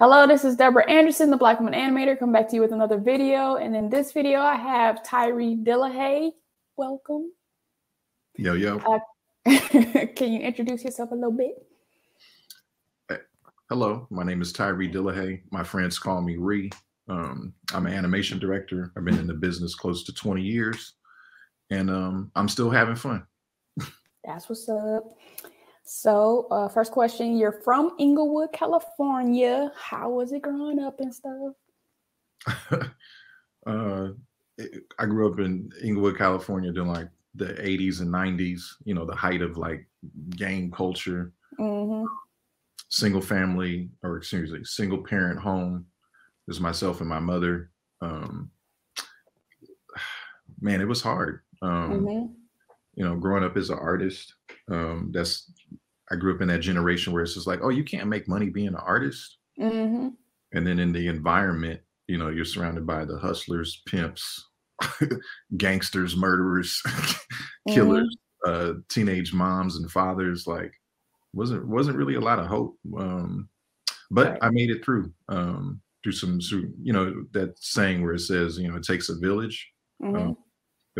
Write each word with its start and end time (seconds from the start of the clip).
Hello, 0.00 0.26
this 0.26 0.46
is 0.46 0.56
Deborah 0.56 0.90
Anderson, 0.90 1.28
the 1.28 1.36
Black 1.36 1.60
Woman 1.60 1.74
Animator. 1.74 2.18
Come 2.18 2.32
back 2.32 2.48
to 2.48 2.54
you 2.54 2.62
with 2.62 2.72
another 2.72 2.96
video. 2.96 3.56
And 3.56 3.76
in 3.76 3.90
this 3.90 4.12
video, 4.12 4.40
I 4.40 4.54
have 4.54 5.04
Tyree 5.04 5.54
Dillihay. 5.56 6.30
Welcome. 6.78 7.30
Yo, 8.34 8.54
yo. 8.54 8.78
Uh, 8.78 8.98
can 10.16 10.32
you 10.32 10.40
introduce 10.40 10.84
yourself 10.84 11.10
a 11.10 11.14
little 11.14 11.36
bit? 11.36 11.52
Hello, 13.68 14.06
my 14.08 14.24
name 14.24 14.40
is 14.40 14.54
Tyree 14.54 14.90
Dillihay. 14.90 15.42
My 15.50 15.62
friends 15.62 15.98
call 15.98 16.22
me 16.22 16.38
Ree. 16.38 16.70
Um, 17.10 17.52
I'm 17.74 17.84
an 17.84 17.92
animation 17.92 18.38
director. 18.38 18.92
I've 18.96 19.04
been 19.04 19.18
in 19.18 19.26
the 19.26 19.34
business 19.34 19.74
close 19.74 20.02
to 20.04 20.14
20 20.14 20.40
years, 20.40 20.94
and 21.68 21.90
um, 21.90 22.32
I'm 22.34 22.48
still 22.48 22.70
having 22.70 22.96
fun. 22.96 23.26
That's 24.24 24.48
what's 24.48 24.66
up. 24.66 25.12
So, 25.92 26.46
uh, 26.52 26.68
first 26.68 26.92
question: 26.92 27.36
You're 27.36 27.60
from 27.64 27.96
Inglewood, 27.98 28.52
California. 28.52 29.72
How 29.74 30.08
was 30.08 30.30
it 30.30 30.40
growing 30.40 30.78
up 30.78 31.00
and 31.00 31.12
stuff? 31.12 31.54
uh, 33.66 34.08
I 35.00 35.06
grew 35.06 35.32
up 35.32 35.40
in 35.40 35.68
Inglewood, 35.82 36.16
California, 36.16 36.70
during 36.70 36.90
like 36.90 37.08
the 37.34 37.46
80s 37.46 38.02
and 38.02 38.08
90s. 38.08 38.62
You 38.84 38.94
know, 38.94 39.04
the 39.04 39.16
height 39.16 39.42
of 39.42 39.56
like 39.56 39.84
gang 40.36 40.70
culture. 40.70 41.32
Mm-hmm. 41.58 42.06
Single 42.88 43.20
family, 43.20 43.90
or 44.04 44.16
excuse 44.16 44.52
me, 44.52 44.60
single 44.62 45.02
parent 45.02 45.40
home. 45.40 45.86
There's 46.46 46.60
myself 46.60 47.00
and 47.00 47.08
my 47.08 47.18
mother. 47.18 47.72
Um, 48.00 48.52
man, 50.60 50.80
it 50.80 50.88
was 50.88 51.02
hard. 51.02 51.40
Um, 51.62 51.90
mm-hmm. 51.90 52.32
You 52.94 53.04
know, 53.04 53.16
growing 53.16 53.42
up 53.42 53.56
as 53.56 53.70
an 53.70 53.78
artist, 53.78 54.34
um, 54.70 55.10
that's 55.12 55.50
I 56.12 56.16
grew 56.16 56.34
up 56.34 56.40
in 56.40 56.48
that 56.48 56.60
generation 56.60 57.12
where 57.12 57.22
it's 57.22 57.34
just 57.34 57.46
like, 57.46 57.60
oh, 57.62 57.68
you 57.68 57.84
can't 57.84 58.08
make 58.08 58.28
money 58.28 58.50
being 58.50 58.68
an 58.68 58.76
artist. 58.76 59.38
Mm-hmm. 59.58 60.08
And 60.52 60.66
then 60.66 60.78
in 60.78 60.92
the 60.92 61.06
environment, 61.06 61.80
you 62.08 62.18
know, 62.18 62.28
you're 62.28 62.44
surrounded 62.44 62.86
by 62.86 63.04
the 63.04 63.18
hustlers, 63.18 63.82
pimps, 63.86 64.48
gangsters, 65.56 66.16
murderers, 66.16 66.82
killers, 67.68 68.16
mm-hmm. 68.44 68.70
uh, 68.70 68.80
teenage 68.88 69.32
moms 69.32 69.76
and 69.76 69.90
fathers. 69.90 70.46
Like, 70.46 70.72
wasn't 71.32 71.66
wasn't 71.68 71.96
really 71.96 72.16
a 72.16 72.20
lot 72.20 72.40
of 72.40 72.46
hope. 72.46 72.76
Um, 72.98 73.48
but 74.10 74.30
right. 74.30 74.38
I 74.42 74.50
made 74.50 74.70
it 74.70 74.84
through 74.84 75.12
um, 75.28 75.80
through 76.02 76.12
some, 76.12 76.40
you 76.82 76.92
know, 76.92 77.24
that 77.32 77.54
saying 77.62 78.02
where 78.02 78.14
it 78.14 78.20
says, 78.20 78.58
you 78.58 78.68
know, 78.68 78.76
it 78.76 78.82
takes 78.82 79.08
a 79.08 79.16
village. 79.16 79.70
Mm-hmm. 80.02 80.16
Um, 80.16 80.36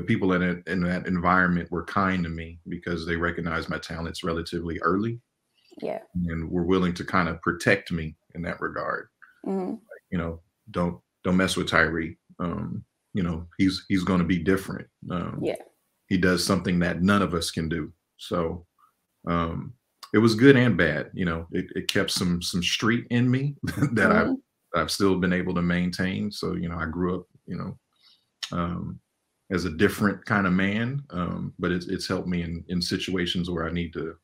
the 0.01 0.07
people 0.07 0.33
in 0.33 0.43
it 0.43 0.67
in 0.67 0.83
that 0.83 1.07
environment 1.07 1.71
were 1.71 1.85
kind 1.85 2.25
to 2.25 2.31
me 2.31 2.59
because 2.69 3.05
they 3.05 3.17
recognized 3.17 3.69
my 3.69 3.79
talents 3.79 4.25
relatively 4.25 4.79
early. 4.81 5.21
Yeah. 5.83 6.01
And 6.27 6.51
were 6.51 6.65
willing 6.65 6.95
to 6.95 7.05
kind 7.05 7.29
of 7.29 7.41
protect 7.43 7.93
me 7.93 8.17
in 8.35 8.43
that 8.43 8.61
regard. 8.61 9.09
Mm-hmm. 9.47 9.71
Like, 9.71 10.03
you 10.11 10.19
know, 10.19 10.41
don't 10.71 10.99
don't 11.23 11.37
mess 11.37 11.57
with 11.57 11.69
Tyree. 11.69 12.17
Um, 12.39 12.85
you 13.13 13.23
know, 13.23 13.47
he's 13.59 13.85
he's 13.89 14.05
going 14.05 14.21
to 14.21 14.27
be 14.27 14.39
different. 14.39 14.89
Um, 15.11 15.41
yeah. 15.43 15.57
He 16.09 16.17
does 16.17 16.45
something 16.45 16.79
that 16.81 17.03
none 17.03 17.23
of 17.23 17.35
us 17.35 17.51
can 17.51 17.69
do. 17.69 17.93
So, 18.17 18.67
um, 19.29 19.75
it 20.13 20.19
was 20.19 20.35
good 20.35 20.57
and 20.57 20.77
bad. 20.77 21.11
You 21.13 21.27
know, 21.27 21.47
it, 21.53 21.67
it 21.77 21.89
kept 21.89 22.11
some 22.11 22.41
some 22.43 22.63
street 22.63 23.07
in 23.11 23.31
me 23.31 23.55
that 23.63 23.77
mm-hmm. 23.77 24.33
I've 24.75 24.81
I've 24.83 24.91
still 24.91 25.19
been 25.19 25.33
able 25.33 25.55
to 25.55 25.63
maintain. 25.63 26.33
So, 26.33 26.55
you 26.55 26.69
know, 26.69 26.79
I 26.79 26.87
grew 26.87 27.21
up, 27.21 27.27
you 27.47 27.57
know, 27.57 27.79
um, 28.53 29.01
as 29.51 29.65
a 29.65 29.71
different 29.71 30.25
kind 30.25 30.47
of 30.47 30.53
man, 30.53 31.03
um, 31.11 31.53
but 31.59 31.73
it's 31.73 31.87
it's 31.87 32.07
helped 32.09 32.29
me 32.29 32.43
in 32.43 32.65
in 32.69 32.81
situations 32.81 33.51
where 33.51 33.67
I 33.67 33.73
need 33.73 33.93
to 33.95 34.15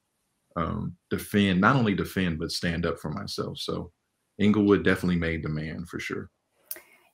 um, 0.57 0.97
defend, 1.11 1.61
not 1.61 1.77
only 1.77 1.95
defend 1.95 2.39
but 2.39 2.51
stand 2.51 2.87
up 2.87 2.99
for 2.99 3.11
myself. 3.11 3.59
So 3.59 3.93
Inglewood 4.39 4.85
definitely 4.85 5.17
made 5.17 5.43
the 5.43 5.49
man 5.49 5.85
for 5.87 5.99
sure. 5.99 6.31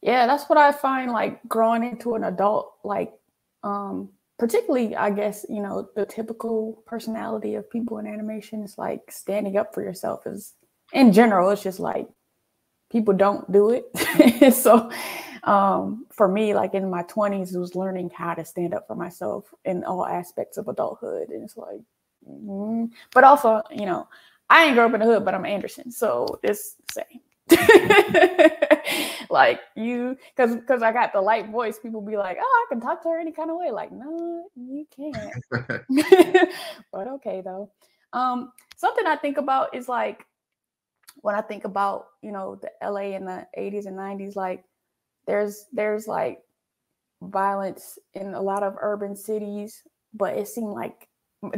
Yeah, 0.03 0.27
that's 0.27 0.45
what 0.45 0.59
I 0.59 0.73
find 0.73 1.13
like 1.13 1.41
growing 1.49 1.85
into 1.85 2.15
an 2.15 2.25
adult, 2.25 2.73
like 2.85 3.13
um, 3.63 4.11
particularly 4.39 4.97
I 4.97 5.11
guess, 5.11 5.47
you 5.49 5.63
know, 5.63 5.89
the 5.95 6.05
typical 6.05 6.83
personality 6.87 7.55
of 7.55 7.71
people 7.71 7.99
in 7.99 8.07
animation 8.07 8.63
is 8.63 8.77
like 8.77 9.11
standing 9.11 9.57
up 9.57 9.75
for 9.75 9.83
yourself 9.83 10.27
is 10.27 10.55
in 10.93 11.13
general, 11.13 11.51
it's 11.51 11.63
just 11.63 11.81
like 11.81 12.09
people 12.91 13.15
don't 13.15 13.51
do 13.51 13.71
it. 13.71 14.55
so 14.55 14.91
um, 15.45 16.07
for 16.11 16.29
me, 16.29 16.55
like 16.55 16.75
in 16.75 16.89
my 16.89 17.03
20s, 17.05 17.55
it 17.55 17.59
was 17.59 17.75
learning 17.75 18.11
how 18.15 18.35
to 18.35 18.45
stand 18.45 18.75
up 18.75 18.87
for 18.87 18.95
myself 18.95 19.53
in 19.65 19.83
all 19.85 20.07
aspects 20.07 20.57
of 20.57 20.69
adulthood. 20.69 21.31
And 21.31 21.43
it's 21.43 21.57
like, 21.57 21.81
mm. 22.29 22.91
but 23.13 23.25
also, 23.25 23.63
you 23.71 23.87
know, 23.87 24.09
I 24.49 24.65
ain't 24.65 24.75
grow 24.75 24.87
up 24.87 24.95
in 24.95 25.01
the 25.01 25.07
hood, 25.07 25.25
but 25.25 25.35
I'm 25.35 25.47
Anderson. 25.47 25.91
So 25.91 26.39
it's 26.43 26.77
the 26.95 27.03
same. 27.03 27.21
like 29.31 29.61
you 29.75 30.17
because 30.35 30.55
because 30.55 30.83
I 30.83 30.93
got 30.93 31.13
the 31.13 31.21
light 31.21 31.51
voice, 31.51 31.79
people 31.79 32.01
be 32.01 32.17
like, 32.17 32.39
Oh, 32.41 32.67
I 32.67 32.73
can 32.73 32.81
talk 32.81 33.03
to 33.03 33.09
her 33.09 33.21
any 33.21 33.33
kind 33.33 33.51
of 33.51 33.57
way. 33.57 33.71
Like, 33.71 33.91
no, 33.91 34.49
you 34.55 34.87
can't. 34.95 35.45
but 36.93 37.09
okay 37.09 37.43
though. 37.45 37.71
Um, 38.13 38.53
something 38.77 39.07
I 39.07 39.17
think 39.17 39.39
about 39.39 39.75
is 39.75 39.89
like 39.89 40.25
when 41.17 41.35
I 41.35 41.41
think 41.41 41.65
about, 41.65 42.07
you 42.23 42.33
know, 42.33 42.57
the 42.57 42.71
LA 42.87 43.17
in 43.17 43.25
the 43.25 43.47
80s 43.59 43.87
and 43.87 43.99
90s, 43.99 44.37
like 44.37 44.65
there's 45.27 45.67
there's 45.73 46.07
like 46.07 46.41
violence 47.23 47.99
in 48.15 48.35
a 48.35 48.41
lot 48.41 48.63
of 48.63 48.77
urban 48.81 49.17
cities, 49.17 49.83
but 50.15 50.37
it 50.37 50.49
seemed 50.49 50.73
like 50.73 51.09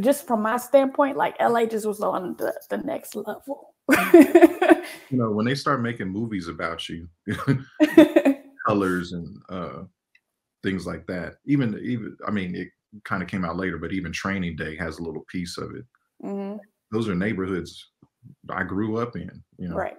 just 0.01 0.27
from 0.27 0.43
my 0.43 0.57
standpoint, 0.57 1.17
like 1.17 1.39
LA 1.41 1.67
just 1.67 1.87
was 1.87 2.01
on 2.01 2.37
the, 2.37 2.55
the 2.71 2.79
next 2.79 3.15
level. 3.15 3.75
you 4.15 5.19
know, 5.19 5.31
when 5.31 5.45
they 5.45 5.55
start 5.55 5.83
making 5.83 6.09
movies 6.09 6.49
about 6.49 6.89
you, 6.89 7.09
colors 8.67 9.13
and 9.13 9.37
uh 9.51 9.83
things 10.63 10.87
like 10.87 11.07
that. 11.07 11.35
Even 11.47 11.79
even 11.83 12.17
I 12.27 12.31
mean 12.31 12.55
it 12.55 12.69
kind 13.05 13.23
of 13.23 13.29
came 13.29 13.45
out 13.45 13.57
later, 13.57 13.79
but 13.79 13.93
even 13.93 14.13
training 14.13 14.57
day 14.57 14.77
has 14.77 14.99
a 14.99 15.03
little 15.03 15.25
piece 15.29 15.59
of 15.59 15.75
it. 15.75 15.85
Mm-hmm. 16.25 16.59
Those 16.91 17.09
are 17.09 17.15
neighborhoods 17.15 17.91
I 18.49 18.63
grew 18.63 18.97
up 18.97 19.17
in, 19.17 19.43
you 19.59 19.69
know. 19.69 19.77
Right. 19.77 19.97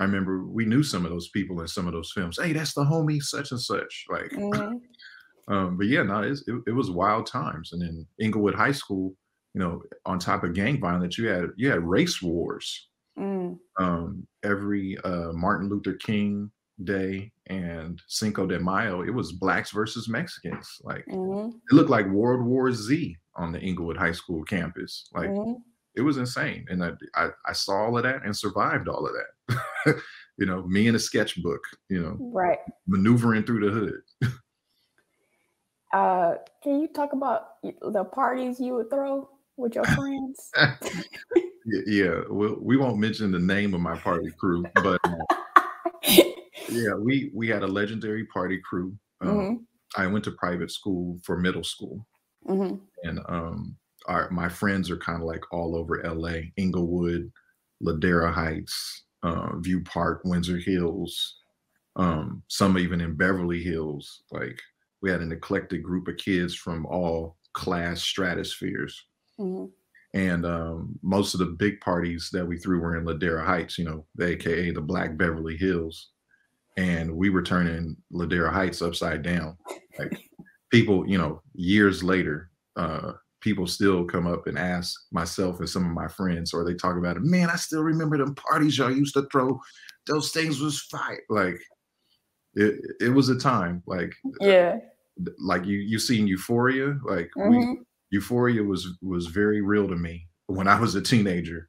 I 0.00 0.04
remember 0.04 0.44
we 0.44 0.64
knew 0.64 0.82
some 0.82 1.04
of 1.04 1.10
those 1.10 1.28
people 1.28 1.60
in 1.60 1.68
some 1.68 1.86
of 1.86 1.92
those 1.92 2.10
films. 2.12 2.38
Hey, 2.40 2.54
that's 2.54 2.72
the 2.72 2.84
homie 2.84 3.22
such 3.22 3.50
and 3.50 3.60
such. 3.60 4.06
Like, 4.08 4.30
mm-hmm. 4.30 4.76
um, 5.54 5.76
but 5.76 5.88
yeah, 5.88 6.02
no, 6.02 6.22
it, 6.22 6.38
it, 6.66 6.74
was 6.74 6.90
wild 6.90 7.26
times. 7.26 7.72
And 7.72 7.82
in 7.82 8.06
Inglewood 8.18 8.54
High 8.54 8.72
School, 8.72 9.14
you 9.52 9.60
know, 9.60 9.82
on 10.06 10.18
top 10.18 10.42
of 10.42 10.54
gang 10.54 10.80
violence, 10.80 11.18
you 11.18 11.28
had 11.28 11.50
you 11.56 11.70
had 11.70 11.84
race 11.84 12.22
wars. 12.22 12.88
Mm. 13.18 13.58
Um, 13.78 14.26
every 14.42 14.96
uh, 15.04 15.32
Martin 15.32 15.68
Luther 15.68 15.94
King 15.94 16.50
Day 16.82 17.30
and 17.48 18.00
Cinco 18.08 18.46
de 18.46 18.58
Mayo, 18.58 19.02
it 19.02 19.10
was 19.10 19.32
blacks 19.32 19.70
versus 19.70 20.08
Mexicans. 20.08 20.66
Like 20.82 21.04
mm-hmm. 21.10 21.50
it 21.70 21.74
looked 21.74 21.90
like 21.90 22.06
World 22.06 22.42
War 22.42 22.72
Z 22.72 23.14
on 23.36 23.52
the 23.52 23.60
Inglewood 23.60 23.98
High 23.98 24.12
School 24.12 24.44
campus. 24.44 25.10
Like 25.12 25.28
mm-hmm 25.28 25.60
it 25.96 26.02
was 26.02 26.16
insane. 26.16 26.66
And 26.68 26.84
I, 26.84 26.92
I, 27.14 27.28
I 27.46 27.52
saw 27.52 27.84
all 27.84 27.96
of 27.96 28.04
that 28.04 28.24
and 28.24 28.36
survived 28.36 28.88
all 28.88 29.06
of 29.06 29.12
that. 29.12 30.00
you 30.38 30.46
know, 30.46 30.62
me 30.62 30.88
in 30.88 30.94
a 30.94 30.98
sketchbook, 30.98 31.60
you 31.88 32.02
know, 32.02 32.16
right. 32.18 32.58
Maneuvering 32.86 33.44
through 33.44 33.66
the 33.66 33.70
hood. 33.70 34.32
uh, 35.92 36.34
can 36.62 36.80
you 36.80 36.88
talk 36.88 37.12
about 37.12 37.62
the 37.62 38.04
parties 38.04 38.60
you 38.60 38.74
would 38.74 38.90
throw 38.90 39.28
with 39.56 39.74
your 39.74 39.84
friends? 39.84 40.50
yeah, 41.86 42.22
well, 42.30 42.56
we 42.60 42.76
won't 42.76 42.98
mention 42.98 43.30
the 43.30 43.38
name 43.38 43.74
of 43.74 43.80
my 43.80 43.96
party 43.98 44.30
crew, 44.38 44.64
but 44.76 45.00
uh, 45.04 45.16
yeah, 46.70 46.94
we 46.94 47.30
we 47.34 47.48
had 47.48 47.62
a 47.62 47.66
legendary 47.66 48.24
party 48.26 48.60
crew. 48.64 48.96
Um, 49.20 49.28
mm-hmm. 49.28 50.00
I 50.00 50.06
went 50.06 50.24
to 50.24 50.32
private 50.32 50.70
school 50.70 51.18
for 51.22 51.36
middle 51.38 51.64
school, 51.64 52.06
mm-hmm. 52.48 52.76
and 53.02 53.20
um, 53.28 53.76
our 54.06 54.30
my 54.30 54.48
friends 54.48 54.90
are 54.90 54.96
kind 54.96 55.20
of 55.20 55.26
like 55.26 55.44
all 55.52 55.76
over 55.76 56.02
LA, 56.02 56.40
Inglewood, 56.56 57.30
Ladera 57.82 58.32
Heights, 58.32 59.04
uh, 59.22 59.56
View 59.58 59.82
Park, 59.82 60.22
Windsor 60.24 60.58
Hills, 60.58 61.36
um, 61.96 62.42
some 62.48 62.78
even 62.78 63.00
in 63.00 63.16
Beverly 63.16 63.62
Hills. 63.62 64.22
Like 64.30 64.60
we 65.02 65.10
had 65.10 65.20
an 65.20 65.32
eclectic 65.32 65.82
group 65.82 66.08
of 66.08 66.16
kids 66.16 66.54
from 66.54 66.86
all 66.86 67.36
class 67.52 68.02
stratospheres. 68.02 68.94
Mm-hmm. 69.38 69.66
And 70.12 70.44
um, 70.44 70.98
most 71.02 71.34
of 71.34 71.40
the 71.40 71.46
big 71.46 71.80
parties 71.80 72.30
that 72.32 72.44
we 72.44 72.58
threw 72.58 72.80
were 72.80 72.96
in 72.96 73.04
Ladera 73.04 73.44
Heights, 73.46 73.78
you 73.78 73.84
know, 73.84 74.06
the 74.16 74.28
AKA 74.30 74.72
the 74.72 74.80
Black 74.80 75.16
Beverly 75.16 75.56
Hills. 75.56 76.10
And 76.76 77.14
we 77.14 77.30
were 77.30 77.42
turning 77.42 77.96
Ladera 78.12 78.52
Heights 78.52 78.82
upside 78.82 79.22
down. 79.22 79.56
Like 79.98 80.18
people, 80.70 81.08
you 81.08 81.18
know, 81.18 81.42
years 81.54 82.02
later, 82.02 82.50
uh, 82.76 83.12
people 83.40 83.66
still 83.66 84.04
come 84.04 84.26
up 84.26 84.46
and 84.46 84.58
ask 84.58 84.94
myself 85.12 85.60
and 85.60 85.68
some 85.68 85.84
of 85.84 85.92
my 85.92 86.08
friends, 86.08 86.52
or 86.52 86.64
they 86.64 86.74
talk 86.74 86.96
about 86.96 87.16
it. 87.16 87.22
Man, 87.22 87.50
I 87.50 87.56
still 87.56 87.82
remember 87.82 88.18
them 88.18 88.34
parties 88.34 88.78
y'all 88.78 88.90
used 88.90 89.14
to 89.14 89.26
throw. 89.32 89.60
Those 90.06 90.30
things 90.30 90.60
was 90.60 90.82
fire. 90.82 91.22
Like 91.28 91.60
it, 92.54 92.80
it 93.00 93.08
was 93.10 93.28
a 93.28 93.38
time. 93.38 93.82
Like 93.86 94.14
yeah, 94.40 94.76
like 95.38 95.64
you 95.64 95.78
you 95.78 95.98
seen 95.98 96.26
Euphoria. 96.26 96.98
Like 97.04 97.30
mm-hmm. 97.36 97.50
we, 97.50 97.78
Euphoria 98.10 98.62
was 98.62 98.86
was 99.02 99.26
very 99.26 99.60
real 99.60 99.88
to 99.88 99.96
me 99.96 100.26
when 100.46 100.68
I 100.68 100.78
was 100.78 100.94
a 100.94 101.02
teenager. 101.02 101.68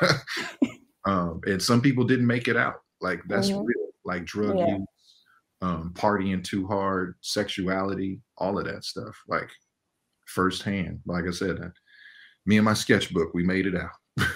um, 1.06 1.40
and 1.44 1.62
some 1.62 1.80
people 1.80 2.04
didn't 2.04 2.26
make 2.26 2.48
it 2.48 2.56
out. 2.56 2.76
Like 3.00 3.20
that's 3.28 3.50
mm-hmm. 3.50 3.64
real. 3.64 3.88
Like 4.06 4.26
drug 4.26 4.58
yeah. 4.58 4.76
use, 4.76 4.86
um, 5.62 5.92
partying 5.94 6.44
too 6.44 6.66
hard, 6.66 7.14
sexuality, 7.22 8.20
all 8.36 8.58
of 8.58 8.66
that 8.66 8.84
stuff. 8.84 9.16
Like 9.28 9.48
firsthand. 10.34 11.00
Like 11.06 11.24
I 11.26 11.30
said, 11.30 11.58
uh, 11.58 11.68
me 12.44 12.56
and 12.56 12.64
my 12.64 12.74
sketchbook, 12.74 13.32
we 13.32 13.44
made 13.44 13.66
it 13.66 13.74
out. 13.76 14.26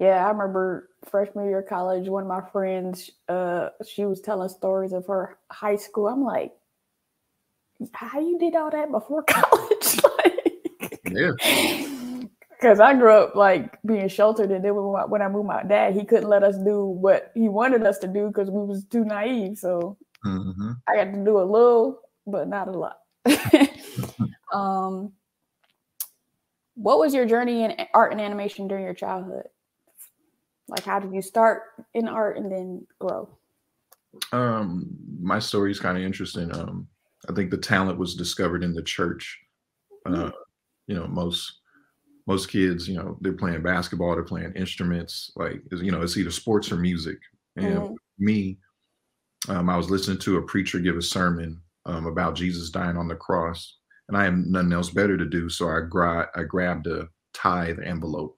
yeah, 0.00 0.24
I 0.24 0.30
remember 0.30 0.88
freshman 1.04 1.46
year 1.46 1.60
of 1.60 1.68
college, 1.68 2.08
one 2.08 2.22
of 2.22 2.28
my 2.28 2.42
friends, 2.50 3.10
uh, 3.28 3.70
she 3.86 4.04
was 4.04 4.20
telling 4.20 4.48
stories 4.48 4.92
of 4.92 5.06
her 5.06 5.38
high 5.50 5.76
school. 5.76 6.08
I'm 6.08 6.24
like, 6.24 6.52
how 7.92 8.20
you 8.20 8.38
did 8.38 8.54
all 8.54 8.70
that 8.70 8.90
before 8.90 9.22
college? 9.28 10.00
like, 10.18 11.00
yeah. 11.10 11.32
Because 12.50 12.80
I 12.80 12.94
grew 12.94 13.12
up 13.12 13.36
like 13.36 13.78
being 13.82 14.08
sheltered, 14.08 14.50
and 14.50 14.64
then 14.64 14.74
when 14.74 15.20
I 15.20 15.28
moved 15.28 15.46
my 15.46 15.62
dad, 15.62 15.94
he 15.94 16.04
couldn't 16.04 16.28
let 16.28 16.42
us 16.42 16.56
do 16.56 16.86
what 16.86 17.30
he 17.34 17.50
wanted 17.50 17.82
us 17.82 17.98
to 17.98 18.08
do 18.08 18.28
because 18.28 18.50
we 18.50 18.64
was 18.64 18.86
too 18.86 19.04
naive. 19.04 19.58
So 19.58 19.98
mm-hmm. 20.24 20.72
I 20.88 20.96
got 20.96 21.12
to 21.12 21.24
do 21.24 21.38
a 21.38 21.44
little, 21.44 22.00
but 22.26 22.48
not 22.48 22.68
a 22.68 22.72
lot. 22.72 23.00
um, 24.54 25.12
what 26.76 26.98
was 26.98 27.14
your 27.14 27.26
journey 27.26 27.64
in 27.64 27.74
art 27.92 28.12
and 28.12 28.20
animation 28.20 28.68
during 28.68 28.84
your 28.84 28.94
childhood? 28.94 29.48
Like, 30.68 30.84
how 30.84 30.98
did 30.98 31.12
you 31.12 31.22
start 31.22 31.62
in 31.94 32.06
art 32.08 32.36
and 32.36 32.50
then 32.50 32.86
grow? 32.98 33.28
Um, 34.32 34.86
my 35.20 35.38
story 35.38 35.70
is 35.70 35.80
kind 35.80 35.96
of 35.96 36.04
interesting. 36.04 36.54
Um, 36.54 36.88
I 37.28 37.32
think 37.32 37.50
the 37.50 37.58
talent 37.58 37.98
was 37.98 38.14
discovered 38.14 38.62
in 38.62 38.74
the 38.74 38.82
church. 38.82 39.38
Uh, 40.04 40.10
mm. 40.10 40.32
you 40.86 40.94
know, 40.94 41.06
most 41.06 41.60
most 42.26 42.48
kids, 42.50 42.88
you 42.88 42.96
know, 42.96 43.16
they're 43.20 43.32
playing 43.32 43.62
basketball, 43.62 44.14
they're 44.14 44.24
playing 44.24 44.52
instruments. 44.54 45.30
Like, 45.36 45.62
you 45.70 45.92
know, 45.92 46.02
it's 46.02 46.16
either 46.16 46.30
sports 46.30 46.72
or 46.72 46.76
music. 46.76 47.18
And 47.56 47.78
mm. 47.78 47.96
me, 48.18 48.58
um, 49.48 49.70
I 49.70 49.76
was 49.76 49.90
listening 49.90 50.18
to 50.18 50.38
a 50.38 50.42
preacher 50.42 50.80
give 50.80 50.96
a 50.96 51.02
sermon 51.02 51.60
um, 51.84 52.06
about 52.06 52.34
Jesus 52.34 52.70
dying 52.70 52.96
on 52.96 53.06
the 53.06 53.14
cross, 53.14 53.76
and 54.08 54.16
I 54.16 54.24
have 54.24 54.34
nothing 54.34 54.72
else 54.72 54.90
better 54.90 55.16
to 55.16 55.26
do, 55.26 55.48
so 55.48 55.68
I, 55.68 55.80
gra- 55.80 56.30
I 56.34 56.42
grabbed 56.42 56.86
a 56.86 57.08
tithe 57.32 57.78
envelope 57.84 58.36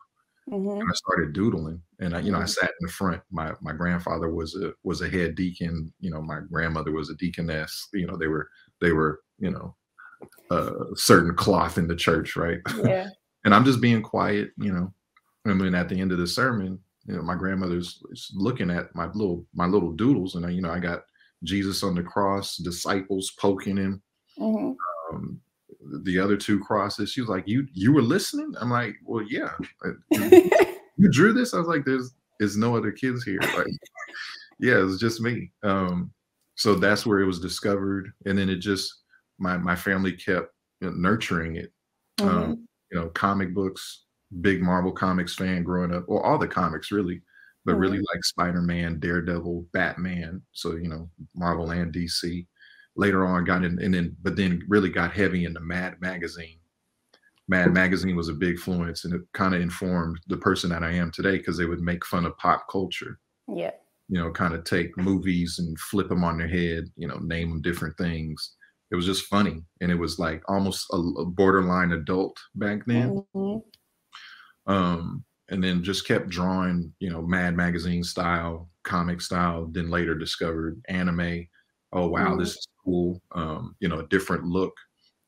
mm-hmm. 0.51 0.81
and 0.81 0.89
I 0.89 0.95
started 0.95 1.33
doodling. 1.33 1.81
And 2.01 2.17
I, 2.17 2.21
you 2.21 2.33
know, 2.33 2.39
I 2.39 2.43
mm-hmm. 2.43 2.49
sat 2.49 2.71
in 2.81 2.87
the 2.87 2.93
front. 2.93 3.23
My 3.31 3.53
my 3.61 3.73
grandfather 3.73 4.29
was 4.31 4.55
a 4.55 4.73
was 4.83 5.03
a 5.03 5.09
head 5.09 5.35
deacon. 5.35 5.93
You 6.01 6.11
know, 6.11 6.23
my 6.23 6.41
grandmother 6.51 6.93
was 6.93 7.11
a 7.11 7.17
deaconess. 7.17 7.89
You 7.93 8.07
know, 8.07 8.17
they 8.17 8.29
were 8.29 8.49
they 8.81 8.93
were 8.93 9.21
you 9.39 9.51
know 9.51 9.75
a 10.51 10.71
certain 10.95 11.35
cloth 11.35 11.79
in 11.79 11.89
the 11.89 11.97
church, 11.97 12.37
right? 12.37 12.59
Yeah. 12.85 13.09
and 13.45 13.55
I'm 13.55 13.65
just 13.65 13.81
being 13.81 14.03
quiet. 14.03 14.51
You 14.57 14.73
know, 14.73 14.95
I 15.47 15.55
mean, 15.55 15.75
at 15.75 15.89
the 15.89 16.01
end 16.01 16.13
of 16.13 16.19
the 16.19 16.27
sermon, 16.27 16.79
you 17.07 17.17
know, 17.17 17.23
my 17.23 17.35
grandmother's 17.35 18.03
looking 18.35 18.71
at 18.71 18.95
my 18.95 19.07
little 19.13 19.45
my 19.55 19.67
little 19.67 19.93
doodles, 19.93 20.35
and 20.35 20.47
I, 20.47 20.51
you 20.51 20.63
know, 20.63 20.71
I 20.71 20.79
got 20.79 21.03
Jesus 21.45 21.83
on 21.83 21.95
the 21.95 22.03
cross, 22.03 22.57
disciples 22.57 23.33
poking 23.39 23.77
him. 23.77 24.03
Mm-hmm. 24.39 25.15
Um, 25.15 25.41
the 26.05 26.19
other 26.19 26.37
two 26.37 26.61
crosses. 26.61 27.11
She 27.11 27.21
was 27.21 27.31
like, 27.31 27.47
"You 27.47 27.67
you 27.73 27.93
were 27.93 28.03
listening?" 28.03 28.55
I'm 28.61 28.71
like, 28.71 28.97
"Well, 29.05 29.25
yeah." 29.29 29.51
you 30.11 31.11
drew 31.11 31.33
this? 31.33 31.55
I 31.55 31.59
was 31.59 31.69
like, 31.69 31.85
"There's 31.85 32.13
there's 32.39 32.57
no 32.57 32.77
other 32.77 32.93
kids 32.93 33.25
here." 33.25 33.41
Like, 33.41 33.67
yeah, 34.59 34.79
it 34.79 34.85
was 34.85 35.01
just 35.01 35.21
me. 35.21 35.51
Um, 35.63 36.13
so 36.55 36.75
that's 36.75 37.07
where 37.07 37.21
it 37.21 37.27
was 37.27 37.41
discovered, 37.41 38.13
and 38.27 38.39
then 38.39 38.49
it 38.49 38.57
just 38.57 39.03
my 39.39 39.57
my 39.57 39.77
family 39.77 40.13
kept 40.13 40.53
you 40.81 40.89
know, 40.89 40.97
nurturing 40.97 41.57
it. 41.57 41.73
Um, 42.21 42.29
mm-hmm. 42.29 42.39
Um, 42.39 42.69
you 42.91 42.99
know, 42.99 43.09
comic 43.11 43.55
books, 43.55 44.05
big 44.41 44.63
Marvel 44.63 44.93
comics 44.93 45.35
fan 45.35 45.63
growing 45.63 45.95
up, 45.95 46.05
or 46.09 46.25
all 46.25 46.39
the 46.39 46.49
comics 46.49 46.91
really, 46.91 47.23
but 47.65 47.73
mm-hmm. 47.73 47.81
really 47.81 47.99
like 47.99 48.25
Spider 48.25 48.63
Man, 48.63 48.99
Daredevil, 48.99 49.67
Batman. 49.73 50.43
So 50.53 50.77
you 50.77 50.89
know, 50.89 51.09
Marvel 51.35 51.71
and 51.71 51.93
DC 51.93 52.47
later 52.99 53.25
on 53.25 53.45
got 53.45 53.65
in 53.65 53.81
and 53.81 53.95
then 53.95 54.15
but 54.23 54.37
then 54.37 54.63
really 54.69 54.91
got 54.91 55.13
heavy 55.13 55.45
into 55.45 55.61
Mad 55.61 55.97
Magazine. 56.01 56.59
Mad 57.51 57.73
Magazine 57.73 58.15
was 58.15 58.29
a 58.29 58.35
big 58.35 58.57
influence 58.57 59.07
and 59.07 59.15
it 59.15 59.23
kind 59.33 59.55
of 59.55 59.63
informed 59.63 60.19
the 60.27 60.37
person 60.37 60.69
that 60.69 60.83
I 60.85 60.91
am 60.91 61.11
today 61.11 61.39
because 61.39 61.57
they 61.57 61.65
would 61.65 61.81
make 61.81 62.05
fun 62.05 62.27
of 62.27 62.37
pop 62.37 62.67
culture. 62.71 63.19
Yeah. 63.47 63.71
You 64.11 64.21
know, 64.21 64.31
kind 64.31 64.53
of 64.53 64.65
take 64.65 64.97
movies 64.99 65.59
and 65.59 65.79
flip 65.79 66.09
them 66.09 66.25
on 66.25 66.37
their 66.37 66.49
head, 66.49 66.85
you 66.97 67.09
know, 67.09 67.19
name 67.19 67.49
them 67.49 67.63
different 67.63 67.97
things. 67.97 68.55
It 68.91 68.97
was 68.97 69.07
just 69.07 69.27
funny. 69.27 69.63
And 69.81 69.91
it 69.91 69.95
was 69.95 70.19
like 70.19 70.43
almost 70.47 70.87
a, 70.93 70.97
a 70.97 71.25
borderline 71.25 71.93
adult 71.93 72.39
back 72.55 72.85
then. 72.87 73.25
Mm-hmm. 73.35 74.71
Um, 74.71 75.25
and 75.49 75.65
then 75.65 75.83
just 75.83 76.07
kept 76.07 76.29
drawing, 76.29 76.93
you 76.99 77.11
know, 77.11 77.23
Mad 77.23 77.57
Magazine 77.57 78.05
style, 78.05 78.69
comic 78.85 79.23
style, 79.23 79.69
then 79.71 79.89
later 79.89 80.15
discovered 80.15 80.83
anime. 80.89 81.47
Oh, 81.93 82.09
wow, 82.09 82.29
mm-hmm. 82.29 82.41
this 82.41 82.51
is 82.51 82.69
cool, 82.89 83.23
um, 83.33 83.77
you 83.81 83.89
know, 83.89 84.01
a 84.01 84.07
different 84.09 84.45
look. 84.45 84.75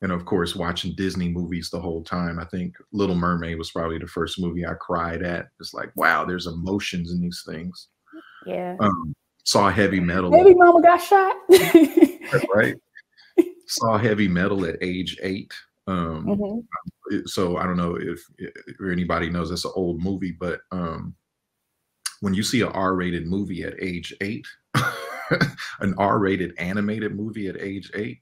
And 0.03 0.13
of 0.13 0.25
course, 0.25 0.57
watching 0.57 0.95
Disney 0.95 1.29
movies 1.29 1.69
the 1.69 1.81
whole 1.81 2.03
time. 2.03 2.39
I 2.39 2.45
think 2.47 2.75
Little 2.93 3.15
Mermaid 3.15 3.59
was 3.59 3.71
probably 3.71 3.99
the 3.99 4.07
first 4.07 4.41
movie 4.41 4.67
I 4.67 4.75
cried 4.75 5.23
at. 5.23 5.49
It's 5.61 5.75
like, 5.75 5.91
wow, 5.95 6.25
there's 6.25 6.47
emotions 6.47 7.13
in 7.13 7.21
these 7.21 7.43
things. 7.47 7.89
Yeah. 8.47 8.77
Um, 8.81 9.15
saw 9.45 9.69
heavy 9.71 10.01
metal. 10.01 10.31
Baby 10.31 10.55
mama 10.55 10.81
got 10.81 11.03
shot. 11.03 11.37
right. 12.55 12.77
Saw 13.67 13.99
heavy 13.99 14.27
metal 14.27 14.65
at 14.65 14.77
age 14.81 15.19
eight. 15.23 15.53
Um, 15.87 16.27
mm-hmm. 16.27 17.19
So 17.27 17.59
I 17.59 17.65
don't 17.65 17.77
know 17.77 17.97
if, 17.97 18.25
if, 18.39 18.53
anybody 18.91 19.29
knows 19.29 19.51
that's 19.51 19.65
an 19.65 19.73
old 19.75 20.03
movie, 20.03 20.33
but 20.33 20.61
um, 20.71 21.15
when 22.21 22.33
you 22.35 22.43
see 22.43 22.63
an 22.63 22.69
R-rated 22.69 23.27
movie 23.27 23.65
at 23.65 23.75
age 23.83 24.15
eight, 24.21 24.47
an 25.81 25.95
R-rated 25.99 26.55
animated 26.59 27.15
movie 27.15 27.49
at 27.49 27.61
age 27.61 27.91
8 27.95 28.19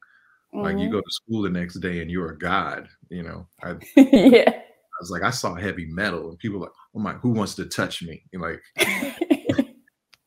mm-hmm. 0.54 0.60
like 0.60 0.76
you 0.76 0.84
mm-hmm. 0.84 0.92
go 0.92 1.00
to 1.00 1.10
school 1.10 1.42
the 1.42 1.50
next 1.50 1.76
day 1.76 2.00
and 2.00 2.10
you're 2.10 2.30
a 2.30 2.38
god. 2.38 2.88
You 3.10 3.22
know, 3.22 3.48
I, 3.62 3.76
yeah. 3.96 4.50
I 4.50 5.00
was 5.00 5.10
like, 5.10 5.22
I 5.22 5.30
saw 5.30 5.54
heavy 5.54 5.86
metal, 5.86 6.30
and 6.30 6.38
people 6.38 6.60
like, 6.60 6.72
oh 6.94 6.98
my, 6.98 7.12
who 7.14 7.30
wants 7.30 7.54
to 7.56 7.66
touch 7.66 8.02
me? 8.02 8.24
And 8.32 8.42
like, 8.42 8.60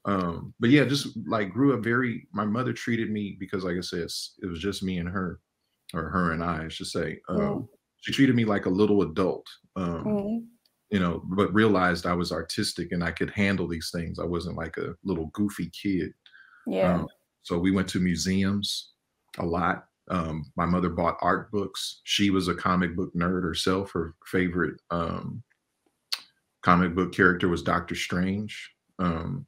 um, 0.05 0.53
but 0.59 0.69
yeah, 0.69 0.85
just 0.85 1.09
like 1.27 1.51
grew 1.51 1.73
up 1.73 1.83
very. 1.83 2.27
My 2.31 2.45
mother 2.45 2.71
treated 2.71 3.11
me 3.11 3.35
because, 3.37 3.65
like 3.65 3.77
I 3.77 3.81
said, 3.81 4.07
it 4.41 4.45
was 4.47 4.59
just 4.59 4.81
me 4.81 4.99
and 4.99 5.09
her, 5.09 5.41
or 5.93 6.09
her 6.09 6.31
and 6.31 6.43
I, 6.43 6.65
I 6.65 6.67
should 6.69 6.87
say. 6.87 7.19
Um, 7.27 7.37
mm. 7.37 7.67
She 7.99 8.13
treated 8.13 8.35
me 8.35 8.45
like 8.45 8.65
a 8.65 8.69
little 8.69 9.01
adult. 9.01 9.45
Um, 9.75 10.05
mm 10.05 10.41
you 10.91 10.99
know, 10.99 11.21
but 11.23 11.53
realized 11.53 12.05
I 12.05 12.13
was 12.13 12.33
artistic 12.33 12.91
and 12.91 13.03
I 13.03 13.11
could 13.11 13.31
handle 13.31 13.67
these 13.67 13.91
things. 13.93 14.19
I 14.19 14.25
wasn't 14.25 14.57
like 14.57 14.75
a 14.77 14.93
little 15.05 15.27
goofy 15.27 15.69
kid. 15.69 16.11
Yeah. 16.67 16.95
Um, 16.95 17.07
so 17.43 17.57
we 17.57 17.71
went 17.71 17.87
to 17.89 17.99
museums 17.99 18.91
a 19.39 19.45
lot. 19.45 19.85
Um, 20.09 20.51
my 20.55 20.65
mother 20.65 20.89
bought 20.89 21.17
art 21.21 21.51
books. 21.51 22.01
She 22.03 22.29
was 22.29 22.47
a 22.47 22.55
comic 22.55 22.95
book 22.95 23.13
nerd 23.15 23.43
herself. 23.43 23.91
Her 23.91 24.15
favorite 24.25 24.79
um, 24.89 25.41
comic 26.61 26.95
book 26.95 27.13
character 27.13 27.47
was 27.47 27.63
Doctor 27.63 27.95
Strange. 27.95 28.71
Um, 28.99 29.45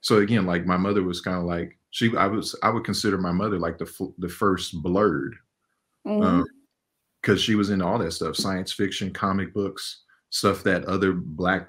so 0.00 0.18
again, 0.18 0.46
like 0.46 0.66
my 0.66 0.76
mother 0.76 1.02
was 1.02 1.20
kind 1.20 1.38
of 1.38 1.44
like 1.44 1.78
she. 1.90 2.16
I 2.16 2.26
was. 2.26 2.56
I 2.62 2.70
would 2.70 2.84
consider 2.84 3.18
my 3.18 3.32
mother 3.32 3.58
like 3.58 3.78
the 3.78 4.12
the 4.18 4.28
first 4.28 4.80
blurred, 4.82 5.36
because 6.04 6.22
mm-hmm. 6.22 7.30
um, 7.30 7.36
she 7.38 7.54
was 7.54 7.70
into 7.70 7.84
all 7.84 7.98
that 7.98 8.12
stuff: 8.12 8.36
science 8.36 8.72
fiction, 8.72 9.12
comic 9.12 9.52
books, 9.52 10.04
stuff 10.30 10.62
that 10.62 10.84
other 10.84 11.12
black 11.12 11.68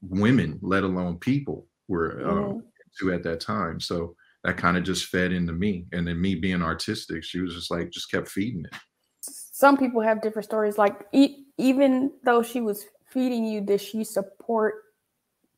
women, 0.00 0.58
let 0.62 0.84
alone 0.84 1.18
people, 1.18 1.66
were 1.88 2.22
um, 2.26 2.38
mm-hmm. 2.38 2.58
into 3.02 3.14
at 3.14 3.22
that 3.24 3.40
time. 3.40 3.80
So 3.80 4.14
that 4.44 4.56
kind 4.56 4.76
of 4.76 4.82
just 4.82 5.06
fed 5.06 5.32
into 5.32 5.52
me. 5.52 5.86
And 5.92 6.06
then 6.06 6.20
me 6.20 6.34
being 6.34 6.62
artistic, 6.62 7.24
she 7.24 7.40
was 7.40 7.54
just 7.54 7.70
like, 7.70 7.90
just 7.90 8.10
kept 8.10 8.28
feeding 8.28 8.64
it. 8.64 8.78
Some 9.20 9.76
people 9.76 10.00
have 10.00 10.20
different 10.20 10.46
stories. 10.46 10.78
Like, 10.78 11.06
e- 11.12 11.44
even 11.58 12.12
though 12.24 12.42
she 12.42 12.60
was 12.60 12.86
feeding 13.06 13.44
you, 13.44 13.60
did 13.60 13.80
she 13.80 14.02
support 14.02 14.74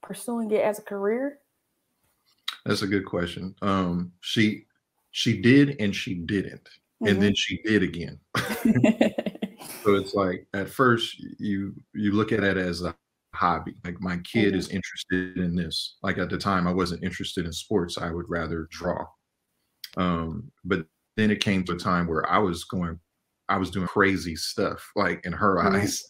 pursuing 0.03 0.51
it 0.51 0.63
as 0.63 0.79
a 0.79 0.83
career? 0.83 1.39
That's 2.67 2.83
a 2.83 2.87
good 2.87 3.05
question. 3.05 3.55
Um, 3.63 4.13
she 4.21 4.67
she 5.11 5.41
did 5.41 5.77
and 5.81 5.95
she 5.95 6.15
didn't, 6.15 6.65
mm-hmm. 6.65 7.09
and 7.09 7.23
then 7.23 7.33
mm-hmm. 7.33 7.35
she 7.35 7.63
did 7.63 7.83
again. 7.83 8.19
so 9.83 9.95
it's 9.95 10.15
like 10.15 10.47
at 10.55 10.69
first 10.69 11.19
you 11.39 11.75
you 11.93 12.13
look 12.13 12.33
at 12.33 12.43
it 12.43 12.57
as 12.57 12.83
a 12.83 12.95
hobby. 13.35 13.75
Like 13.85 14.01
my 14.01 14.19
kid 14.19 14.49
mm-hmm. 14.49 14.59
is 14.59 14.69
interested 14.71 15.39
in 15.39 15.55
this. 15.55 15.97
Like 16.03 16.19
at 16.19 16.31
the 16.31 16.39
time, 16.39 16.67
I 16.67 16.73
wasn't 16.73 17.05
interested 17.05 17.47
in 17.47 17.53
sports. 17.53 17.99
I 17.99 18.11
would 18.11 18.27
rather 18.29 18.69
draw. 18.71 19.05
Um, 19.97 20.51
but 20.65 20.87
then 21.17 21.31
it 21.31 21.41
came 21.41 21.65
to 21.65 21.73
a 21.73 21.79
time 21.79 22.07
where 22.07 22.29
I 22.31 22.39
was 22.39 22.65
going, 22.65 22.99
I 23.49 23.57
was 23.59 23.71
doing 23.71 23.87
crazy 23.87 24.37
stuff, 24.37 24.85
like 24.97 25.25
in 25.25 25.33
her 25.33 25.57
mm-hmm. 25.59 25.77
eyes. 25.77 26.03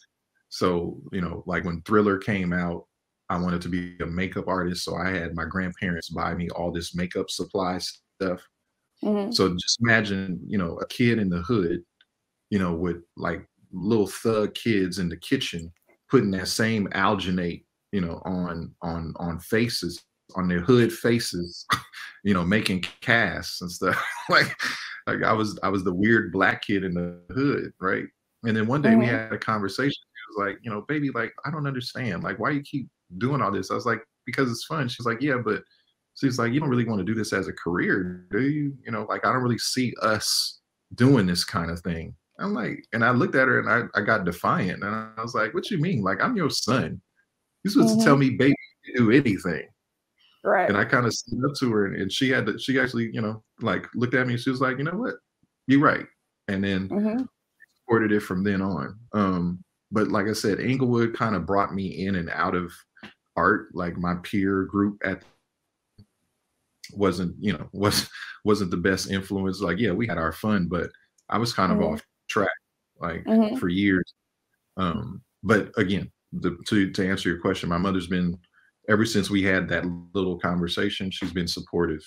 So 0.49 1.00
you 1.12 1.21
know, 1.21 1.43
like 1.47 1.64
when 1.64 1.83
Thriller 1.83 2.19
came 2.19 2.52
out, 2.52 2.87
I 3.28 3.38
wanted 3.38 3.62
to 3.62 3.69
be 3.69 3.97
a 4.00 4.07
makeup 4.07 4.47
artist, 4.47 4.85
so 4.85 4.97
I 4.97 5.11
had 5.11 5.35
my 5.35 5.45
grandparents 5.45 6.11
buy 6.11 6.35
me 6.35 6.49
all 6.50 6.71
this 6.71 6.95
makeup 6.95 7.31
supply 7.31 7.78
stuff. 7.78 8.40
Mm-hmm. 9.02 9.33
So 9.33 9.52
just 9.54 9.81
imagine, 9.83 10.40
you 10.47 10.59
know, 10.59 10.76
a 10.76 10.87
kid 10.87 11.19
in 11.19 11.28
the 11.28 11.43
hood, 11.43 11.83
you 12.50 12.59
know, 12.59 12.73
with 12.73 12.99
like 13.16 13.47
little 13.73 14.07
thug 14.07 14.54
kids 14.54 14.99
in 14.99 15.09
the 15.09 15.16
kitchen 15.16 15.73
putting 16.11 16.30
that 16.32 16.49
same 16.49 16.88
alginate, 16.88 17.64
you 17.92 18.00
know, 18.00 18.20
on 18.25 18.75
on 18.82 19.14
on 19.18 19.38
faces 19.38 20.02
on 20.37 20.49
their 20.49 20.61
hood 20.61 20.92
faces, 20.92 21.66
you 22.25 22.34
know, 22.34 22.44
making 22.44 22.84
casts 23.00 23.61
and 23.61 23.70
stuff. 23.70 24.02
like, 24.28 24.56
like 25.06 25.23
I 25.23 25.32
was, 25.32 25.58
I 25.62 25.68
was 25.68 25.84
the 25.84 25.94
weird 25.94 26.32
black 26.32 26.62
kid 26.62 26.84
in 26.84 26.94
the 26.94 27.20
hood, 27.34 27.73
right? 27.80 28.04
And 28.44 28.56
then 28.56 28.66
one 28.66 28.82
day 28.82 28.90
mm-hmm. 28.90 29.00
we 29.00 29.06
had 29.06 29.32
a 29.32 29.38
conversation. 29.38 29.90
He 29.90 30.40
was 30.40 30.49
like, 30.49 30.58
you 30.62 30.70
know, 30.70 30.82
baby, 30.82 31.11
like 31.11 31.32
I 31.44 31.50
don't 31.50 31.66
understand, 31.66 32.23
like 32.23 32.38
why 32.38 32.50
you 32.50 32.62
keep 32.62 32.88
doing 33.18 33.40
all 33.40 33.52
this. 33.52 33.70
I 33.70 33.75
was 33.75 33.87
like, 33.87 34.02
because 34.26 34.50
it's 34.50 34.64
fun. 34.64 34.88
She's 34.88 35.06
like, 35.06 35.20
yeah, 35.20 35.37
but 35.44 35.62
she's 36.14 36.38
like, 36.38 36.52
you 36.52 36.61
don't 36.61 36.68
really 36.68 36.84
want 36.84 36.99
to 36.99 37.04
do 37.04 37.14
this 37.14 37.32
as 37.32 37.49
a 37.49 37.52
career, 37.52 38.26
do 38.30 38.42
you? 38.42 38.76
You 38.84 38.92
know, 38.92 39.06
like 39.08 39.26
I 39.26 39.32
don't 39.32 39.42
really 39.42 39.58
see 39.58 39.94
us 40.02 40.61
doing 40.94 41.26
this 41.26 41.44
kind 41.44 41.70
of 41.70 41.80
thing. 41.80 42.14
I'm 42.38 42.52
like, 42.52 42.84
and 42.92 43.04
I 43.04 43.10
looked 43.10 43.36
at 43.36 43.48
her 43.48 43.60
and 43.60 43.68
I, 43.68 43.98
I 43.98 44.02
got 44.02 44.24
defiant. 44.24 44.82
And 44.82 44.94
I 44.94 45.22
was 45.22 45.34
like, 45.34 45.54
what 45.54 45.70
you 45.70 45.78
mean? 45.78 46.02
Like, 46.02 46.22
I'm 46.22 46.36
your 46.36 46.50
son. 46.50 47.00
You're 47.62 47.72
supposed 47.72 47.90
mm-hmm. 47.90 47.98
to 48.00 48.04
tell 48.04 48.14
mm-hmm. 48.14 48.30
me, 48.30 48.36
baby, 48.36 48.56
do 48.96 49.10
anything. 49.10 49.68
Right. 50.42 50.68
And 50.68 50.76
I 50.76 50.84
kind 50.84 51.06
of 51.06 51.14
stood 51.14 51.42
up 51.44 51.54
to 51.60 51.72
her 51.72 51.86
and, 51.86 51.96
and, 51.96 52.12
she 52.12 52.28
had 52.28 52.46
to, 52.46 52.58
she 52.58 52.78
actually, 52.78 53.10
you 53.12 53.22
know, 53.22 53.42
like 53.60 53.86
looked 53.94 54.14
at 54.14 54.26
me 54.26 54.34
and 54.34 54.42
she 54.42 54.50
was 54.50 54.60
like, 54.60 54.76
you 54.76 54.84
know 54.84 54.92
what? 54.92 55.14
You're 55.66 55.80
right. 55.80 56.04
And 56.48 56.62
then 56.62 56.88
mm-hmm. 56.88 57.22
supported 57.78 58.12
it 58.12 58.20
from 58.20 58.44
then 58.44 58.60
on. 58.60 58.98
Um, 59.14 59.64
but 59.90 60.08
like 60.08 60.26
I 60.26 60.32
said, 60.32 60.60
Inglewood 60.60 61.16
kind 61.16 61.34
of 61.34 61.46
brought 61.46 61.74
me 61.74 62.04
in 62.06 62.16
and 62.16 62.28
out 62.28 62.54
of 62.54 62.72
art. 63.36 63.68
Like 63.72 63.96
my 63.96 64.16
peer 64.22 64.64
group 64.64 65.00
at 65.02 65.22
wasn't, 66.92 67.36
you 67.40 67.54
know, 67.54 67.68
was 67.72 68.10
wasn't 68.44 68.70
the 68.70 68.76
best 68.76 69.10
influence. 69.10 69.60
Like, 69.60 69.78
yeah, 69.78 69.92
we 69.92 70.06
had 70.06 70.18
our 70.18 70.32
fun, 70.32 70.66
but 70.68 70.90
I 71.30 71.38
was 71.38 71.54
kind 71.54 71.72
of 71.72 71.78
mm-hmm. 71.78 71.94
off 71.94 72.02
track 72.34 72.50
like 73.00 73.24
mm-hmm. 73.24 73.56
for 73.56 73.68
years. 73.68 74.14
Um, 74.76 75.22
but 75.42 75.70
again, 75.76 76.10
the, 76.32 76.56
to 76.66 76.90
to 76.90 77.08
answer 77.08 77.28
your 77.28 77.40
question, 77.40 77.68
my 77.68 77.78
mother's 77.78 78.08
been 78.08 78.38
ever 78.88 79.04
since 79.04 79.30
we 79.30 79.42
had 79.42 79.68
that 79.68 79.84
little 80.12 80.38
conversation. 80.38 81.10
She's 81.10 81.32
been 81.32 81.48
supportive 81.48 82.02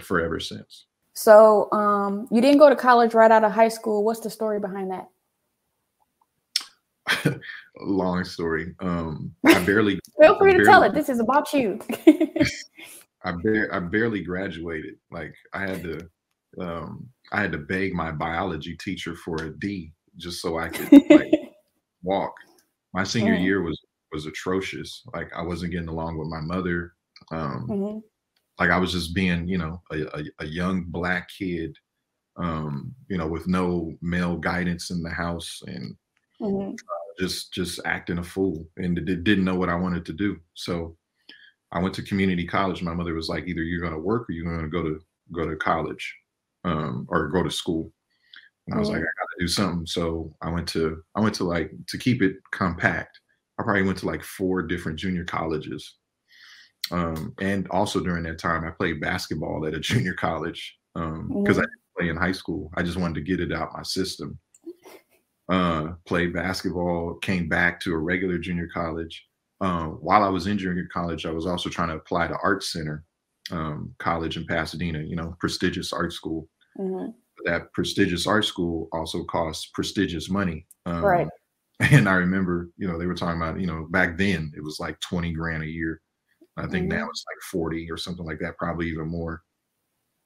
forever 0.00 0.40
since. 0.40 0.86
So 1.12 1.70
um, 1.72 2.28
you 2.30 2.40
didn't 2.40 2.58
go 2.58 2.68
to 2.68 2.76
college 2.76 3.12
right 3.12 3.30
out 3.30 3.44
of 3.44 3.52
high 3.52 3.68
school. 3.68 4.04
What's 4.04 4.20
the 4.20 4.30
story 4.30 4.60
behind 4.60 4.90
that? 4.92 5.08
Long 7.80 8.24
story. 8.24 8.74
Um, 8.80 9.34
I 9.46 9.64
barely. 9.64 10.00
Feel 10.20 10.38
free 10.38 10.54
to 10.54 10.64
tell 10.64 10.82
it. 10.84 10.94
This 10.94 11.08
is 11.08 11.20
about 11.20 11.52
you. 11.52 11.80
I 13.24 13.32
bar- 13.32 13.68
I 13.72 13.80
barely 13.80 14.22
graduated. 14.22 14.94
Like 15.10 15.34
I 15.52 15.60
had 15.62 15.82
to 15.82 16.08
um, 16.60 17.08
I 17.32 17.40
had 17.40 17.52
to 17.52 17.58
beg 17.58 17.94
my 17.94 18.10
biology 18.10 18.76
teacher 18.76 19.14
for 19.14 19.42
a 19.42 19.50
D 19.50 19.92
just 20.16 20.40
so 20.40 20.58
I 20.58 20.68
could 20.68 21.02
like, 21.10 21.32
walk. 22.02 22.34
My 22.94 23.04
senior 23.04 23.34
year 23.34 23.62
was 23.62 23.80
was 24.12 24.26
atrocious. 24.26 25.02
Like 25.12 25.30
I 25.34 25.42
wasn't 25.42 25.72
getting 25.72 25.88
along 25.88 26.18
with 26.18 26.28
my 26.28 26.40
mother. 26.40 26.94
Um, 27.30 27.66
mm-hmm. 27.68 27.98
Like 28.58 28.70
I 28.70 28.78
was 28.78 28.92
just 28.92 29.14
being, 29.14 29.46
you 29.46 29.58
know, 29.58 29.82
a, 29.92 30.18
a, 30.18 30.24
a 30.40 30.46
young 30.46 30.84
black 30.88 31.28
kid, 31.28 31.76
um, 32.36 32.94
you 33.08 33.18
know, 33.18 33.26
with 33.26 33.46
no 33.46 33.92
male 34.00 34.36
guidance 34.36 34.90
in 34.90 35.02
the 35.02 35.10
house 35.10 35.60
and 35.66 35.94
mm-hmm. 36.40 36.70
uh, 36.70 37.12
just 37.20 37.52
just 37.52 37.80
acting 37.84 38.18
a 38.18 38.24
fool 38.24 38.66
and 38.78 38.96
didn't 38.96 39.44
know 39.44 39.56
what 39.56 39.68
I 39.68 39.74
wanted 39.74 40.06
to 40.06 40.12
do. 40.12 40.38
So 40.54 40.96
I 41.70 41.80
went 41.80 41.94
to 41.96 42.02
community 42.02 42.46
college. 42.46 42.82
My 42.82 42.94
mother 42.94 43.14
was 43.14 43.28
like, 43.28 43.46
either 43.46 43.62
you're 43.62 43.82
going 43.82 43.92
to 43.92 43.98
work 43.98 44.28
or 44.28 44.32
you're 44.32 44.50
going 44.50 44.62
to 44.62 44.70
go 44.70 44.82
to 44.82 44.98
go 45.32 45.46
to 45.46 45.56
college 45.56 46.16
um, 46.64 47.06
or 47.08 47.28
go 47.28 47.42
to 47.42 47.50
school. 47.50 47.92
And 48.66 48.76
I 48.76 48.78
was 48.78 48.88
like, 48.90 48.98
I 48.98 49.00
got 49.00 49.06
to 49.06 49.40
do 49.40 49.48
something. 49.48 49.86
So 49.86 50.34
I 50.42 50.50
went 50.50 50.68
to 50.70 51.02
I 51.14 51.20
went 51.20 51.34
to 51.36 51.44
like 51.44 51.72
to 51.88 51.98
keep 51.98 52.22
it 52.22 52.36
compact. 52.52 53.18
I 53.58 53.62
probably 53.62 53.82
went 53.82 53.98
to 53.98 54.06
like 54.06 54.22
four 54.22 54.62
different 54.62 54.98
junior 54.98 55.24
colleges. 55.24 55.96
Um, 56.90 57.34
and 57.40 57.68
also 57.70 58.00
during 58.00 58.24
that 58.24 58.38
time, 58.38 58.64
I 58.64 58.70
played 58.70 59.00
basketball 59.00 59.66
at 59.66 59.74
a 59.74 59.80
junior 59.80 60.14
college 60.14 60.76
because 60.94 61.08
um, 61.08 61.28
mm-hmm. 61.30 61.50
I 61.50 61.52
didn't 61.52 61.70
play 61.98 62.08
in 62.08 62.16
high 62.16 62.32
school. 62.32 62.70
I 62.74 62.82
just 62.82 62.98
wanted 62.98 63.14
to 63.14 63.20
get 63.22 63.40
it 63.40 63.52
out 63.52 63.74
my 63.74 63.82
system. 63.82 64.38
Uh, 65.48 65.92
played 66.06 66.34
basketball, 66.34 67.14
came 67.22 67.48
back 67.48 67.80
to 67.80 67.94
a 67.94 67.98
regular 67.98 68.36
junior 68.36 68.68
college. 68.72 69.26
Uh, 69.62 69.86
while 69.86 70.22
I 70.22 70.28
was 70.28 70.46
in 70.46 70.58
junior 70.58 70.86
college, 70.92 71.24
I 71.24 71.30
was 71.30 71.46
also 71.46 71.70
trying 71.70 71.88
to 71.88 71.96
apply 71.96 72.28
to 72.28 72.36
Art 72.42 72.62
Center 72.62 73.04
um, 73.50 73.94
college 73.98 74.36
in 74.36 74.46
Pasadena, 74.46 75.00
you 75.00 75.16
know, 75.16 75.36
prestigious 75.40 75.92
art 75.92 76.12
school. 76.12 76.48
Mm-hmm. 76.78 77.10
That 77.44 77.72
prestigious 77.72 78.26
art 78.26 78.44
school 78.44 78.88
also 78.92 79.24
costs 79.24 79.70
prestigious 79.72 80.28
money. 80.28 80.66
Um, 80.86 81.04
right. 81.04 81.28
And 81.80 82.08
I 82.08 82.14
remember, 82.14 82.70
you 82.76 82.88
know, 82.88 82.98
they 82.98 83.06
were 83.06 83.14
talking 83.14 83.40
about, 83.40 83.60
you 83.60 83.68
know, 83.68 83.86
back 83.90 84.18
then 84.18 84.52
it 84.56 84.64
was 84.64 84.80
like 84.80 84.98
20 84.98 85.32
grand 85.32 85.62
a 85.62 85.66
year. 85.66 86.00
I 86.56 86.62
think 86.62 86.88
mm-hmm. 86.88 86.98
now 86.98 87.08
it's 87.08 87.24
like 87.28 87.40
40 87.52 87.88
or 87.88 87.96
something 87.96 88.26
like 88.26 88.40
that, 88.40 88.58
probably 88.58 88.88
even 88.88 89.06
more. 89.06 89.42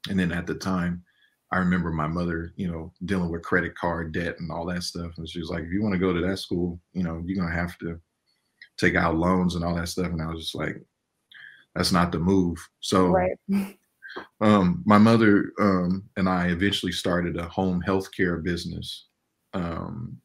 And 0.09 0.19
then 0.19 0.31
at 0.31 0.47
the 0.47 0.55
time, 0.55 1.03
I 1.51 1.57
remember 1.57 1.91
my 1.91 2.07
mother, 2.07 2.53
you 2.55 2.67
know, 2.67 2.91
dealing 3.05 3.31
with 3.31 3.43
credit 3.43 3.75
card 3.75 4.13
debt 4.13 4.37
and 4.39 4.51
all 4.51 4.65
that 4.65 4.81
stuff. 4.81 5.11
And 5.17 5.29
she 5.29 5.39
was 5.39 5.49
like, 5.49 5.63
if 5.63 5.71
you 5.71 5.83
want 5.83 5.93
to 5.93 5.99
go 5.99 6.11
to 6.11 6.21
that 6.21 6.39
school, 6.39 6.79
you 6.93 7.03
know, 7.03 7.21
you're 7.23 7.37
going 7.37 7.53
to 7.53 7.55
have 7.55 7.77
to 7.77 7.99
take 8.79 8.95
out 8.95 9.17
loans 9.17 9.53
and 9.53 9.63
all 9.63 9.75
that 9.75 9.89
stuff. 9.89 10.07
And 10.07 10.21
I 10.23 10.25
was 10.25 10.41
just 10.41 10.55
like, 10.55 10.83
that's 11.75 11.91
not 11.91 12.11
the 12.11 12.19
move. 12.19 12.57
So 12.79 13.07
right. 13.07 13.37
um, 14.41 14.83
my 14.85 14.97
mother 14.97 15.51
um, 15.59 16.03
and 16.17 16.29
I 16.29 16.47
eventually 16.47 16.91
started 16.91 17.37
a 17.37 17.49
home 17.49 17.83
healthcare 17.85 18.43
business. 18.43 19.07
Um, 19.53 20.17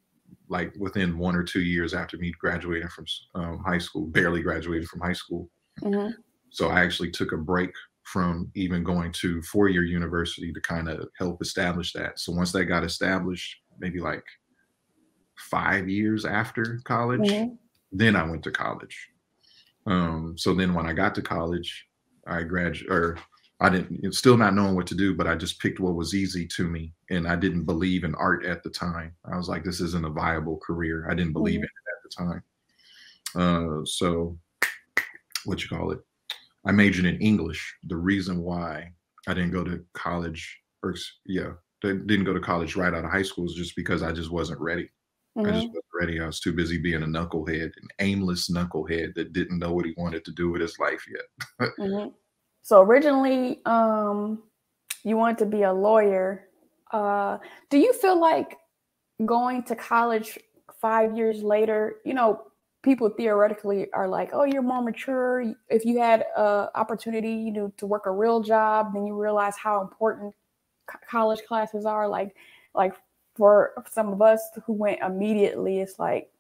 like 0.49 0.73
within 0.79 1.19
one 1.19 1.37
or 1.37 1.43
two 1.43 1.61
years 1.61 1.95
after 1.95 2.17
me 2.17 2.33
graduating 2.41 2.89
from 2.89 3.05
um, 3.35 3.59
high 3.65 3.79
school, 3.79 4.07
barely 4.07 4.43
graduated 4.43 4.89
from 4.89 5.01
high 5.01 5.13
school. 5.13 5.51
Mm-hmm. 5.83 6.13
So 6.51 6.69
I 6.69 6.83
actually 6.83 7.11
took 7.11 7.33
a 7.33 7.37
break 7.37 7.71
from 8.05 8.51
even 8.55 8.83
going 8.83 9.13
to 9.13 9.43
four-year 9.43 9.85
university 9.85 10.53
to 10.53 10.61
kind 10.63 10.89
of 10.89 11.09
help 11.19 11.43
establish 11.43 11.93
that. 11.93 12.19
So 12.19 12.33
once 12.33 12.53
that 12.53 12.65
got 12.65 12.85
established, 12.85 13.57
maybe 13.79 14.01
like 14.01 14.25
five 15.37 15.89
years 15.89 16.25
after 16.25 16.81
college, 16.85 17.29
mm-hmm. 17.29 17.55
then 17.93 18.17
I 18.17 18.23
went 18.23 18.43
to 18.45 18.51
college. 18.51 18.97
Um, 19.89 20.35
so 20.37 20.55
then 20.55 20.75
when 20.75 20.87
I 20.87 20.93
got 20.93 21.15
to 21.15 21.23
college, 21.23 21.87
I 22.27 22.43
graduated, 22.43 22.93
or 22.93 23.19
I 23.61 23.71
didn't, 23.71 24.13
still 24.13 24.37
not 24.37 24.55
knowing 24.55 24.77
what 24.77 24.87
to 24.89 24.95
do, 24.95 25.15
but 25.15 25.27
I 25.27 25.35
just 25.35 25.61
picked 25.61 25.81
what 25.81 25.95
was 25.95 26.15
easy 26.15 26.47
to 26.57 26.69
me. 26.69 26.93
And 27.11 27.27
I 27.27 27.37
didn't 27.37 27.65
believe 27.65 28.05
in 28.05 28.15
art 28.15 28.45
at 28.45 28.63
the 28.63 28.71
time. 28.71 29.15
I 29.25 29.37
was 29.37 29.49
like, 29.49 29.65
this 29.65 29.81
isn't 29.81 30.05
a 30.05 30.11
viable 30.11 30.59
career. 30.59 31.09
I 31.11 31.15
didn't 31.15 31.33
believe 31.33 31.61
mm-hmm. 31.61 31.65
in 31.65 32.25
it 32.25 32.27
at 32.27 32.35
the 32.35 33.41
time. 33.41 33.81
Uh, 33.81 33.85
so, 33.85 34.39
what 35.45 35.63
you 35.63 35.69
call 35.69 35.91
it? 35.91 36.01
I 36.67 36.73
majored 36.73 37.07
in 37.07 37.21
English. 37.21 37.77
The 37.85 37.97
reason 37.97 38.43
why 38.43 38.93
I 39.27 39.35
didn't 39.35 39.53
go 39.53 39.65
to 39.65 39.83
college, 39.95 40.59
or 40.83 40.95
yeah, 41.25 41.53
didn't 41.81 42.25
go 42.25 42.35
to 42.35 42.41
college 42.41 42.77
right 42.77 42.93
out 42.93 43.05
of 43.05 43.11
high 43.11 43.23
school 43.23 43.47
is 43.47 43.55
just 43.55 43.75
because 43.75 44.03
I 44.03 44.13
just 44.13 44.31
wasn't 44.31 44.61
ready. 44.61 44.91
Mm-hmm. 45.39 45.47
I 45.49 45.53
just 45.53 45.67
mm-hmm. 45.67 45.75
wasn't 45.75 45.85
ready. 46.01 46.21
I 46.21 46.27
was 46.27 46.41
too 46.41 46.53
busy 46.53 46.79
being 46.79 47.03
a 47.03 47.07
knucklehead, 47.07 47.67
an 47.67 47.89
aimless 48.01 48.51
knucklehead 48.51 49.15
that 49.15 49.33
didn't 49.33 49.59
know 49.59 49.73
what 49.73 49.87
he 49.87 49.95
wanted 49.97 50.25
to 50.25 50.33
do 50.33 50.51
with 50.51 50.61
his 50.61 50.79
life 50.79 51.05
yet. 51.11 51.71
mm-hmm. 51.79 52.09
So 52.63 52.83
originally, 52.83 53.63
um, 53.65 54.43
you 55.03 55.17
wanted 55.17 55.39
to 55.39 55.47
be 55.47 55.63
a 55.63 55.73
lawyer. 55.73 56.49
Uh, 56.93 57.39
do 57.71 57.79
you 57.79 57.95
feel 57.95 58.21
like 58.21 58.59
going 59.25 59.63
to 59.63 59.75
college 59.75 60.39
five 60.79 61.17
years 61.17 61.43
later, 61.43 61.97
you 62.05 62.13
know, 62.13 62.43
people 62.83 63.09
theoretically 63.09 63.91
are 63.93 64.09
like, 64.09 64.31
oh, 64.33 64.45
you're 64.45 64.63
more 64.63 64.83
mature. 64.83 65.55
If 65.69 65.85
you 65.85 65.99
had 65.99 66.27
a 66.37 66.69
opportunity, 66.75 67.33
you 67.33 67.53
know, 67.53 67.73
to 67.79 67.87
work 67.87 68.07
a 68.07 68.11
real 68.11 68.41
job, 68.41 68.93
then 68.95 69.07
you 69.07 69.21
realize 69.21 69.57
how 69.57 69.81
important 69.81 70.35
college 71.11 71.41
classes 71.47 71.85
are. 71.85 72.07
Like, 72.07 72.35
like 72.75 72.95
for 73.39 73.73
some 73.91 74.13
of 74.13 74.21
us 74.21 74.41
who 74.67 74.73
went 74.75 75.01
immediately, 75.01 75.79
it's 75.79 75.99
like, 75.99 76.31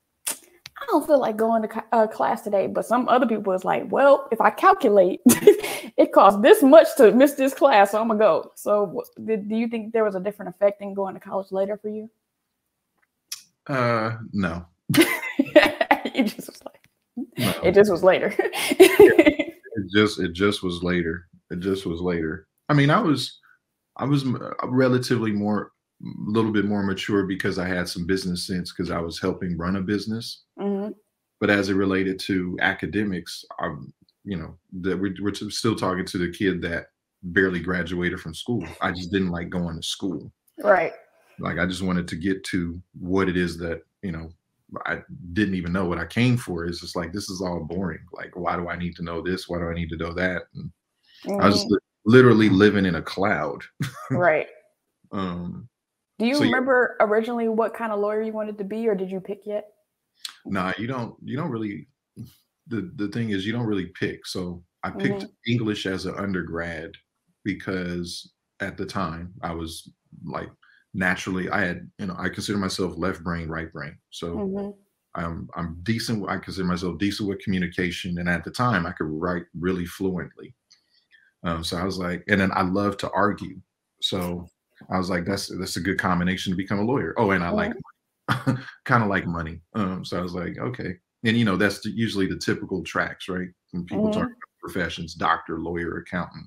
I 0.80 0.86
don't 0.88 1.06
feel 1.06 1.18
like 1.18 1.36
going 1.36 1.62
to 1.62 1.84
uh, 1.92 2.06
class 2.06 2.42
today. 2.42 2.66
But 2.66 2.84
some 2.84 3.08
other 3.08 3.26
people 3.26 3.52
is 3.52 3.64
like, 3.64 3.90
well, 3.90 4.28
if 4.30 4.40
I 4.40 4.50
calculate, 4.50 5.20
it 5.26 6.12
costs 6.12 6.40
this 6.42 6.62
much 6.62 6.88
to 6.98 7.12
miss 7.12 7.32
this 7.34 7.54
class, 7.54 7.92
so 7.92 8.00
I'm 8.00 8.08
gonna 8.08 8.18
go. 8.18 8.52
So, 8.54 9.02
did, 9.24 9.48
do 9.48 9.56
you 9.56 9.68
think 9.68 9.92
there 9.92 10.04
was 10.04 10.14
a 10.14 10.20
different 10.20 10.50
effect 10.50 10.82
in 10.82 10.94
going 10.94 11.14
to 11.14 11.20
college 11.20 11.50
later 11.50 11.78
for 11.78 11.88
you? 11.88 12.10
Uh, 13.66 14.16
no. 14.32 14.66
it 14.94 16.24
just 16.24 16.48
was 16.48 16.62
like, 16.64 16.88
no. 17.38 17.60
it 17.62 17.72
just 17.72 17.90
was 17.90 18.02
later. 18.02 18.34
it 18.38 19.92
just, 19.92 20.20
it 20.20 20.32
just 20.32 20.62
was 20.62 20.82
later. 20.82 21.28
It 21.50 21.60
just 21.60 21.86
was 21.86 22.00
later. 22.00 22.46
I 22.68 22.74
mean, 22.74 22.90
I 22.90 23.00
was, 23.00 23.38
I 23.96 24.04
was 24.04 24.24
relatively 24.64 25.32
more 25.32 25.72
little 26.02 26.52
bit 26.52 26.64
more 26.64 26.82
mature 26.82 27.24
because 27.24 27.58
I 27.58 27.66
had 27.66 27.88
some 27.88 28.06
business 28.06 28.46
sense 28.46 28.72
because 28.72 28.90
I 28.90 29.00
was 29.00 29.20
helping 29.20 29.56
run 29.56 29.76
a 29.76 29.80
business. 29.80 30.44
Mm-hmm. 30.58 30.92
But 31.40 31.50
as 31.50 31.68
it 31.68 31.74
related 31.74 32.18
to 32.20 32.56
academics, 32.60 33.44
I'm, 33.58 33.92
you 34.24 34.36
know, 34.36 34.56
that 34.80 34.98
we're, 34.98 35.14
we're 35.20 35.34
still 35.34 35.76
talking 35.76 36.04
to 36.06 36.18
the 36.18 36.30
kid 36.30 36.60
that 36.62 36.88
barely 37.22 37.60
graduated 37.60 38.20
from 38.20 38.34
school. 38.34 38.66
I 38.80 38.92
just 38.92 39.12
didn't 39.12 39.30
like 39.30 39.50
going 39.50 39.76
to 39.76 39.82
school. 39.82 40.32
Right. 40.62 40.92
Like 41.38 41.58
I 41.58 41.66
just 41.66 41.82
wanted 41.82 42.08
to 42.08 42.16
get 42.16 42.42
to 42.44 42.80
what 42.98 43.28
it 43.28 43.36
is 43.36 43.58
that, 43.58 43.82
you 44.02 44.12
know, 44.12 44.30
I 44.84 44.98
didn't 45.32 45.54
even 45.54 45.72
know 45.72 45.86
what 45.86 45.98
I 45.98 46.04
came 46.04 46.36
for. 46.36 46.64
It's 46.64 46.80
just 46.80 46.96
like 46.96 47.12
this 47.12 47.30
is 47.30 47.40
all 47.40 47.60
boring. 47.60 48.00
Like, 48.12 48.36
why 48.36 48.56
do 48.56 48.68
I 48.68 48.76
need 48.76 48.96
to 48.96 49.02
know 49.02 49.22
this? 49.22 49.48
Why 49.48 49.58
do 49.58 49.68
I 49.68 49.74
need 49.74 49.88
to 49.90 49.96
know 49.96 50.12
that? 50.14 50.42
Mm-hmm. 50.56 51.40
I 51.40 51.46
was 51.46 51.64
li- 51.64 51.78
literally 52.04 52.48
living 52.48 52.84
in 52.84 52.96
a 52.96 53.02
cloud. 53.02 53.62
right. 54.10 54.48
um. 55.12 55.68
Do 56.18 56.26
you 56.26 56.34
so 56.34 56.42
remember 56.42 56.96
yeah. 56.98 57.06
originally 57.06 57.48
what 57.48 57.74
kind 57.74 57.92
of 57.92 58.00
lawyer 58.00 58.22
you 58.22 58.32
wanted 58.32 58.58
to 58.58 58.64
be, 58.64 58.88
or 58.88 58.94
did 58.94 59.10
you 59.10 59.20
pick 59.20 59.42
yet? 59.44 59.68
Nah, 60.44 60.72
you 60.78 60.86
don't. 60.86 61.14
You 61.22 61.36
don't 61.36 61.50
really. 61.50 61.88
The 62.66 62.90
the 62.96 63.08
thing 63.08 63.30
is, 63.30 63.46
you 63.46 63.52
don't 63.52 63.66
really 63.66 63.86
pick. 63.98 64.26
So 64.26 64.62
I 64.82 64.90
picked 64.90 65.22
mm-hmm. 65.22 65.52
English 65.52 65.86
as 65.86 66.06
an 66.06 66.14
undergrad 66.16 66.92
because 67.44 68.32
at 68.60 68.76
the 68.76 68.86
time 68.86 69.32
I 69.42 69.52
was 69.52 69.90
like 70.24 70.48
naturally 70.94 71.48
I 71.50 71.60
had 71.60 71.90
you 71.98 72.06
know 72.06 72.16
I 72.18 72.28
consider 72.28 72.58
myself 72.58 72.94
left 72.96 73.22
brain 73.22 73.48
right 73.48 73.72
brain 73.72 73.96
so 74.10 74.36
mm-hmm. 74.36 74.70
I'm 75.14 75.48
I'm 75.54 75.78
decent 75.82 76.28
I 76.28 76.38
consider 76.38 76.66
myself 76.66 76.98
decent 76.98 77.28
with 77.28 77.40
communication 77.40 78.18
and 78.18 78.28
at 78.28 78.44
the 78.44 78.50
time 78.50 78.86
I 78.86 78.92
could 78.92 79.06
write 79.08 79.44
really 79.58 79.86
fluently 79.86 80.54
um, 81.44 81.62
so 81.62 81.76
I 81.76 81.84
was 81.84 81.98
like 81.98 82.24
and 82.28 82.40
then 82.40 82.50
I 82.52 82.62
love 82.62 82.96
to 82.98 83.10
argue 83.10 83.60
so 84.00 84.48
I 84.90 84.98
was 84.98 85.10
like 85.10 85.24
that's 85.24 85.48
that's 85.58 85.76
a 85.76 85.80
good 85.80 85.98
combination 85.98 86.52
to 86.52 86.56
become 86.56 86.78
a 86.78 86.84
lawyer 86.84 87.14
oh 87.16 87.30
and 87.32 87.44
I 87.44 87.50
like 87.50 87.72
kind 88.84 89.02
of 89.02 89.08
like 89.08 89.26
money 89.26 89.60
um, 89.74 90.04
so 90.04 90.18
I 90.18 90.22
was 90.22 90.34
like 90.34 90.58
okay 90.58 90.96
and 91.24 91.36
you 91.36 91.44
know 91.44 91.56
that's 91.56 91.80
the, 91.80 91.90
usually 91.90 92.26
the 92.26 92.38
typical 92.38 92.82
tracks 92.82 93.28
right 93.28 93.48
when 93.72 93.84
people 93.84 94.04
mm-hmm. 94.04 94.20
talk 94.20 94.28
about 94.28 94.60
professions 94.60 95.14
doctor 95.14 95.58
lawyer 95.58 95.98
accountant 95.98 96.46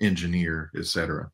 engineer 0.00 0.70
etc 0.76 1.30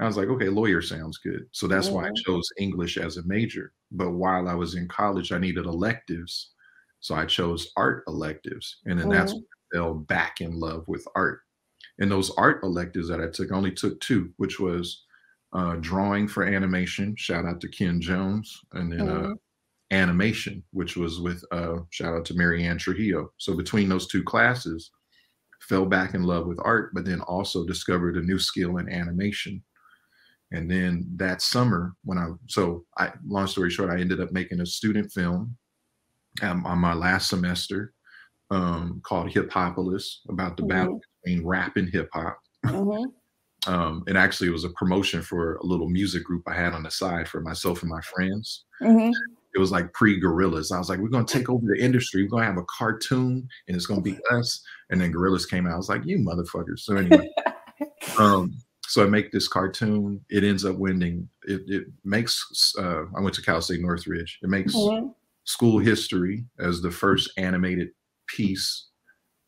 I 0.00 0.06
was 0.06 0.16
like, 0.16 0.28
okay, 0.28 0.48
lawyer 0.48 0.80
sounds 0.80 1.18
good. 1.18 1.46
So 1.52 1.68
that's 1.68 1.86
mm-hmm. 1.86 1.96
why 1.96 2.04
I 2.04 2.08
mm-hmm. 2.08 2.32
chose 2.32 2.48
English 2.58 2.96
as 2.96 3.18
a 3.18 3.26
major. 3.26 3.72
But 3.92 4.12
while 4.12 4.48
I 4.48 4.54
was 4.54 4.74
in 4.74 4.88
college, 4.88 5.30
I 5.30 5.38
needed 5.38 5.66
electives. 5.66 6.52
So 7.00 7.14
I 7.14 7.26
chose 7.26 7.70
art 7.76 8.04
electives. 8.08 8.78
And 8.86 8.98
then 8.98 9.08
mm-hmm. 9.08 9.18
that's 9.18 9.34
when 9.34 9.42
I 9.42 9.76
fell 9.76 9.94
back 9.94 10.40
in 10.40 10.58
love 10.58 10.88
with 10.88 11.06
art. 11.14 11.40
And 11.98 12.10
those 12.10 12.30
art 12.30 12.62
electives 12.62 13.08
that 13.08 13.20
I 13.20 13.28
took, 13.28 13.52
I 13.52 13.56
only 13.56 13.72
took 13.72 14.00
two, 14.00 14.32
which 14.38 14.58
was 14.58 15.04
uh, 15.52 15.76
drawing 15.80 16.28
for 16.28 16.44
animation. 16.44 17.14
Shout 17.16 17.44
out 17.44 17.60
to 17.60 17.68
Ken 17.68 18.00
Jones. 18.00 18.60
And 18.72 18.92
then 18.92 19.08
uh, 19.08 19.12
mm-hmm. 19.12 19.32
uh, 19.32 19.34
animation, 19.90 20.62
which 20.72 20.96
was 20.96 21.20
with 21.20 21.44
uh, 21.50 21.78
shout 21.90 22.14
out 22.14 22.24
to 22.26 22.34
Marianne 22.34 22.78
Trujillo. 22.78 23.32
So 23.38 23.56
between 23.56 23.88
those 23.88 24.06
two 24.06 24.22
classes, 24.22 24.90
fell 25.62 25.86
back 25.86 26.14
in 26.14 26.22
love 26.22 26.46
with 26.46 26.58
art, 26.62 26.92
but 26.94 27.04
then 27.04 27.20
also 27.22 27.66
discovered 27.66 28.16
a 28.16 28.22
new 28.22 28.38
skill 28.38 28.78
in 28.78 28.88
animation 28.88 29.62
and 30.52 30.70
then 30.70 31.06
that 31.16 31.42
summer, 31.42 31.94
when 32.04 32.18
I 32.18 32.30
so 32.48 32.84
I 32.98 33.12
long 33.26 33.46
story 33.46 33.70
short, 33.70 33.90
I 33.90 34.00
ended 34.00 34.20
up 34.20 34.32
making 34.32 34.60
a 34.60 34.66
student 34.66 35.12
film 35.12 35.56
um, 36.42 36.66
on 36.66 36.78
my 36.78 36.92
last 36.92 37.28
semester 37.28 37.92
um, 38.50 39.00
called 39.04 39.30
Hip 39.30 39.50
Hopolis 39.50 40.22
about 40.28 40.56
the 40.56 40.62
mm-hmm. 40.62 40.70
battle 40.70 41.00
between 41.22 41.46
rap 41.46 41.76
and 41.76 41.88
hip 41.88 42.08
hop. 42.12 42.38
Mm-hmm. 42.66 43.10
Um, 43.66 44.04
and 44.06 44.16
actually, 44.16 44.48
it 44.48 44.52
was 44.52 44.64
a 44.64 44.70
promotion 44.70 45.22
for 45.22 45.56
a 45.56 45.66
little 45.66 45.88
music 45.88 46.24
group 46.24 46.42
I 46.46 46.54
had 46.54 46.72
on 46.72 46.82
the 46.82 46.90
side 46.90 47.28
for 47.28 47.40
myself 47.40 47.82
and 47.82 47.90
my 47.90 48.00
friends. 48.00 48.64
Mm-hmm. 48.80 49.12
It 49.54 49.58
was 49.58 49.72
like 49.72 49.92
pre 49.92 50.20
Gorillaz. 50.20 50.72
I 50.72 50.78
was 50.78 50.88
like, 50.88 51.00
we're 51.00 51.08
gonna 51.08 51.24
take 51.24 51.50
over 51.50 51.66
the 51.66 51.82
industry. 51.82 52.22
We're 52.22 52.30
gonna 52.30 52.46
have 52.46 52.56
a 52.56 52.64
cartoon, 52.64 53.48
and 53.66 53.76
it's 53.76 53.86
gonna 53.86 54.00
be 54.00 54.18
us. 54.30 54.62
And 54.90 55.00
then 55.00 55.12
Gorillaz 55.12 55.48
came 55.48 55.66
out. 55.66 55.74
I 55.74 55.76
was 55.76 55.88
like, 55.88 56.06
you 56.06 56.18
motherfuckers. 56.18 56.80
So 56.80 56.96
anyway, 56.96 57.28
um, 58.18 58.54
so 58.86 59.04
I 59.04 59.06
make 59.06 59.32
this 59.32 59.48
cartoon. 59.48 60.20
It 60.30 60.44
ends 60.44 60.64
up 60.64 60.76
winning. 60.76 61.28
It, 61.44 61.62
it 61.66 61.84
makes. 62.04 62.74
Uh, 62.78 63.04
I 63.16 63.20
went 63.20 63.34
to 63.34 63.42
Cal 63.42 63.60
State 63.60 63.80
Northridge. 63.80 64.38
It 64.42 64.48
makes 64.48 64.74
mm-hmm. 64.74 65.08
school 65.44 65.78
history 65.78 66.44
as 66.58 66.80
the 66.80 66.90
first 66.90 67.30
animated 67.36 67.88
piece 68.28 68.86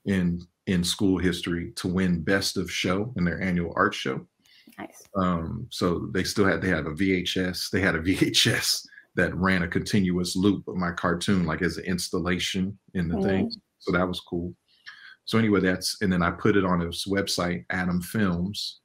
in 0.04 0.40
in 0.66 0.85
school 0.85 1.19
history 1.19 1.73
to 1.76 1.88
win 1.88 2.23
best 2.23 2.57
of 2.57 2.71
show 2.71 3.12
in 3.16 3.25
their 3.25 3.40
annual 3.40 3.73
art 3.76 3.95
show. 3.95 4.26
Nice. 4.78 5.02
Um, 5.16 5.66
so 5.71 6.09
they 6.12 6.25
still 6.25 6.45
had 6.45 6.62
they 6.62 6.69
had 6.69 6.87
a 6.87 6.90
VHS. 6.90 7.70
They 7.70 7.81
had 7.81 7.94
a 7.94 8.01
VHS 8.03 8.87
that 9.14 9.35
ran 9.35 9.62
a 9.62 9.68
continuous 9.68 10.37
loop 10.37 10.66
of 10.68 10.77
my 10.77 10.90
cartoon, 10.92 11.44
like 11.44 11.62
as 11.62 11.77
an 11.77 11.85
installation 11.85 12.79
in 12.94 13.09
the 13.09 13.16
mm-hmm. 13.16 13.27
thing. 13.27 13.53
So 13.79 13.92
that 13.92 14.09
was 14.09 14.20
cool. 14.20 14.55
So 15.25 15.38
anyway, 15.38 15.61
that's 15.61 16.01
and 16.01 16.12
then 16.12 16.22
I 16.22 16.31
put 16.31 16.57
it 16.57 16.64
on 16.64 16.81
his 16.81 17.05
website, 17.09 17.66
AtomFilms, 17.66 18.77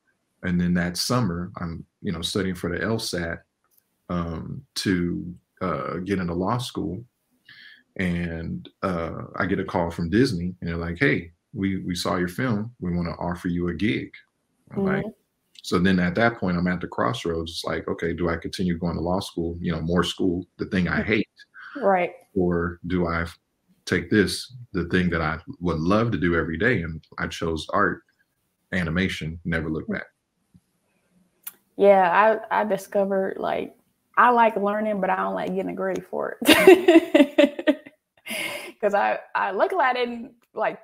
and 0.43 0.59
then 0.59 0.73
that 0.73 0.97
summer 0.97 1.51
i'm 1.59 1.85
you 2.01 2.11
know 2.11 2.21
studying 2.21 2.55
for 2.55 2.69
the 2.69 2.83
lsat 2.85 3.39
um, 4.09 4.61
to 4.75 5.35
uh, 5.61 5.95
get 5.97 6.19
into 6.19 6.33
law 6.33 6.57
school 6.57 7.03
and 7.97 8.69
uh, 8.83 9.23
i 9.35 9.45
get 9.45 9.59
a 9.59 9.65
call 9.65 9.89
from 9.89 10.09
disney 10.09 10.55
and 10.61 10.69
they're 10.69 10.77
like 10.77 10.97
hey 10.99 11.31
we 11.53 11.83
we 11.83 11.95
saw 11.95 12.15
your 12.15 12.27
film 12.27 12.71
we 12.79 12.95
want 12.95 13.07
to 13.07 13.15
offer 13.15 13.47
you 13.47 13.69
a 13.69 13.73
gig. 13.73 14.11
Mm-hmm. 14.71 14.87
like 14.87 15.05
so 15.63 15.79
then 15.79 15.99
at 15.99 16.15
that 16.15 16.37
point 16.39 16.57
i'm 16.57 16.67
at 16.67 16.81
the 16.81 16.87
crossroads 16.87 17.51
it's 17.51 17.63
like 17.63 17.87
okay 17.87 18.11
do 18.13 18.29
i 18.29 18.35
continue 18.35 18.77
going 18.77 18.95
to 18.95 19.01
law 19.01 19.19
school? 19.19 19.57
You 19.61 19.71
know 19.71 19.81
more 19.81 20.03
school 20.03 20.45
the 20.57 20.65
thing 20.65 20.87
i 20.87 21.01
hate. 21.01 21.27
Right. 21.75 22.13
Or 22.35 22.79
do 22.87 23.07
i 23.07 23.25
take 23.85 24.09
this 24.09 24.53
the 24.73 24.85
thing 24.85 25.09
that 25.09 25.21
i 25.21 25.39
would 25.61 25.79
love 25.79 26.11
to 26.11 26.17
do 26.17 26.35
every 26.35 26.57
day 26.57 26.81
and 26.81 27.01
i 27.17 27.27
chose 27.27 27.65
art 27.69 28.01
animation 28.73 29.39
never 29.45 29.69
look 29.69 29.87
back. 29.87 30.07
Yeah, 31.77 32.39
I 32.51 32.61
I 32.61 32.63
discovered 32.63 33.37
like 33.37 33.75
I 34.17 34.29
like 34.31 34.55
learning, 34.55 34.99
but 34.99 35.09
I 35.09 35.17
don't 35.17 35.35
like 35.35 35.53
getting 35.53 35.75
ready 35.75 36.01
for 36.01 36.37
it. 36.41 37.93
Cause 38.81 38.93
I 38.93 39.19
I 39.35 39.51
luckily 39.51 39.83
I 39.83 39.93
didn't 39.93 40.31
like 40.53 40.79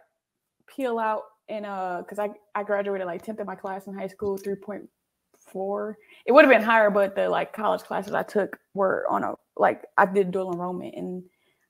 peel 0.75 0.99
out 0.99 1.23
in 1.49 1.65
uh 1.65 2.01
because 2.01 2.19
I 2.19 2.29
I 2.55 2.63
graduated 2.63 3.07
like 3.07 3.25
10th 3.25 3.39
in 3.39 3.45
my 3.45 3.55
class 3.55 3.87
in 3.87 3.93
high 3.93 4.07
school, 4.07 4.37
3.4. 4.37 5.93
It 6.25 6.31
would 6.31 6.45
have 6.45 6.53
been 6.53 6.63
higher, 6.63 6.89
but 6.89 7.15
the 7.15 7.29
like 7.29 7.53
college 7.53 7.81
classes 7.81 8.13
I 8.13 8.23
took 8.23 8.57
were 8.73 9.05
on 9.09 9.23
a 9.23 9.35
like 9.57 9.85
I 9.97 10.05
did 10.05 10.31
dual 10.31 10.53
enrollment 10.53 10.95
and 10.95 11.23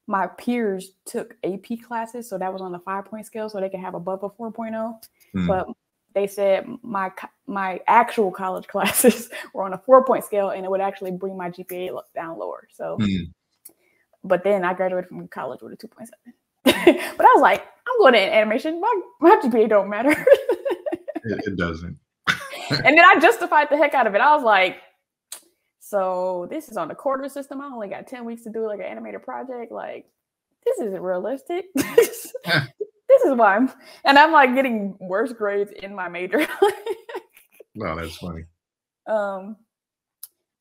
my 0.08 0.28
peers 0.28 0.92
took 1.06 1.36
AP 1.46 1.82
classes, 1.88 2.30
so 2.30 2.38
that 2.38 2.52
was 2.52 2.62
on 2.62 2.72
the 2.72 2.80
five 2.80 3.06
point 3.06 3.26
scale, 3.26 3.50
so 3.50 3.60
they 3.60 3.70
could 3.70 3.80
have 3.80 3.96
above 3.96 4.24
a 4.24 4.30
4.0. 4.30 5.00
Mm. 5.34 5.48
But 5.48 5.68
they 6.14 6.28
said 6.28 6.68
my 6.82 7.12
my 7.48 7.80
actual 7.88 8.32
college 8.32 8.68
classes 8.74 9.30
were 9.54 9.64
on 9.64 9.74
a 9.74 9.78
four 9.78 10.06
point 10.06 10.24
scale 10.24 10.50
and 10.50 10.66
it 10.66 10.70
would 10.70 10.82
actually 10.82 11.12
bring 11.12 11.38
my 11.38 11.50
GPA 11.50 12.00
down 12.14 12.38
lower. 12.38 12.68
So, 12.72 12.98
mm. 13.00 13.32
but 14.24 14.44
then 14.44 14.64
I 14.64 14.74
graduated 14.74 15.10
from 15.10 15.28
college 15.28 15.62
with 15.62 15.74
a 15.74 15.78
2.7. 15.78 16.08
but 16.66 16.76
I 16.76 17.32
was 17.34 17.42
like, 17.42 17.62
I'm 17.62 18.00
going 18.00 18.14
to 18.14 18.20
animation. 18.20 18.80
My, 18.80 19.02
my 19.22 19.36
GPA 19.44 19.70
don't 19.70 19.90
matter. 19.90 20.12
it, 21.24 21.42
it 21.46 21.58
doesn't. 21.58 21.98
and 22.70 22.98
then 22.98 23.06
I 23.06 23.20
justified 23.20 23.68
the 23.70 23.78
heck 23.78 23.94
out 23.94 24.08
of 24.08 24.16
it. 24.16 24.22
I 24.22 24.36
was 24.36 24.44
like, 24.44 24.78
so 25.80 26.48
this 26.50 26.70
is 26.70 26.78
on 26.78 26.88
the 26.88 26.96
quarter 26.96 27.28
system. 27.30 27.62
I 27.62 27.66
only 27.66 27.90
got 27.90 28.08
10 28.08 28.26
weeks 28.26 28.44
to 28.44 28.50
do 28.50 28.66
like 28.66 28.80
an 28.80 28.86
animated 28.86 29.24
project. 29.24 29.72
Like, 29.72 30.06
this 30.66 30.80
isn't 30.80 31.02
realistic 31.02 31.66
this 33.14 33.32
is 33.32 33.36
why 33.38 33.56
I'm, 33.56 33.72
and 34.06 34.18
I'm 34.18 34.32
like 34.32 34.56
getting 34.56 34.96
worse 35.00 35.34
grades 35.34 35.72
in 35.72 35.96
my 35.96 36.08
major. 36.10 36.46
no, 37.76 37.96
that's 37.96 38.18
funny. 38.18 38.44
Um, 39.08 39.58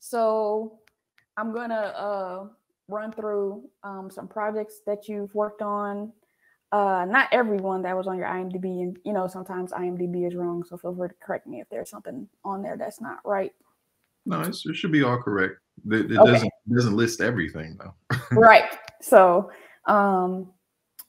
so 0.01 0.81
I'm 1.37 1.53
gonna 1.55 1.75
uh 1.75 2.47
run 2.93 3.13
through 3.13 3.69
um 3.83 4.11
some 4.11 4.29
projects 4.29 4.81
that 4.87 5.09
you've 5.09 5.35
worked 5.35 5.63
on. 5.63 6.13
Uh, 6.71 7.05
not 7.07 7.29
everyone 7.33 7.83
that 7.83 7.95
was 7.95 8.07
on 8.07 8.17
your 8.17 8.27
IMDb, 8.27 8.83
and 8.83 8.99
you 9.05 9.13
know 9.13 9.27
sometimes 9.27 9.73
IMDb 9.73 10.27
is 10.27 10.35
wrong, 10.35 10.65
so 10.65 10.77
feel 10.77 10.95
free 10.95 11.09
to 11.09 11.15
correct 11.23 11.47
me 11.47 11.61
if 11.61 11.69
there's 11.69 11.91
something 11.91 12.29
on 12.45 12.63
there 12.63 12.77
that's 12.77 13.01
not 13.01 13.19
right. 13.25 13.53
No, 14.25 14.41
it 14.41 14.55
should 14.55 14.93
be 14.93 15.03
all 15.03 15.21
correct. 15.21 15.57
It, 15.91 16.13
it 16.13 16.19
okay. 16.19 16.33
doesn't 16.33 16.47
it 16.47 16.75
doesn't 16.75 16.97
list 16.97 17.21
everything 17.21 17.79
though. 17.79 17.95
right. 18.33 18.71
So, 19.01 19.51
um, 19.87 20.53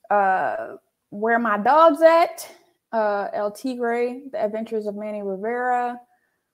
uh, 0.09 0.75
where 1.09 1.39
My 1.39 1.57
Dog's 1.57 2.01
At, 2.01 2.49
uh, 2.91 3.27
El 3.33 3.51
Tigre, 3.51 4.21
The 4.31 4.43
Adventures 4.43 4.87
of 4.87 4.95
Manny 4.95 5.21
Rivera, 5.21 5.99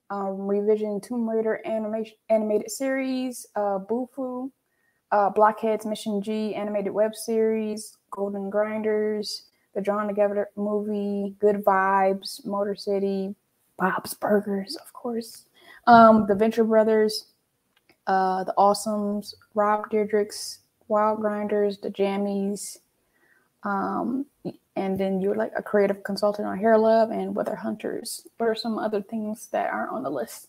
um, 0.09 0.47
Revision 0.47 0.99
Tomb 1.01 1.29
Raider 1.29 1.61
animation 1.65 2.15
animated 2.29 2.69
series, 2.69 3.45
uh, 3.55 3.79
Bufu, 3.89 4.51
uh, 5.11 5.29
Blockheads 5.29 5.85
Mission 5.85 6.21
G 6.21 6.53
animated 6.55 6.93
web 6.93 7.15
series, 7.15 7.97
Golden 8.11 8.49
Grinders, 8.49 9.45
the 9.73 9.81
Drawn 9.81 10.07
Together 10.07 10.49
movie, 10.55 11.35
Good 11.39 11.63
Vibes, 11.63 12.45
Motor 12.45 12.75
City, 12.75 13.35
Bob's 13.77 14.13
Burgers, 14.13 14.75
of 14.77 14.91
course, 14.93 15.45
um, 15.87 16.25
The 16.27 16.35
Venture 16.35 16.63
Brothers, 16.63 17.27
uh, 18.07 18.43
The 18.43 18.53
Awesomes, 18.57 19.33
Rob 19.53 19.89
Dyrdek's 19.89 20.59
Wild 20.87 21.21
Grinders, 21.21 21.77
The 21.77 21.89
Jammies, 21.89 22.77
um, 23.63 24.25
and 24.75 24.97
then 24.97 25.21
you're 25.21 25.35
like 25.35 25.51
a 25.55 25.63
creative 25.63 26.03
consultant 26.03 26.47
on 26.47 26.57
Hair 26.57 26.77
Love 26.77 27.11
and 27.11 27.35
Weather 27.35 27.55
Hunters. 27.55 28.25
What 28.37 28.47
are 28.47 28.55
some 28.55 28.79
other 28.79 29.01
things 29.01 29.47
that 29.51 29.71
aren't 29.71 29.91
on 29.91 30.03
the 30.03 30.09
list? 30.09 30.47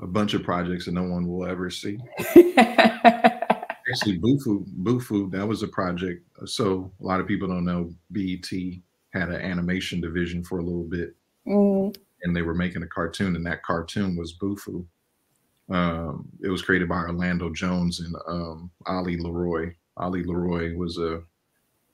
A 0.00 0.06
bunch 0.06 0.34
of 0.34 0.42
projects 0.42 0.84
that 0.84 0.92
no 0.92 1.04
one 1.04 1.26
will 1.26 1.46
ever 1.46 1.70
see. 1.70 1.98
Actually, 3.88 4.18
Bufu, 4.18 4.66
Bufu, 4.82 5.30
that 5.30 5.46
was 5.46 5.62
a 5.62 5.68
project. 5.68 6.26
So 6.44 6.90
a 7.00 7.04
lot 7.04 7.20
of 7.20 7.26
people 7.26 7.48
don't 7.48 7.64
know 7.64 7.94
BET 8.10 8.50
had 9.12 9.28
an 9.28 9.40
animation 9.40 10.00
division 10.00 10.42
for 10.42 10.58
a 10.58 10.62
little 10.62 10.84
bit, 10.84 11.14
mm. 11.46 11.96
and 12.22 12.36
they 12.36 12.42
were 12.42 12.54
making 12.54 12.82
a 12.82 12.86
cartoon, 12.86 13.36
and 13.36 13.46
that 13.46 13.62
cartoon 13.62 14.16
was 14.16 14.36
Bufu. 14.36 14.84
Um, 15.68 16.28
it 16.42 16.48
was 16.48 16.62
created 16.62 16.88
by 16.88 16.98
Orlando 16.98 17.50
Jones 17.50 18.00
and 18.00 18.14
um, 18.28 18.70
Ali 18.86 19.16
LeRoi. 19.16 19.74
Ali 19.96 20.24
LeRoi 20.24 20.76
was 20.76 20.98
a 20.98 21.22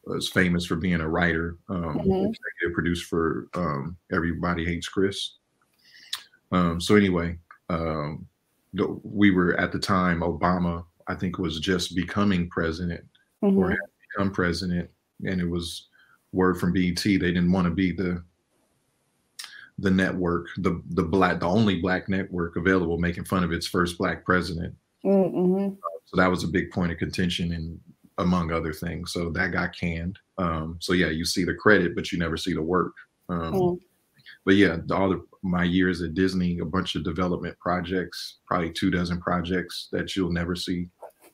was 0.05 0.29
famous 0.29 0.67
for 0.67 0.77
being 0.77 1.01
a 1.01 1.09
writer, 1.09 1.57
um, 1.69 1.99
mm-hmm. 1.99 2.11
executive 2.11 2.75
produced 2.75 3.05
for 3.05 3.49
um, 3.55 3.97
Everybody 4.11 4.65
Hates 4.65 4.89
Chris. 4.89 5.35
Um, 6.51 6.81
so 6.81 6.97
anyway, 6.97 7.39
um, 7.73 8.27
we 9.03 9.31
were 9.31 9.59
at 9.59 9.73
the 9.73 9.79
time 9.79 10.21
Obama, 10.21 10.85
I 11.09 11.15
think, 11.15 11.39
was 11.39 11.61
just 11.61 11.97
becoming 11.97 12.49
president 12.49 13.05
mm-hmm. 13.43 13.59
or 13.59 13.71
had 13.71 13.79
become 14.11 14.31
president, 14.31 14.91
and 15.25 15.41
it 15.41 15.49
was 15.49 15.89
word 16.33 16.59
from 16.59 16.73
BET 16.73 17.03
they 17.03 17.19
didn't 17.19 17.53
want 17.53 17.67
to 17.67 17.71
be 17.71 17.93
the 17.93 18.23
the 19.79 19.91
network, 19.91 20.49
the 20.59 20.83
the 20.91 21.03
black, 21.03 21.41
the 21.41 21.47
only 21.47 21.81
black 21.81 22.09
network 22.09 22.57
available, 22.57 22.99
making 22.99 23.25
fun 23.25 23.45
of 23.45 23.53
its 23.53 23.67
first 23.67 23.99
black 23.99 24.25
president. 24.25 24.75
Mm-hmm. 25.05 25.75
so 26.05 26.17
that 26.17 26.31
was 26.31 26.45
a 26.45 26.49
big 26.49 26.71
point 26.71 26.93
of 26.93 26.99
contention, 26.99 27.53
and 27.53 27.81
among 28.19 28.53
other 28.53 28.73
things. 28.73 29.13
So 29.13 29.31
that 29.31 29.53
got 29.53 29.77
canned. 29.77 30.19
Um, 30.39 30.77
so 30.81 30.93
yeah, 30.93 31.09
you 31.09 31.25
see 31.25 31.45
the 31.45 31.55
credit, 31.55 31.95
but 31.95 32.13
you 32.13 32.19
never 32.19 32.37
see 32.37 32.53
the 32.53 32.63
work. 32.63 32.93
Um, 33.29 33.53
mm. 33.53 33.81
But 34.45 34.55
yeah, 34.57 34.79
all 34.91 35.09
the, 35.11 35.25
my 35.43 35.65
years 35.65 36.03
at 36.03 36.15
Disney, 36.15 36.59
a 36.61 36.65
bunch 36.65 36.95
of 36.95 37.05
development 37.05 37.59
projects, 37.59 38.39
probably 38.47 38.71
two 38.71 38.91
dozen 38.91 39.21
projects 39.21 39.89
that 39.93 40.15
you'll 40.15 40.33
never 40.33 40.55
see 40.55 40.89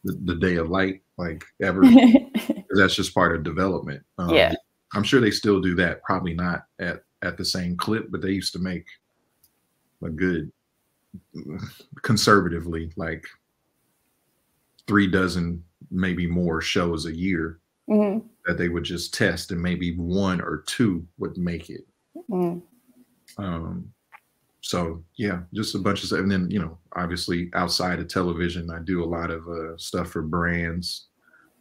the, 0.04 0.12
the 0.24 0.34
day 0.36 0.56
of 0.56 0.70
light, 0.70 1.02
like 1.18 1.44
ever. 1.62 1.82
that's 2.70 2.94
just 2.94 3.14
part 3.14 3.34
of 3.34 3.42
development. 3.42 4.02
Um, 4.18 4.30
yeah, 4.30 4.54
I'm 4.94 5.02
sure 5.02 5.20
they 5.20 5.30
still 5.30 5.60
do 5.60 5.74
that. 5.76 6.02
Probably 6.02 6.34
not 6.34 6.64
at 6.78 7.02
at 7.22 7.36
the 7.36 7.44
same 7.44 7.76
clip, 7.76 8.10
but 8.10 8.22
they 8.22 8.30
used 8.30 8.52
to 8.52 8.60
make 8.60 8.86
a 10.02 10.08
good, 10.08 10.50
conservatively, 12.02 12.90
like 12.96 13.24
three 14.86 15.06
dozen, 15.06 15.62
maybe 15.90 16.26
more 16.26 16.60
shows 16.60 17.06
a 17.06 17.14
year 17.14 17.58
mm-hmm. 17.88 18.26
that 18.46 18.56
they 18.56 18.68
would 18.68 18.84
just 18.84 19.12
test, 19.12 19.50
and 19.50 19.60
maybe 19.60 19.96
one 19.96 20.40
or 20.40 20.62
two 20.66 21.06
would 21.18 21.36
make 21.36 21.70
it. 21.70 21.86
Mm. 22.30 22.62
Um, 23.36 23.92
so 24.60 25.02
yeah, 25.16 25.40
just 25.54 25.74
a 25.74 25.78
bunch 25.78 26.02
of 26.02 26.08
stuff. 26.08 26.20
And 26.20 26.30
then, 26.30 26.50
you 26.50 26.60
know, 26.60 26.78
obviously 26.96 27.50
outside 27.54 28.00
of 28.00 28.08
television, 28.08 28.70
I 28.70 28.80
do 28.80 29.04
a 29.04 29.06
lot 29.06 29.30
of 29.30 29.48
uh, 29.48 29.76
stuff 29.76 30.10
for 30.10 30.22
brands. 30.22 31.06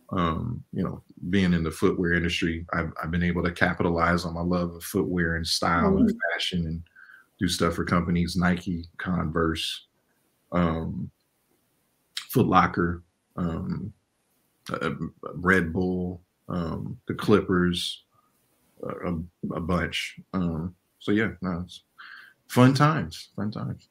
Um, 0.09 0.63
you 0.71 0.83
know, 0.83 1.03
being 1.29 1.53
in 1.53 1.63
the 1.63 1.71
footwear 1.71 2.13
industry, 2.13 2.65
I've, 2.73 2.91
I've 3.01 3.11
been 3.11 3.23
able 3.23 3.43
to 3.43 3.51
capitalize 3.51 4.23
on 4.25 4.33
my 4.33 4.41
love 4.41 4.73
of 4.73 4.83
footwear 4.83 5.35
and 5.35 5.45
style 5.45 5.91
mm-hmm. 5.91 6.07
and 6.07 6.19
fashion 6.33 6.65
and 6.65 6.81
do 7.39 7.47
stuff 7.47 7.75
for 7.75 7.83
companies 7.83 8.35
Nike, 8.35 8.85
Converse, 8.97 9.87
um, 10.53 11.11
Foot 12.29 12.47
Locker, 12.47 13.03
um, 13.35 13.93
uh, 14.71 14.91
Red 15.35 15.71
Bull, 15.71 16.21
um, 16.49 16.97
the 17.07 17.13
Clippers, 17.13 18.03
a, 18.83 19.13
a 19.53 19.59
bunch. 19.59 20.19
Um, 20.33 20.73
so 20.99 21.11
yeah, 21.11 21.31
no, 21.41 21.63
it's 21.65 21.83
fun 22.47 22.73
times, 22.73 23.29
fun 23.35 23.51
times. 23.51 23.89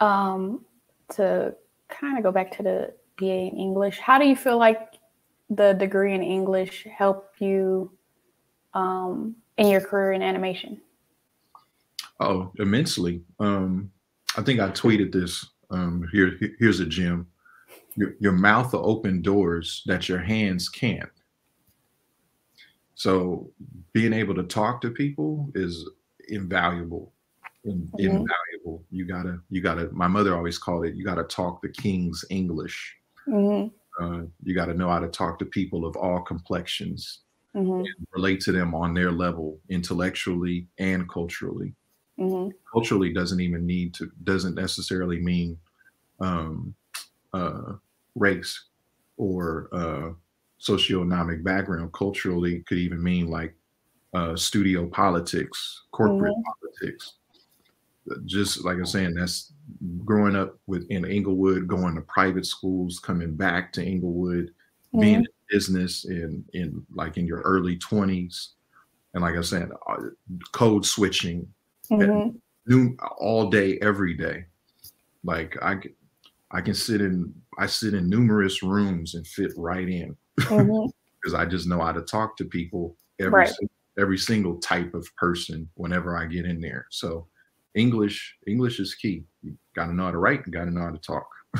Um, 0.00 0.64
to 1.14 1.54
kind 1.88 2.18
of 2.18 2.22
go 2.22 2.30
back 2.30 2.56
to 2.56 2.62
the 2.62 2.94
BA 3.16 3.26
in 3.26 3.56
English, 3.56 3.98
how 3.98 4.18
do 4.18 4.26
you 4.26 4.36
feel 4.36 4.58
like 4.58 4.94
the 5.50 5.72
degree 5.72 6.14
in 6.14 6.22
English 6.22 6.86
helped 6.92 7.40
you 7.40 7.90
um, 8.74 9.34
in 9.56 9.68
your 9.68 9.80
career 9.80 10.12
in 10.12 10.22
animation? 10.22 10.80
Oh, 12.20 12.52
immensely. 12.58 13.22
Um, 13.38 13.90
I 14.36 14.42
think 14.42 14.60
I 14.60 14.68
tweeted 14.70 15.12
this. 15.12 15.46
Um, 15.70 16.08
here, 16.12 16.38
here's 16.58 16.80
a 16.80 16.86
gem. 16.86 17.26
Your, 17.96 18.14
your 18.20 18.32
mouth 18.32 18.72
will 18.72 18.88
open 18.88 19.22
doors 19.22 19.82
that 19.86 20.08
your 20.08 20.18
hands 20.18 20.68
can't. 20.68 21.10
So 22.94 23.50
being 23.92 24.12
able 24.12 24.34
to 24.34 24.42
talk 24.42 24.80
to 24.80 24.90
people 24.90 25.50
is 25.54 25.88
invaluable. 26.28 27.12
In, 27.64 27.82
mm-hmm. 27.82 27.98
Invaluable. 27.98 28.84
You 28.90 29.06
gotta, 29.06 29.40
you 29.50 29.60
gotta. 29.60 29.88
My 29.92 30.06
mother 30.06 30.36
always 30.36 30.58
called 30.58 30.86
it. 30.86 30.94
You 30.94 31.04
gotta 31.04 31.24
talk 31.24 31.60
the 31.62 31.68
king's 31.68 32.24
English. 32.30 32.96
Mm-hmm. 33.26 33.68
Uh, 34.00 34.22
you 34.44 34.54
got 34.54 34.66
to 34.66 34.74
know 34.74 34.88
how 34.88 35.00
to 35.00 35.08
talk 35.08 35.38
to 35.38 35.44
people 35.44 35.84
of 35.84 35.96
all 35.96 36.20
complexions, 36.20 37.20
mm-hmm. 37.54 37.82
relate 38.12 38.40
to 38.40 38.52
them 38.52 38.74
on 38.74 38.94
their 38.94 39.10
level, 39.10 39.58
intellectually 39.70 40.68
and 40.78 41.08
culturally. 41.10 41.74
Mm-hmm. 42.18 42.50
Culturally 42.72 43.12
doesn't 43.12 43.40
even 43.40 43.66
need 43.66 43.94
to 43.94 44.10
doesn't 44.24 44.54
necessarily 44.54 45.18
mean 45.20 45.58
um, 46.20 46.74
uh, 47.32 47.74
race 48.14 48.66
or 49.16 49.68
uh, 49.72 50.10
socioeconomic 50.60 51.42
background 51.42 51.92
culturally 51.92 52.64
could 52.68 52.78
even 52.78 53.02
mean 53.02 53.28
like 53.28 53.54
uh, 54.14 54.36
studio 54.36 54.86
politics, 54.86 55.84
corporate 55.92 56.32
mm-hmm. 56.32 56.66
politics. 56.82 57.14
Just 58.24 58.64
like 58.64 58.78
I'm 58.78 58.86
saying, 58.86 59.14
that's 59.14 59.52
growing 60.04 60.34
up 60.34 60.58
with 60.66 60.86
in 60.90 61.04
Inglewood, 61.04 61.66
going 61.66 61.94
to 61.94 62.00
private 62.02 62.46
schools, 62.46 62.98
coming 62.98 63.34
back 63.34 63.72
to 63.74 63.84
Inglewood, 63.84 64.46
mm-hmm. 64.46 65.00
being 65.00 65.14
in 65.16 65.26
business 65.50 66.06
in 66.06 66.44
in 66.54 66.84
like 66.94 67.18
in 67.18 67.26
your 67.26 67.40
early 67.42 67.76
20s, 67.78 68.48
and 69.12 69.22
like 69.22 69.36
I 69.36 69.42
said, 69.42 69.70
uh, 69.88 69.96
code 70.52 70.86
switching, 70.86 71.46
mm-hmm. 71.90 72.36
new 72.66 72.96
all 73.18 73.50
day, 73.50 73.78
every 73.82 74.14
day. 74.14 74.46
Like 75.24 75.56
I, 75.62 75.76
I 76.50 76.60
can 76.62 76.74
sit 76.74 77.02
in 77.02 77.34
I 77.58 77.66
sit 77.66 77.92
in 77.92 78.08
numerous 78.08 78.62
rooms 78.62 79.14
and 79.14 79.26
fit 79.26 79.52
right 79.56 79.88
in 79.88 80.16
mm-hmm. 80.40 80.90
because 81.20 81.34
I 81.34 81.44
just 81.44 81.66
know 81.66 81.80
how 81.80 81.92
to 81.92 82.02
talk 82.02 82.36
to 82.38 82.44
people 82.44 82.96
every 83.20 83.40
right. 83.40 83.52
Every 83.98 84.18
single 84.18 84.56
type 84.58 84.94
of 84.94 85.06
person 85.16 85.68
whenever 85.74 86.16
I 86.16 86.26
get 86.26 86.44
in 86.44 86.60
there. 86.60 86.86
So 86.90 87.26
English 87.74 88.36
English 88.46 88.80
is 88.80 88.94
key. 88.94 89.24
You 89.42 89.56
got 89.74 89.86
to 89.86 89.94
know 89.94 90.04
how 90.04 90.10
to 90.10 90.18
write 90.18 90.44
and 90.44 90.52
got 90.52 90.64
to 90.64 90.70
know 90.70 90.82
how 90.82 90.90
to 90.90 90.98
talk. 90.98 91.28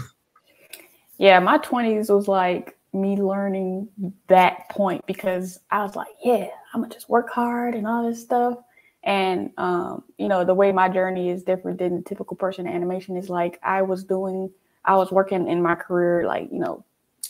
yeah, 1.18 1.38
my 1.40 1.58
20s 1.58 2.14
was 2.14 2.28
like 2.28 2.78
me 2.92 3.16
learning 3.16 3.88
that 4.28 4.68
point 4.70 5.04
because 5.06 5.60
I 5.70 5.82
was 5.82 5.94
like, 5.94 6.08
yeah, 6.24 6.48
I'm 6.72 6.80
gonna 6.80 6.92
just 6.92 7.08
work 7.08 7.30
hard 7.30 7.74
and 7.74 7.86
all 7.86 8.08
this 8.08 8.22
stuff. 8.22 8.58
And 9.04 9.52
um, 9.58 10.04
you 10.16 10.28
know, 10.28 10.44
the 10.44 10.54
way 10.54 10.72
my 10.72 10.88
journey 10.88 11.30
is 11.30 11.42
different 11.42 11.78
than 11.78 11.96
the 11.96 12.02
typical 12.02 12.36
person 12.36 12.66
animation 12.66 13.16
is 13.16 13.28
like 13.28 13.58
I 13.62 13.82
was 13.82 14.04
doing, 14.04 14.50
I 14.84 14.96
was 14.96 15.10
working 15.10 15.48
in 15.48 15.62
my 15.62 15.74
career 15.74 16.26
like 16.26 16.48
you 16.50 16.58
know 16.58 16.84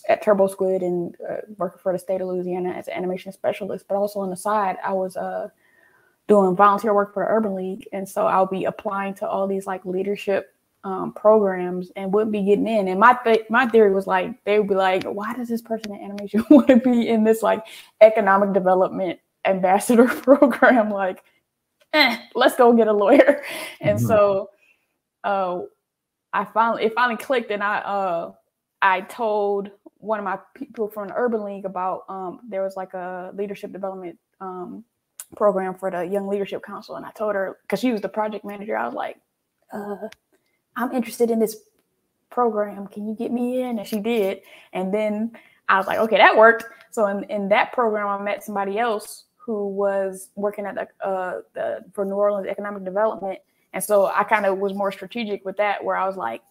at 0.09 0.25
TurboSquid 0.25 0.83
and 0.83 1.17
uh, 1.29 1.37
working 1.59 1.79
for 1.83 1.93
the 1.93 1.99
state 1.99 2.21
of 2.21 2.29
Louisiana 2.29 2.71
as 2.71 2.89
an 2.89 2.95
animation 2.95 3.31
specialist, 3.31 3.87
but 3.89 3.97
also 3.97 4.21
on 4.21 4.31
the 4.31 4.37
side, 4.37 4.77
I 4.83 4.93
was 4.95 5.17
uh, 5.17 5.49
doing 6.27 6.57
volunteer 6.57 6.95
work 6.95 7.13
for 7.13 7.25
the 7.25 7.31
Urban 7.31 7.55
League. 7.55 7.87
And 7.93 8.09
so 8.09 8.27
I'll 8.27 8.47
be 8.47 8.65
applying 8.65 9.15
to 9.15 9.29
all 9.29 9.47
these 9.47 9.67
like 9.67 9.85
leadership 9.85 10.55
um, 10.85 11.13
programs 11.13 11.91
and 11.97 12.13
wouldn't 12.13 12.33
be 12.33 12.43
getting 12.43 12.67
in. 12.67 12.89
And 12.89 13.01
my 13.01 13.19
th- 13.25 13.51
my 13.51 13.67
theory 13.67 13.93
was 13.93 14.07
like, 14.07 14.43
they 14.45 14.59
would 14.59 14.69
be 14.69 14.75
like, 14.75 15.05
why 15.05 15.35
does 15.35 15.49
this 15.49 15.63
person 15.63 15.95
in 15.95 16.03
animation 16.03 16.45
want 16.51 16.69
to 16.69 16.77
be 16.77 17.09
in 17.09 17.25
this 17.25 17.43
like 17.43 17.65
economic 18.01 18.53
development 18.53 19.19
ambassador 19.45 20.05
program? 20.09 20.91
Like, 20.91 21.23
eh, 21.93 22.19
let's 22.35 22.57
go 22.57 22.73
get 22.73 22.89
a 22.89 22.93
lawyer. 22.93 23.43
And 23.81 23.99
mm-hmm. 23.99 24.07
so 24.07 24.51
uh, 25.25 25.61
I 26.33 26.45
finally, 26.45 26.85
it 26.85 26.95
finally 26.95 27.17
clicked 27.17 27.51
and 27.51 27.63
I, 27.63 27.79
uh, 27.79 28.33
I 28.81 29.01
told 29.03 29.71
one 29.99 30.19
of 30.19 30.25
my 30.25 30.39
people 30.55 30.89
from 30.89 31.09
the 31.09 31.15
Urban 31.17 31.45
League 31.45 31.65
about 31.65 32.05
um, 32.09 32.41
there 32.49 32.63
was 32.63 32.77
like 32.77 32.95
a 32.95 33.33
leadership 33.35 33.73
development 33.73 34.19
um, 34.41 34.85
program 35.37 35.75
for 35.75 35.91
the 35.91 36.05
Young 36.05 36.29
Leadership 36.29 36.63
Council, 36.63 36.97
and 36.97 37.05
I 37.05 37.11
told 37.11 37.35
her 37.35 37.59
because 37.63 37.81
she 37.81 37.93
was 37.93 38.01
the 38.01 38.09
project 38.09 38.45
manager, 38.45 38.77
I 38.77 38.87
was 38.87 38.95
like, 38.95 39.19
uh, 39.73 40.09
"I'm 40.77 40.93
interested 40.93 41.31
in 41.31 41.39
this 41.39 41.57
program. 42.31 42.87
Can 42.87 43.09
you 43.09 43.15
get 43.15 43.33
me 43.33 43.63
in?" 43.63 43.79
And 43.79 43.87
she 43.87 44.01
did, 44.01 44.43
and 44.73 44.95
then 44.95 45.33
I 45.69 45.79
was 45.79 45.87
like, 45.87 45.99
"Okay, 45.99 46.17
that 46.17 46.37
worked." 46.37 46.65
So 46.91 47.07
in, 47.07 47.25
in 47.25 47.49
that 47.49 47.73
program, 47.73 48.09
I 48.09 48.23
met 48.23 48.45
somebody 48.45 48.79
else 48.79 49.25
who 49.37 49.69
was 49.69 50.31
working 50.37 50.67
at 50.67 50.75
the, 50.75 51.07
uh, 51.07 51.41
the 51.55 51.85
for 51.93 52.05
New 52.05 52.15
Orleans 52.15 52.47
Economic 52.47 52.85
Development, 52.85 53.39
and 53.73 53.83
so 53.83 54.07
I 54.07 54.23
kind 54.23 54.47
of 54.47 54.59
was 54.59 54.75
more 54.75 54.93
strategic 54.93 55.45
with 55.45 55.57
that, 55.57 55.83
where 55.83 55.97
I 55.97 56.07
was 56.07 56.17
like, 56.17 56.43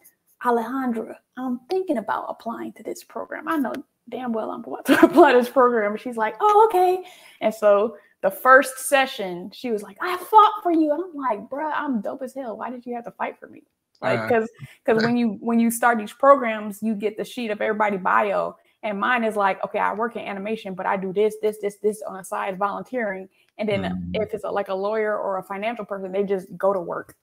Alejandra, 0.43 1.15
I'm 1.38 1.62
thinking 1.69 1.97
about 1.97 2.26
applying 2.30 2.73
to 2.73 2.84
this 2.84 3.04
program. 3.04 3.47
I 3.47 3.58
know 3.58 3.73
damn 4.10 4.32
well 4.32 4.52
I'm 4.52 4.63
about 4.63 4.86
to 4.88 5.06
apply 5.06 5.34
to 5.34 5.39
this 5.39 5.50
program. 5.50 5.97
She's 5.97 6.17
like, 6.17 6.36
oh, 6.39 6.69
okay. 6.69 7.04
And 7.41 7.54
so 7.54 7.97
the 8.21 8.32
first 8.32 8.80
session, 8.80 9.52
she 9.54 9.71
was 9.71 9.84
like, 9.84 9.97
I 10.02 10.17
fought 10.17 10.54
for 10.63 10.71
you. 10.71 10.91
And 10.91 11.04
I'm 11.04 11.15
like, 11.15 11.50
bruh, 11.50 11.71
I'm 11.76 12.02
dope 12.02 12.21
as 12.23 12.34
hell. 12.34 12.58
Why 12.58 12.69
did 12.69 12.86
you 12.86 12.95
have 12.95 13.06
to 13.06 13.12
fight 13.12 13.39
for 13.39 13.47
me? 13.47 13.63
Like 14.00 14.28
because 14.28 14.43
uh, 14.43 14.65
because 14.86 15.04
when 15.04 15.17
you 15.17 15.38
when 15.39 15.60
you 15.60 15.71
start 15.71 15.97
these 15.97 16.13
programs, 16.13 16.84
you 16.84 16.93
get 16.93 17.17
the 17.17 17.26
sheet 17.26 17.50
of 17.50 17.62
everybody 17.62 17.97
bio, 17.97 18.56
and 18.84 19.00
mine 19.00 19.23
is 19.23 19.36
like, 19.36 19.63
okay, 19.65 19.80
I 19.80 19.93
work 19.93 20.15
in 20.15 20.21
animation, 20.21 20.76
but 20.76 20.86
I 20.86 20.97
do 20.97 21.12
this, 21.12 21.36
this, 21.41 21.58
this, 21.60 21.78
this 21.78 22.02
on 22.08 22.17
the 22.17 22.23
side, 22.23 22.58
volunteering. 22.58 23.28
And 23.58 23.67
then 23.67 23.82
mm-hmm. 23.82 24.12
if 24.13 24.34
it's 24.34 24.43
a, 24.43 24.52
like 24.52 24.67
a 24.67 24.73
lawyer 24.73 25.17
or 25.17 25.39
a 25.39 25.43
financial 25.43 25.84
person, 25.84 26.12
they 26.12 26.23
just 26.23 26.56
go 26.56 26.73
to 26.73 26.80
work. 26.80 27.15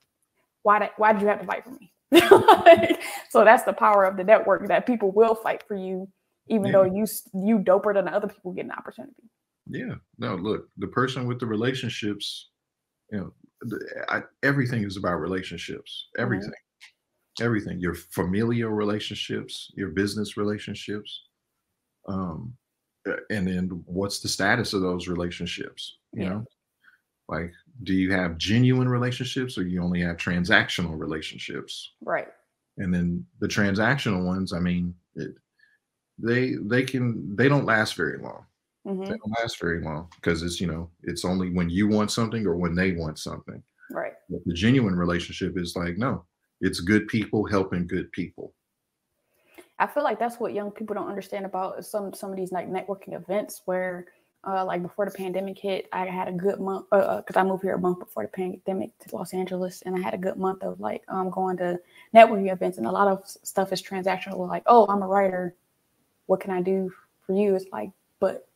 Why 0.62 0.80
did 0.80 0.90
why 0.96 1.12
did 1.12 1.22
you 1.22 1.28
have 1.28 1.40
to 1.40 1.46
fight 1.46 1.64
for 1.64 1.70
me? 1.70 1.92
so 3.30 3.44
that's 3.44 3.64
the 3.64 3.72
power 3.72 4.04
of 4.04 4.16
the 4.16 4.24
network 4.24 4.68
that 4.68 4.86
people 4.86 5.12
will 5.12 5.34
fight 5.34 5.62
for 5.66 5.76
you, 5.76 6.08
even 6.48 6.66
yeah. 6.66 6.72
though 6.72 6.84
you 6.84 7.06
you 7.34 7.58
doper 7.58 7.94
than 7.94 8.08
other 8.08 8.28
people 8.28 8.52
get 8.52 8.64
an 8.64 8.72
opportunity. 8.72 9.22
Yeah. 9.66 9.94
No, 10.18 10.36
look, 10.36 10.68
the 10.78 10.88
person 10.88 11.26
with 11.26 11.40
the 11.40 11.46
relationships, 11.46 12.50
you 13.10 13.18
know, 13.18 13.32
I, 14.08 14.22
everything 14.42 14.84
is 14.84 14.96
about 14.96 15.20
relationships. 15.20 16.08
Mm-hmm. 16.16 16.22
Everything, 16.22 16.50
mm-hmm. 16.50 17.44
everything. 17.44 17.80
Your 17.80 17.94
familial 17.94 18.70
relationships, 18.70 19.70
your 19.74 19.88
business 19.90 20.36
relationships, 20.36 21.22
um, 22.08 22.54
and 23.30 23.46
then 23.46 23.82
what's 23.86 24.20
the 24.20 24.28
status 24.28 24.72
of 24.72 24.82
those 24.82 25.08
relationships? 25.08 25.98
You 26.12 26.22
yeah. 26.22 26.28
know, 26.30 26.44
like, 27.28 27.52
do 27.82 27.94
you 27.94 28.12
have 28.12 28.38
genuine 28.38 28.88
relationships 28.88 29.56
or 29.56 29.62
you 29.66 29.82
only 29.82 30.00
have 30.02 30.16
transactional 30.16 30.98
relationships? 30.98 31.92
Right. 32.02 32.28
And 32.78 32.92
then 32.92 33.24
the 33.40 33.48
transactional 33.48 34.24
ones, 34.24 34.52
I 34.52 34.58
mean, 34.58 34.94
it, 35.14 35.34
they 36.18 36.54
they 36.62 36.84
can 36.84 37.34
they 37.34 37.48
don't 37.48 37.64
last 37.64 37.94
very 37.96 38.18
long. 38.18 38.44
Mm-hmm. 38.86 39.04
They 39.04 39.08
don't 39.08 39.40
last 39.40 39.58
very 39.58 39.80
long 39.82 40.08
because 40.16 40.42
it's 40.42 40.60
you 40.60 40.66
know 40.66 40.90
it's 41.02 41.24
only 41.24 41.50
when 41.50 41.70
you 41.70 41.88
want 41.88 42.10
something 42.10 42.46
or 42.46 42.56
when 42.56 42.74
they 42.74 42.92
want 42.92 43.18
something. 43.18 43.62
Right. 43.90 44.12
But 44.28 44.44
the 44.44 44.54
genuine 44.54 44.94
relationship 44.94 45.56
is 45.56 45.76
like 45.76 45.98
no, 45.98 46.24
it's 46.60 46.80
good 46.80 47.08
people 47.08 47.46
helping 47.46 47.86
good 47.86 48.10
people. 48.12 48.54
I 49.78 49.86
feel 49.86 50.04
like 50.04 50.18
that's 50.18 50.38
what 50.38 50.52
young 50.52 50.70
people 50.70 50.94
don't 50.94 51.08
understand 51.08 51.46
about 51.46 51.84
some 51.84 52.12
some 52.12 52.30
of 52.30 52.36
these 52.36 52.52
like 52.52 52.68
networking 52.68 53.14
events 53.14 53.62
where 53.64 54.06
uh, 54.46 54.64
like 54.64 54.82
before 54.82 55.04
the 55.04 55.10
pandemic 55.10 55.58
hit, 55.58 55.88
I 55.92 56.06
had 56.06 56.28
a 56.28 56.32
good 56.32 56.60
month 56.60 56.86
because 56.90 57.36
uh, 57.36 57.38
uh 57.38 57.40
I 57.40 57.44
moved 57.44 57.62
here 57.62 57.74
a 57.74 57.78
month 57.78 58.00
before 58.00 58.24
the 58.24 58.28
pandemic 58.28 58.96
to 59.00 59.16
Los 59.16 59.34
Angeles, 59.34 59.82
and 59.82 59.96
I 59.96 60.00
had 60.00 60.14
a 60.14 60.18
good 60.18 60.36
month 60.36 60.62
of 60.62 60.80
like 60.80 61.02
um, 61.08 61.30
going 61.30 61.56
to 61.58 61.78
networking 62.14 62.52
events, 62.52 62.78
and 62.78 62.86
a 62.86 62.92
lot 62.92 63.08
of 63.08 63.26
stuff 63.26 63.72
is 63.72 63.82
transactional. 63.82 64.46
Like, 64.48 64.62
oh, 64.66 64.86
I'm 64.86 65.02
a 65.02 65.06
writer. 65.06 65.54
What 66.26 66.40
can 66.40 66.50
I 66.50 66.62
do 66.62 66.92
for 67.26 67.34
you? 67.34 67.54
It's 67.54 67.66
like, 67.72 67.90
but 68.20 68.48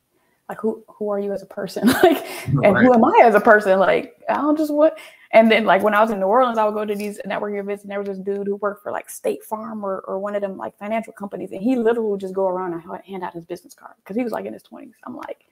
like 0.48 0.60
who 0.60 0.82
who 0.88 1.10
are 1.10 1.20
you 1.20 1.32
as 1.32 1.42
a 1.42 1.46
person 1.46 1.86
like 2.02 2.24
and 2.64 2.76
who 2.78 2.92
am 2.92 3.04
i 3.04 3.20
as 3.22 3.34
a 3.34 3.40
person 3.40 3.78
like 3.78 4.14
i 4.28 4.34
don't 4.34 4.56
just 4.56 4.72
what 4.72 4.98
and 5.32 5.50
then 5.50 5.64
like 5.64 5.82
when 5.82 5.94
i 5.94 6.00
was 6.00 6.10
in 6.10 6.18
new 6.18 6.26
orleans 6.26 6.58
i 6.58 6.64
would 6.64 6.74
go 6.74 6.84
to 6.84 6.94
these 6.94 7.20
networking 7.26 7.60
events 7.60 7.82
and 7.82 7.90
there 7.90 7.98
was 7.98 8.08
this 8.08 8.18
dude 8.18 8.46
who 8.46 8.56
worked 8.56 8.82
for 8.82 8.90
like 8.90 9.10
state 9.10 9.44
farm 9.44 9.84
or, 9.84 10.00
or 10.00 10.18
one 10.18 10.34
of 10.34 10.40
them 10.40 10.56
like 10.56 10.76
financial 10.78 11.12
companies 11.12 11.52
and 11.52 11.62
he 11.62 11.76
literally 11.76 12.10
would 12.10 12.20
just 12.20 12.34
go 12.34 12.48
around 12.48 12.72
and 12.72 12.82
hand 13.04 13.22
out 13.22 13.34
his 13.34 13.44
business 13.44 13.74
card 13.74 13.94
because 13.98 14.16
he 14.16 14.22
was 14.22 14.32
like 14.32 14.46
in 14.46 14.52
his 14.52 14.62
20s 14.62 14.92
i'm 15.04 15.16
like 15.16 15.44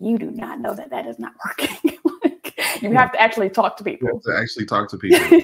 you 0.00 0.18
do 0.18 0.30
not 0.30 0.60
know 0.60 0.74
that 0.74 0.90
that 0.90 1.06
is 1.06 1.18
not 1.18 1.32
working 1.46 1.98
like, 2.22 2.54
you 2.80 2.92
have 2.92 3.12
to 3.12 3.20
actually 3.20 3.50
talk 3.50 3.76
to 3.76 3.84
people 3.84 4.08
you 4.08 4.14
have 4.14 4.22
to 4.22 4.40
actually 4.40 4.66
talk 4.66 4.88
to 4.88 4.98
people 4.98 5.38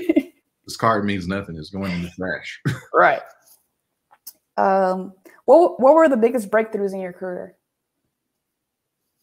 this 0.65 0.77
card 0.77 1.05
means 1.05 1.27
nothing 1.27 1.57
it's 1.57 1.71
going 1.71 1.93
in 1.93 2.03
the 2.03 2.11
trash 2.11 2.61
right 2.95 3.23
um 4.57 5.13
what, 5.47 5.81
what 5.81 5.95
were 5.95 6.09
the 6.09 6.17
biggest 6.17 6.51
breakthroughs 6.51 6.95
in 6.95 7.01
your 7.01 7.13
career 7.13 7.57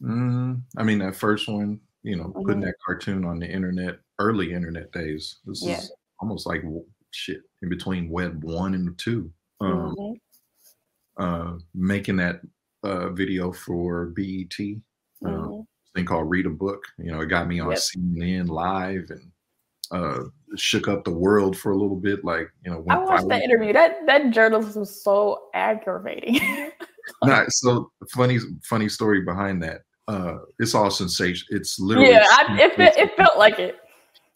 Mm, 0.03 0.61
I 0.77 0.83
mean, 0.83 0.99
that 0.99 1.15
first 1.15 1.47
one, 1.47 1.79
you 2.03 2.15
know, 2.15 2.25
mm-hmm. 2.25 2.41
putting 2.45 2.61
that 2.61 2.75
cartoon 2.83 3.25
on 3.25 3.39
the 3.39 3.47
internet, 3.47 3.99
early 4.19 4.53
internet 4.53 4.91
days. 4.91 5.37
This 5.45 5.63
yeah. 5.63 5.77
is 5.77 5.91
almost 6.19 6.47
like 6.47 6.63
shit 7.11 7.41
in 7.61 7.69
between 7.69 8.09
Web 8.09 8.43
one 8.43 8.73
and 8.73 8.97
two. 8.97 9.31
Um, 9.59 9.95
mm-hmm. 9.95 11.23
uh, 11.23 11.59
making 11.75 12.17
that 12.17 12.41
uh, 12.83 13.09
video 13.09 13.51
for 13.51 14.07
BET, 14.07 14.57
mm-hmm. 15.23 15.61
thing 15.95 16.05
called 16.05 16.29
Read 16.29 16.45
a 16.45 16.49
Book. 16.49 16.83
You 16.97 17.11
know, 17.11 17.21
it 17.21 17.27
got 17.27 17.47
me 17.47 17.59
on 17.59 17.71
yep. 17.71 17.79
CNN 17.79 18.49
live 18.49 19.09
and 19.09 19.31
uh, 19.91 20.23
shook 20.55 20.87
up 20.87 21.03
the 21.03 21.11
world 21.11 21.57
for 21.57 21.71
a 21.71 21.77
little 21.77 21.95
bit. 21.95 22.23
Like, 22.23 22.51
you 22.65 22.71
know, 22.71 22.85
I 22.89 22.97
watched 22.97 23.27
that 23.27 23.43
interview. 23.43 23.73
That 23.73 24.05
that 24.07 24.31
journalist 24.31 24.77
was 24.77 25.03
so 25.03 25.49
aggravating. 25.53 26.39
Not 27.23 27.51
so 27.51 27.91
funny. 28.09 28.39
Funny 28.63 28.89
story 28.89 29.21
behind 29.21 29.61
that 29.63 29.81
uh 30.07 30.37
it's 30.59 30.73
all 30.73 30.89
sensation 30.89 31.45
it's 31.51 31.79
literally 31.79 32.09
yeah 32.09 32.25
I, 32.31 32.57
it, 32.59 32.73
it 32.97 33.15
felt 33.15 33.37
like 33.37 33.59
it 33.59 33.77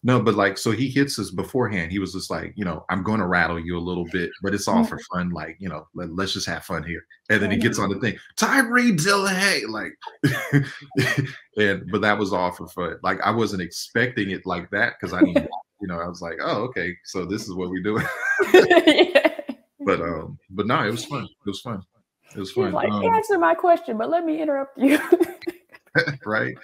no 0.06 0.22
but 0.22 0.36
like 0.36 0.56
so 0.56 0.70
he 0.70 0.88
hits 0.88 1.18
us 1.18 1.30
beforehand 1.30 1.90
he 1.90 1.98
was 1.98 2.12
just 2.12 2.30
like 2.30 2.52
you 2.56 2.64
know 2.64 2.84
i'm 2.88 3.02
going 3.02 3.18
to 3.18 3.26
rattle 3.26 3.58
you 3.58 3.76
a 3.76 3.78
little 3.78 4.04
bit 4.12 4.30
but 4.42 4.54
it's 4.54 4.68
all 4.68 4.84
for 4.84 4.98
fun 5.12 5.28
like 5.30 5.56
you 5.58 5.68
know 5.68 5.86
let, 5.94 6.08
us 6.18 6.32
just 6.32 6.46
have 6.46 6.64
fun 6.64 6.82
here 6.82 7.04
and 7.28 7.42
then 7.42 7.50
he 7.50 7.56
gets 7.56 7.78
on 7.78 7.90
the 7.90 7.98
thing 7.98 8.16
tyree 8.36 8.92
dillingham 8.92 9.70
like 9.70 9.92
and 11.58 11.90
but 11.90 12.00
that 12.00 12.16
was 12.16 12.32
all 12.32 12.52
for 12.52 12.68
fun 12.68 12.96
like 13.02 13.20
i 13.20 13.30
wasn't 13.30 13.60
expecting 13.60 14.30
it 14.30 14.46
like 14.46 14.70
that 14.70 14.94
because 14.98 15.12
i 15.12 15.20
didn't 15.20 15.48
you 15.80 15.88
know 15.88 15.98
i 15.98 16.08
was 16.08 16.22
like 16.22 16.38
oh 16.40 16.62
okay 16.62 16.94
so 17.04 17.26
this 17.26 17.42
is 17.42 17.54
what 17.54 17.68
we 17.68 17.82
do 17.82 18.00
yeah. 18.54 19.30
but 19.80 20.00
um 20.00 20.38
but 20.50 20.66
no 20.66 20.86
it 20.86 20.90
was 20.90 21.04
fun 21.04 21.24
it 21.24 21.48
was 21.48 21.60
fun 21.60 21.82
it 22.34 22.40
was 22.40 22.52
fun. 22.52 22.72
like, 22.72 22.90
um, 22.90 23.04
answer 23.04 23.38
my 23.38 23.54
question, 23.54 23.96
but 23.96 24.10
let 24.10 24.24
me 24.24 24.42
interrupt 24.42 24.76
you. 24.78 24.98
right. 26.26 26.56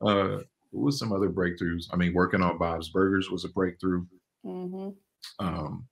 Uh, 0.00 0.38
what 0.74 0.86
was 0.86 0.98
some 0.98 1.12
other 1.12 1.30
breakthroughs? 1.30 1.86
I 1.92 1.96
mean, 1.96 2.12
working 2.12 2.42
on 2.42 2.58
Bob's 2.58 2.90
Burgers 2.90 3.30
was 3.30 3.44
a 3.44 3.48
breakthrough. 3.50 4.04
Mm-hmm. 4.44 4.88
Um, 5.44 5.86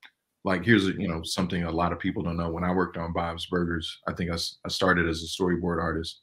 like 0.44 0.64
here's 0.64 0.86
you 0.86 1.08
know 1.08 1.22
something 1.22 1.62
a 1.62 1.70
lot 1.70 1.92
of 1.92 1.98
people 1.98 2.22
don't 2.22 2.36
know. 2.36 2.50
When 2.50 2.64
I 2.64 2.72
worked 2.72 2.96
on 2.96 3.12
Bob's 3.12 3.46
Burgers, 3.46 3.98
I 4.08 4.12
think 4.12 4.30
I, 4.30 4.34
I 4.64 4.68
started 4.68 5.08
as 5.08 5.22
a 5.22 5.42
storyboard 5.42 5.80
artist. 5.80 6.22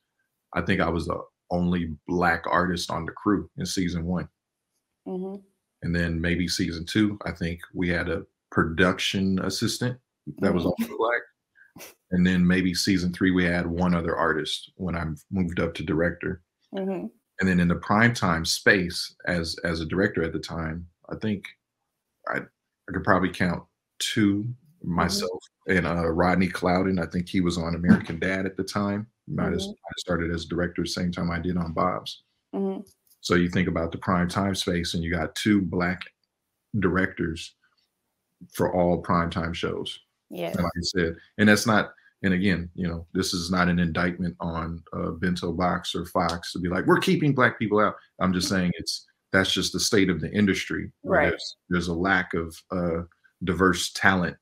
I 0.54 0.62
think 0.62 0.82
I 0.82 0.90
was 0.90 1.06
the 1.06 1.20
only 1.52 1.96
black 2.08 2.44
artist 2.46 2.92
on 2.92 3.06
the 3.06 3.12
crew 3.14 3.50
in 3.58 3.66
season 3.66 4.06
one. 4.06 4.28
Mm-hmm. 5.08 5.42
And 5.82 5.96
then 5.96 6.20
maybe 6.20 6.48
season 6.48 6.86
two, 6.86 7.18
I 7.26 7.32
think 7.32 7.62
we 7.74 7.90
had 7.90 8.10
a 8.10 8.24
production 8.52 9.40
assistant 9.40 9.98
that 10.40 10.48
mm-hmm. 10.48 10.56
was 10.56 10.66
also 10.66 10.86
black 10.98 11.22
and 12.12 12.26
then 12.26 12.46
maybe 12.46 12.74
season 12.74 13.14
three 13.14 13.32
we 13.32 13.44
had 13.44 13.66
one 13.66 13.94
other 13.94 14.16
artist 14.16 14.72
when 14.76 14.96
I 14.96 15.06
moved 15.32 15.60
up 15.60 15.74
to 15.76 15.84
director. 15.84 16.42
Mm-hmm. 16.76 17.08
And 17.40 17.48
then 17.48 17.60
in 17.60 17.68
the 17.68 17.76
primetime 17.76 18.46
space, 18.46 19.16
as 19.26 19.58
as 19.64 19.82
a 19.82 19.86
director 19.86 20.24
at 20.24 20.34
the 20.34 20.40
time, 20.40 20.88
I 21.10 21.16
think 21.16 21.46
I 22.28 22.38
I 22.38 22.92
could 22.92 23.04
probably 23.04 23.30
count 23.30 23.64
two 24.00 24.44
mm-hmm. 24.44 24.96
myself 24.96 25.42
mm-hmm. 25.68 25.86
and 25.86 25.88
uh, 25.88 26.08
Rodney 26.10 26.50
Clouden. 26.50 27.02
I 27.02 27.10
think 27.10 27.30
he 27.30 27.42
was 27.42 27.58
on 27.58 27.76
American 27.76 28.20
Dad 28.20 28.46
at 28.46 28.58
the 28.58 28.64
time. 28.64 29.08
Mm-hmm. 29.30 29.56
I 29.56 29.94
started 29.98 30.32
as 30.32 30.46
director 30.46 30.86
same 30.86 31.12
time 31.12 31.32
I 31.32 31.40
did 31.40 31.58
on 31.58 31.74
Bob's. 31.74 32.24
Mm-hmm. 32.54 32.82
So 33.22 33.36
you 33.36 33.50
think 33.50 33.68
about 33.68 33.92
the 33.92 33.98
prime 33.98 34.28
time 34.28 34.56
space, 34.56 34.94
and 34.94 35.04
you 35.04 35.12
got 35.12 35.36
two 35.36 35.62
black 35.62 36.02
directors 36.80 37.56
for 38.54 38.74
all 38.74 39.04
primetime 39.04 39.54
shows. 39.54 40.00
Yeah, 40.30 40.50
like 40.50 40.66
I 40.66 40.82
said, 40.82 41.16
and 41.38 41.50
that's 41.50 41.66
not 41.66 41.92
and 42.24 42.34
again, 42.34 42.70
you 42.76 42.88
know, 42.88 43.06
this 43.14 43.34
is 43.34 43.50
not 43.50 43.70
an 43.70 43.80
indictment 43.80 44.36
on 44.40 44.84
uh, 44.94 45.12
Bento 45.12 45.54
Box 45.54 45.96
or 45.96 46.06
Fox 46.06 46.52
to 46.52 46.60
be 46.60 46.68
like, 46.68 46.86
we're 46.86 47.00
keeping 47.00 47.34
black 47.34 47.58
people 47.58 47.80
out. 47.80 47.96
I'm 48.20 48.34
just 48.34 48.50
saying 48.50 48.72
it's 48.76 49.06
that's 49.32 49.52
just 49.52 49.74
the 49.74 49.80
state 49.80 50.10
of 50.10 50.20
the 50.20 50.32
industry. 50.32 50.92
Right. 51.04 51.30
There's, 51.30 51.56
there's 51.70 51.88
a 51.88 51.94
lack 51.94 52.34
of 52.34 52.56
uh, 52.72 53.04
diverse 53.44 53.92
talent, 53.94 54.36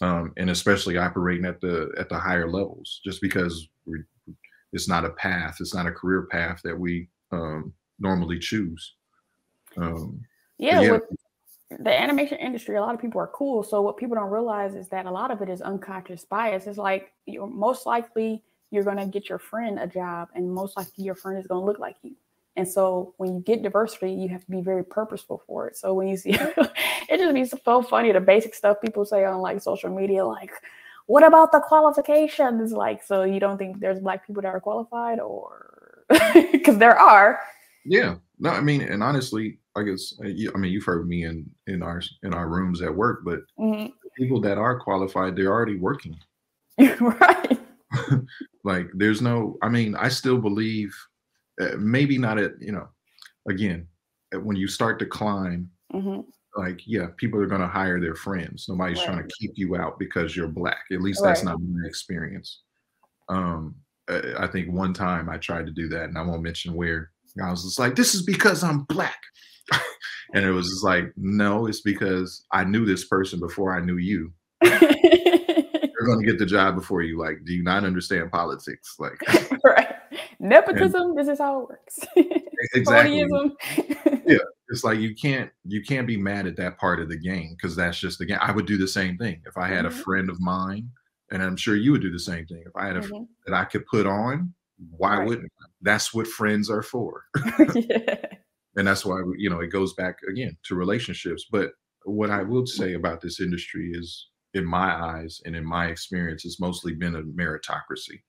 um, 0.00 0.32
and 0.36 0.50
especially 0.50 0.98
operating 0.98 1.46
at 1.46 1.60
the 1.60 1.92
at 1.98 2.08
the 2.08 2.18
higher 2.18 2.50
levels. 2.50 3.00
Just 3.04 3.22
because 3.22 3.68
we, 3.86 4.00
it's 4.72 4.88
not 4.88 5.04
a 5.04 5.10
path, 5.10 5.56
it's 5.60 5.74
not 5.74 5.86
a 5.86 5.92
career 5.92 6.26
path 6.30 6.60
that 6.64 6.78
we 6.78 7.08
um, 7.30 7.72
normally 7.98 8.38
choose. 8.38 8.94
Um, 9.76 10.20
yeah, 10.58 10.80
yeah. 10.80 10.90
With, 10.92 11.02
the 11.80 12.00
animation 12.00 12.38
industry, 12.38 12.76
a 12.76 12.80
lot 12.80 12.94
of 12.94 13.00
people 13.00 13.20
are 13.20 13.28
cool. 13.28 13.62
So 13.62 13.80
what 13.82 13.96
people 13.96 14.16
don't 14.16 14.30
realize 14.30 14.74
is 14.74 14.88
that 14.88 15.06
a 15.06 15.10
lot 15.10 15.30
of 15.30 15.42
it 15.42 15.48
is 15.48 15.60
unconscious 15.60 16.24
bias. 16.24 16.66
It's 16.66 16.78
like 16.78 17.12
you're 17.26 17.46
most 17.46 17.86
likely 17.86 18.42
you're 18.70 18.84
gonna 18.84 19.06
get 19.06 19.28
your 19.28 19.38
friend 19.38 19.78
a 19.78 19.86
job, 19.86 20.28
and 20.34 20.50
most 20.50 20.76
likely 20.76 21.04
your 21.04 21.14
friend 21.14 21.38
is 21.38 21.46
gonna 21.46 21.64
look 21.64 21.78
like 21.78 21.96
you. 22.02 22.14
And 22.56 22.68
so 22.68 23.14
when 23.16 23.34
you 23.34 23.40
get 23.40 23.62
diversity, 23.62 24.12
you 24.12 24.28
have 24.28 24.44
to 24.44 24.50
be 24.50 24.60
very 24.60 24.84
purposeful 24.84 25.42
for 25.46 25.68
it. 25.68 25.76
So 25.76 25.94
when 25.94 26.08
you 26.08 26.16
see 26.16 26.30
it 26.38 27.18
just 27.18 27.34
be 27.34 27.44
so 27.44 27.82
funny 27.82 28.12
the 28.12 28.20
basic 28.20 28.54
stuff 28.54 28.80
people 28.80 29.04
say 29.04 29.24
on 29.24 29.40
like 29.40 29.62
social 29.62 29.90
media, 29.90 30.24
like, 30.24 30.52
what 31.06 31.24
about 31.24 31.52
the 31.52 31.60
qualifications? 31.60 32.72
Like, 32.72 33.02
so 33.02 33.22
you 33.22 33.40
don't 33.40 33.58
think 33.58 33.80
there's 33.80 34.00
black 34.00 34.26
people 34.26 34.42
that 34.42 34.54
are 34.54 34.60
qualified 34.60 35.18
or 35.18 36.04
because 36.52 36.78
there 36.78 36.98
are. 36.98 37.40
Yeah. 37.84 38.16
No, 38.38 38.50
I 38.50 38.60
mean, 38.60 38.82
and 38.82 39.02
honestly, 39.02 39.58
I 39.76 39.82
guess 39.82 40.14
uh, 40.22 40.28
I 40.28 40.58
mean 40.58 40.72
you've 40.72 40.84
heard 40.84 41.08
me 41.08 41.24
in 41.24 41.48
in 41.66 41.82
our 41.82 42.02
in 42.22 42.34
our 42.34 42.48
rooms 42.48 42.82
at 42.82 42.94
work, 42.94 43.22
but 43.24 43.40
mm-hmm. 43.58 43.86
people 44.16 44.40
that 44.42 44.58
are 44.58 44.78
qualified, 44.78 45.36
they're 45.36 45.52
already 45.52 45.76
working. 45.76 46.16
right. 47.00 47.58
like 48.64 48.88
there's 48.94 49.22
no. 49.22 49.56
I 49.62 49.68
mean, 49.68 49.94
I 49.96 50.08
still 50.08 50.38
believe, 50.38 50.94
uh, 51.60 51.76
maybe 51.78 52.18
not 52.18 52.38
at 52.38 52.52
you 52.60 52.72
know, 52.72 52.88
again, 53.48 53.86
when 54.42 54.56
you 54.56 54.68
start 54.68 54.98
to 55.00 55.06
climb, 55.06 55.70
mm-hmm. 55.92 56.20
like 56.60 56.80
yeah, 56.86 57.06
people 57.16 57.40
are 57.40 57.46
gonna 57.46 57.68
hire 57.68 58.00
their 58.00 58.14
friends. 58.14 58.66
Nobody's 58.68 58.98
right. 58.98 59.06
trying 59.06 59.28
to 59.28 59.34
keep 59.38 59.52
you 59.54 59.76
out 59.76 59.98
because 59.98 60.36
you're 60.36 60.48
black. 60.48 60.84
At 60.90 61.02
least 61.02 61.22
that's 61.22 61.44
right. 61.44 61.52
not 61.52 61.60
my 61.60 61.86
experience. 61.86 62.62
Um, 63.28 63.76
I 64.08 64.46
think 64.46 64.70
one 64.70 64.92
time 64.92 65.28
I 65.30 65.38
tried 65.38 65.66
to 65.66 65.72
do 65.72 65.88
that, 65.88 66.04
and 66.04 66.18
I 66.18 66.22
won't 66.22 66.42
mention 66.42 66.74
where. 66.74 67.10
I 67.42 67.50
was 67.50 67.64
just 67.64 67.78
like, 67.78 67.96
"This 67.96 68.14
is 68.14 68.22
because 68.22 68.62
I'm 68.62 68.82
black," 68.82 69.18
and 70.34 70.44
it 70.44 70.50
was 70.50 70.68
just 70.68 70.84
like, 70.84 71.12
"No, 71.16 71.66
it's 71.66 71.80
because 71.80 72.44
I 72.52 72.64
knew 72.64 72.84
this 72.84 73.04
person 73.04 73.40
before 73.40 73.76
I 73.76 73.80
knew 73.80 73.96
you." 73.96 74.32
You're 74.62 76.06
going 76.06 76.24
to 76.24 76.26
get 76.26 76.38
the 76.38 76.46
job 76.46 76.74
before 76.74 77.02
you. 77.02 77.18
Like, 77.18 77.44
do 77.44 77.52
you 77.52 77.62
not 77.62 77.84
understand 77.84 78.32
politics? 78.32 78.96
Like, 78.98 79.20
right? 79.64 79.94
Nepotism. 80.40 81.10
And, 81.10 81.18
this 81.18 81.28
is 81.28 81.38
how 81.38 81.60
it 81.60 81.68
works. 81.68 82.00
exactly. 82.74 83.24
yeah, 84.26 84.38
it's 84.68 84.82
like 84.82 84.98
you 84.98 85.14
can't 85.14 85.50
you 85.64 85.82
can't 85.82 86.06
be 86.06 86.16
mad 86.16 86.46
at 86.46 86.56
that 86.56 86.78
part 86.78 87.00
of 87.00 87.08
the 87.08 87.16
game 87.16 87.54
because 87.56 87.76
that's 87.76 87.98
just 87.98 88.18
the 88.18 88.26
game. 88.26 88.38
I 88.40 88.50
would 88.50 88.66
do 88.66 88.76
the 88.76 88.88
same 88.88 89.16
thing 89.16 89.42
if 89.46 89.56
I 89.56 89.68
had 89.68 89.84
mm-hmm. 89.84 89.98
a 89.98 90.02
friend 90.02 90.28
of 90.28 90.40
mine 90.40 90.90
and 91.32 91.42
I'm 91.42 91.56
sure 91.56 91.74
you 91.74 91.92
would 91.92 92.02
do 92.02 92.12
the 92.12 92.18
same 92.18 92.46
thing. 92.46 92.62
If 92.66 92.76
I 92.76 92.86
had 92.86 92.96
a 92.96 93.00
mm-hmm. 93.00 93.24
that 93.46 93.54
I 93.54 93.64
could 93.64 93.86
put 93.86 94.06
on, 94.06 94.52
why 94.90 95.18
right. 95.18 95.26
wouldn't 95.26 95.52
I? 95.60 95.66
That's 95.80 96.12
what 96.12 96.26
friends 96.26 96.70
are 96.70 96.82
for. 96.82 97.24
yeah. 97.74 98.26
And 98.76 98.86
that's 98.86 99.04
why 99.04 99.22
you 99.36 99.50
know 99.50 99.60
it 99.60 99.68
goes 99.68 99.94
back 99.94 100.18
again 100.28 100.56
to 100.64 100.74
relationships. 100.74 101.46
But 101.50 101.72
what 102.04 102.30
I 102.30 102.42
will 102.42 102.66
say 102.66 102.94
about 102.94 103.20
this 103.20 103.40
industry 103.40 103.92
is, 103.94 104.28
in 104.54 104.64
my 104.64 104.92
eyes 104.94 105.40
and 105.44 105.56
in 105.56 105.64
my 105.64 105.86
experience, 105.86 106.44
it's 106.44 106.60
mostly 106.60 106.94
been 106.94 107.16
a 107.16 107.22
meritocracy. 107.22 108.20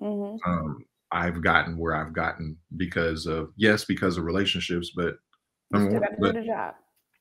Mm-hmm. 0.00 0.50
Um, 0.50 0.84
I've 1.12 1.42
gotten 1.42 1.76
where 1.76 1.94
I've 1.94 2.12
gotten 2.12 2.56
because 2.76 3.26
of 3.26 3.50
yes, 3.56 3.84
because 3.84 4.16
of 4.16 4.24
relationships, 4.24 4.92
but, 4.94 5.16
um, 5.74 6.00
but 6.20 6.36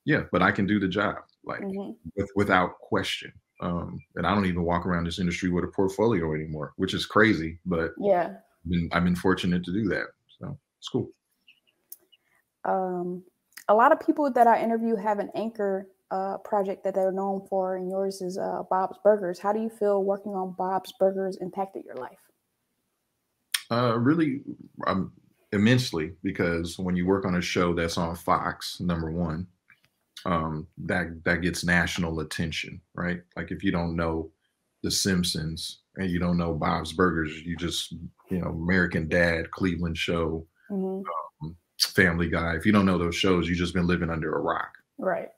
yeah, 0.05 0.23
but 0.31 0.41
I 0.41 0.51
can 0.51 0.65
do 0.65 0.79
the 0.79 0.87
job 0.87 1.17
like 1.43 1.61
mm-hmm. 1.61 1.91
with, 2.15 2.29
without 2.35 2.79
question. 2.79 3.31
Um, 3.61 3.99
and 4.15 4.25
I 4.25 4.33
don't 4.33 4.45
even 4.45 4.63
walk 4.63 4.85
around 4.85 5.05
this 5.05 5.19
industry 5.19 5.49
with 5.49 5.63
a 5.63 5.67
portfolio 5.67 6.33
anymore, 6.33 6.73
which 6.77 6.93
is 6.93 7.05
crazy. 7.05 7.59
But 7.65 7.91
yeah, 7.99 8.35
I've 8.65 8.69
been, 8.69 8.89
I've 8.93 9.03
been 9.03 9.15
fortunate 9.15 9.63
to 9.65 9.73
do 9.73 9.87
that, 9.89 10.05
so 10.39 10.57
it's 10.79 10.87
cool. 10.87 11.09
Um, 12.65 13.23
a 13.67 13.73
lot 13.73 13.91
of 13.91 13.99
people 13.99 14.31
that 14.31 14.47
I 14.47 14.61
interview 14.61 14.95
have 14.95 15.19
an 15.19 15.29
anchor 15.35 15.87
uh, 16.11 16.37
project 16.37 16.83
that 16.83 16.95
they're 16.95 17.11
known 17.11 17.45
for, 17.49 17.75
and 17.75 17.89
yours 17.89 18.21
is 18.21 18.37
uh, 18.37 18.63
Bob's 18.69 18.97
Burgers. 19.03 19.39
How 19.39 19.53
do 19.53 19.61
you 19.61 19.69
feel 19.69 20.03
working 20.03 20.33
on 20.33 20.55
Bob's 20.57 20.91
Burgers 20.99 21.37
impacted 21.39 21.85
your 21.85 21.95
life? 21.95 22.17
Uh, 23.71 23.95
really, 23.99 24.41
um, 24.87 25.11
immensely, 25.51 26.13
because 26.23 26.79
when 26.79 26.95
you 26.95 27.05
work 27.05 27.25
on 27.25 27.35
a 27.35 27.41
show 27.41 27.73
that's 27.73 27.97
on 27.97 28.15
Fox, 28.15 28.79
number 28.79 29.11
one, 29.11 29.45
um, 30.25 30.67
that 30.79 31.23
that 31.23 31.41
gets 31.41 31.63
national 31.63 32.19
attention, 32.21 32.81
right? 32.95 33.21
Like 33.35 33.51
if 33.51 33.63
you 33.63 33.71
don't 33.71 33.95
know 33.95 34.31
The 34.83 34.91
Simpsons 34.91 35.81
and 35.95 36.09
you 36.09 36.19
don't 36.19 36.37
know 36.37 36.53
Bob's 36.53 36.93
Burgers, 36.93 37.39
you 37.41 37.55
just 37.55 37.91
you 38.29 38.39
know 38.39 38.47
American 38.47 39.07
Dad, 39.07 39.51
Cleveland 39.51 39.97
Show, 39.97 40.45
mm-hmm. 40.71 40.97
um, 40.97 41.03
Family 41.87 42.29
Guy. 42.29 42.55
If 42.55 42.65
you 42.65 42.71
don't 42.71 42.85
know 42.85 42.97
those 42.97 43.15
shows, 43.15 43.47
you've 43.47 43.57
just 43.57 43.73
been 43.73 43.87
living 43.87 44.09
under 44.09 44.35
a 44.35 44.41
rock, 44.41 44.71
right? 44.97 45.29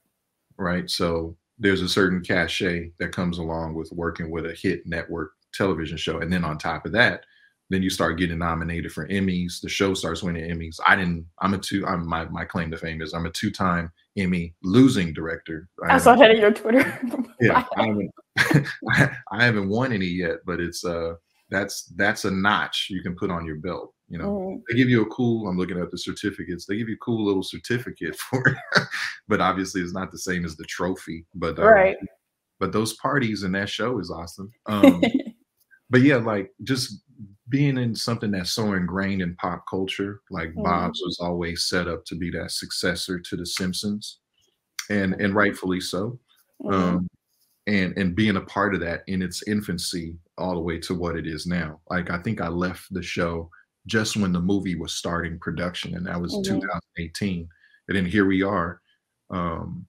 Right. 0.58 0.90
So 0.90 1.36
there's 1.60 1.82
a 1.82 1.90
certain 1.90 2.22
cachet 2.22 2.92
that 3.00 3.12
comes 3.12 3.38
along 3.38 3.76
with 3.76 3.92
working 3.92 4.32
with 4.32 4.46
a 4.46 4.54
hit 4.54 4.86
network 4.86 5.32
television 5.54 5.98
show, 5.98 6.20
and 6.20 6.32
then 6.32 6.44
on 6.44 6.58
top 6.58 6.86
of 6.86 6.92
that, 6.94 7.26
then 7.72 7.82
you 7.82 7.90
start 7.90 8.20
getting 8.20 8.38
nominated 8.38 8.92
for 8.92 9.08
Emmys. 9.08 9.62
The 9.62 9.70
show 9.70 9.94
starts 9.94 10.22
winning 10.22 10.50
Emmys. 10.50 10.78
I 10.86 10.96
didn't. 10.96 11.26
I'm 11.40 11.54
a 11.54 11.58
two. 11.58 11.86
I'm 11.88 12.06
my 12.06 12.26
my 12.26 12.44
claim 12.44 12.70
to 12.72 12.78
fame 12.78 13.02
is 13.02 13.14
I'm 13.14 13.26
a 13.26 13.32
two 13.32 13.50
time 13.50 13.92
Emmy 14.18 14.54
losing 14.62 15.14
director. 15.14 15.70
I, 15.88 15.96
I 15.96 15.98
saw 15.98 16.16
that 16.16 16.32
in 16.32 16.42
your 16.42 16.52
Twitter. 16.52 17.00
yeah, 17.40 17.64
I 17.78 17.86
haven't. 17.86 18.12
I 19.32 19.44
haven't 19.44 19.70
won 19.70 19.94
any 19.94 20.06
yet, 20.06 20.40
but 20.46 20.60
it's 20.60 20.84
uh 20.84 21.14
that's 21.50 21.86
that's 21.96 22.26
a 22.26 22.32
notch 22.32 22.88
you 22.90 23.02
can 23.02 23.16
put 23.16 23.32
on 23.32 23.46
your 23.46 23.58
belt. 23.58 23.94
You 24.12 24.18
know, 24.18 24.26
mm-hmm. 24.26 24.58
they 24.68 24.76
give 24.76 24.90
you 24.90 25.02
a 25.04 25.06
cool. 25.06 25.48
I'm 25.48 25.58
looking 25.58 25.80
at 25.80 25.90
the 25.90 25.98
certificates. 25.98 26.66
They 26.66 26.76
give 26.76 26.90
you 26.90 26.96
a 26.96 27.06
cool 27.06 27.26
little 27.26 27.44
certificate 27.44 28.16
for 28.30 28.44
it, 28.46 28.84
but 29.30 29.40
obviously 29.40 29.82
it's 29.82 29.94
not 29.94 30.12
the 30.12 30.18
same 30.18 30.44
as 30.44 30.58
the 30.58 30.66
trophy. 30.66 31.26
But 31.34 31.58
uh, 31.58 31.64
right. 31.64 31.98
But 32.60 32.74
those 32.74 32.94
parties 32.96 33.44
and 33.44 33.56
that 33.56 33.70
show 33.70 34.00
is 34.00 34.12
awesome. 34.12 34.52
Um, 34.68 35.02
but 35.90 36.02
yeah, 36.02 36.18
like 36.18 36.52
just 36.64 37.02
being 37.50 37.78
in 37.78 37.96
something 37.96 38.32
that's 38.32 38.52
so 38.52 38.74
ingrained 38.74 39.22
in 39.22 39.36
pop 39.36 39.64
culture, 39.70 40.22
like 40.30 40.50
mm-hmm. 40.50 40.64
Bob's 40.64 41.02
was 41.04 41.20
always 41.22 41.68
set 41.68 41.88
up 41.88 42.06
to 42.06 42.16
be 42.16 42.30
that 42.32 42.52
successor 42.52 43.18
to 43.20 43.36
The 43.38 43.46
Simpsons, 43.46 44.20
and 44.90 45.14
and 45.22 45.34
rightfully 45.34 45.80
so. 45.80 46.20
Mm-hmm. 46.62 46.74
Um, 46.74 47.08
and 47.68 47.98
and 47.98 48.16
being 48.16 48.36
a 48.36 48.42
part 48.42 48.74
of 48.76 48.82
that 48.82 49.04
in 49.08 49.22
its 49.22 49.48
infancy 49.48 50.18
all 50.38 50.56
the 50.56 50.62
way 50.62 50.80
to 50.80 50.96
what 50.96 51.16
it 51.16 51.28
is 51.28 51.48
now. 51.48 51.80
Like 51.90 52.10
I 52.10 52.18
think 52.20 52.42
I 52.42 52.50
left 52.50 52.94
the 52.94 53.04
show 53.04 53.50
just 53.88 54.18
when 54.18 54.32
the 54.32 54.40
movie 54.40 54.76
was 54.76 54.94
starting 54.94 55.40
production, 55.40 55.96
and 55.96 56.06
that 56.08 56.20
was 56.20 56.34
mm-hmm. 56.34 56.60
2018. 56.60 57.48
And 57.88 57.98
then 57.98 58.06
here 58.06 58.26
we 58.26 58.44
are, 58.44 58.82
um, 59.30 59.86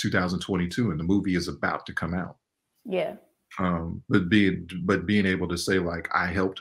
2022, 0.00 0.90
and 0.90 0.98
the 0.98 1.04
movie 1.04 1.36
is 1.36 1.48
about 1.48 1.86
to 1.86 1.92
come 1.92 2.14
out. 2.14 2.36
Yeah. 2.84 3.14
Um, 3.58 4.02
but 4.08 4.28
being 4.28 4.68
but 4.84 5.06
being 5.06 5.26
able 5.26 5.48
to 5.48 5.56
say 5.56 5.78
like 5.78 6.08
I 6.12 6.26
helped 6.26 6.60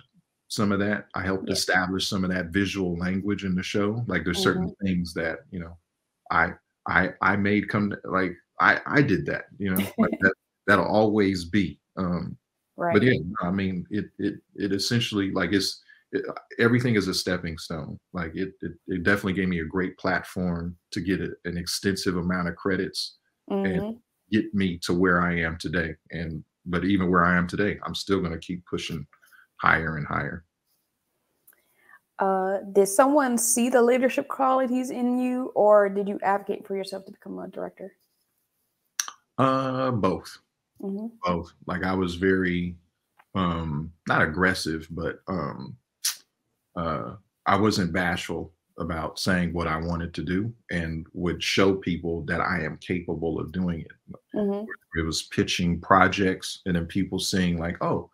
some 0.54 0.72
of 0.72 0.80
that. 0.80 1.08
I 1.16 1.24
helped 1.24 1.48
yeah. 1.48 1.54
establish 1.54 2.08
some 2.08 2.24
of 2.24 2.30
that 2.30 2.48
visual 2.48 2.96
language 2.98 3.44
in 3.44 3.56
the 3.56 3.64
show. 3.64 4.04
Like 4.08 4.24
there's 4.24 4.44
certain 4.44 4.68
mm-hmm. 4.68 4.86
things 4.86 5.14
that, 5.16 5.40
you 5.50 5.60
know, 5.60 5.76
I 6.30 6.52
I 6.88 7.10
I 7.22 7.36
made 7.36 7.70
come 7.70 7.90
to, 7.90 7.98
like 8.06 8.36
I 8.60 8.80
I 8.86 9.02
did 9.02 9.26
that, 9.26 9.46
you 9.58 9.72
know, 9.72 9.84
like 9.98 10.12
that 10.22 10.34
that'll 10.68 10.86
always 10.86 11.46
be. 11.46 11.80
Um 11.98 12.38
right. 12.78 12.94
but 12.94 13.02
yeah, 13.02 13.18
I 13.42 13.50
mean 13.50 13.88
it 13.90 14.06
it 14.20 14.36
it 14.56 14.72
essentially 14.72 15.32
like 15.32 15.54
it's 15.54 15.82
it, 16.14 16.26
everything 16.60 16.96
is 16.96 17.08
a 17.08 17.14
stepping 17.14 17.58
stone. 17.58 18.00
Like 18.14 18.32
it, 18.36 18.54
it, 18.62 18.72
it 18.88 19.04
definitely 19.04 19.34
gave 19.34 19.50
me 19.50 19.60
a 19.60 19.66
great 19.66 19.98
platform 19.98 20.78
to 20.92 21.02
get 21.02 21.20
a, 21.20 21.32
an 21.46 21.58
extensive 21.58 22.16
amount 22.16 22.48
of 22.48 22.56
credits 22.56 23.18
mm-hmm. 23.52 23.66
and 23.66 23.98
get 24.32 24.54
me 24.54 24.80
to 24.84 24.94
where 24.94 25.22
I 25.22 25.40
am 25.40 25.58
today. 25.58 25.96
And 26.12 26.44
but 26.66 26.86
even 26.86 27.12
where 27.12 27.26
I 27.26 27.38
am 27.38 27.48
today, 27.48 27.78
I'm 27.84 27.96
still 27.96 28.20
going 28.20 28.32
to 28.32 28.38
keep 28.40 28.66
pushing 28.66 29.06
higher 29.58 29.98
and 29.98 30.08
higher. 30.08 30.46
Uh, 32.20 32.60
did 32.72 32.88
someone 32.88 33.38
see 33.38 33.70
the 33.70 33.82
leadership 33.82 34.28
qualities 34.28 34.92
in 34.92 35.18
you, 35.18 35.52
or 35.56 35.90
did 35.90 36.08
you 36.08 36.20
advocate 36.24 36.66
for 36.66 36.76
yourself 36.76 37.06
to 37.06 37.12
become 37.12 37.40
a 37.40 37.48
director? 37.48 37.92
Uh, 39.38 39.92
both. 39.92 40.38
Mm-hmm. 40.82 41.08
Both. 41.24 41.54
Like 41.66 41.84
I 41.84 41.94
was 41.94 42.16
very, 42.16 42.76
um, 43.36 43.92
not 44.08 44.22
aggressive, 44.22 44.88
but 44.92 45.20
um, 45.28 45.76
uh, 46.76 47.16
I 47.46 47.58
wasn't 47.58 47.94
bashful 47.94 48.54
about 48.80 49.20
saying 49.20 49.54
what 49.54 49.68
I 49.68 49.78
wanted 49.78 50.14
to 50.16 50.24
do 50.24 50.52
and 50.72 51.06
would 51.14 51.44
show 51.44 51.76
people 51.76 52.24
that 52.26 52.42
I 52.42 52.64
am 52.64 52.78
capable 52.78 53.40
of 53.40 53.52
doing 53.52 53.82
it. 53.82 54.16
Mm-hmm. 54.36 54.66
It 55.00 55.06
was 55.06 55.24
pitching 55.24 55.80
projects 55.80 56.62
and 56.66 56.76
then 56.76 56.88
people 56.88 57.20
seeing 57.20 57.60
like, 57.60 57.78
oh, 57.84 58.10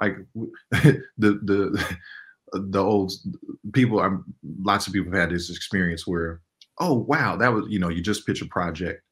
like 0.00 0.16
the 0.70 1.02
the 1.18 1.96
the 2.52 2.82
old 2.82 3.12
people 3.72 4.00
i'm 4.00 4.24
lots 4.62 4.86
of 4.86 4.92
people 4.92 5.12
have 5.12 5.20
had 5.20 5.30
this 5.30 5.50
experience 5.50 6.06
where 6.06 6.40
oh 6.80 6.94
wow 6.94 7.36
that 7.36 7.52
was 7.52 7.64
you 7.68 7.78
know 7.78 7.88
you 7.88 8.02
just 8.02 8.26
pitch 8.26 8.42
a 8.42 8.46
project 8.46 9.02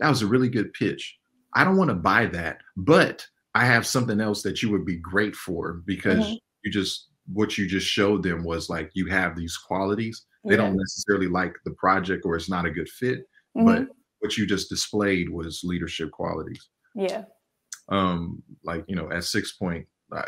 that 0.00 0.08
was 0.08 0.22
a 0.22 0.26
really 0.26 0.48
good 0.48 0.72
pitch 0.72 1.16
i 1.54 1.62
don't 1.62 1.76
want 1.76 1.88
to 1.88 1.94
buy 1.94 2.26
that 2.26 2.58
but 2.76 3.24
i 3.54 3.64
have 3.64 3.86
something 3.86 4.20
else 4.20 4.42
that 4.42 4.60
you 4.60 4.70
would 4.70 4.84
be 4.84 4.96
great 4.96 5.36
for 5.36 5.74
because 5.86 6.24
mm-hmm. 6.24 6.34
you 6.64 6.72
just 6.72 7.10
what 7.32 7.56
you 7.56 7.66
just 7.66 7.86
showed 7.86 8.22
them 8.22 8.44
was 8.44 8.68
like 8.68 8.90
you 8.94 9.06
have 9.06 9.34
these 9.34 9.56
qualities 9.56 10.26
they 10.44 10.52
yeah. 10.52 10.56
don't 10.58 10.76
necessarily 10.76 11.26
like 11.26 11.54
the 11.64 11.72
project 11.72 12.24
or 12.24 12.36
it's 12.36 12.50
not 12.50 12.66
a 12.66 12.70
good 12.70 12.88
fit 12.88 13.20
mm-hmm. 13.56 13.66
but 13.66 13.88
what 14.20 14.36
you 14.36 14.46
just 14.46 14.68
displayed 14.68 15.28
was 15.30 15.62
leadership 15.64 16.10
qualities 16.10 16.68
yeah 16.94 17.24
um 17.88 18.42
like 18.62 18.84
you 18.88 18.96
know 18.96 19.10
at 19.10 19.24
six 19.24 19.52
point 19.52 19.86
I, 20.12 20.24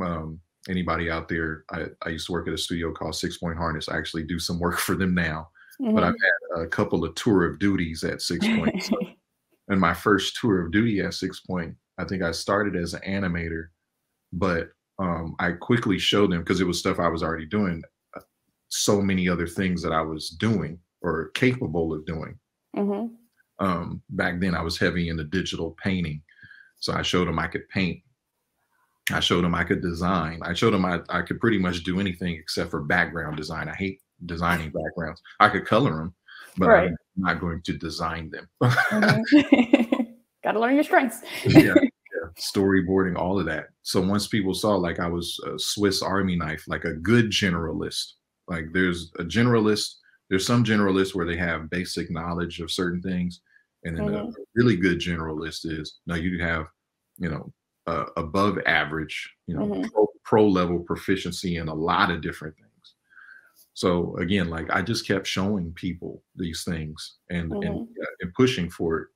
um, 0.00 0.40
anybody 0.68 1.10
out 1.10 1.28
there, 1.28 1.64
I, 1.70 1.86
I, 2.04 2.10
used 2.10 2.26
to 2.26 2.32
work 2.32 2.48
at 2.48 2.54
a 2.54 2.58
studio 2.58 2.92
called 2.92 3.14
Six 3.14 3.38
Point 3.38 3.58
Harness. 3.58 3.88
I 3.88 3.96
actually 3.96 4.24
do 4.24 4.38
some 4.38 4.58
work 4.58 4.78
for 4.78 4.94
them 4.94 5.14
now, 5.14 5.48
mm-hmm. 5.80 5.94
but 5.94 6.04
I've 6.04 6.14
mm-hmm. 6.14 6.60
had 6.60 6.66
a 6.66 6.68
couple 6.68 7.04
of 7.04 7.14
tour 7.14 7.44
of 7.44 7.58
duties 7.58 8.04
at 8.04 8.22
Six 8.22 8.46
Point. 8.46 8.82
so, 8.82 8.96
and 9.68 9.80
my 9.80 9.94
first 9.94 10.36
tour 10.40 10.64
of 10.64 10.72
duty 10.72 11.00
at 11.00 11.14
Six 11.14 11.40
Point, 11.40 11.74
I 11.98 12.04
think 12.04 12.22
I 12.22 12.32
started 12.32 12.76
as 12.76 12.94
an 12.94 13.02
animator, 13.02 13.68
but 14.32 14.70
um, 14.98 15.36
I 15.38 15.52
quickly 15.52 15.98
showed 15.98 16.32
them 16.32 16.40
because 16.40 16.60
it 16.60 16.66
was 16.66 16.78
stuff 16.78 16.98
I 16.98 17.08
was 17.08 17.22
already 17.22 17.46
doing. 17.46 17.82
Uh, 18.16 18.20
so 18.68 19.00
many 19.00 19.28
other 19.28 19.46
things 19.46 19.82
that 19.82 19.92
I 19.92 20.02
was 20.02 20.30
doing 20.30 20.78
or 21.02 21.30
capable 21.34 21.92
of 21.92 22.04
doing. 22.06 22.38
Mm-hmm. 22.76 23.14
Um, 23.64 24.02
back 24.10 24.40
then, 24.40 24.54
I 24.54 24.62
was 24.62 24.78
heavy 24.78 25.08
into 25.08 25.24
digital 25.24 25.76
painting, 25.82 26.22
so 26.78 26.92
I 26.92 27.02
showed 27.02 27.28
them 27.28 27.38
I 27.38 27.46
could 27.46 27.68
paint 27.68 28.02
I 29.12 29.20
showed 29.20 29.44
them 29.44 29.54
I 29.54 29.64
could 29.64 29.80
design. 29.80 30.40
I 30.42 30.52
showed 30.54 30.72
them 30.72 30.84
I, 30.84 31.00
I 31.08 31.22
could 31.22 31.40
pretty 31.40 31.58
much 31.58 31.82
do 31.84 32.00
anything 32.00 32.34
except 32.34 32.70
for 32.70 32.80
background 32.80 33.36
design. 33.36 33.68
I 33.68 33.74
hate 33.74 34.00
designing 34.26 34.70
backgrounds. 34.70 35.22
I 35.40 35.48
could 35.48 35.66
color 35.66 35.96
them, 35.96 36.14
but 36.56 36.68
right. 36.68 36.88
I'm 36.88 36.96
not 37.16 37.40
going 37.40 37.62
to 37.62 37.72
design 37.76 38.30
them. 38.30 38.48
mm-hmm. 38.62 40.02
Got 40.44 40.52
to 40.52 40.60
learn 40.60 40.74
your 40.74 40.84
strengths. 40.84 41.22
yeah, 41.44 41.60
yeah, 41.60 41.74
storyboarding, 42.38 43.16
all 43.16 43.38
of 43.38 43.46
that. 43.46 43.66
So 43.82 44.00
once 44.00 44.26
people 44.26 44.54
saw 44.54 44.76
like 44.76 45.00
I 45.00 45.08
was 45.08 45.38
a 45.46 45.58
Swiss 45.58 46.02
Army 46.02 46.36
knife, 46.36 46.64
like 46.66 46.84
a 46.84 46.94
good 46.94 47.30
generalist, 47.30 48.12
like 48.46 48.66
there's 48.72 49.10
a 49.18 49.24
generalist, 49.24 49.94
there's 50.30 50.46
some 50.46 50.64
generalists 50.64 51.14
where 51.14 51.26
they 51.26 51.36
have 51.36 51.70
basic 51.70 52.10
knowledge 52.10 52.60
of 52.60 52.70
certain 52.70 53.02
things, 53.02 53.40
and 53.84 53.96
then 53.96 54.06
mm-hmm. 54.06 54.28
a 54.28 54.32
really 54.54 54.76
good 54.76 54.98
generalist 54.98 55.60
is 55.64 55.98
now 56.06 56.16
you 56.16 56.42
have, 56.42 56.66
you 57.18 57.28
know, 57.28 57.52
uh, 57.86 58.06
above 58.16 58.58
average, 58.66 59.30
you 59.46 59.54
know, 59.54 59.66
mm-hmm. 59.66 59.88
pro, 59.88 60.06
pro 60.24 60.48
level 60.48 60.80
proficiency 60.80 61.56
in 61.56 61.68
a 61.68 61.74
lot 61.74 62.10
of 62.10 62.20
different 62.20 62.54
things. 62.56 62.94
So 63.74 64.16
again, 64.16 64.50
like 64.50 64.70
I 64.70 64.82
just 64.82 65.06
kept 65.06 65.26
showing 65.26 65.72
people 65.72 66.22
these 66.34 66.64
things 66.64 67.18
and 67.30 67.50
mm-hmm. 67.50 67.62
and, 67.62 67.88
uh, 67.88 68.14
and 68.20 68.34
pushing 68.34 68.68
for 68.68 68.98
it, 68.98 69.08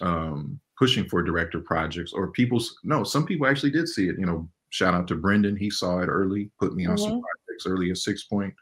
um, 0.00 0.58
pushing 0.78 1.08
for 1.08 1.22
director 1.22 1.60
projects 1.60 2.12
or 2.12 2.28
people's. 2.28 2.78
No, 2.84 3.04
some 3.04 3.26
people 3.26 3.46
actually 3.46 3.70
did 3.70 3.88
see 3.88 4.08
it. 4.08 4.18
You 4.18 4.26
know, 4.26 4.48
shout 4.70 4.94
out 4.94 5.06
to 5.08 5.14
Brendan, 5.14 5.56
he 5.56 5.70
saw 5.70 6.00
it 6.00 6.06
early, 6.06 6.50
put 6.58 6.74
me 6.74 6.86
on 6.86 6.96
mm-hmm. 6.96 7.04
some 7.04 7.22
projects 7.22 7.66
early 7.66 7.90
at 7.90 7.98
Six 7.98 8.24
Point. 8.24 8.54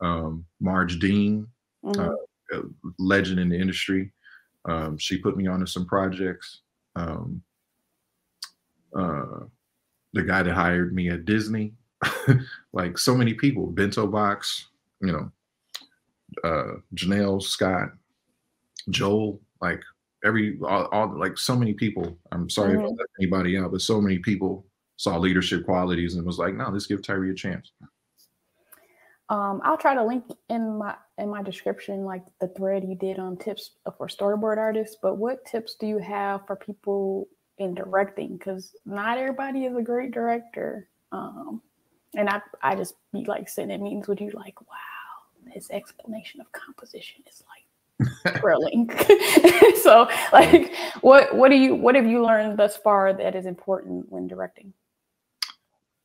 Um, 0.00 0.44
Marge 0.60 0.98
Dean, 0.98 1.46
mm-hmm. 1.84 2.12
uh, 2.54 2.62
legend 2.98 3.40
in 3.40 3.48
the 3.48 3.58
industry, 3.58 4.12
um, 4.66 4.98
she 4.98 5.18
put 5.18 5.36
me 5.36 5.46
onto 5.46 5.66
some 5.66 5.86
projects. 5.86 6.60
Um, 6.96 7.42
uh, 8.94 9.44
the 10.12 10.22
guy 10.22 10.42
that 10.42 10.54
hired 10.54 10.94
me 10.94 11.10
at 11.10 11.24
Disney, 11.24 11.74
like 12.72 12.98
so 12.98 13.14
many 13.14 13.34
people, 13.34 13.66
Bento 13.66 14.06
Box, 14.06 14.68
you 15.00 15.12
know, 15.12 15.30
uh, 16.42 16.78
Janelle 16.94 17.42
Scott, 17.42 17.90
Joel, 18.90 19.40
like 19.60 19.82
every 20.24 20.58
all, 20.62 20.86
all, 20.86 21.18
like 21.18 21.38
so 21.38 21.56
many 21.56 21.74
people. 21.74 22.18
I'm 22.32 22.48
sorry 22.48 22.70
mm-hmm. 22.70 22.78
if 22.78 22.84
I 22.84 22.88
mm-hmm. 22.88 22.98
left 22.98 23.10
anybody 23.20 23.58
out, 23.58 23.72
but 23.72 23.80
so 23.80 24.00
many 24.00 24.18
people 24.18 24.66
saw 24.96 25.18
leadership 25.18 25.64
qualities 25.64 26.14
and 26.14 26.24
was 26.26 26.38
like, 26.38 26.54
no, 26.54 26.70
let's 26.70 26.86
give 26.86 27.02
Tyree 27.02 27.30
a 27.30 27.34
chance. 27.34 27.72
Um, 29.28 29.60
I'll 29.64 29.76
try 29.76 29.94
to 29.94 30.04
link 30.04 30.24
in 30.48 30.78
my 30.78 30.94
in 31.18 31.28
my 31.28 31.42
description 31.42 32.04
like 32.04 32.22
the 32.40 32.48
thread 32.48 32.84
you 32.84 32.94
did 32.94 33.18
on 33.18 33.36
tips 33.36 33.72
for 33.98 34.06
storyboard 34.06 34.56
artists. 34.56 34.96
But 35.00 35.16
what 35.16 35.44
tips 35.44 35.74
do 35.74 35.86
you 35.86 35.98
have 35.98 36.46
for 36.46 36.54
people 36.54 37.28
in 37.58 37.74
directing? 37.74 38.36
Because 38.36 38.74
not 38.84 39.18
everybody 39.18 39.64
is 39.64 39.76
a 39.76 39.82
great 39.82 40.12
director. 40.12 40.88
Um, 41.10 41.60
and 42.14 42.28
I 42.28 42.40
I 42.62 42.76
just 42.76 42.94
be 43.12 43.24
like 43.24 43.48
sitting 43.48 43.72
in 43.72 43.82
meetings 43.82 44.06
with 44.06 44.20
you 44.20 44.30
like, 44.30 44.60
wow, 44.60 45.52
his 45.52 45.70
explanation 45.70 46.40
of 46.40 46.52
composition 46.52 47.24
is 47.28 47.42
like 47.48 47.65
thrilling. 48.40 48.90
so 49.82 50.08
like 50.32 50.74
what 51.00 51.34
what 51.34 51.50
do 51.50 51.56
you 51.56 51.74
what 51.74 51.94
have 51.94 52.06
you 52.06 52.24
learned 52.24 52.58
thus 52.58 52.76
far 52.76 53.12
that 53.12 53.34
is 53.34 53.46
important 53.46 54.10
when 54.10 54.26
directing? 54.26 54.72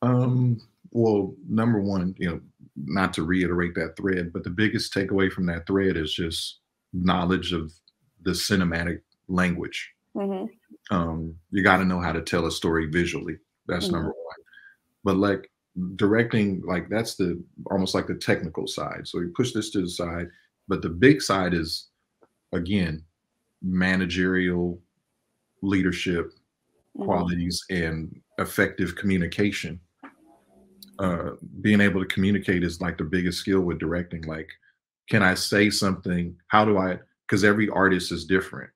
Um 0.01 0.61
well, 0.91 1.33
number 1.47 1.79
one, 1.79 2.15
you 2.17 2.29
know, 2.29 2.41
not 2.75 3.13
to 3.13 3.23
reiterate 3.23 3.75
that 3.75 3.95
thread, 3.95 4.33
but 4.33 4.43
the 4.43 4.49
biggest 4.49 4.93
takeaway 4.93 5.31
from 5.31 5.45
that 5.45 5.65
thread 5.65 5.95
is 5.95 6.13
just 6.13 6.59
knowledge 6.93 7.53
of 7.53 7.71
the 8.23 8.31
cinematic 8.31 9.01
language. 9.29 9.91
Mm-hmm. 10.15 10.45
Um, 10.93 11.35
you 11.51 11.63
got 11.63 11.77
to 11.77 11.85
know 11.85 12.01
how 12.01 12.11
to 12.11 12.21
tell 12.21 12.45
a 12.45 12.51
story 12.51 12.87
visually. 12.87 13.37
That's 13.67 13.85
mm-hmm. 13.85 13.95
number 13.95 14.09
one. 14.09 14.35
But 15.05 15.15
like 15.15 15.49
directing 15.95 16.61
like 16.65 16.89
that's 16.89 17.15
the 17.15 17.41
almost 17.69 17.95
like 17.95 18.07
the 18.07 18.15
technical 18.15 18.67
side 18.67 19.07
so 19.07 19.19
you 19.19 19.31
push 19.35 19.53
this 19.53 19.69
to 19.69 19.81
the 19.81 19.89
side 19.89 20.27
but 20.71 20.81
the 20.81 20.87
big 20.87 21.21
side 21.21 21.53
is 21.53 21.89
again 22.53 23.03
managerial 23.61 24.79
leadership 25.61 26.27
mm-hmm. 26.27 27.03
qualities 27.03 27.61
and 27.69 28.21
effective 28.37 28.95
communication 28.95 29.77
uh 30.99 31.31
being 31.59 31.81
able 31.81 31.99
to 31.99 32.07
communicate 32.07 32.63
is 32.63 32.79
like 32.79 32.97
the 32.97 33.03
biggest 33.03 33.37
skill 33.39 33.59
with 33.59 33.79
directing 33.79 34.21
like 34.21 34.49
can 35.09 35.21
i 35.21 35.33
say 35.33 35.69
something 35.69 36.33
how 36.47 36.63
do 36.63 36.77
i 36.77 36.97
because 37.27 37.43
every 37.43 37.67
artist 37.67 38.09
is 38.09 38.23
different 38.23 38.69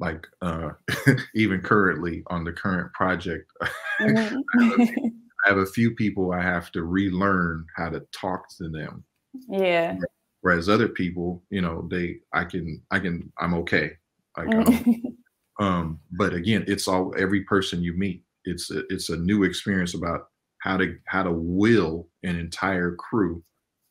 like 0.00 0.26
uh 0.42 0.70
even 1.36 1.60
currently 1.60 2.24
on 2.26 2.42
the 2.42 2.52
current 2.52 2.92
project 2.92 3.48
mm-hmm. 4.00 5.06
I 5.46 5.48
have 5.48 5.58
a 5.58 5.66
few 5.66 5.94
people 5.94 6.32
I 6.32 6.42
have 6.42 6.70
to 6.72 6.82
relearn 6.82 7.64
how 7.74 7.88
to 7.88 8.00
talk 8.12 8.48
to 8.58 8.68
them. 8.68 9.04
Yeah. 9.48 9.96
Whereas 10.42 10.68
other 10.68 10.88
people, 10.88 11.42
you 11.50 11.60
know, 11.60 11.86
they 11.90 12.18
I 12.32 12.44
can 12.44 12.82
I 12.90 12.98
can 12.98 13.32
I'm 13.38 13.54
okay. 13.54 13.92
Like, 14.36 14.54
um, 14.54 15.04
um, 15.60 16.00
but 16.12 16.32
again, 16.32 16.64
it's 16.66 16.88
all 16.88 17.14
every 17.18 17.42
person 17.42 17.82
you 17.82 17.92
meet. 17.94 18.22
It's 18.44 18.70
a, 18.70 18.82
it's 18.88 19.10
a 19.10 19.16
new 19.16 19.44
experience 19.44 19.94
about 19.94 20.28
how 20.58 20.76
to 20.78 20.96
how 21.06 21.22
to 21.22 21.32
will 21.32 22.08
an 22.22 22.38
entire 22.38 22.94
crew 22.94 23.42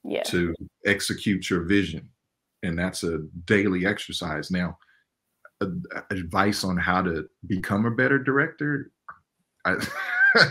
yeah. 0.03 0.23
to 0.23 0.55
execute 0.85 1.49
your 1.49 1.63
vision, 1.63 2.09
and 2.63 2.77
that's 2.77 3.03
a 3.03 3.19
daily 3.45 3.85
exercise. 3.85 4.49
Now, 4.49 4.77
advice 6.09 6.63
on 6.63 6.77
how 6.77 7.01
to 7.03 7.27
become 7.47 7.85
a 7.85 7.91
better 7.91 8.17
director. 8.17 8.91
I, 9.65 9.75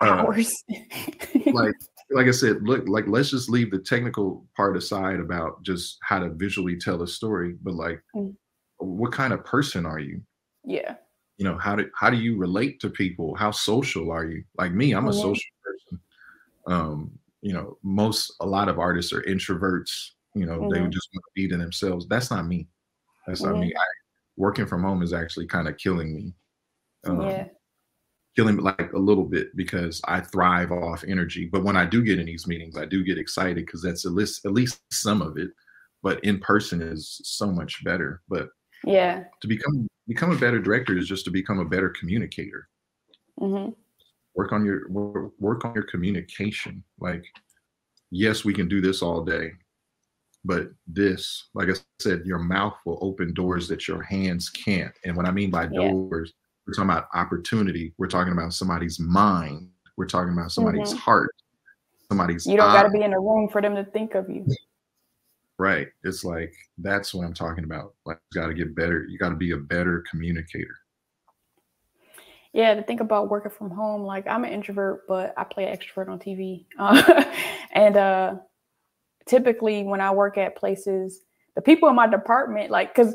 hours. 0.00 0.52
Uh, 0.70 1.52
like 1.52 1.74
like 2.10 2.26
I 2.26 2.32
said, 2.32 2.62
look, 2.62 2.88
like 2.88 3.06
let's 3.06 3.30
just 3.30 3.48
leave 3.48 3.70
the 3.70 3.78
technical 3.78 4.46
part 4.56 4.76
aside 4.76 5.20
about 5.20 5.62
just 5.62 5.98
how 6.02 6.18
to 6.18 6.30
visually 6.30 6.76
tell 6.76 7.02
a 7.02 7.08
story, 7.08 7.56
but 7.62 7.74
like 7.74 8.02
mm. 8.14 8.34
what 8.78 9.12
kind 9.12 9.32
of 9.32 9.44
person 9.44 9.86
are 9.86 10.00
you? 10.00 10.20
Yeah. 10.64 10.96
You 11.38 11.44
know, 11.44 11.56
how 11.56 11.76
do 11.76 11.88
how 11.94 12.10
do 12.10 12.16
you 12.16 12.36
relate 12.36 12.80
to 12.80 12.90
people? 12.90 13.34
How 13.34 13.50
social 13.50 14.10
are 14.10 14.26
you? 14.26 14.44
Like 14.58 14.72
me, 14.72 14.92
I'm 14.92 15.06
a 15.06 15.10
mm-hmm. 15.10 15.20
social 15.20 15.50
person. 15.64 16.00
Um, 16.66 17.18
you 17.40 17.54
know, 17.54 17.78
most 17.82 18.34
a 18.40 18.46
lot 18.46 18.68
of 18.68 18.78
artists 18.78 19.12
are 19.12 19.22
introverts, 19.22 20.10
you 20.34 20.44
know, 20.46 20.58
mm-hmm. 20.58 20.74
they 20.74 20.80
would 20.82 20.92
just 20.92 21.08
want 21.14 21.24
to 21.24 21.30
be 21.34 21.48
to 21.48 21.56
themselves. 21.56 22.06
That's 22.08 22.30
not 22.30 22.46
me. 22.46 22.68
That's 23.26 23.40
mm-hmm. 23.40 23.52
not 23.52 23.60
me. 23.60 23.68
Mm-hmm. 23.68 23.78
I, 23.78 23.84
working 24.36 24.66
from 24.66 24.82
home 24.82 25.02
is 25.02 25.12
actually 25.12 25.46
kind 25.46 25.68
of 25.68 25.78
killing 25.78 26.14
me. 26.14 26.34
Um, 27.06 27.22
yeah 27.22 27.46
killing 28.36 28.56
like 28.58 28.92
a 28.92 28.98
little 28.98 29.24
bit 29.24 29.54
because 29.56 30.00
I 30.04 30.20
thrive 30.20 30.72
off 30.72 31.04
energy. 31.06 31.46
But 31.46 31.64
when 31.64 31.76
I 31.76 31.84
do 31.84 32.02
get 32.02 32.18
in 32.18 32.26
these 32.26 32.46
meetings, 32.46 32.76
I 32.76 32.84
do 32.84 33.04
get 33.04 33.18
excited 33.18 33.66
because 33.66 33.82
that's 33.82 34.06
at 34.06 34.12
least 34.12 34.44
at 34.44 34.52
least 34.52 34.80
some 34.92 35.22
of 35.22 35.36
it. 35.36 35.50
But 36.02 36.22
in 36.24 36.38
person 36.38 36.80
is 36.80 37.20
so 37.24 37.46
much 37.50 37.84
better. 37.84 38.22
But 38.28 38.48
yeah, 38.84 39.24
to 39.40 39.48
become 39.48 39.88
become 40.08 40.32
a 40.32 40.38
better 40.38 40.60
director 40.60 40.96
is 40.96 41.08
just 41.08 41.24
to 41.26 41.30
become 41.30 41.58
a 41.58 41.64
better 41.64 41.90
communicator. 41.90 42.68
Mm-hmm. 43.40 43.72
Work 44.34 44.52
on 44.52 44.64
your 44.64 44.88
work, 44.90 45.64
on 45.64 45.74
your 45.74 45.84
communication. 45.84 46.82
Like, 46.98 47.24
yes, 48.10 48.44
we 48.44 48.54
can 48.54 48.68
do 48.68 48.80
this 48.80 49.02
all 49.02 49.24
day, 49.24 49.52
but 50.44 50.68
this, 50.86 51.48
like 51.54 51.68
I 51.68 51.74
said, 52.00 52.22
your 52.24 52.38
mouth 52.38 52.76
will 52.86 52.98
open 53.02 53.34
doors 53.34 53.68
that 53.68 53.88
your 53.88 54.02
hands 54.02 54.48
can't. 54.48 54.92
And 55.04 55.16
what 55.16 55.26
I 55.26 55.32
mean 55.32 55.50
by 55.50 55.64
yeah. 55.64 55.88
doors 55.88 56.32
we're 56.70 56.84
talking 56.84 56.90
about 56.90 57.08
opportunity. 57.14 57.92
We're 57.98 58.06
talking 58.06 58.32
about 58.32 58.52
somebody's 58.54 59.00
mind. 59.00 59.68
We're 59.96 60.06
talking 60.06 60.32
about 60.32 60.52
somebody's 60.52 60.90
mm-hmm. 60.90 60.98
heart. 60.98 61.34
Somebody's. 62.08 62.46
You 62.46 62.56
don't 62.56 62.72
got 62.72 62.84
to 62.84 62.90
be 62.90 63.02
in 63.02 63.12
a 63.12 63.18
room 63.18 63.48
for 63.48 63.60
them 63.60 63.74
to 63.74 63.84
think 63.84 64.14
of 64.14 64.28
you. 64.30 64.46
Right. 65.58 65.88
It's 66.04 66.24
like 66.24 66.54
that's 66.78 67.12
what 67.12 67.24
I'm 67.24 67.34
talking 67.34 67.64
about. 67.64 67.94
Like, 68.06 68.18
you 68.32 68.40
got 68.40 68.46
to 68.46 68.54
get 68.54 68.74
better. 68.76 69.04
You 69.08 69.18
got 69.18 69.30
to 69.30 69.36
be 69.36 69.50
a 69.50 69.56
better 69.56 70.04
communicator. 70.08 70.76
Yeah, 72.52 72.74
to 72.74 72.82
think 72.82 73.00
about 73.00 73.30
working 73.30 73.50
from 73.50 73.70
home, 73.70 74.02
like 74.02 74.26
I'm 74.26 74.44
an 74.44 74.52
introvert, 74.52 75.06
but 75.08 75.34
I 75.36 75.44
play 75.44 75.64
extrovert 75.64 76.08
on 76.08 76.18
TV. 76.18 76.66
Uh, 76.78 77.24
and 77.72 77.96
uh, 77.96 78.34
typically, 79.26 79.82
when 79.82 80.00
I 80.00 80.12
work 80.12 80.38
at 80.38 80.56
places, 80.56 81.20
the 81.56 81.62
people 81.62 81.88
in 81.88 81.96
my 81.96 82.06
department, 82.06 82.70
like, 82.70 82.94
because 82.94 83.14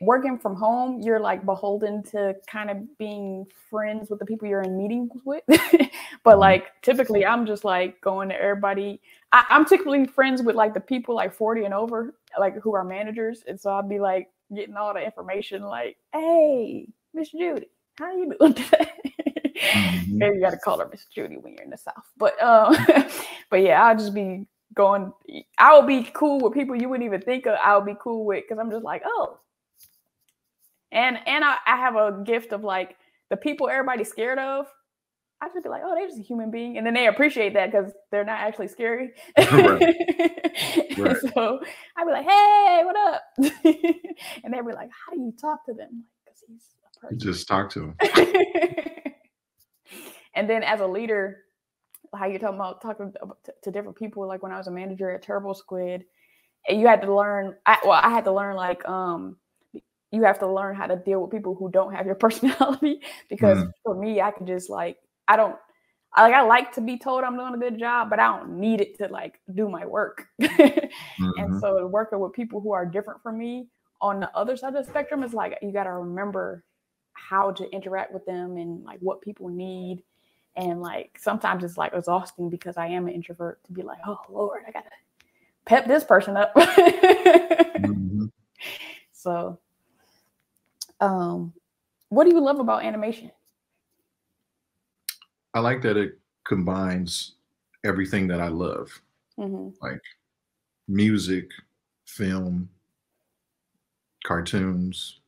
working 0.00 0.38
from 0.38 0.56
home, 0.56 1.00
you're 1.00 1.20
like 1.20 1.44
beholden 1.44 2.02
to 2.02 2.34
kind 2.46 2.70
of 2.70 2.98
being 2.98 3.46
friends 3.68 4.10
with 4.10 4.18
the 4.18 4.26
people 4.26 4.48
you're 4.48 4.62
in 4.62 4.76
meetings 4.76 5.10
with. 5.24 5.44
but 5.48 5.58
mm-hmm. 5.58 6.38
like 6.38 6.80
typically, 6.82 7.24
I'm 7.24 7.46
just 7.46 7.64
like 7.64 8.00
going 8.00 8.28
to 8.30 8.40
everybody. 8.40 9.00
I, 9.32 9.44
am 9.50 9.64
typically 9.64 10.06
friends 10.06 10.42
with 10.42 10.56
like 10.56 10.74
the 10.74 10.80
people 10.80 11.14
like 11.14 11.32
40 11.32 11.64
and 11.64 11.74
over, 11.74 12.14
like 12.38 12.60
who 12.60 12.74
are 12.74 12.84
managers, 12.84 13.44
and 13.46 13.60
so 13.60 13.70
I'll 13.70 13.86
be 13.86 14.00
like 14.00 14.28
getting 14.54 14.76
all 14.76 14.92
the 14.92 15.04
information, 15.04 15.62
like, 15.62 15.96
"Hey, 16.12 16.88
Miss 17.14 17.30
Judy, 17.30 17.68
how 17.98 18.12
you 18.12 18.34
doing 18.38 18.54
today?" 18.54 18.90
mm-hmm. 19.56 20.18
Maybe 20.18 20.36
you 20.36 20.40
got 20.40 20.50
to 20.50 20.56
call 20.56 20.78
her 20.80 20.88
Miss 20.88 21.06
Judy 21.06 21.36
when 21.36 21.52
you're 21.52 21.62
in 21.62 21.70
the 21.70 21.78
South, 21.78 22.10
but 22.16 22.40
um, 22.42 22.74
but 23.50 23.62
yeah, 23.62 23.84
I'll 23.84 23.96
just 23.96 24.14
be 24.14 24.46
going. 24.74 25.12
I 25.58 25.74
will 25.74 25.86
be 25.86 26.10
cool 26.12 26.40
with 26.40 26.54
people 26.54 26.74
you 26.74 26.88
wouldn't 26.88 27.06
even 27.06 27.20
think 27.20 27.46
of. 27.46 27.56
I'll 27.62 27.80
be 27.80 27.94
cool 28.00 28.24
with 28.24 28.42
because 28.42 28.58
I'm 28.58 28.70
just 28.72 28.84
like, 28.84 29.02
oh, 29.04 29.38
and 30.92 31.18
and 31.26 31.44
I, 31.44 31.56
I 31.66 31.76
have 31.76 31.96
a 31.96 32.22
gift 32.24 32.52
of 32.52 32.64
like 32.64 32.96
the 33.30 33.36
people 33.36 33.68
everybody's 33.68 34.08
scared 34.08 34.38
of. 34.38 34.66
I 35.42 35.48
just 35.48 35.64
be 35.64 35.70
like, 35.70 35.80
oh, 35.84 35.94
they're 35.94 36.06
just 36.06 36.20
a 36.20 36.22
human 36.22 36.50
being, 36.50 36.76
and 36.76 36.86
then 36.86 36.92
they 36.92 37.06
appreciate 37.06 37.54
that 37.54 37.70
because 37.70 37.92
they're 38.10 38.26
not 38.26 38.40
actually 38.40 38.68
scary. 38.68 39.10
right. 39.38 39.50
right. 40.98 41.16
So 41.34 41.60
I'd 41.96 42.04
be 42.04 42.12
like, 42.12 42.28
hey, 42.28 42.82
what 42.84 42.96
up? 42.96 43.22
and 44.44 44.52
they'd 44.52 44.66
be 44.66 44.74
like, 44.74 44.90
how 44.90 45.14
do 45.14 45.20
you 45.20 45.32
talk 45.40 45.64
to 45.64 45.72
them? 45.72 46.04
Because 46.24 46.44
he's 46.46 46.74
a 46.84 47.00
person. 47.00 47.18
You 47.18 47.32
just 47.32 47.48
talk 47.48 47.70
to 47.70 47.84
him. 47.84 47.94
and 50.34 50.50
then 50.50 50.62
as 50.62 50.80
a 50.80 50.86
leader, 50.86 51.38
how 52.14 52.26
you're 52.26 52.38
talking 52.38 52.56
about 52.56 52.82
talking 52.82 53.12
to, 53.12 53.52
to 53.62 53.70
different 53.70 53.96
people, 53.96 54.26
like 54.28 54.42
when 54.42 54.52
I 54.52 54.58
was 54.58 54.66
a 54.66 54.70
manager 54.70 55.10
at 55.10 55.24
TurboSquid, 55.24 56.02
you 56.68 56.86
had 56.86 57.00
to 57.00 57.14
learn. 57.14 57.54
I, 57.64 57.78
well, 57.82 58.00
I 58.02 58.10
had 58.10 58.24
to 58.24 58.32
learn 58.32 58.56
like 58.56 58.86
um 58.86 59.36
you 60.12 60.22
have 60.24 60.38
to 60.38 60.46
learn 60.46 60.74
how 60.74 60.86
to 60.86 60.96
deal 60.96 61.20
with 61.20 61.30
people 61.30 61.54
who 61.54 61.70
don't 61.70 61.94
have 61.94 62.06
your 62.06 62.14
personality 62.26 63.00
because 63.28 63.58
mm. 63.58 63.70
for 63.82 63.94
me 63.94 64.20
i 64.20 64.30
could 64.30 64.46
just 64.46 64.70
like 64.70 64.98
I 65.30 65.36
don't 65.36 65.56
I 66.12 66.22
like 66.22 66.34
I 66.34 66.42
like 66.42 66.72
to 66.72 66.80
be 66.80 66.98
told 66.98 67.22
I'm 67.22 67.36
doing 67.36 67.54
a 67.54 67.58
good 67.58 67.78
job, 67.78 68.10
but 68.10 68.18
I 68.18 68.36
don't 68.36 68.58
need 68.58 68.80
it 68.80 68.98
to 68.98 69.06
like 69.06 69.40
do 69.54 69.68
my 69.68 69.86
work. 69.86 70.26
mm-hmm. 70.40 71.30
And 71.38 71.60
so 71.60 71.86
working 71.86 72.18
with 72.18 72.32
people 72.32 72.60
who 72.60 72.72
are 72.72 72.84
different 72.84 73.22
from 73.22 73.38
me 73.38 73.68
on 74.00 74.18
the 74.18 74.36
other 74.36 74.56
side 74.56 74.74
of 74.74 74.84
the 74.84 74.90
spectrum 74.90 75.22
is 75.22 75.32
like 75.32 75.56
you 75.62 75.72
got 75.72 75.84
to 75.84 75.92
remember 75.92 76.64
how 77.12 77.52
to 77.52 77.70
interact 77.70 78.12
with 78.12 78.26
them 78.26 78.56
and 78.56 78.82
like 78.82 78.98
what 78.98 79.22
people 79.22 79.48
need. 79.48 80.02
And 80.56 80.82
like 80.82 81.16
sometimes 81.20 81.62
it's 81.62 81.76
like 81.76 81.94
exhausting 81.94 82.50
because 82.50 82.76
I 82.76 82.88
am 82.88 83.06
an 83.06 83.14
introvert 83.14 83.62
to 83.66 83.72
be 83.72 83.82
like, 83.82 83.98
oh 84.04 84.18
Lord, 84.28 84.62
I 84.66 84.72
gotta 84.72 84.90
pep 85.64 85.86
this 85.86 86.02
person 86.02 86.36
up. 86.36 86.52
mm-hmm. 86.56 88.26
So 89.12 89.60
um 91.00 91.52
what 92.10 92.24
do 92.24 92.30
you 92.30 92.40
love 92.40 92.58
about 92.58 92.84
animation? 92.84 93.30
I 95.54 95.60
like 95.60 95.82
that 95.82 95.96
it 95.96 96.18
combines 96.44 97.32
everything 97.84 98.26
that 98.28 98.40
I 98.40 98.48
love, 98.48 98.90
mm-hmm. 99.38 99.70
like 99.80 100.02
music, 100.88 101.50
film, 102.04 102.68
cartoons, 104.24 105.20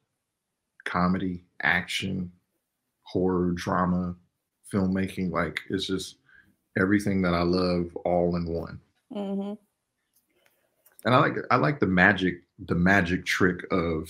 comedy, 0.84 1.44
action, 1.62 2.30
horror, 3.02 3.52
drama, 3.52 4.14
filmmaking. 4.72 5.30
Like 5.30 5.60
it's 5.70 5.86
just 5.86 6.16
everything 6.78 7.22
that 7.22 7.34
I 7.34 7.42
love 7.42 7.96
all 8.04 8.36
in 8.36 8.46
one. 8.46 8.80
Mm-hmm. 9.12 9.54
And 11.04 11.14
I 11.14 11.18
like 11.18 11.36
I 11.50 11.56
like 11.56 11.80
the 11.80 11.86
magic 11.86 12.42
the 12.66 12.74
magic 12.74 13.24
trick 13.24 13.64
of 13.72 14.08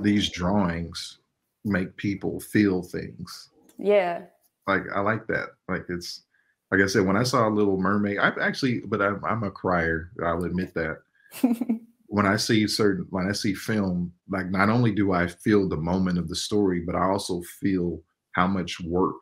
these 0.00 0.30
drawings 0.30 1.18
make 1.64 1.96
people 1.96 2.40
feel 2.40 2.82
things. 2.82 3.50
Yeah. 3.78 4.22
Like 4.66 4.82
I 4.94 5.00
like 5.00 5.26
that. 5.28 5.50
Like 5.68 5.84
it's 5.88 6.22
like 6.70 6.80
I 6.80 6.86
said, 6.86 7.06
when 7.06 7.16
I 7.16 7.22
saw 7.22 7.48
a 7.48 7.50
Little 7.50 7.76
Mermaid, 7.76 8.18
I 8.18 8.32
actually, 8.40 8.80
but 8.80 9.00
I'm, 9.00 9.24
I'm 9.24 9.44
a 9.44 9.50
crier. 9.50 10.10
I'll 10.24 10.44
admit 10.44 10.74
that. 10.74 10.98
when 12.06 12.26
I 12.26 12.36
see 12.36 12.66
certain, 12.66 13.06
when 13.10 13.28
I 13.28 13.32
see 13.32 13.54
film, 13.54 14.12
like 14.28 14.50
not 14.50 14.68
only 14.68 14.92
do 14.92 15.12
I 15.12 15.26
feel 15.26 15.68
the 15.68 15.76
moment 15.76 16.18
of 16.18 16.28
the 16.28 16.36
story, 16.36 16.80
but 16.80 16.96
I 16.96 17.04
also 17.04 17.42
feel 17.60 18.00
how 18.32 18.46
much 18.46 18.80
work 18.80 19.20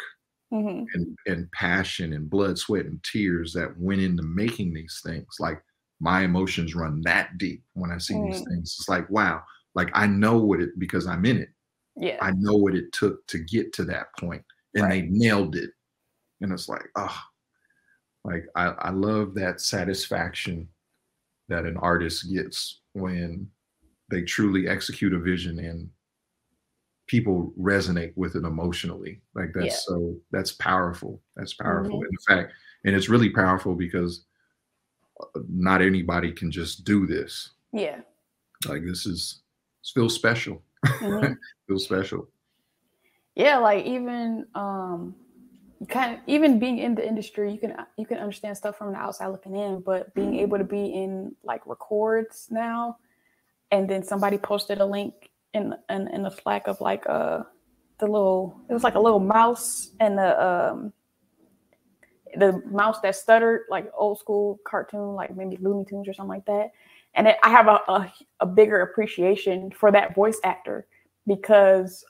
mm-hmm. 0.53 0.85
and 0.95 1.17
and 1.27 1.51
passion 1.53 2.13
and 2.13 2.31
blood, 2.31 2.59
sweat, 2.59 2.87
and 2.87 3.03
tears 3.03 3.53
that 3.55 3.79
went 3.79 4.01
into 4.01 4.23
making 4.23 4.73
these 4.73 5.01
things. 5.05 5.37
Like 5.39 5.63
my 6.01 6.23
emotions 6.23 6.75
run 6.75 7.01
that 7.03 7.39
deep 7.39 7.63
when 7.75 7.91
I 7.91 7.99
see 7.99 8.15
mm. 8.15 8.31
these 8.31 8.43
things. 8.43 8.77
It's 8.79 8.89
like 8.89 9.09
wow, 9.11 9.43
like 9.75 9.91
I 9.95 10.07
know 10.07 10.39
what 10.39 10.61
it 10.61 10.79
because 10.79 11.07
I'm 11.07 11.25
in 11.25 11.39
it. 11.39 11.51
Yeah, 11.97 12.19
I 12.21 12.33
know 12.33 12.57
what 12.57 12.75
it 12.75 12.93
took 12.93 13.27
to 13.29 13.39
get 13.39 13.73
to 13.75 13.85
that 13.85 14.07
point 14.19 14.45
and 14.75 14.85
right. 14.85 15.03
they 15.03 15.09
nailed 15.09 15.57
it. 15.57 15.71
And 16.41 16.53
it's 16.53 16.69
like, 16.69 16.89
oh, 16.97 17.19
like 18.25 18.47
I, 18.57 18.67
I 18.67 18.91
love 18.91 19.35
that 19.35 19.61
satisfaction 19.61 20.69
that 21.49 21.65
an 21.65 21.77
artist 21.77 22.33
gets 22.33 22.81
when 22.93 23.49
they 24.11 24.23
truly 24.23 24.69
execute 24.69 25.13
a 25.13 25.19
vision 25.19 25.59
and 25.59 25.89
people 27.07 27.53
resonate 27.61 28.13
with 28.17 28.37
it 28.37 28.45
emotionally. 28.45 29.21
Like 29.35 29.53
that's 29.55 29.67
yeah. 29.67 29.73
so 29.75 30.17
that's 30.31 30.53
powerful. 30.53 31.21
That's 31.37 31.55
powerful. 31.55 32.01
Mm-hmm. 32.01 32.35
In 32.35 32.37
fact, 32.37 32.53
and 32.85 32.95
it's 32.95 33.09
really 33.09 33.31
powerful 33.31 33.75
because 33.75 34.25
uh, 35.21 35.41
not 35.49 35.83
anybody 35.83 36.33
can 36.33 36.51
just 36.51 36.85
do 36.85 37.07
this. 37.07 37.51
Yeah. 37.73 38.01
Like 38.67 38.85
this 38.85 39.07
is 39.07 39.42
feels 39.83 40.15
special. 40.15 40.63
Mm-hmm. 40.85 41.33
feels 41.69 41.85
special 41.85 42.29
yeah 43.35 43.57
like 43.59 43.85
even 43.87 44.47
um 44.55 45.15
kind 45.89 46.15
of 46.15 46.21
even 46.27 46.59
being 46.59 46.79
in 46.79 46.95
the 46.95 47.07
industry 47.07 47.53
you 47.53 47.59
can 47.59 47.75
you 47.97 48.07
can 48.07 48.19
understand 48.19 48.57
stuff 48.57 48.77
from 48.77 48.93
the 48.93 48.99
outside 48.99 49.29
looking 49.29 49.57
in 49.57 49.81
but 49.81 50.15
being 50.15 50.39
able 50.39 50.59
to 50.59 50.65
be 50.65 50.87
in 50.87 51.35
like 51.43 51.67
records 51.67 52.47
now 52.51 52.97
and 53.71 53.89
then 53.89 54.03
somebody 54.03 54.39
posted 54.39 54.81
a 54.81 54.85
link 54.85 55.31
in 55.55 55.75
in, 55.91 56.09
in 56.09 56.23
the 56.23 56.31
slack 56.31 56.69
of 56.69 56.81
like 56.81 57.05
uh 57.09 57.43
the 57.99 58.07
little 58.07 58.61
it 58.69 58.73
was 58.73 58.85
like 58.85 58.95
a 58.95 59.01
little 59.01 59.21
mouse 59.21 59.91
and 59.99 60.19
the 60.19 60.45
um 60.45 60.93
the 62.37 62.63
mouse 62.71 63.01
that 63.01 63.15
stuttered 63.17 63.63
like 63.69 63.91
old 63.97 64.19
school 64.19 64.61
cartoon 64.65 65.15
like 65.15 65.37
maybe 65.37 65.57
looney 65.57 65.85
tunes 65.85 66.09
or 66.09 66.15
something 66.15 66.29
like 66.29 66.47
that 66.47 66.71
and 67.15 67.29
it, 67.29 67.37
i 67.43 67.49
have 67.49 67.69
a, 67.69 67.81
a, 67.89 68.13
a 68.41 68.47
bigger 68.47 68.81
appreciation 68.81 69.71
for 69.71 69.91
that 69.91 70.15
voice 70.15 70.41
actor 70.45 70.87
because 71.27 72.05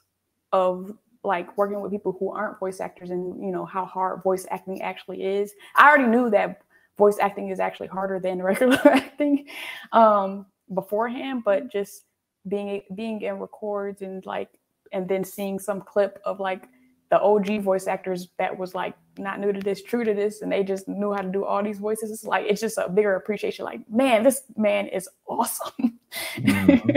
of 0.53 0.92
like 1.24 1.57
working 1.57 1.80
with 1.80 1.92
people 1.92 2.16
who 2.18 2.30
aren't 2.30 2.59
voice 2.59 2.80
actors 2.80 3.11
and 3.11 3.42
you 3.42 3.53
know 3.53 3.64
how 3.64 3.84
hard 3.84 4.22
voice 4.22 4.46
acting 4.50 4.82
actually 4.82 5.22
is. 5.22 5.53
I 5.76 5.88
already 5.88 6.09
knew 6.09 6.30
that 6.30 6.62
voice 6.98 7.16
acting 7.20 7.48
is 7.48 7.61
actually 7.61 7.88
harder 7.88 8.18
than 8.18 8.42
regular 8.42 8.80
acting 8.84 9.46
um, 9.92 10.46
beforehand, 10.74 11.42
but 11.44 11.70
just 11.70 12.05
being 12.48 12.82
being 12.94 13.20
in 13.22 13.38
records 13.38 14.03
and 14.03 14.24
like 14.26 14.48
and 14.92 15.09
then 15.09 15.24
seeing 15.24 15.59
some 15.59 15.80
clip 15.80 16.20
of 16.24 16.40
like 16.40 16.68
the 17.13 17.21
OG 17.21 17.61
voice 17.61 17.87
actors 17.87 18.29
that 18.39 18.57
was 18.57 18.75
like 18.75 18.95
not 19.19 19.39
new 19.39 19.53
to 19.53 19.61
this, 19.61 19.83
true 19.83 20.03
to 20.03 20.15
this, 20.15 20.41
and 20.41 20.51
they 20.51 20.63
just 20.63 20.89
knew 20.89 21.13
how 21.13 21.21
to 21.21 21.29
do 21.29 21.45
all 21.45 21.63
these 21.63 21.79
voices. 21.79 22.11
It's 22.11 22.25
like 22.25 22.47
it's 22.49 22.63
just 22.63 22.79
a 22.79 22.89
bigger 22.89 23.17
appreciation. 23.17 23.67
Like, 23.67 23.81
man, 23.91 24.23
this 24.23 24.41
man 24.57 24.87
is 24.87 25.11
awesome. 25.27 25.99
Mm-hmm. 26.37 26.89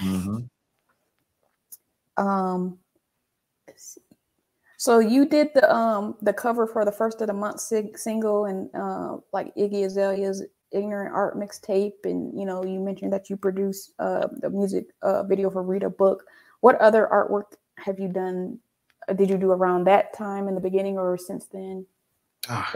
mm-hmm. 0.06 2.24
Um, 2.24 2.78
so 4.76 5.00
you 5.00 5.26
did 5.26 5.48
the 5.56 5.74
um 5.74 6.14
the 6.22 6.32
cover 6.32 6.68
for 6.68 6.84
the 6.84 6.92
first 6.92 7.20
of 7.20 7.26
the 7.26 7.32
month 7.32 7.58
sig- 7.58 7.98
single 7.98 8.44
and 8.44 8.70
uh, 8.76 9.16
like 9.32 9.52
Iggy 9.56 9.86
Azalea's 9.86 10.44
Ignorant 10.70 11.12
Art 11.12 11.36
mixtape, 11.36 12.04
and 12.04 12.38
you 12.38 12.46
know 12.46 12.64
you 12.64 12.78
mentioned 12.78 13.12
that 13.12 13.28
you 13.28 13.36
produced 13.36 13.90
uh, 13.98 14.28
the 14.40 14.50
music 14.50 14.84
uh, 15.02 15.24
video 15.24 15.50
for 15.50 15.64
Read 15.64 15.82
a 15.82 15.90
Book. 15.90 16.22
What 16.60 16.76
other 16.76 17.08
artwork 17.10 17.56
have 17.78 17.98
you 17.98 18.06
done? 18.06 18.60
Did 19.14 19.30
you 19.30 19.38
do 19.38 19.50
around 19.50 19.84
that 19.84 20.12
time 20.12 20.48
in 20.48 20.54
the 20.54 20.60
beginning 20.60 20.98
or 20.98 21.16
since 21.16 21.46
then? 21.46 21.86
Ah, 22.48 22.74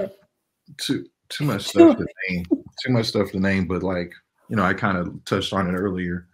too 0.78 1.06
too 1.28 1.44
much 1.44 1.62
stuff 1.62 1.96
to 1.96 2.06
name. 2.28 2.44
Too 2.84 2.92
much 2.92 3.06
stuff 3.06 3.30
to 3.30 3.40
name, 3.40 3.66
but 3.66 3.82
like 3.82 4.12
you 4.48 4.56
know, 4.56 4.64
I 4.64 4.74
kind 4.74 4.98
of 4.98 5.24
touched 5.24 5.52
on 5.52 5.68
it 5.68 5.78
earlier. 5.78 6.28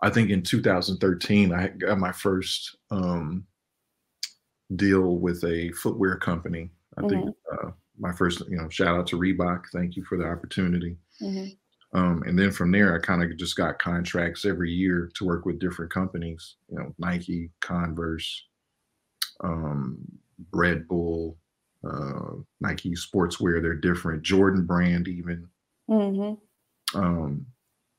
I 0.00 0.10
think 0.10 0.30
in 0.30 0.42
2013 0.42 1.52
I 1.52 1.68
got 1.68 1.98
my 1.98 2.12
first 2.12 2.76
um 2.90 3.46
deal 4.76 5.16
with 5.16 5.42
a 5.44 5.72
footwear 5.72 6.16
company. 6.16 6.70
I 6.96 7.02
mm-hmm. 7.02 7.08
think 7.08 7.36
uh, 7.52 7.70
my 7.98 8.12
first, 8.12 8.42
you 8.48 8.56
know, 8.56 8.68
shout 8.68 8.96
out 8.96 9.06
to 9.08 9.18
Reebok. 9.18 9.64
Thank 9.72 9.96
you 9.96 10.04
for 10.04 10.18
the 10.18 10.24
opportunity. 10.24 10.96
Mm-hmm. 11.22 11.98
Um, 11.98 12.22
and 12.26 12.38
then 12.38 12.52
from 12.52 12.70
there, 12.70 12.94
I 12.94 12.98
kind 12.98 13.22
of 13.22 13.36
just 13.38 13.56
got 13.56 13.78
contracts 13.78 14.44
every 14.44 14.70
year 14.70 15.10
to 15.16 15.24
work 15.24 15.46
with 15.46 15.58
different 15.58 15.90
companies. 15.90 16.56
You 16.68 16.78
know, 16.78 16.94
Nike, 16.98 17.50
Converse, 17.60 18.44
um, 19.42 19.98
Red 20.52 20.86
Bull, 20.88 21.36
uh, 21.88 22.36
Nike 22.60 22.94
sportswear. 22.94 23.62
They're 23.62 23.74
different. 23.74 24.22
Jordan 24.22 24.64
brand, 24.66 25.08
even. 25.08 25.46
Mm-hmm. 25.90 26.98
Um, 26.98 27.46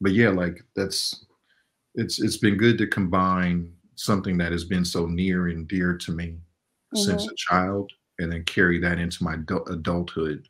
but 0.02 0.14
yeah, 0.14 0.30
like 0.30 0.64
that's 0.76 1.26
it's 1.96 2.22
it's 2.22 2.38
been 2.38 2.58
good 2.58 2.78
to 2.78 2.88
combine 2.88 3.74
something 3.96 4.38
that 4.38 4.52
has 4.52 4.64
been 4.64 4.86
so 4.86 5.06
near 5.06 5.50
and 5.50 5.68
dear 5.68 5.98
to 5.98 6.12
me 6.12 6.28
mm-hmm. 6.28 6.98
since 6.98 7.28
a 7.28 7.36
child 7.36 7.92
and 8.20 8.32
then 8.32 8.44
carry 8.46 8.80
that 8.80 9.00
into 9.00 9.24
my 9.24 9.36
adulthood 9.70 10.48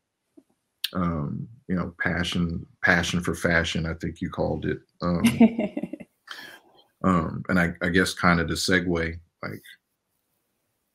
um, 0.93 1.47
you 1.67 1.75
know 1.75 1.93
passion 1.99 2.65
passion 2.83 3.21
for 3.21 3.33
fashion 3.33 3.85
i 3.85 3.93
think 3.95 4.21
you 4.21 4.29
called 4.29 4.65
it 4.65 4.79
um, 5.01 5.23
um, 7.03 7.43
and 7.49 7.59
I, 7.59 7.73
I, 7.81 7.89
guess 7.89 8.13
kind 8.13 8.39
of 8.39 8.47
the 8.47 8.55
segue 8.55 9.19
like 9.43 9.63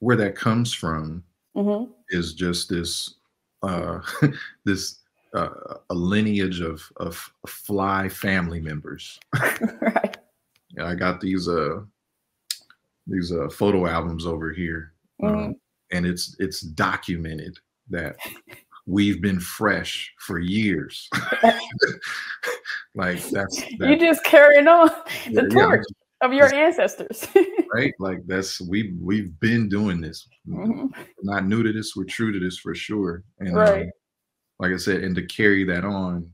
where 0.04 0.16
that 0.16 0.36
comes 0.36 0.72
from 0.72 1.22
mm-hmm. 1.56 1.90
is 2.10 2.34
just 2.34 2.68
this 2.68 3.14
uh, 3.62 4.00
this 4.64 5.00
uh, 5.34 5.48
a 5.90 5.94
lineage 5.94 6.60
of 6.60 6.82
of 6.96 7.32
fly 7.46 8.08
family 8.08 8.60
members 8.60 9.18
right 9.80 10.18
yeah 10.76 10.86
i 10.86 10.94
got 10.94 11.20
these 11.20 11.48
uh 11.48 11.80
these 13.06 13.32
uh 13.32 13.48
photo 13.48 13.86
albums 13.86 14.26
over 14.26 14.52
here 14.52 14.94
Mm-hmm. 15.22 15.36
Um, 15.36 15.56
and 15.92 16.06
it's 16.06 16.36
it's 16.38 16.60
documented 16.60 17.58
that 17.90 18.16
we've 18.86 19.22
been 19.22 19.40
fresh 19.40 20.12
for 20.18 20.38
years. 20.38 21.08
like 22.94 23.22
that's, 23.30 23.62
that's 23.78 23.90
you 23.90 23.98
just 23.98 24.24
carrying 24.24 24.66
on 24.66 24.88
the 25.30 25.42
yeah, 25.42 25.48
torch. 25.48 25.84
Of 26.24 26.32
your 26.32 26.52
ancestors. 26.52 27.26
right? 27.74 27.94
Like 27.98 28.18
that's 28.26 28.60
we 28.60 28.94
we've 29.00 29.38
been 29.40 29.68
doing 29.68 30.00
this. 30.00 30.26
Mm-hmm. 30.48 30.86
Not 31.22 31.46
new 31.46 31.62
to 31.62 31.72
this, 31.72 31.94
we're 31.94 32.04
true 32.04 32.32
to 32.32 32.40
this 32.40 32.58
for 32.58 32.74
sure. 32.74 33.22
And 33.38 33.54
right. 33.54 33.82
Um, 33.82 33.90
like 34.60 34.72
I 34.72 34.76
said, 34.76 35.02
and 35.02 35.16
to 35.16 35.26
carry 35.26 35.64
that 35.64 35.84
on, 35.84 36.30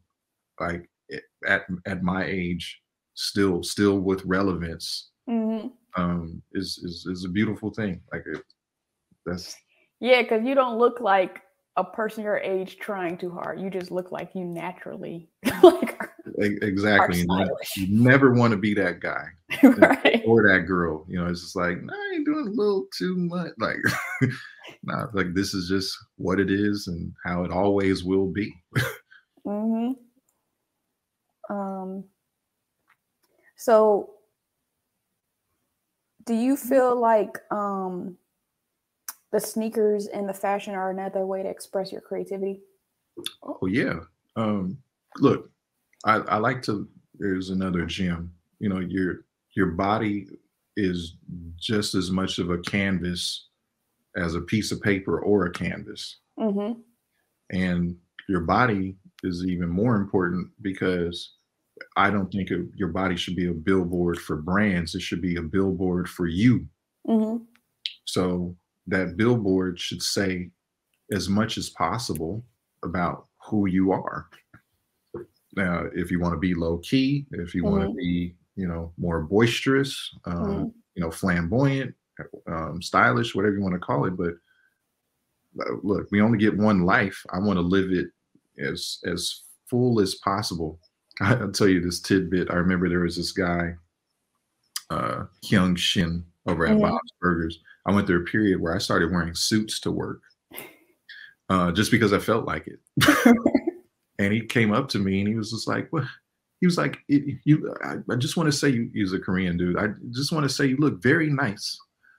like 0.60 0.88
at 1.46 1.62
at 1.86 2.02
my 2.02 2.24
age, 2.24 2.80
still 3.14 3.62
still 3.62 3.98
with 3.98 4.22
relevance, 4.24 5.10
mm-hmm. 5.28 5.68
um, 6.00 6.42
is 6.52 6.78
is 6.84 7.06
is 7.10 7.24
a 7.24 7.28
beautiful 7.28 7.70
thing. 7.70 8.00
Like 8.12 8.24
it, 8.26 8.42
that's 9.24 9.56
yeah, 10.00 10.22
because 10.22 10.44
you 10.44 10.54
don't 10.54 10.78
look 10.78 11.00
like 11.00 11.40
a 11.80 11.84
person 11.84 12.22
your 12.22 12.38
age 12.38 12.76
trying 12.78 13.16
too 13.16 13.30
hard. 13.30 13.58
You 13.58 13.70
just 13.70 13.90
look 13.90 14.12
like 14.12 14.34
you 14.34 14.44
naturally 14.44 15.30
like 15.62 15.98
exactly. 16.36 17.24
You 17.76 17.86
never 17.88 18.34
want 18.34 18.50
to 18.50 18.58
be 18.58 18.74
that 18.74 19.00
guy 19.00 19.24
right. 19.62 20.22
or 20.26 20.42
that 20.42 20.66
girl. 20.66 21.06
You 21.08 21.20
know, 21.20 21.26
it's 21.26 21.40
just 21.40 21.56
like, 21.56 21.78
no, 21.80 21.94
nah, 21.94 22.12
you're 22.12 22.24
doing 22.24 22.48
a 22.48 22.50
little 22.50 22.84
too 22.96 23.16
much. 23.16 23.52
Like, 23.58 23.78
nah, 24.82 25.06
like 25.14 25.32
this 25.32 25.54
is 25.54 25.68
just 25.68 25.96
what 26.16 26.38
it 26.38 26.50
is 26.50 26.86
and 26.86 27.12
how 27.24 27.44
it 27.44 27.50
always 27.50 28.04
will 28.04 28.26
be. 28.26 28.52
mm-hmm. 29.46 29.92
Um. 31.52 32.04
So, 33.56 34.10
do 36.26 36.34
you 36.34 36.56
feel 36.56 36.98
like 36.98 37.38
um 37.50 38.18
the 39.32 39.40
sneakers 39.40 40.06
and 40.06 40.28
the 40.28 40.34
fashion 40.34 40.74
are 40.74 40.90
another 40.90 41.26
way 41.26 41.42
to 41.42 41.48
express 41.48 41.92
your 41.92 42.00
creativity? 42.00 42.60
Oh 43.42 43.66
yeah. 43.66 44.00
Um, 44.36 44.78
look, 45.18 45.50
I, 46.04 46.16
I 46.16 46.36
like 46.38 46.62
to. 46.62 46.88
There's 47.18 47.50
another 47.50 47.84
gem. 47.84 48.32
You 48.58 48.68
know, 48.68 48.80
your 48.80 49.24
your 49.54 49.68
body 49.68 50.26
is 50.76 51.16
just 51.58 51.94
as 51.94 52.10
much 52.10 52.38
of 52.38 52.50
a 52.50 52.58
canvas 52.58 53.48
as 54.16 54.34
a 54.34 54.40
piece 54.40 54.72
of 54.72 54.80
paper 54.80 55.20
or 55.20 55.46
a 55.46 55.52
canvas. 55.52 56.18
Mm-hmm. 56.38 56.80
And 57.50 57.96
your 58.28 58.40
body 58.40 58.96
is 59.22 59.44
even 59.44 59.68
more 59.68 59.96
important 59.96 60.48
because 60.62 61.34
I 61.96 62.10
don't 62.10 62.30
think 62.30 62.50
your 62.74 62.88
body 62.88 63.16
should 63.16 63.36
be 63.36 63.48
a 63.48 63.52
billboard 63.52 64.18
for 64.18 64.36
brands. 64.36 64.94
It 64.94 65.02
should 65.02 65.22
be 65.22 65.36
a 65.36 65.42
billboard 65.42 66.08
for 66.08 66.26
you. 66.26 66.66
Mm-hmm. 67.08 67.44
So 68.04 68.56
that 68.86 69.16
billboard 69.16 69.78
should 69.78 70.02
say 70.02 70.50
as 71.12 71.28
much 71.28 71.58
as 71.58 71.70
possible 71.70 72.44
about 72.84 73.26
who 73.46 73.66
you 73.66 73.92
are. 73.92 74.28
Now, 75.56 75.84
if 75.94 76.10
you 76.10 76.20
want 76.20 76.34
to 76.34 76.38
be 76.38 76.54
low 76.54 76.78
key, 76.78 77.26
if 77.32 77.54
you 77.54 77.64
mm-hmm. 77.64 77.72
want 77.72 77.90
to 77.90 77.94
be, 77.94 78.34
you 78.56 78.68
know, 78.68 78.92
more 78.96 79.22
boisterous, 79.22 80.14
um, 80.24 80.36
mm-hmm. 80.36 80.64
you 80.94 81.02
know, 81.02 81.10
flamboyant, 81.10 81.94
um, 82.46 82.80
stylish, 82.80 83.34
whatever 83.34 83.56
you 83.56 83.62
want 83.62 83.74
to 83.74 83.80
call 83.80 84.04
it, 84.04 84.16
but 84.16 84.34
uh, 85.60 85.74
look, 85.82 86.06
we 86.12 86.20
only 86.20 86.38
get 86.38 86.56
one 86.56 86.82
life. 86.82 87.24
I 87.32 87.38
want 87.38 87.56
to 87.56 87.62
live 87.62 87.90
it 87.90 88.08
as 88.62 88.98
as 89.04 89.42
full 89.68 90.00
as 90.00 90.16
possible. 90.16 90.78
I'll 91.20 91.50
tell 91.50 91.68
you 91.68 91.80
this 91.80 92.00
tidbit. 92.00 92.50
I 92.50 92.54
remember 92.54 92.88
there 92.88 93.00
was 93.00 93.16
this 93.16 93.32
guy, 93.32 93.74
uh, 94.90 95.24
Kyung 95.48 95.74
Shin, 95.74 96.24
over 96.46 96.66
at 96.66 96.72
mm-hmm. 96.72 96.82
Bob's 96.82 97.12
Burgers 97.20 97.58
I 97.86 97.92
went 97.92 98.06
through 98.06 98.22
a 98.22 98.26
period 98.26 98.60
where 98.60 98.74
I 98.74 98.78
started 98.78 99.10
wearing 99.10 99.34
suits 99.34 99.80
to 99.80 99.90
work 99.90 100.20
uh, 101.50 101.72
just 101.72 101.90
because 101.90 102.12
I 102.12 102.18
felt 102.18 102.46
like 102.46 102.68
it. 102.68 102.78
and 104.18 104.32
he 104.32 104.40
came 104.42 104.72
up 104.72 104.88
to 104.90 104.98
me 104.98 105.18
and 105.18 105.28
he 105.28 105.34
was 105.34 105.50
just 105.50 105.68
like, 105.68 105.88
"What?" 105.90 106.04
He 106.60 106.66
was 106.66 106.78
like, 106.78 106.98
"You, 107.08 107.74
I, 107.84 107.96
I 108.10 108.16
just 108.16 108.36
want 108.36 108.46
to 108.46 108.52
say 108.52 108.68
you." 108.68 108.88
He's 108.94 109.12
a 109.12 109.18
Korean 109.18 109.56
dude. 109.56 109.76
I 109.76 109.88
just 110.12 110.32
want 110.32 110.44
to 110.44 110.48
say 110.48 110.66
you 110.66 110.76
look 110.76 111.02
very 111.02 111.28
nice. 111.28 111.78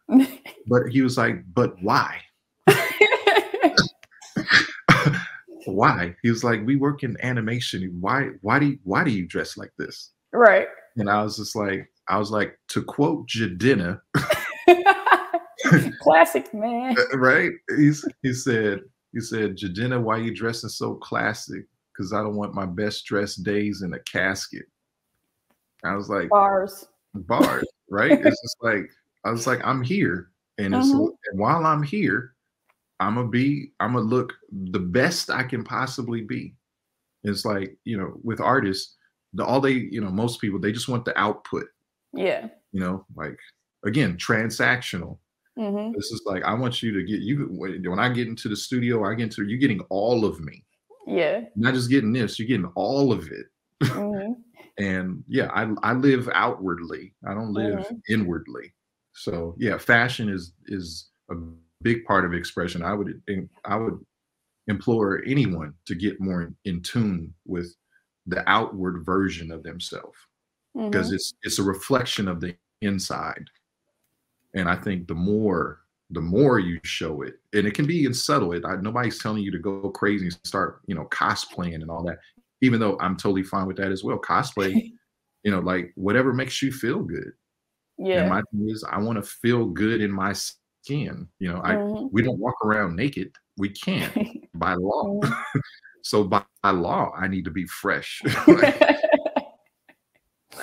but 0.68 0.88
he 0.89 1.01
was 1.01 1.18
like, 1.18 1.43
"But 1.53 1.82
why?" 1.82 2.20
why? 5.66 6.16
He 6.22 6.30
was 6.30 6.43
like, 6.43 6.66
"We 6.66 6.76
work 6.76 7.03
in 7.03 7.18
animation. 7.24 7.97
Why? 8.01 8.32
Why 8.41 8.59
do 8.59 8.66
you, 8.68 8.80
Why 8.84 9.05
do 9.05 9.12
you 9.12 9.26
dress 9.26 9.57
like 9.57 9.72
this?" 9.78 10.12
Right. 10.34 10.68
And 10.97 11.09
I 11.09 11.24
was 11.24 11.38
just 11.38 11.55
like, 11.55 11.89
I 12.09 12.18
was 12.18 12.32
like, 12.32 12.59
to 12.70 12.84
quote 12.84 13.30
Jidenna. 13.30 14.01
classic 16.01 16.53
man. 16.53 16.95
Uh, 16.97 17.17
right? 17.17 17.51
He's 17.78 18.05
he 18.22 18.34
said 18.34 18.82
he 19.13 19.19
said, 19.19 19.57
Jidenna, 19.57 20.01
why 20.01 20.17
you 20.17 20.34
dressing 20.34 20.69
so 20.69 20.95
classic? 20.95 21.65
Because 21.93 22.13
I 22.13 22.22
don't 22.22 22.36
want 22.36 22.53
my 22.53 22.65
best 22.65 23.05
dressed 23.05 23.43
days 23.43 23.82
in 23.82 23.93
a 23.93 23.99
casket. 23.99 24.65
I 25.84 25.95
was 25.95 26.09
like 26.09 26.30
bars. 26.30 26.88
Bars, 27.13 27.65
right? 27.89 28.11
it's 28.11 28.24
just 28.43 28.57
like 28.61 28.89
I 29.26 29.32
was 29.32 29.47
like, 29.47 29.59
I'm 29.65 29.82
here. 29.82 30.30
And 30.57 30.76
it's 30.76 30.88
mm-hmm. 30.88 31.07
and 31.32 31.39
while 31.39 31.65
I'm 31.65 31.84
here, 31.84 32.36
I'm 32.99 33.15
gonna 33.15 33.28
be, 33.28 33.72
I'm 33.80 33.93
gonna 33.93 34.05
look 34.05 34.34
the 34.51 34.80
best 34.80 35.30
I 35.30 35.43
can 35.43 35.63
possibly 35.63 36.22
be. 36.22 36.55
It's 37.24 37.45
like, 37.45 37.76
you 37.84 37.97
know, 37.97 38.13
with 38.24 38.39
artists, 38.39 38.95
the 39.34 39.45
all 39.45 39.61
they, 39.61 39.72
you 39.72 40.01
know, 40.01 40.09
most 40.09 40.39
people 40.39 40.59
they 40.59 40.72
just 40.72 40.88
want 40.88 41.05
the 41.05 41.17
output. 41.19 41.65
Yeah. 42.13 42.47
You 42.72 42.80
know, 42.80 43.05
like 43.15 43.38
again, 43.86 44.17
transactional. 44.17 45.17
Mm-hmm. 45.58 45.91
This 45.93 46.12
is 46.12 46.22
like 46.26 46.43
I 46.43 46.54
want 46.54 46.82
you 46.82 46.93
to 46.93 47.04
get 47.04 47.22
you 47.22 47.47
when 47.52 47.99
I 47.99 48.10
get 48.10 48.28
into 48.28 48.47
the 48.47 48.56
studio, 48.56 49.04
I 49.04 49.14
get 49.16 49.24
into 49.24 49.43
you 49.45 49.58
getting 49.58 49.82
all 49.89 50.26
of 50.26 50.39
me. 50.39 50.64
Yeah. 51.06 51.41
Not 51.56 51.74
just 51.74 51.89
getting 51.89 52.14
this, 52.14 52.39
you're 52.39 52.47
getting 52.47 52.72
all 52.76 53.12
of 53.12 53.28
it. 53.28 53.47
Mm-hmm. 53.84 54.34
and 54.84 55.24
yeah, 55.28 55.49
I 55.54 55.74
I 55.84 55.93
live 55.93 56.30
outwardly. 56.34 57.14
I 57.28 57.34
don't 57.34 57.54
live 57.54 57.80
mm-hmm. 57.80 57.95
inwardly. 58.14 58.74
So 59.14 59.56
yeah, 59.58 59.78
fashion 59.78 60.30
is 60.30 60.54
is 60.68 61.10
a 61.30 61.36
big 61.82 62.06
part 62.06 62.26
of 62.26 62.34
expression. 62.34 62.82
I 62.82 62.93
would 62.93 63.22
I 63.66 63.76
would 63.76 63.99
implore 64.68 65.22
anyone 65.26 65.74
to 65.86 65.95
get 65.95 66.22
more 66.22 66.54
in, 66.66 66.82
tune 66.82 67.34
with 67.45 67.76
the 68.28 68.47
outward 68.49 69.04
version 69.04 69.52
of 69.52 69.64
themselves 69.64 70.18
because 70.74 71.08
mm-hmm. 71.08 71.16
it's 71.16 71.34
it's 71.43 71.60
a 71.60 71.64
reflection 71.64 72.28
of 72.28 72.39
the 72.39 72.56
inside 72.82 73.45
and 74.54 74.70
I 74.70 74.76
think 74.76 75.08
the 75.08 75.16
more 75.16 75.80
the 76.10 76.22
more 76.22 76.60
you 76.60 76.80
show 76.84 77.22
it, 77.22 77.36
and 77.54 77.66
it 77.66 77.74
can 77.74 77.88
be 77.88 78.06
in 78.06 78.14
subtle. 78.14 78.52
It 78.52 78.66
I, 78.66 78.76
nobody's 78.76 79.20
telling 79.20 79.43
you 79.43 79.52
to 79.52 79.60
go 79.60 79.89
crazy 79.89 80.26
and 80.26 80.38
start 80.43 80.82
you 80.88 80.95
know 80.95 81.06
cosplaying 81.06 81.76
and 81.76 81.89
all 81.89 82.04
that. 82.04 82.20
Even 82.62 82.80
though 82.80 82.97
I'm 82.99 83.18
totally 83.18 83.43
fine 83.43 83.66
with 83.66 83.78
that 83.78 83.91
as 83.91 84.04
well. 84.04 84.20
Cosplay, 84.20 84.91
you 85.43 85.52
know, 85.52 85.60
like 85.60 85.91
whatever 85.95 86.34
makes 86.34 86.62
you 86.62 86.72
feel 86.72 86.99
good. 86.99 87.32
Yeah. 87.97 88.22
And 88.22 88.30
my 88.30 88.41
thing 88.52 88.70
is, 88.70 88.84
I 88.89 88.99
want 88.99 89.18
to 89.18 89.30
feel 89.30 89.66
good 89.66 90.02
in 90.02 90.12
my 90.12 90.34
skin. 90.34 91.28
You 91.39 91.54
know, 91.54 91.62
I 91.64 91.76
mm-hmm. 91.76 92.08
we 92.12 92.22
don't 92.22 92.39
walk 92.39 92.56
around 92.64 92.95
naked. 92.95 93.32
We 93.58 93.70
can't 93.70 94.14
by 94.54 94.74
law. 94.76 95.20
Mm-hmm. 95.22 95.60
so 96.04 96.24
by, 96.24 96.43
by 96.62 96.72
law, 96.72 97.12
I 97.16 97.28
need 97.28 97.45
to 97.45 97.52
be 97.52 97.66
fresh 97.66 98.22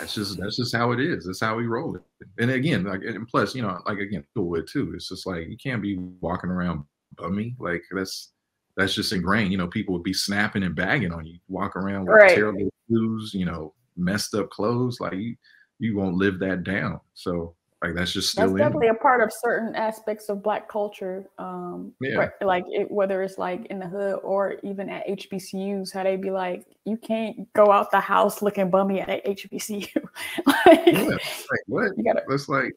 that's 0.08 0.14
just 0.14 0.40
that's 0.40 0.56
just 0.56 0.74
how 0.74 0.92
it 0.92 1.00
is. 1.00 1.26
That's 1.26 1.40
how 1.40 1.56
we 1.56 1.66
roll 1.66 1.96
it. 1.96 2.02
And 2.38 2.50
again, 2.50 2.84
like 2.84 3.02
and 3.02 3.28
plus, 3.28 3.54
you 3.54 3.62
know, 3.62 3.78
like 3.86 3.98
again, 3.98 4.24
people 4.34 4.48
would 4.48 4.66
too. 4.66 4.92
It's 4.94 5.08
just 5.08 5.26
like 5.26 5.48
you 5.48 5.56
can't 5.56 5.82
be 5.82 5.98
walking 6.20 6.50
around 6.50 6.84
bummy. 7.16 7.54
Like 7.58 7.82
that's 7.90 8.32
that's 8.76 8.94
just 8.94 9.12
ingrained. 9.12 9.52
You 9.52 9.58
know, 9.58 9.66
people 9.66 9.94
would 9.94 10.02
be 10.02 10.14
snapping 10.14 10.62
and 10.62 10.74
bagging 10.74 11.12
on 11.12 11.26
you. 11.26 11.38
Walk 11.48 11.76
around 11.76 12.06
with 12.06 12.16
right. 12.16 12.34
terrible 12.34 12.70
shoes, 12.88 13.32
you 13.34 13.44
know, 13.44 13.74
messed 13.96 14.34
up 14.34 14.48
clothes. 14.50 14.98
Like 14.98 15.14
you 15.14 15.36
you 15.78 15.96
won't 15.96 16.16
live 16.16 16.38
that 16.38 16.64
down. 16.64 17.00
So 17.14 17.54
like 17.82 17.94
that's 17.94 18.12
just 18.12 18.30
still 18.30 18.48
that's 18.48 18.58
definitely 18.58 18.88
a 18.88 18.94
part 18.94 19.22
of 19.22 19.32
certain 19.32 19.74
aspects 19.76 20.28
of 20.28 20.42
black 20.42 20.68
culture 20.68 21.28
um 21.38 21.92
yeah. 22.00 22.28
like 22.40 22.64
it, 22.68 22.90
whether 22.90 23.22
it's 23.22 23.38
like 23.38 23.66
in 23.66 23.78
the 23.78 23.86
hood 23.86 24.18
or 24.24 24.56
even 24.62 24.88
at 24.88 25.06
hbcus 25.06 25.92
how 25.92 26.02
they 26.02 26.16
be 26.16 26.30
like 26.30 26.66
you 26.84 26.96
can't 26.96 27.52
go 27.52 27.70
out 27.70 27.90
the 27.90 28.00
house 28.00 28.42
looking 28.42 28.68
bummy 28.68 29.00
at 29.00 29.24
hbcu 29.24 29.94
like, 30.46 30.86
yeah, 30.86 31.02
like 31.04 31.60
what? 31.66 31.92
you 31.96 32.04
gotta 32.04 32.22
that's 32.28 32.48
like 32.48 32.72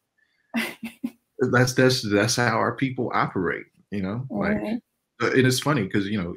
that's 1.51 1.73
that's 1.73 2.07
that's 2.11 2.35
how 2.35 2.57
our 2.57 2.75
people 2.75 3.11
operate 3.13 3.65
you 3.91 4.01
know? 4.01 4.25
Like 4.29 4.57
mm-hmm. 4.57 4.75
Uh, 5.21 5.27
it 5.27 5.45
is 5.45 5.59
funny 5.59 5.83
because 5.83 6.07
you 6.07 6.19
know 6.19 6.33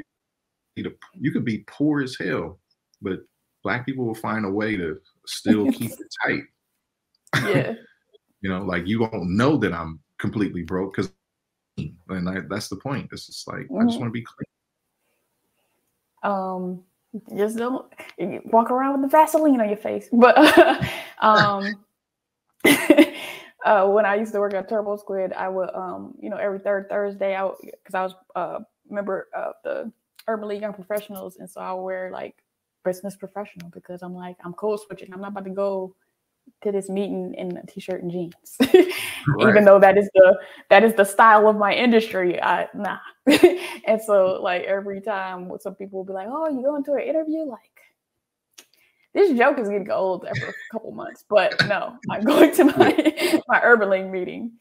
you 0.77 1.33
could 1.33 1.45
be 1.45 1.65
poor 1.67 2.03
as 2.03 2.19
hell 2.21 2.59
but 3.01 3.21
black 3.63 3.87
people 3.87 4.05
will 4.05 4.15
find 4.15 4.45
a 4.45 4.51
way 4.51 4.77
to 4.77 4.99
still 5.27 5.73
keep 5.73 5.91
it 5.93 6.15
tight. 6.23 6.43
Yeah 7.47 7.75
You 8.45 8.51
know, 8.51 8.63
like 8.63 8.87
you 8.87 9.01
won't 9.01 9.31
know 9.31 9.57
that 9.57 9.73
I'm 9.73 10.01
completely 10.19 10.65
broke 10.65 10.95
because, 10.95 11.11
and 11.79 12.29
I, 12.29 12.41
that's 12.51 12.69
the 12.69 12.77
point. 12.77 13.09
It's 13.11 13.25
just 13.25 13.49
like 13.49 13.61
mm-hmm. 13.61 13.79
I 13.79 13.85
just 13.85 13.95
mm-hmm. 13.95 14.01
want 14.01 14.11
to 14.11 14.21
be 14.21 14.23
clean. 14.23 14.45
Um, 16.23 16.83
just 17.35 17.57
don't 17.57 17.91
walk 18.53 18.71
around 18.71 19.01
with 19.01 19.11
the 19.11 19.17
Vaseline 19.17 19.63
on 19.63 19.69
your 19.69 19.79
face. 19.79 20.11
But 20.13 20.37
um, 21.21 21.85
uh, 23.65 23.89
when 23.89 24.05
I 24.05 24.17
used 24.17 24.35
to 24.35 24.41
work 24.41 24.53
at 24.53 24.69
TurboSquid, 24.69 25.33
I 25.33 25.49
would, 25.49 25.71
um, 25.75 26.15
you 26.21 26.29
know, 26.29 26.37
every 26.37 26.59
third 26.59 26.91
Thursday, 26.91 27.35
I 27.35 27.49
because 27.63 27.95
I 27.95 28.03
was 28.03 28.15
a 28.37 28.39
uh, 28.39 28.59
member 28.91 29.29
of 29.35 29.55
the 29.65 29.91
Urban 30.29 30.49
League 30.49 30.61
Young 30.61 30.75
Professionals, 30.75 31.39
and 31.39 31.49
so 31.49 31.63
I 31.63 31.73
would 31.73 31.83
wear 31.83 32.11
like 32.11 32.35
business 32.85 33.17
professional 33.17 33.71
because 33.71 34.03
I'm 34.03 34.15
like 34.15 34.37
I'm 34.45 34.53
code 34.53 34.81
switching. 34.81 35.15
I'm 35.15 35.23
not 35.23 35.31
about 35.31 35.45
to 35.45 35.51
go 35.51 35.97
to 36.65 36.73
this 36.73 36.89
meeting 36.89 37.35
in 37.35 37.57
a 37.57 37.67
t-shirt 37.67 38.03
and 38.03 38.11
jeans, 38.11 38.35
right. 38.61 39.49
even 39.49 39.65
though 39.65 39.79
that 39.79 39.97
is 39.97 40.09
the 40.15 40.39
that 40.71 40.83
is 40.83 40.95
the 40.95 41.05
style 41.05 41.49
of 41.49 41.57
my 41.57 41.73
industry. 41.73 42.43
I 42.43 42.69
nah, 42.75 42.99
and 43.87 44.01
so 44.03 44.41
like 44.43 44.65
every 44.65 45.01
time 45.01 45.51
some 45.61 45.75
people 45.75 46.01
will 46.01 46.07
be 46.07 46.13
like, 46.13 46.29
"Oh, 46.29 46.49
you 46.49 46.63
going 46.63 46.85
to 46.85 46.95
an 46.95 47.03
interview?" 47.03 47.45
Like 47.45 47.61
this 49.15 49.37
joke 49.39 49.59
is 49.59 49.69
getting 49.69 49.91
old 49.91 50.27
after 50.27 50.49
a 50.49 50.55
couple 50.73 50.91
months, 50.91 51.25
but 51.29 51.55
no, 51.69 51.97
I'm 52.11 52.23
going 52.25 52.53
to 52.57 52.65
my 52.65 53.43
my 53.49 53.61
Urban 53.63 53.91
League 53.91 54.11
meeting. 54.11 54.53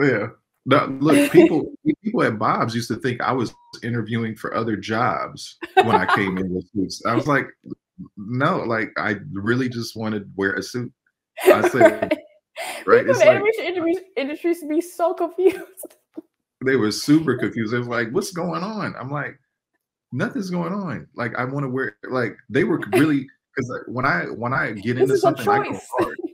Yeah. 0.00 0.28
Now, 0.66 0.86
look, 0.86 1.32
people 1.32 1.72
people 2.02 2.22
at 2.22 2.38
Bob's 2.38 2.74
used 2.74 2.88
to 2.88 2.96
think 2.96 3.20
I 3.20 3.32
was 3.32 3.54
interviewing 3.82 4.36
for 4.36 4.54
other 4.54 4.76
jobs 4.76 5.56
when 5.74 5.96
I 5.96 6.14
came 6.14 6.38
in 6.38 6.52
with 6.52 6.68
suits. 6.72 7.04
I 7.06 7.14
was 7.14 7.26
like, 7.26 7.46
no, 8.16 8.58
like 8.58 8.90
I 8.98 9.16
really 9.32 9.68
just 9.68 9.96
wanted 9.96 10.20
to 10.20 10.30
wear 10.36 10.54
a 10.54 10.62
suit. 10.62 10.92
I 11.44 11.68
said, 11.68 12.18
right? 12.86 13.06
It's 13.06 13.18
like, 13.18 13.42
industry, 13.58 14.04
industries 14.16 14.64
be 14.64 14.80
so 14.80 15.14
confused. 15.14 15.96
They 16.64 16.76
were 16.76 16.92
super 16.92 17.36
confused. 17.36 17.72
They 17.72 17.78
was 17.78 17.88
like, 17.88 18.10
"What's 18.10 18.32
going 18.32 18.62
on?" 18.62 18.94
I'm 18.98 19.10
like, 19.10 19.38
"Nothing's 20.12 20.50
going 20.50 20.72
on." 20.72 21.06
Like 21.14 21.34
I 21.36 21.44
want 21.44 21.64
to 21.64 21.70
wear. 21.70 21.96
Like 22.08 22.36
they 22.48 22.64
were 22.64 22.78
really 22.92 23.26
because 23.54 23.84
when 23.88 24.04
I 24.04 24.24
when 24.24 24.52
I 24.52 24.72
get 24.72 24.98
into 24.98 25.16
something, 25.16 25.48
I 25.48 25.64
go 25.64 25.80
hard. 25.98 26.16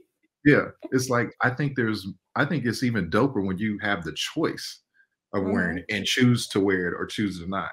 Yeah, 0.44 0.66
it's 0.92 1.11
like 1.11 1.32
I 1.42 1.50
think 1.50 1.74
there's. 1.74 2.07
I 2.36 2.44
think 2.44 2.66
it's 2.66 2.84
even 2.84 3.11
doper 3.11 3.44
when 3.44 3.59
you 3.59 3.80
have 3.82 4.04
the 4.04 4.12
choice 4.12 4.80
of 5.34 5.42
mm-hmm. 5.42 5.52
wearing 5.52 5.78
it 5.78 5.86
and 5.90 6.04
choose 6.04 6.46
to 6.48 6.61
wear 6.61 6.86
it 6.86 6.94
or 6.96 7.04
choose 7.04 7.40
to 7.40 7.48
not. 7.48 7.72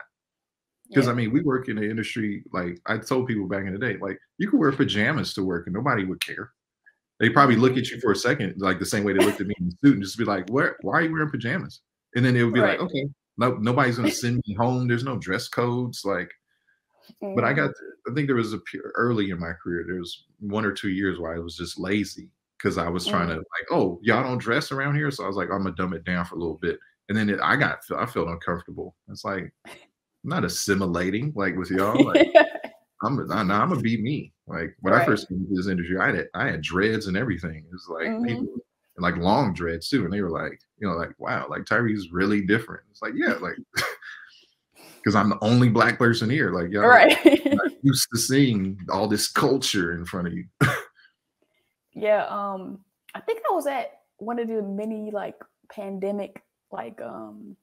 Because 0.90 1.06
yeah. 1.06 1.12
I 1.12 1.16
mean, 1.16 1.32
we 1.32 1.42
work 1.42 1.70
in 1.70 1.76
the 1.76 1.88
industry. 1.88 2.44
Like 2.52 2.80
I 2.88 2.98
told 2.98 3.28
people 3.28 3.48
back 3.48 3.66
in 3.66 3.74
the 3.74 3.80
day, 3.80 3.98
like 4.02 4.18
you 4.40 4.50
could 4.50 4.60
wear 4.60 4.72
pajamas 4.72 5.36
to 5.36 5.44
work 5.44 5.68
and 5.68 5.76
nobody 5.76 6.04
would 6.04 6.26
care. 6.26 6.50
They 7.24 7.30
probably 7.30 7.56
look 7.56 7.78
at 7.78 7.90
you 7.90 8.02
for 8.02 8.12
a 8.12 8.16
second, 8.28 8.56
like 8.58 8.80
the 8.80 8.86
same 8.86 9.06
way 9.06 9.14
they 9.14 9.26
looked 9.26 9.40
at 9.40 9.48
me 9.48 9.56
in 9.58 9.70
the 9.70 9.78
suit, 9.82 9.96
and 9.96 10.04
just 10.04 10.18
be 10.18 10.26
like, 10.26 10.50
"Where? 10.50 10.76
Why 10.82 10.96
are 10.96 11.02
you 11.04 11.14
wearing 11.14 11.32
pajamas?" 11.32 11.80
And 12.16 12.26
then 12.26 12.36
it 12.36 12.44
would 12.44 12.54
be 12.54 12.60
right. 12.60 12.78
like, 12.78 12.90
"Okay, 12.90 13.08
no, 13.38 13.54
nobody's 13.54 13.96
gonna 13.96 14.12
send 14.12 14.44
me 14.46 14.54
home. 14.56 14.90
There's 14.90 15.06
no 15.06 15.18
dress 15.18 15.48
codes." 15.48 16.04
Like, 16.04 16.30
mm-hmm. 17.24 17.34
but 17.34 17.46
I 17.46 17.54
got. 17.54 17.72
I 18.10 18.14
think 18.14 18.28
there 18.28 18.36
was 18.36 18.54
a 18.54 18.60
early 18.96 19.30
in 19.30 19.40
my 19.40 19.54
career. 19.54 19.86
There 19.88 20.00
was 20.00 20.26
one 20.42 20.66
or 20.66 20.74
two 20.74 20.90
years 20.90 21.18
where 21.18 21.34
I 21.34 21.40
was 21.40 21.56
just 21.56 21.80
lazy 21.80 22.30
because 22.58 22.78
I 22.78 22.90
was 22.90 23.08
trying 23.08 23.30
mm-hmm. 23.30 23.38
to 23.38 23.38
like, 23.38 23.72
"Oh, 23.72 24.00
y'all 24.04 24.24
don't 24.24 24.38
dress 24.38 24.74
around 24.74 24.96
here," 24.96 25.10
so 25.10 25.24
I 25.24 25.28
was 25.28 25.38
like, 25.38 25.50
"I'm 25.50 25.64
gonna 25.64 25.76
dumb 25.76 25.94
it 25.94 26.04
down 26.04 26.26
for 26.26 26.36
a 26.36 26.40
little 26.40 26.58
bit." 26.58 26.78
And 27.10 27.18
then 27.18 27.30
it, 27.30 27.40
I 27.42 27.56
got, 27.56 27.80
I 27.96 28.06
felt 28.06 28.30
uncomfortable. 28.30 28.96
It's 29.10 29.26
like, 29.26 29.54
I'm 29.66 29.72
not 30.24 30.46
assimilating 30.46 31.34
like 31.36 31.56
with 31.56 31.70
y'all. 31.70 32.04
Like, 32.04 32.34
I'm, 33.04 33.20
I'm, 33.20 33.52
I'm 33.52 33.70
gonna 33.70 33.82
be 33.82 34.02
me. 34.02 34.32
Like 34.48 34.76
when 34.82 34.94
right. 34.94 35.02
I 35.02 35.06
first 35.06 35.28
came 35.28 35.40
into 35.40 35.56
this 35.56 35.68
industry, 35.68 35.98
I 35.98 36.08
had 36.08 36.28
I 36.34 36.46
had 36.48 36.62
dreads 36.62 37.08
and 37.08 37.18
everything. 37.18 37.66
It 37.66 37.72
was 37.72 37.88
like 37.90 38.08
mm-hmm. 38.08 38.26
people 38.26 38.48
like 38.98 39.18
long 39.18 39.54
dreads 39.54 39.90
too, 39.90 40.06
and 40.06 40.14
they 40.14 40.22
were 40.22 40.30
like, 40.30 40.60
you 40.80 40.88
know, 40.88 40.96
like 40.96 41.12
wow, 41.18 41.48
like 41.50 41.64
Tyree's 41.64 42.12
really 42.12 42.42
different. 42.42 42.84
It's 42.92 43.02
like 43.02 43.14
yeah, 43.16 43.34
like 43.34 43.56
because 44.98 45.16
I'm 45.16 45.30
the 45.30 45.40
only 45.42 45.70
black 45.70 45.98
person 45.98 46.30
here. 46.30 46.52
Like 46.52 46.72
y'all 46.72 46.88
right. 46.88 47.18
used 47.84 48.08
to 48.14 48.20
seeing 48.20 48.80
all 48.90 49.08
this 49.08 49.28
culture 49.28 49.94
in 49.94 50.06
front 50.06 50.28
of 50.28 50.34
you. 50.34 50.46
yeah, 51.94 52.26
um, 52.28 52.80
I 53.14 53.20
think 53.20 53.42
I 53.50 53.54
was 53.54 53.68
at 53.68 54.00
one 54.18 54.40
of 54.40 54.48
the 54.48 54.62
many 54.62 55.12
like 55.12 55.36
pandemic 55.72 56.42
like 56.72 57.00
um 57.02 57.56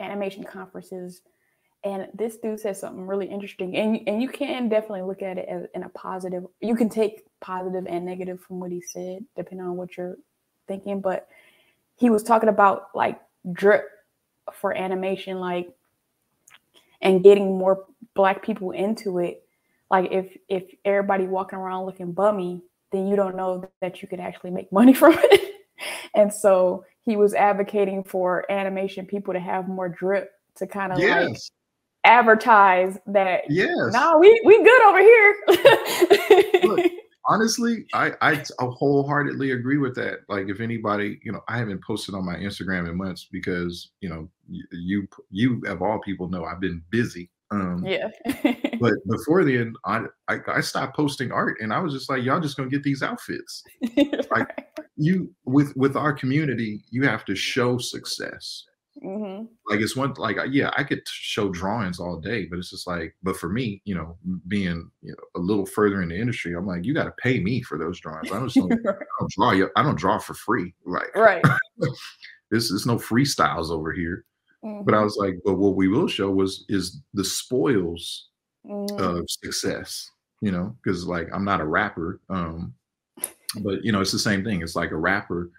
animation 0.00 0.44
conferences 0.44 1.22
and 1.84 2.08
this 2.14 2.36
dude 2.38 2.60
says 2.60 2.80
something 2.80 3.06
really 3.06 3.26
interesting, 3.26 3.76
and 3.76 4.00
and 4.08 4.20
you 4.20 4.28
can 4.28 4.68
definitely 4.68 5.02
look 5.02 5.22
at 5.22 5.38
it 5.38 5.48
as 5.48 5.66
in 5.74 5.84
a 5.84 5.88
positive. 5.90 6.44
You 6.60 6.74
can 6.74 6.88
take 6.88 7.22
positive 7.40 7.86
and 7.86 8.04
negative 8.04 8.40
from 8.40 8.60
what 8.60 8.72
he 8.72 8.80
said, 8.80 9.24
depending 9.36 9.66
on 9.66 9.76
what 9.76 9.96
you're 9.96 10.16
thinking. 10.66 11.00
But 11.00 11.28
he 11.96 12.10
was 12.10 12.22
talking 12.22 12.48
about 12.48 12.88
like 12.94 13.20
drip 13.52 13.88
for 14.52 14.76
animation, 14.76 15.38
like 15.38 15.72
and 17.00 17.22
getting 17.22 17.58
more 17.58 17.84
black 18.14 18.42
people 18.42 18.72
into 18.72 19.18
it. 19.18 19.44
Like 19.90 20.10
if 20.10 20.36
if 20.48 20.64
everybody 20.84 21.26
walking 21.26 21.58
around 21.58 21.86
looking 21.86 22.12
bummy, 22.12 22.62
then 22.90 23.06
you 23.06 23.14
don't 23.14 23.36
know 23.36 23.70
that 23.80 24.02
you 24.02 24.08
could 24.08 24.20
actually 24.20 24.50
make 24.50 24.72
money 24.72 24.94
from 24.94 25.14
it. 25.16 25.54
and 26.14 26.32
so 26.32 26.84
he 27.02 27.16
was 27.16 27.34
advocating 27.34 28.02
for 28.02 28.50
animation 28.50 29.06
people 29.06 29.32
to 29.32 29.40
have 29.40 29.68
more 29.68 29.88
drip 29.88 30.32
to 30.56 30.66
kind 30.66 30.92
of 30.92 30.98
yes. 30.98 31.50
Advertise 32.08 32.98
that 33.06 33.42
yes. 33.48 33.92
No 33.92 34.18
we 34.18 34.40
we 34.44 34.62
good 34.64 34.82
over 34.82 34.98
here. 34.98 35.36
Look, 36.64 36.86
honestly 37.26 37.84
I, 37.92 38.12
I 38.22 38.42
wholeheartedly 38.58 39.52
agree 39.52 39.76
with 39.78 39.94
that. 39.96 40.20
Like 40.28 40.48
if 40.48 40.60
anybody 40.60 41.20
you 41.22 41.32
know 41.32 41.42
i 41.46 41.58
haven't 41.58 41.84
posted 41.84 42.14
on 42.14 42.24
my 42.24 42.36
instagram 42.36 42.88
in 42.88 42.96
months 42.96 43.28
because 43.30 43.90
you 44.00 44.08
know 44.08 44.28
you 44.48 45.06
you 45.30 45.62
of 45.66 45.82
all 45.82 46.00
people 46.00 46.28
know 46.28 46.44
i've 46.44 46.60
been 46.60 46.82
busy 46.90 47.30
um 47.50 47.84
yeah. 47.86 48.08
but 48.80 48.94
before 49.08 49.44
then 49.44 49.74
I, 49.84 50.04
I, 50.28 50.38
I 50.48 50.60
stopped 50.60 50.96
posting 50.96 51.32
art 51.32 51.58
and 51.60 51.72
i 51.72 51.78
was 51.78 51.92
just 51.92 52.10
like 52.10 52.22
y'all 52.22 52.40
just 52.40 52.56
gonna 52.56 52.68
get 52.68 52.82
these 52.82 53.02
outfits. 53.02 53.62
Like 54.30 54.66
you 54.96 55.32
with 55.46 55.74
with 55.76 55.96
our 55.96 56.12
community 56.12 56.84
you 56.90 57.06
have 57.06 57.24
to 57.24 57.34
show 57.34 57.78
success 57.78 58.64
Mm-hmm. 59.04 59.44
Like 59.68 59.80
it's 59.80 59.94
one 59.94 60.14
like 60.16 60.36
yeah, 60.50 60.70
I 60.76 60.82
could 60.82 61.02
show 61.06 61.48
drawings 61.50 62.00
all 62.00 62.18
day, 62.18 62.46
but 62.46 62.58
it's 62.58 62.70
just 62.70 62.86
like, 62.86 63.14
but 63.22 63.36
for 63.36 63.48
me, 63.48 63.80
you 63.84 63.94
know, 63.94 64.16
being 64.48 64.90
you 65.02 65.12
know 65.12 65.24
a 65.36 65.38
little 65.38 65.66
further 65.66 66.02
in 66.02 66.08
the 66.08 66.16
industry, 66.16 66.54
I'm 66.54 66.66
like, 66.66 66.84
you 66.84 66.94
got 66.94 67.04
to 67.04 67.12
pay 67.22 67.38
me 67.38 67.62
for 67.62 67.78
those 67.78 68.00
drawings. 68.00 68.32
I 68.32 68.38
don't, 68.38 68.56
I 68.56 68.92
don't 69.20 69.32
draw 69.36 69.52
you. 69.52 69.70
I 69.76 69.82
don't 69.82 69.98
draw 69.98 70.18
for 70.18 70.34
free. 70.34 70.74
Like 70.84 71.14
right. 71.14 71.44
this 72.50 72.70
is 72.70 72.86
no 72.86 72.96
freestyles 72.96 73.70
over 73.70 73.92
here. 73.92 74.24
Mm-hmm. 74.64 74.84
But 74.84 74.94
I 74.94 74.96
mm-hmm. 74.96 75.04
was 75.04 75.16
like, 75.16 75.34
but 75.44 75.58
what 75.58 75.76
we 75.76 75.86
will 75.86 76.08
show 76.08 76.30
was 76.30 76.64
is 76.68 77.00
the 77.14 77.24
spoils 77.24 78.28
mm-hmm. 78.66 78.98
of 78.98 79.24
success. 79.28 80.10
You 80.40 80.52
know, 80.52 80.76
because 80.82 81.06
like 81.06 81.28
I'm 81.32 81.44
not 81.44 81.60
a 81.60 81.66
rapper, 81.66 82.20
um, 82.30 82.74
but 83.60 83.84
you 83.84 83.92
know, 83.92 84.00
it's 84.00 84.12
the 84.12 84.18
same 84.18 84.44
thing. 84.44 84.62
It's 84.62 84.76
like 84.76 84.90
a 84.90 84.96
rapper. 84.96 85.50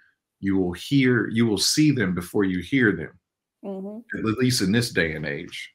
You 0.42 0.58
will 0.58 0.72
hear, 0.72 1.28
you 1.28 1.46
will 1.46 1.58
see 1.58 1.92
them 1.92 2.16
before 2.16 2.46
you 2.46 2.60
hear 2.60 2.94
them 2.94 3.12
mm-hmm. 3.64 4.18
at 4.18 4.38
least 4.38 4.62
in 4.62 4.72
this 4.72 4.92
day 4.92 5.14
and 5.14 5.26
age. 5.26 5.72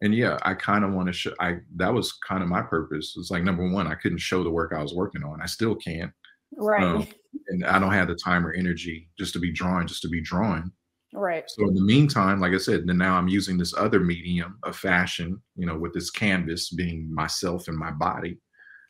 And 0.00 0.14
yeah, 0.14 0.38
I 0.42 0.54
kind 0.54 0.84
of 0.84 0.92
want 0.92 1.06
to 1.06 1.12
show. 1.12 1.32
I 1.38 1.58
that 1.76 1.94
was 1.94 2.12
kind 2.28 2.42
of 2.42 2.48
my 2.48 2.62
purpose. 2.62 3.14
It's 3.16 3.30
like 3.30 3.44
number 3.44 3.68
one, 3.68 3.86
I 3.86 3.94
couldn't 3.94 4.18
show 4.18 4.42
the 4.42 4.50
work 4.50 4.72
I 4.76 4.82
was 4.82 4.94
working 4.94 5.22
on. 5.22 5.40
I 5.40 5.46
still 5.46 5.76
can't. 5.76 6.10
Right. 6.56 6.82
Um, 6.82 7.06
and 7.48 7.64
I 7.64 7.78
don't 7.78 7.92
have 7.92 8.08
the 8.08 8.14
time 8.16 8.46
or 8.46 8.52
energy 8.52 9.08
just 9.18 9.32
to 9.34 9.38
be 9.38 9.52
drawing, 9.52 9.86
just 9.86 10.02
to 10.02 10.08
be 10.08 10.20
drawing. 10.20 10.70
Right. 11.14 11.44
So 11.48 11.68
in 11.68 11.74
the 11.74 11.82
meantime, 11.82 12.40
like 12.40 12.54
I 12.54 12.58
said, 12.58 12.86
then 12.86 12.98
now 12.98 13.16
I'm 13.16 13.28
using 13.28 13.58
this 13.58 13.74
other 13.76 14.00
medium 14.00 14.58
of 14.64 14.76
fashion, 14.76 15.40
you 15.56 15.66
know, 15.66 15.76
with 15.76 15.92
this 15.92 16.10
canvas 16.10 16.70
being 16.70 17.12
myself 17.12 17.68
and 17.68 17.76
my 17.76 17.90
body, 17.90 18.38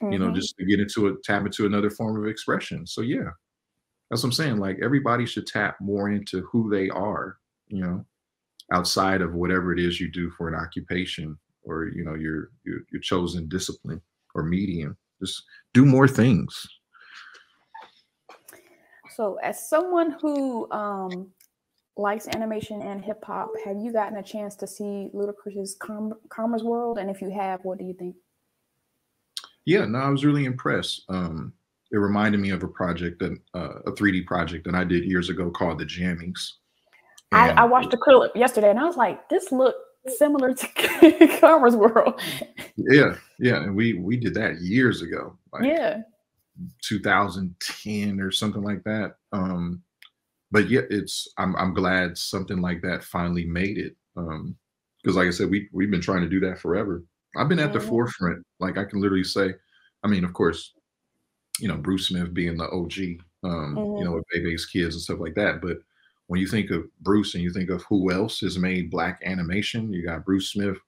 mm-hmm. 0.01 0.13
you 0.13 0.19
know, 0.19 0.27
mm-hmm. 0.27 0.37
just 0.37 0.57
to 0.57 0.65
get 0.65 0.81
into 0.81 1.09
it, 1.09 1.17
tap 1.25 1.45
into 1.45 1.67
another 1.67 1.91
form 1.91 2.23
of 2.23 2.29
expression. 2.29 2.87
So 2.87 3.01
yeah, 3.01 3.31
that's 4.09 4.23
what 4.23 4.29
I'm 4.29 4.33
saying. 4.33 4.59
Like 4.59 4.79
everybody 4.83 5.27
should 5.27 5.47
tap 5.47 5.77
more 5.81 6.11
into 6.11 6.43
who 6.53 6.71
they 6.71 6.89
are, 6.91 7.39
you 7.69 7.83
know, 7.83 8.07
outside 8.73 9.21
of 9.21 9.35
whatever 9.35 9.73
it 9.73 9.79
is 9.79 10.01
you 10.01 10.11
do 10.11 10.31
for 10.31 10.49
an 10.49 10.55
occupation 10.55 11.39
or 11.65 11.89
you 11.89 12.05
know 12.05 12.15
your 12.15 12.51
your, 12.65 12.81
your 12.91 13.01
chosen 13.01 13.49
discipline 13.49 14.01
or 14.35 14.43
medium 14.43 14.97
just 15.21 15.45
do 15.73 15.85
more 15.85 16.09
things. 16.09 16.67
So 19.17 19.39
as 19.43 19.69
someone 19.69 20.17
who 20.21 20.71
um, 20.73 21.31
likes 21.97 22.27
animation 22.29 22.83
and 22.83 23.05
hip 23.05 23.23
hop 23.25 23.51
have 23.65 23.77
you 23.77 23.93
gotten 23.93 24.17
a 24.19 24.23
chance 24.23 24.57
to 24.57 24.67
see 24.67 25.11
ludacris's 25.15 25.77
Com- 25.79 26.19
Karma's 26.29 26.65
world? 26.65 26.99
And 26.99 27.11
if 27.11 27.21
you 27.21 27.31
have 27.31 27.61
what 27.63 27.79
do 27.79 27.85
you 27.85 27.95
think? 27.95 28.17
Yeah 29.65 29.85
no 29.85 29.99
i 29.99 30.09
was 30.09 30.25
really 30.25 30.45
impressed. 30.47 31.05
Um, 31.09 31.53
it 31.93 31.99
reminded 31.99 32.41
me 32.41 32.51
of 32.51 32.63
a 32.63 32.69
project 32.69 33.19
that 33.19 33.39
uh, 33.55 33.81
a 33.87 33.93
3d 33.93 34.27
project 34.27 34.65
that 34.65 34.75
i 34.75 34.83
did 34.83 35.05
years 35.05 35.29
ago 35.29 35.51
called 35.51 35.79
the 35.79 35.85
jammies 35.85 36.41
I, 37.33 37.51
I, 37.51 37.65
watched 37.65 37.91
the 37.91 37.97
clip 37.97 38.35
yesterday 38.37 38.71
and 38.71 38.79
I 38.79 38.85
was 38.85 38.97
like, 38.97 39.29
this 39.29 39.51
looked 39.53 39.79
similar 40.07 40.55
to 40.55 41.39
Karma's 41.41 41.77
World. 41.77 42.21
Yeah, 42.77 43.17
yeah. 43.39 43.63
And 43.63 43.77
we 43.77 43.95
we 43.95 44.17
did 44.17 44.35
that 44.35 44.61
years 44.61 45.03
ago. 45.03 45.37
Like 45.53 45.65
yeah. 45.65 46.03
2010 46.83 48.21
or 48.21 48.31
something 48.31 48.63
like 48.63 48.85
that. 48.85 49.17
Um, 49.33 49.83
but 50.51 50.69
yeah, 50.69 50.83
it's 50.91 51.29
I'm 51.39 51.57
I'm 51.57 51.75
glad 51.75 52.19
something 52.19 52.61
like 52.61 52.83
that 52.83 53.05
finally 53.05 53.47
made 53.47 53.79
it. 53.79 53.97
Um, 54.17 54.57
because 55.03 55.17
like 55.17 55.27
I 55.27 55.31
said, 55.31 55.51
we 55.51 55.69
we've 55.73 55.91
been 55.91 56.01
trying 56.01 56.23
to 56.23 56.29
do 56.29 56.41
that 56.41 56.59
forever. 56.59 57.03
I've 57.37 57.49
been 57.49 57.59
at 57.59 57.73
the 57.73 57.81
forefront. 57.81 58.45
Like 58.61 58.79
I 58.79 58.85
can 58.85 59.01
literally 59.01 59.25
say, 59.25 59.55
I 60.05 60.09
mean, 60.09 60.25
of 60.25 60.33
course, 60.35 60.75
you 61.59 61.69
know, 61.69 61.77
Bruce 61.77 62.09
Smith 62.09 62.35
being 62.35 62.57
the 62.57 62.65
OG, 62.65 63.23
um, 63.45 63.77
mm-hmm. 63.77 63.99
you 63.99 64.05
know, 64.05 64.13
with 64.13 64.25
Bebe's 64.33 64.67
kids 64.67 64.95
and 64.95 65.03
stuff 65.03 65.19
like 65.19 65.35
that. 65.35 65.61
But 65.63 65.79
when 66.27 66.41
you 66.41 66.47
think 66.47 66.71
of 66.71 66.85
Bruce 67.01 67.35
and 67.35 67.43
you 67.43 67.53
think 67.53 67.71
of 67.71 67.83
who 67.83 68.11
else 68.11 68.41
has 68.41 68.59
made 68.59 68.91
black 68.91 69.21
animation, 69.25 69.93
you 69.93 70.05
got 70.05 70.25
Bruce 70.25 70.51
Smith, 70.51 70.79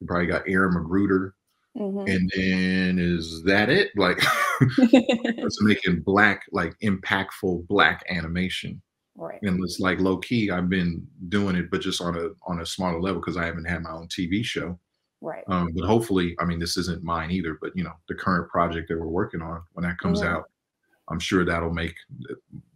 you 0.00 0.06
probably 0.06 0.26
got 0.26 0.48
Aaron 0.48 0.74
McGruder, 0.74 1.32
mm-hmm. 1.78 2.08
and 2.08 2.30
then 2.34 2.98
is 2.98 3.42
that 3.44 3.70
it? 3.70 3.90
Like, 3.96 4.18
it's 4.60 5.62
making 5.62 6.02
black, 6.02 6.44
like 6.52 6.74
impactful 6.80 7.66
black 7.68 8.04
animation. 8.08 8.82
Right. 9.14 9.40
And 9.42 9.62
it's 9.62 9.78
like 9.78 10.00
low 10.00 10.16
key, 10.16 10.50
I've 10.50 10.68
been 10.68 11.06
doing 11.28 11.56
it, 11.56 11.70
but 11.70 11.82
just 11.82 12.00
on 12.00 12.16
a 12.16 12.30
on 12.46 12.60
a 12.60 12.66
smaller 12.66 13.00
level 13.00 13.20
because 13.20 13.36
I 13.36 13.44
haven't 13.44 13.66
had 13.66 13.82
my 13.82 13.90
own 13.90 14.08
TV 14.08 14.44
show. 14.44 14.78
Right. 15.20 15.44
Um, 15.46 15.70
but 15.74 15.86
hopefully, 15.86 16.34
I 16.40 16.44
mean, 16.44 16.58
this 16.58 16.76
isn't 16.76 17.04
mine 17.04 17.30
either. 17.30 17.56
But 17.60 17.70
you 17.76 17.84
know, 17.84 17.92
the 18.08 18.14
current 18.14 18.48
project 18.48 18.88
that 18.88 18.98
we're 18.98 19.06
working 19.06 19.40
on, 19.42 19.62
when 19.72 19.84
that 19.84 19.98
comes 19.98 20.20
mm-hmm. 20.20 20.34
out, 20.34 20.50
I'm 21.08 21.20
sure 21.20 21.44
that'll 21.44 21.72
make 21.72 21.94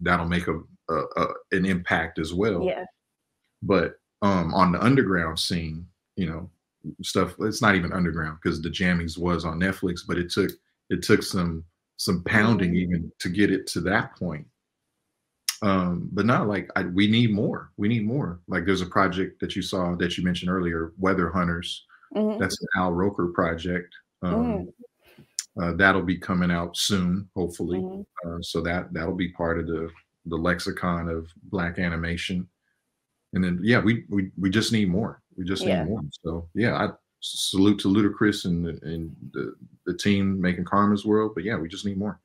that'll 0.01 0.29
make 0.29 0.47
a, 0.47 0.61
a, 0.89 0.95
a, 0.95 1.27
an 1.53 1.67
impact 1.67 2.19
as 2.19 2.33
well. 2.35 2.65
Yeah. 2.65 2.85
But 3.63 3.99
um, 4.23 4.55
on 4.55 4.73
the 4.73 4.83
underground 4.83 5.39
scene, 5.39 5.87
you 6.17 6.27
know, 6.27 6.51
stuff. 7.03 7.35
It's 7.41 7.61
not 7.61 7.75
even 7.75 7.93
underground 7.93 8.39
because 8.41 8.63
the 8.63 8.71
Jammies 8.71 9.19
was 9.19 9.45
on 9.45 9.59
Netflix, 9.59 10.01
but 10.07 10.19
it 10.19 10.31
took 10.31 10.51
it 10.91 11.03
took 11.03 11.23
some 11.23 11.65
some 11.97 12.23
pounding 12.25 12.71
mm-hmm. 12.71 12.95
even 12.95 13.13
to 13.19 13.29
get 13.29 13.51
it 13.51 13.67
to 13.67 13.81
that 13.81 14.15
point 14.17 14.47
um 15.63 16.09
but 16.13 16.27
not 16.27 16.47
like 16.47 16.71
I, 16.77 16.83
we 16.83 17.09
need 17.09 17.33
more 17.33 17.73
we 17.77 17.89
need 17.89 18.05
more 18.05 18.41
like 18.49 18.67
there's 18.67 18.83
a 18.83 18.87
project 18.87 19.41
that 19.41 19.57
you 19.57 19.63
saw 19.63 19.95
that 19.97 20.17
you 20.17 20.25
mentioned 20.25 20.51
earlier 20.51 20.93
weather 20.99 21.31
hunters 21.31 21.87
mm-hmm. 22.15 22.39
that's 22.39 22.61
an 22.61 22.69
al 22.77 22.93
roker 22.93 23.29
project 23.29 23.95
um 24.23 24.69
mm. 25.59 25.63
uh, 25.63 25.73
that'll 25.77 26.03
be 26.03 26.19
coming 26.19 26.51
out 26.51 26.77
soon 26.77 27.29
hopefully 27.35 27.79
mm-hmm. 27.79 28.31
uh, 28.31 28.39
so 28.43 28.61
that 28.61 28.93
that'll 28.93 29.15
be 29.15 29.33
part 29.33 29.59
of 29.59 29.67
the 29.67 29.89
the 30.27 30.37
lexicon 30.37 31.09
of 31.09 31.29
black 31.45 31.79
animation 31.79 32.47
and 33.35 33.43
then 33.43 33.59
yeah 33.63 33.81
we 33.81 34.05
we, 34.09 34.31
we 34.39 34.51
just 34.51 34.73
need 34.73 34.89
more 34.89 35.23
we 35.37 35.45
just 35.45 35.63
yeah. 35.63 35.85
need 35.85 35.91
more 35.91 36.01
so 36.25 36.49
yeah 36.55 36.75
i 36.75 36.89
salute 37.21 37.79
to 37.79 37.89
ludacris 37.89 38.45
and 38.45 38.67
and 38.83 39.15
the, 39.33 39.55
the 39.87 39.95
team 39.97 40.41
making 40.41 40.65
karma's 40.65 41.05
world 41.05 41.33
but 41.35 41.45
yeah 41.45 41.57
we 41.57 41.69
just 41.69 41.85
need 41.85 41.99
more 41.99 42.21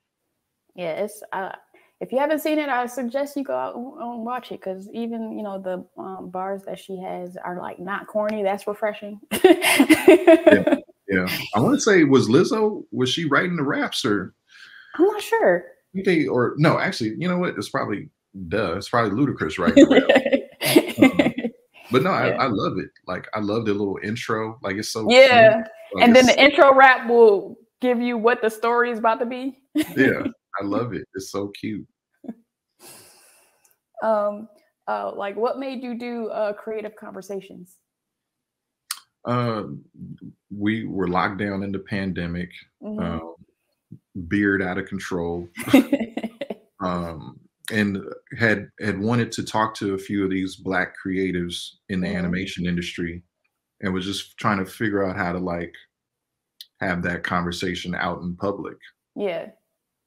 yeah 0.75 0.91
it's 0.91 1.23
uh 1.33 1.51
if 2.01 2.11
you 2.11 2.17
haven't 2.17 2.39
seen 2.39 2.57
it, 2.57 2.67
I 2.67 2.87
suggest 2.87 3.37
you 3.37 3.43
go 3.43 3.55
out 3.55 3.75
and 3.75 4.25
watch 4.25 4.51
it 4.51 4.59
because 4.59 4.89
even 4.91 5.37
you 5.37 5.43
know 5.43 5.61
the 5.61 5.85
um, 6.01 6.31
bars 6.31 6.63
that 6.63 6.79
she 6.79 6.97
has 6.97 7.37
are 7.37 7.59
like 7.59 7.79
not 7.79 8.07
corny. 8.07 8.41
That's 8.41 8.65
refreshing. 8.65 9.21
yeah, 9.31 10.75
yeah. 11.07 11.27
I 11.53 11.59
want 11.59 11.75
to 11.75 11.79
say 11.81 12.03
was 12.03 12.27
Lizzo 12.27 12.83
was 12.91 13.09
she 13.09 13.25
writing 13.25 13.55
the 13.55 13.63
raps 13.63 14.03
or? 14.03 14.33
I'm 14.95 15.05
not 15.05 15.21
sure. 15.21 15.63
They 15.93 16.27
or 16.27 16.55
no, 16.57 16.79
actually, 16.79 17.15
you 17.17 17.27
know 17.27 17.37
what? 17.37 17.55
It's 17.57 17.69
probably 17.69 18.09
duh. 18.47 18.75
It's 18.77 18.89
probably 18.89 19.11
Ludacris, 19.11 19.59
right? 19.59 19.77
um, 20.97 21.51
but 21.91 22.03
no, 22.03 22.11
I, 22.11 22.29
yeah. 22.29 22.35
I, 22.37 22.47
love 22.47 22.77
it. 22.77 22.89
Like 23.07 23.27
I 23.33 23.39
love 23.39 23.65
the 23.65 23.73
little 23.73 23.99
intro. 24.01 24.57
Like 24.61 24.77
it's 24.77 24.89
so 24.89 25.05
yeah. 25.09 25.63
Like, 25.93 26.05
and 26.05 26.15
then 26.15 26.25
the 26.25 26.41
intro 26.41 26.73
rap 26.73 27.09
will 27.09 27.57
give 27.81 27.99
you 27.99 28.17
what 28.17 28.41
the 28.41 28.49
story 28.49 28.91
is 28.91 28.99
about 28.99 29.19
to 29.19 29.25
be. 29.25 29.59
yeah, 29.75 30.23
I 30.61 30.63
love 30.63 30.93
it. 30.93 31.07
It's 31.13 31.31
so 31.31 31.49
cute. 31.49 31.85
um, 34.03 34.47
uh, 34.87 35.11
like 35.13 35.35
what 35.35 35.59
made 35.59 35.83
you 35.83 35.97
do 35.97 36.27
uh, 36.29 36.53
creative 36.53 36.95
conversations? 36.95 37.77
Um, 39.25 39.83
we 40.49 40.85
were 40.85 41.07
locked 41.07 41.37
down 41.37 41.63
in 41.63 41.71
the 41.71 41.79
pandemic. 41.79 42.49
Mm-hmm. 42.81 42.99
Um, 42.99 43.35
beard 44.27 44.61
out 44.61 44.77
of 44.77 44.85
control. 44.87 45.47
um, 46.79 47.39
and 47.71 48.03
had 48.37 48.69
had 48.79 48.99
wanted 48.99 49.31
to 49.31 49.43
talk 49.43 49.73
to 49.75 49.93
a 49.93 49.97
few 49.97 50.23
of 50.23 50.29
these 50.29 50.57
black 50.57 50.93
creatives 51.03 51.75
in 51.89 52.01
the 52.01 52.07
mm-hmm. 52.07 52.17
animation 52.17 52.65
industry 52.65 53.23
and 53.81 53.93
was 53.93 54.05
just 54.05 54.37
trying 54.37 54.57
to 54.57 54.65
figure 54.65 55.05
out 55.05 55.15
how 55.15 55.31
to 55.31 55.39
like 55.39 55.73
have 56.81 57.01
that 57.03 57.23
conversation 57.23 57.95
out 57.95 58.21
in 58.21 58.35
public. 58.35 58.77
Yeah 59.15 59.47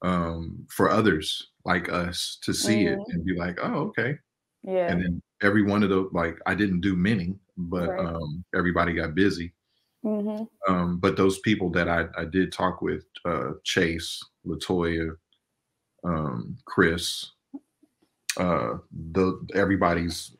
um, 0.04 0.66
for 0.68 0.90
others 0.90 1.50
like 1.64 1.90
us 1.90 2.38
to 2.42 2.52
see 2.52 2.84
mm-hmm. 2.84 3.00
it 3.00 3.06
and 3.08 3.24
be 3.24 3.34
like, 3.34 3.58
oh, 3.62 3.74
okay. 3.88 4.18
Yeah. 4.62 4.90
And 4.90 5.02
then 5.02 5.22
every 5.42 5.62
one 5.62 5.82
of 5.82 5.88
those, 5.88 6.10
like, 6.12 6.38
I 6.46 6.54
didn't 6.54 6.82
do 6.82 6.94
many, 6.94 7.34
but 7.56 7.88
right. 7.88 8.06
um, 8.06 8.44
everybody 8.54 8.92
got 8.92 9.14
busy. 9.14 9.53
Mm-hmm. 10.04 10.72
Um, 10.72 10.98
but 10.98 11.16
those 11.16 11.38
people 11.40 11.70
that 11.70 11.88
I, 11.88 12.06
I 12.16 12.24
did 12.24 12.52
talk 12.52 12.82
with, 12.82 13.04
uh, 13.24 13.52
Chase, 13.62 14.22
Latoya, 14.46 15.16
um, 16.04 16.58
Chris, 16.66 17.30
uh, 18.36 18.74
the 19.12 19.40
everybody's 19.54 20.36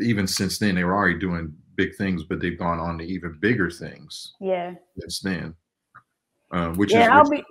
even 0.00 0.26
since 0.26 0.58
then 0.58 0.74
they 0.74 0.84
were 0.84 0.94
already 0.94 1.18
doing 1.18 1.54
big 1.76 1.94
things, 1.96 2.24
but 2.24 2.40
they've 2.40 2.58
gone 2.58 2.78
on 2.78 2.98
to 2.98 3.04
even 3.04 3.38
bigger 3.40 3.70
things. 3.70 4.34
Yeah. 4.40 4.74
Since 4.98 5.20
then, 5.20 5.54
um, 6.50 6.76
which 6.76 6.92
yeah, 6.92 7.04
is 7.04 7.08
I'll 7.08 7.30
be 7.30 7.44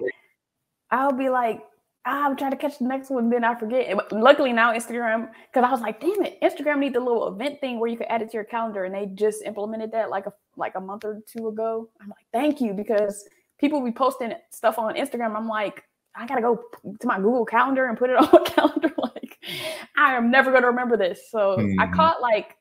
I'll 0.92 1.14
be 1.14 1.30
like, 1.30 1.62
ah, 2.06 2.26
I'm 2.26 2.36
trying 2.36 2.52
to 2.52 2.58
catch 2.58 2.78
the 2.78 2.86
next 2.86 3.10
one, 3.10 3.30
then 3.30 3.44
I 3.44 3.56
forget. 3.56 3.96
But 3.96 4.12
luckily 4.12 4.54
now 4.54 4.74
Instagram, 4.74 5.30
because 5.52 5.68
I 5.68 5.72
was 5.72 5.82
like, 5.82 6.00
damn 6.00 6.24
it, 6.24 6.40
Instagram 6.42 6.80
needs 6.80 6.96
a 6.96 7.00
little 7.00 7.28
event 7.28 7.60
thing 7.60 7.80
where 7.80 7.90
you 7.90 7.98
can 7.98 8.08
add 8.08 8.22
it 8.22 8.32
to 8.32 8.34
your 8.34 8.44
calendar, 8.44 8.86
and 8.86 8.94
they 8.94 9.08
just 9.08 9.44
implemented 9.44 9.92
that 9.92 10.10
like 10.10 10.26
a 10.28 10.34
like 10.56 10.76
a 10.76 10.82
month 10.82 11.04
or 11.04 11.22
two 11.28 11.48
ago. 11.48 11.90
I'm 12.02 12.10
like, 12.10 12.26
thank 12.32 12.62
you, 12.62 12.74
because 12.74 13.28
people 13.60 13.84
be 13.84 13.92
posting 13.92 14.34
stuff 14.52 14.78
on 14.78 14.96
Instagram. 14.96 15.36
I'm 15.36 15.48
like, 15.48 15.84
I 16.16 16.26
gotta 16.26 16.42
go 16.42 16.62
to 17.00 17.08
my 17.08 17.18
Google 17.18 17.46
Calendar 17.46 17.88
and 17.88 17.98
put 17.98 18.10
it 18.10 18.18
on 18.20 18.30
my 18.32 18.44
calendar. 18.44 18.92
like, 18.98 19.38
I 19.98 20.16
am 20.16 20.30
never 20.30 20.52
gonna 20.52 20.68
remember 20.68 20.98
this. 20.98 21.30
So 21.32 21.58
mm-hmm. 21.58 21.80
I 21.80 21.88
caught 21.88 22.22
like 22.22 22.56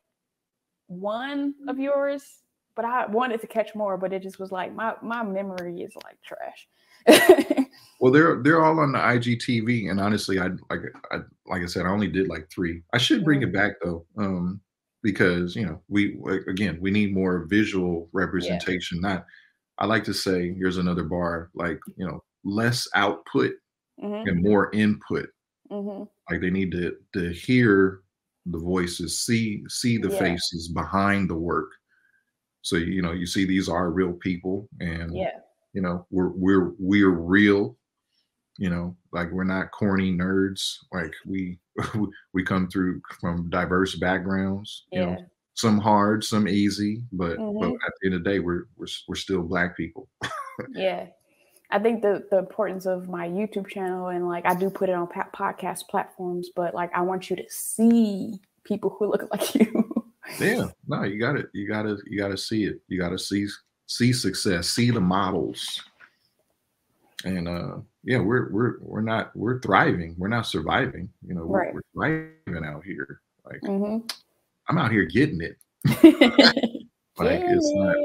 one 0.86 1.54
of 1.68 1.78
yours, 1.78 2.40
but 2.74 2.84
I 2.84 3.06
wanted 3.06 3.40
to 3.42 3.46
catch 3.46 3.74
more, 3.74 3.96
but 3.96 4.12
it 4.12 4.22
just 4.22 4.38
was 4.38 4.50
like 4.50 4.74
my 4.74 4.94
my 5.02 5.22
memory 5.22 5.82
is 5.82 5.94
like 6.02 6.16
trash. 6.22 6.66
well, 8.04 8.12
they're 8.12 8.42
they're 8.42 8.62
all 8.62 8.80
on 8.80 8.92
the 8.92 8.98
IGTV, 8.98 9.90
and 9.90 9.98
honestly, 9.98 10.38
I 10.38 10.48
like 10.68 10.82
I 11.10 11.20
like 11.46 11.62
I 11.62 11.66
said, 11.66 11.86
I 11.86 11.88
only 11.88 12.06
did 12.06 12.28
like 12.28 12.50
three. 12.50 12.82
I 12.92 12.98
should 12.98 13.24
bring 13.24 13.40
it 13.40 13.48
mm. 13.48 13.54
back 13.54 13.76
though, 13.82 14.04
um, 14.18 14.60
because 15.02 15.56
you 15.56 15.64
know 15.64 15.80
we 15.88 16.20
again 16.46 16.76
we 16.82 16.90
need 16.90 17.14
more 17.14 17.46
visual 17.46 18.10
representation. 18.12 19.00
Yeah. 19.02 19.08
Not, 19.08 19.26
I 19.78 19.86
like 19.86 20.04
to 20.04 20.12
say, 20.12 20.52
here's 20.52 20.76
another 20.76 21.04
bar, 21.04 21.48
like 21.54 21.80
you 21.96 22.06
know, 22.06 22.22
less 22.44 22.86
output 22.94 23.54
mm-hmm. 23.98 24.28
and 24.28 24.42
more 24.42 24.70
input. 24.74 25.30
Mm-hmm. 25.72 26.02
Like 26.30 26.42
they 26.42 26.50
need 26.50 26.72
to 26.72 26.96
to 27.14 27.30
hear 27.30 28.02
the 28.44 28.58
voices, 28.58 29.24
see 29.24 29.64
see 29.70 29.96
the 29.96 30.10
yeah. 30.10 30.18
faces 30.18 30.68
behind 30.68 31.30
the 31.30 31.36
work. 31.36 31.70
So 32.60 32.76
you 32.76 33.00
know, 33.00 33.12
you 33.12 33.24
see 33.24 33.46
these 33.46 33.70
are 33.70 33.90
real 33.90 34.12
people, 34.12 34.68
and 34.78 35.16
yeah 35.16 35.38
you 35.72 35.82
know 35.82 36.06
we're 36.10 36.28
we're 36.28 36.72
we're 36.78 37.10
real 37.10 37.76
you 38.58 38.70
know 38.70 38.96
like 39.12 39.30
we're 39.30 39.44
not 39.44 39.70
corny 39.72 40.12
nerds 40.12 40.78
like 40.92 41.12
we 41.26 41.58
we 42.32 42.42
come 42.42 42.68
through 42.68 43.00
from 43.20 43.48
diverse 43.50 43.96
backgrounds 43.96 44.84
yeah. 44.92 45.00
you 45.00 45.06
know 45.06 45.16
some 45.54 45.78
hard 45.78 46.24
some 46.24 46.48
easy 46.48 47.02
but 47.12 47.38
mm-hmm. 47.38 47.58
but 47.58 47.72
at 47.86 47.92
the 48.00 48.06
end 48.06 48.14
of 48.14 48.24
the 48.24 48.30
day 48.30 48.38
we're 48.38 48.64
we're, 48.76 48.86
we're 49.08 49.14
still 49.14 49.42
black 49.42 49.76
people 49.76 50.08
yeah 50.70 51.06
i 51.70 51.78
think 51.78 52.02
the 52.02 52.24
the 52.30 52.38
importance 52.38 52.86
of 52.86 53.08
my 53.08 53.28
youtube 53.28 53.68
channel 53.68 54.08
and 54.08 54.26
like 54.26 54.44
i 54.46 54.54
do 54.54 54.68
put 54.68 54.88
it 54.88 54.94
on 54.94 55.06
podcast 55.06 55.86
platforms 55.88 56.50
but 56.54 56.74
like 56.74 56.90
i 56.94 57.00
want 57.00 57.30
you 57.30 57.36
to 57.36 57.44
see 57.48 58.40
people 58.64 58.94
who 58.98 59.06
look 59.06 59.28
like 59.32 59.54
you 59.54 60.04
yeah 60.40 60.66
no 60.88 61.02
you 61.04 61.20
got 61.20 61.36
it 61.36 61.46
you 61.52 61.68
gotta 61.68 61.96
you 62.06 62.18
gotta 62.18 62.36
see 62.36 62.64
it 62.64 62.80
you 62.88 62.98
gotta 62.98 63.18
see 63.18 63.46
see 63.86 64.12
success, 64.12 64.68
see 64.68 64.90
the 64.90 65.00
models. 65.00 65.82
And 67.24 67.48
uh 67.48 67.76
yeah, 68.04 68.18
we're 68.18 68.50
we're 68.50 68.74
we're 68.80 69.00
not 69.00 69.34
we're 69.34 69.60
thriving. 69.60 70.14
We're 70.18 70.28
not 70.28 70.46
surviving. 70.46 71.08
You 71.26 71.34
know, 71.34 71.46
we're, 71.46 71.72
we're 71.72 71.82
thriving 71.94 72.64
out 72.64 72.84
here. 72.84 73.20
Like 73.44 73.60
mm-hmm. 73.62 74.06
I'm 74.68 74.78
out 74.78 74.92
here 74.92 75.04
getting 75.04 75.40
it. 75.40 75.56
like 75.86 77.42
it's 77.42 77.70
it. 77.70 77.76
not 77.76 77.96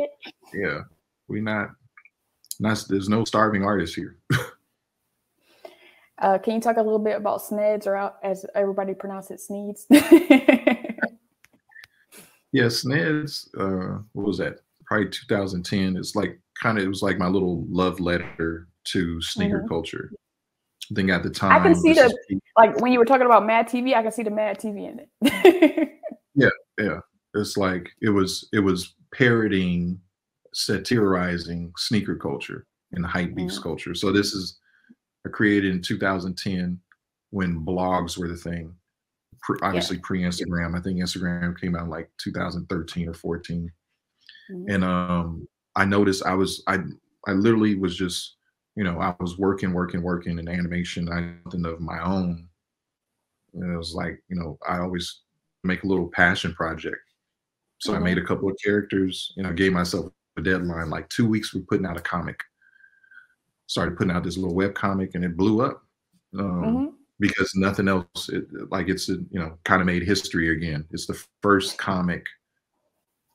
yeah, 0.53 0.81
we 1.27 1.41
not 1.41 1.69
not 2.59 2.83
there's 2.89 3.09
no 3.09 3.25
starving 3.25 3.63
artists 3.63 3.95
here. 3.95 4.17
uh, 6.19 6.37
can 6.37 6.55
you 6.55 6.61
talk 6.61 6.77
a 6.77 6.81
little 6.81 6.99
bit 6.99 7.17
about 7.17 7.41
SNEDs 7.41 7.87
or 7.87 7.95
out, 7.95 8.17
as 8.23 8.45
everybody 8.55 8.93
pronounces 8.93 9.47
it, 9.49 9.51
Sneeds? 9.51 9.85
yeah, 12.51 12.65
SNEDs, 12.65 13.47
uh, 13.57 14.01
what 14.13 14.27
was 14.27 14.37
that? 14.39 14.59
probably 14.89 15.07
2010. 15.07 15.95
It's 15.95 16.15
like 16.15 16.39
kind 16.61 16.77
of 16.77 16.83
it 16.83 16.87
was 16.87 17.01
like 17.01 17.17
my 17.17 17.27
little 17.27 17.63
love 17.69 17.99
letter 17.99 18.67
to 18.91 19.21
sneaker 19.21 19.59
mm-hmm. 19.59 19.67
culture. 19.67 20.11
I 20.91 20.95
think 20.95 21.11
at 21.11 21.23
the 21.23 21.29
time 21.29 21.51
I 21.51 21.59
can 21.59 21.75
see 21.75 21.93
the 21.93 22.11
like 22.57 22.79
when 22.81 22.91
you 22.91 22.99
were 22.99 23.05
talking 23.05 23.25
about 23.25 23.45
Mad 23.45 23.67
TV, 23.67 23.93
I 23.93 24.01
can 24.01 24.11
see 24.11 24.23
the 24.23 24.31
Mad 24.31 24.59
TV 24.59 24.89
in 24.89 25.05
it. 25.21 25.89
yeah, 26.35 26.49
yeah. 26.79 26.99
It's 27.35 27.57
like 27.57 27.89
it 28.01 28.09
was 28.09 28.47
it 28.53 28.59
was 28.59 28.95
parodying, 29.11 29.99
satirizing 30.53 31.71
sneaker 31.77 32.15
culture 32.15 32.65
and 32.91 33.05
hype 33.05 33.35
beast 33.35 33.55
mm-hmm. 33.55 33.63
culture. 33.63 33.93
So 33.93 34.11
this 34.11 34.33
is 34.33 34.57
I 35.25 35.29
created 35.29 35.71
in 35.71 35.81
2010. 35.81 36.79
when 37.31 37.63
blogs 37.63 38.17
were 38.17 38.27
the 38.27 38.35
thing. 38.35 38.73
Pre, 39.41 39.59
obviously 39.61 39.97
yeah. 39.97 40.01
pre-Instagram. 40.03 40.77
I 40.77 40.81
think 40.81 40.99
Instagram 40.99 41.59
came 41.59 41.75
out 41.75 41.87
like 41.87 42.09
2013 42.17 43.07
or 43.09 43.13
14. 43.13 43.71
Mm-hmm. 44.51 44.73
And 44.73 44.83
um 44.83 45.47
I 45.75 45.85
noticed 45.85 46.25
I 46.25 46.33
was 46.33 46.63
I 46.65 46.79
I 47.27 47.33
literally 47.33 47.75
was 47.75 47.95
just, 47.95 48.37
you 48.75 48.83
know, 48.83 48.99
I 48.99 49.15
was 49.19 49.37
working, 49.37 49.73
working, 49.73 50.01
working 50.01 50.39
in 50.39 50.47
animation. 50.47 51.09
I 51.09 51.33
nothing 51.45 51.65
of 51.65 51.81
my 51.81 52.01
own. 52.03 52.47
And 53.53 53.73
it 53.73 53.77
was 53.77 53.93
like, 53.93 54.21
you 54.29 54.35
know, 54.35 54.57
I 54.67 54.79
always 54.79 55.21
make 55.63 55.83
a 55.83 55.87
little 55.87 56.07
passion 56.07 56.53
project. 56.53 57.01
So 57.79 57.91
mm-hmm. 57.91 58.01
I 58.01 58.05
made 58.05 58.17
a 58.17 58.25
couple 58.25 58.49
of 58.49 58.57
characters, 58.63 59.33
you 59.35 59.43
know, 59.43 59.51
gave 59.51 59.73
myself 59.73 60.11
a 60.37 60.41
deadline, 60.41 60.89
like 60.89 61.09
two 61.09 61.27
weeks 61.27 61.53
we're 61.53 61.61
putting 61.61 61.85
out 61.85 61.97
a 61.97 62.01
comic. 62.01 62.39
Started 63.67 63.97
putting 63.97 64.11
out 64.11 64.23
this 64.23 64.37
little 64.37 64.55
web 64.55 64.73
comic 64.73 65.15
and 65.15 65.23
it 65.23 65.37
blew 65.37 65.61
up. 65.61 65.83
Um, 66.37 66.45
mm-hmm. 66.45 66.85
because 67.19 67.51
nothing 67.55 67.87
else 67.87 68.29
it, 68.29 68.45
like 68.69 68.87
it's 68.87 69.09
a, 69.09 69.13
you 69.13 69.39
know 69.39 69.57
kind 69.63 69.81
of 69.81 69.87
made 69.87 70.03
history 70.03 70.49
again 70.49 70.85
it's 70.91 71.07
the 71.07 71.19
first 71.41 71.79
comic 71.79 72.27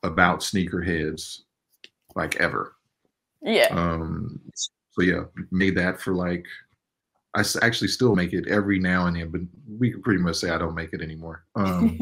about 0.05 0.39
sneakerheads 0.39 1.41
like 2.15 2.37
ever 2.37 2.77
yeah 3.43 3.67
um 3.73 4.41
so 4.95 5.03
yeah 5.03 5.25
made 5.51 5.77
that 5.77 6.01
for 6.01 6.15
like 6.15 6.45
i 7.35 7.43
actually 7.63 7.89
still 7.89 8.15
make 8.15 8.33
it 8.33 8.49
every 8.49 8.79
now 8.79 9.07
and 9.07 9.17
then 9.17 9.29
but 9.29 9.41
we 9.79 9.91
can 9.91 10.03
pretty 10.03 10.21
much 10.21 10.37
say 10.37 10.51
i 10.51 10.59
don't 10.59 10.75
make 10.75 10.93
it 10.93 11.03
anymore 11.03 11.45
um 11.57 11.99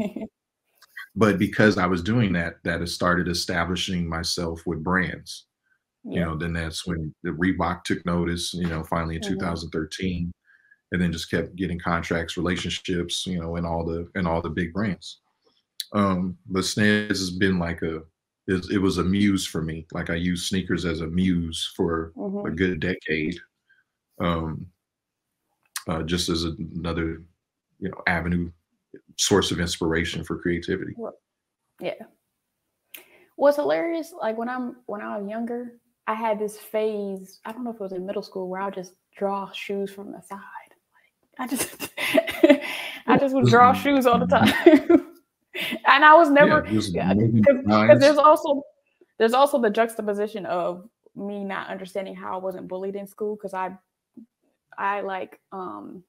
but 1.15 1.37
because 1.37 1.77
i 1.77 1.85
was 1.85 2.01
doing 2.01 2.33
that 2.33 2.55
that 2.63 2.81
has 2.81 2.93
started 2.93 3.27
establishing 3.27 4.07
myself 4.07 4.61
with 4.65 4.83
brands 4.83 5.45
yeah. 6.03 6.19
you 6.19 6.25
know 6.25 6.37
then 6.37 6.53
that's 6.53 6.85
when 6.85 7.13
the 7.23 7.31
reebok 7.31 7.83
took 7.83 8.05
notice 8.05 8.53
you 8.53 8.67
know 8.67 8.83
finally 8.83 9.15
in 9.15 9.21
mm-hmm. 9.21 9.33
2013 9.33 10.31
and 10.93 11.01
then 11.01 11.11
just 11.11 11.29
kept 11.29 11.55
getting 11.55 11.79
contracts, 11.79 12.37
relationships, 12.37 13.25
you 13.25 13.39
know, 13.39 13.55
and 13.55 13.65
all 13.65 13.83
the 13.83 14.07
and 14.15 14.27
all 14.27 14.41
the 14.41 14.49
big 14.49 14.71
brands. 14.71 15.19
Um, 15.91 16.37
but 16.47 16.63
Snez 16.63 17.09
has 17.09 17.31
been 17.31 17.59
like 17.59 17.81
a 17.81 18.01
it, 18.47 18.65
it, 18.71 18.77
was 18.77 18.97
a 18.97 19.03
muse 19.03 19.45
for 19.45 19.61
me. 19.61 19.85
Like 19.91 20.09
I 20.09 20.15
used 20.15 20.47
sneakers 20.47 20.85
as 20.85 21.01
a 21.01 21.07
muse 21.07 21.71
for 21.75 22.11
mm-hmm. 22.17 22.47
a 22.47 22.51
good 22.51 22.79
decade. 22.79 23.37
Um, 24.19 24.67
uh, 25.87 26.03
just 26.03 26.29
as 26.29 26.43
another, 26.43 27.23
you 27.79 27.89
know, 27.89 28.01
avenue, 28.07 28.51
source 29.17 29.51
of 29.51 29.59
inspiration 29.59 30.23
for 30.23 30.37
creativity. 30.37 30.93
Yeah. 31.79 31.93
What's 33.35 33.57
hilarious, 33.57 34.13
like 34.13 34.37
when 34.37 34.47
I'm 34.47 34.77
when 34.85 35.01
I 35.01 35.17
was 35.17 35.27
younger, 35.27 35.73
I 36.07 36.13
had 36.13 36.39
this 36.39 36.57
phase. 36.57 37.39
I 37.45 37.51
don't 37.51 37.63
know 37.63 37.71
if 37.71 37.77
it 37.77 37.81
was 37.81 37.93
in 37.93 38.05
middle 38.05 38.21
school 38.21 38.47
where 38.47 38.61
I 38.61 38.65
would 38.65 38.75
just 38.75 38.93
draw 39.17 39.51
shoes 39.51 39.91
from 39.91 40.11
the 40.11 40.21
side. 40.21 40.39
I 41.39 41.47
just 41.47 41.89
I 43.07 43.17
just 43.17 43.33
would 43.33 43.47
draw 43.47 43.73
shoes 43.73 44.05
all 44.05 44.19
the 44.19 44.27
mm-hmm. 44.27 44.93
time. 44.93 45.07
and 45.87 46.03
I 46.05 46.15
was 46.15 46.29
never 46.29 46.61
because 46.61 46.93
yeah, 46.93 47.95
there's 47.95 48.17
also 48.17 48.63
there's 49.17 49.33
also 49.33 49.61
the 49.61 49.69
juxtaposition 49.69 50.45
of 50.45 50.87
me 51.15 51.43
not 51.43 51.69
understanding 51.69 52.15
how 52.15 52.33
I 52.33 52.37
wasn't 52.37 52.67
bullied 52.67 52.95
in 52.95 53.07
school 53.07 53.35
because 53.35 53.53
I 53.53 53.71
I 54.77 55.01
like 55.01 55.39
um 55.51 56.03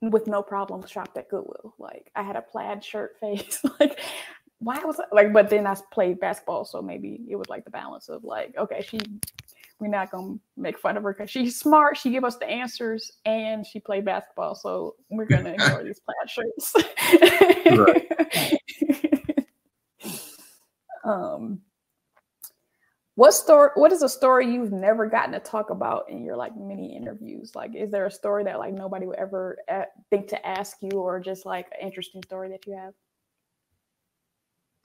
with 0.00 0.26
no 0.26 0.42
problem 0.42 0.86
shopped 0.86 1.16
at 1.16 1.28
Goodwill. 1.28 1.74
Like 1.78 2.10
I 2.14 2.22
had 2.22 2.36
a 2.36 2.42
plaid 2.42 2.84
shirt 2.84 3.16
face. 3.20 3.60
like 3.80 4.00
why 4.58 4.78
was 4.84 5.00
I, 5.00 5.04
like 5.12 5.32
but 5.32 5.50
then 5.50 5.66
I 5.66 5.76
played 5.92 6.20
basketball, 6.20 6.64
so 6.64 6.80
maybe 6.80 7.20
it 7.28 7.36
was 7.36 7.48
like 7.48 7.64
the 7.64 7.70
balance 7.70 8.08
of 8.08 8.24
like, 8.24 8.54
okay, 8.56 8.84
she 8.88 8.98
we're 9.78 9.88
not 9.88 10.10
gonna 10.10 10.36
make 10.56 10.78
fun 10.78 10.96
of 10.96 11.02
her 11.02 11.12
because 11.12 11.30
she's 11.30 11.58
smart. 11.58 11.96
She 11.96 12.10
give 12.10 12.24
us 12.24 12.36
the 12.36 12.48
answers 12.48 13.12
and 13.24 13.66
she 13.66 13.78
played 13.80 14.04
basketball. 14.04 14.54
So 14.54 14.94
we're 15.10 15.26
gonna 15.26 15.50
ignore 15.58 15.84
these 15.84 16.00
plaid 16.00 16.30
shirts. 16.30 16.74
um, 21.04 21.60
what 23.16 23.32
story? 23.32 23.70
What 23.74 23.92
is 23.92 24.02
a 24.02 24.08
story 24.08 24.52
you've 24.52 24.72
never 24.72 25.06
gotten 25.06 25.32
to 25.32 25.40
talk 25.40 25.70
about 25.70 26.10
in 26.10 26.24
your 26.24 26.36
like 26.36 26.56
many 26.56 26.94
interviews? 26.94 27.52
Like, 27.54 27.74
is 27.74 27.90
there 27.90 28.06
a 28.06 28.10
story 28.10 28.44
that 28.44 28.58
like 28.58 28.74
nobody 28.74 29.06
would 29.06 29.18
ever 29.18 29.58
uh, 29.70 29.84
think 30.10 30.28
to 30.28 30.46
ask 30.46 30.76
you, 30.82 31.00
or 31.00 31.18
just 31.20 31.46
like 31.46 31.66
an 31.78 31.86
interesting 31.86 32.22
story 32.22 32.50
that 32.50 32.66
you 32.66 32.74
have? 32.74 32.92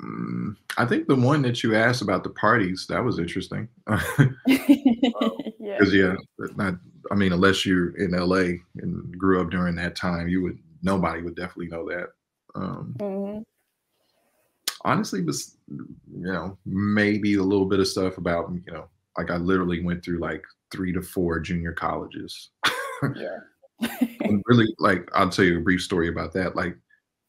Mm, 0.01 0.55
I 0.77 0.85
think 0.85 1.07
the 1.07 1.15
one 1.15 1.41
that 1.43 1.63
you 1.63 1.75
asked 1.75 2.01
about 2.01 2.23
the 2.23 2.29
parties 2.31 2.85
that 2.89 3.03
was 3.03 3.19
interesting. 3.19 3.67
Because 5.81 5.93
yeah, 5.93 6.15
not. 6.55 6.75
I 7.11 7.15
mean, 7.15 7.33
unless 7.33 7.65
you're 7.65 7.95
in 7.97 8.11
LA 8.11 8.57
and 8.77 9.17
grew 9.17 9.41
up 9.41 9.49
during 9.49 9.75
that 9.75 9.95
time, 9.95 10.27
you 10.27 10.41
would 10.43 10.57
nobody 10.83 11.21
would 11.21 11.35
definitely 11.35 11.67
know 11.67 11.87
that. 11.89 12.09
Um, 12.55 12.95
mm-hmm. 12.99 13.41
Honestly, 14.83 15.23
was 15.23 15.57
you 15.69 15.95
know, 16.07 16.57
maybe 16.65 17.35
a 17.35 17.43
little 17.43 17.65
bit 17.65 17.79
of 17.79 17.87
stuff 17.87 18.17
about 18.17 18.51
you 18.65 18.73
know, 18.73 18.85
like 19.17 19.31
I 19.31 19.37
literally 19.37 19.83
went 19.83 20.03
through 20.03 20.19
like 20.19 20.43
three 20.71 20.93
to 20.93 21.01
four 21.01 21.39
junior 21.39 21.73
colleges. 21.73 22.49
yeah. 23.15 23.89
and 24.21 24.43
really, 24.45 24.67
like 24.79 25.09
I'll 25.13 25.29
tell 25.29 25.45
you 25.45 25.57
a 25.57 25.61
brief 25.61 25.81
story 25.81 26.09
about 26.09 26.33
that. 26.33 26.55
Like 26.55 26.77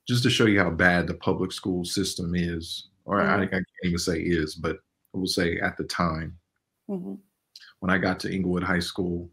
just 0.09 0.23
to 0.25 0.31
show 0.31 0.47
you 0.47 0.61
how 0.61 0.71
bad 0.71 1.07
the 1.07 1.15
public 1.15 1.53
school 1.53 1.85
system 1.85 2.35
is, 2.35 2.89
or 3.05 3.21
mm-hmm. 3.21 3.31
I, 3.31 3.43
I, 3.45 3.47
can't 3.47 3.65
even 3.85 3.99
say 3.99 4.19
is, 4.19 4.55
but 4.55 4.77
I 5.15 5.19
will 5.19 5.27
say 5.27 5.59
at 5.59 5.77
the 5.77 5.85
time, 5.85 6.37
mm-hmm. 6.91 7.15
when 7.81 7.91
I 7.91 7.99
got 7.99 8.19
to 8.21 8.33
Inglewood 8.33 8.65
High 8.65 8.81
School 8.81 9.29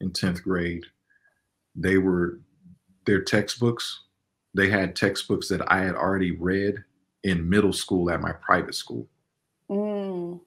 in 0.00 0.10
10th 0.10 0.42
grade, 0.42 0.84
they 1.74 1.98
were 1.98 2.40
their 3.06 3.20
textbooks, 3.22 4.04
they 4.54 4.70
had 4.70 4.96
textbooks 4.96 5.48
that 5.48 5.70
I 5.70 5.80
had 5.80 5.94
already 5.94 6.30
read 6.32 6.76
in 7.24 7.48
middle 7.48 7.72
school 7.72 8.10
at 8.10 8.20
my 8.20 8.32
private 8.32 8.74
school. 8.74 9.06
Mm. 9.70 10.40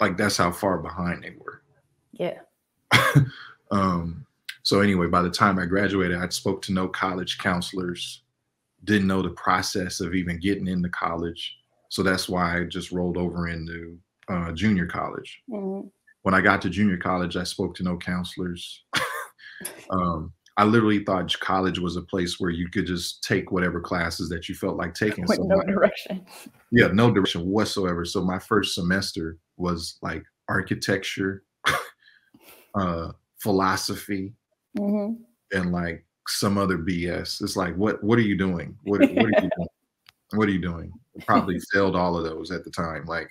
Like 0.00 0.16
that's 0.16 0.36
how 0.36 0.50
far 0.50 0.78
behind 0.78 1.22
they 1.22 1.34
were. 1.38 1.62
Yeah. 2.12 2.40
um, 3.70 4.26
so 4.62 4.80
anyway, 4.80 5.06
by 5.06 5.22
the 5.22 5.30
time 5.30 5.58
I 5.58 5.66
graduated, 5.66 6.18
I 6.18 6.28
spoke 6.28 6.62
to 6.62 6.72
no 6.72 6.88
college 6.88 7.38
counselors 7.38 8.22
didn't 8.84 9.08
know 9.08 9.22
the 9.22 9.30
process 9.30 10.00
of 10.00 10.14
even 10.14 10.38
getting 10.38 10.66
into 10.66 10.88
college. 10.88 11.56
So 11.88 12.02
that's 12.02 12.28
why 12.28 12.58
I 12.58 12.64
just 12.64 12.92
rolled 12.92 13.16
over 13.16 13.48
into 13.48 13.98
uh, 14.28 14.52
junior 14.52 14.86
college. 14.86 15.42
Mm-hmm. 15.50 15.88
When 16.22 16.34
I 16.34 16.40
got 16.40 16.60
to 16.62 16.70
junior 16.70 16.96
college, 16.96 17.36
I 17.36 17.44
spoke 17.44 17.74
to 17.76 17.84
no 17.84 17.96
counselors. 17.96 18.84
um, 19.90 20.32
I 20.56 20.64
literally 20.64 21.04
thought 21.04 21.38
college 21.40 21.78
was 21.78 21.96
a 21.96 22.02
place 22.02 22.40
where 22.40 22.50
you 22.50 22.68
could 22.68 22.86
just 22.86 23.22
take 23.22 23.52
whatever 23.52 23.78
classes 23.80 24.28
that 24.30 24.48
you 24.48 24.54
felt 24.54 24.76
like 24.76 24.94
taking. 24.94 25.24
With 25.26 25.36
so 25.36 25.42
no 25.44 25.58
my, 25.58 25.64
direction. 25.64 26.24
Yeah, 26.72 26.88
no 26.88 27.12
direction 27.12 27.46
whatsoever. 27.46 28.04
So 28.04 28.22
my 28.22 28.38
first 28.38 28.74
semester 28.74 29.36
was 29.58 29.98
like 30.00 30.24
architecture, 30.48 31.44
uh, 32.74 33.12
philosophy, 33.38 34.32
mm-hmm. 34.78 35.22
and 35.52 35.72
like 35.72 36.05
some 36.28 36.58
other 36.58 36.78
BS. 36.78 37.42
It's 37.42 37.56
like, 37.56 37.74
what 37.76 38.02
what 38.02 38.18
are 38.18 38.22
you 38.22 38.36
doing? 38.36 38.76
What 38.82 39.00
what 39.00 39.24
are 39.24 39.28
you 39.28 39.40
doing? 39.40 39.50
What 40.32 40.48
are 40.48 40.52
you 40.52 40.60
doing? 40.60 40.92
Probably 41.24 41.60
failed 41.72 41.94
all 41.94 42.18
of 42.18 42.24
those 42.24 42.50
at 42.50 42.64
the 42.64 42.70
time. 42.70 43.04
Like 43.04 43.30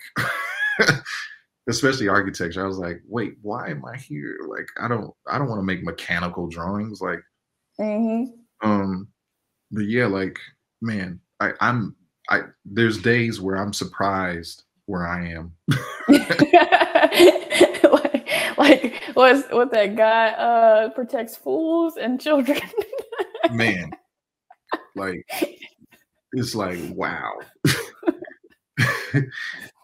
especially 1.68 2.08
architecture. 2.08 2.64
I 2.64 2.66
was 2.66 2.78
like, 2.78 3.02
wait, 3.06 3.34
why 3.42 3.68
am 3.68 3.84
I 3.84 3.98
here? 3.98 4.38
Like, 4.48 4.66
I 4.80 4.88
don't 4.88 5.12
I 5.30 5.36
don't 5.36 5.48
want 5.48 5.58
to 5.58 5.64
make 5.64 5.84
mechanical 5.84 6.46
drawings. 6.46 7.02
Like 7.02 7.20
mm-hmm. 7.78 8.32
um 8.66 9.08
but 9.70 9.84
yeah, 9.84 10.06
like, 10.06 10.38
man, 10.80 11.20
I, 11.40 11.52
I'm 11.60 11.94
I 12.30 12.42
there's 12.64 12.98
days 12.98 13.40
where 13.40 13.56
I'm 13.56 13.72
surprised 13.72 14.64
where 14.86 15.06
I 15.06 15.28
am. 15.28 15.52
like 18.68 19.02
what 19.14 19.52
what 19.52 19.72
that 19.72 19.96
guy 19.96 20.28
uh 20.30 20.88
protects 20.90 21.36
fools 21.36 21.96
and 21.96 22.20
children. 22.20 22.60
Man, 23.52 23.90
like 24.94 25.26
it's 26.32 26.54
like 26.54 26.78
wow. 26.90 27.32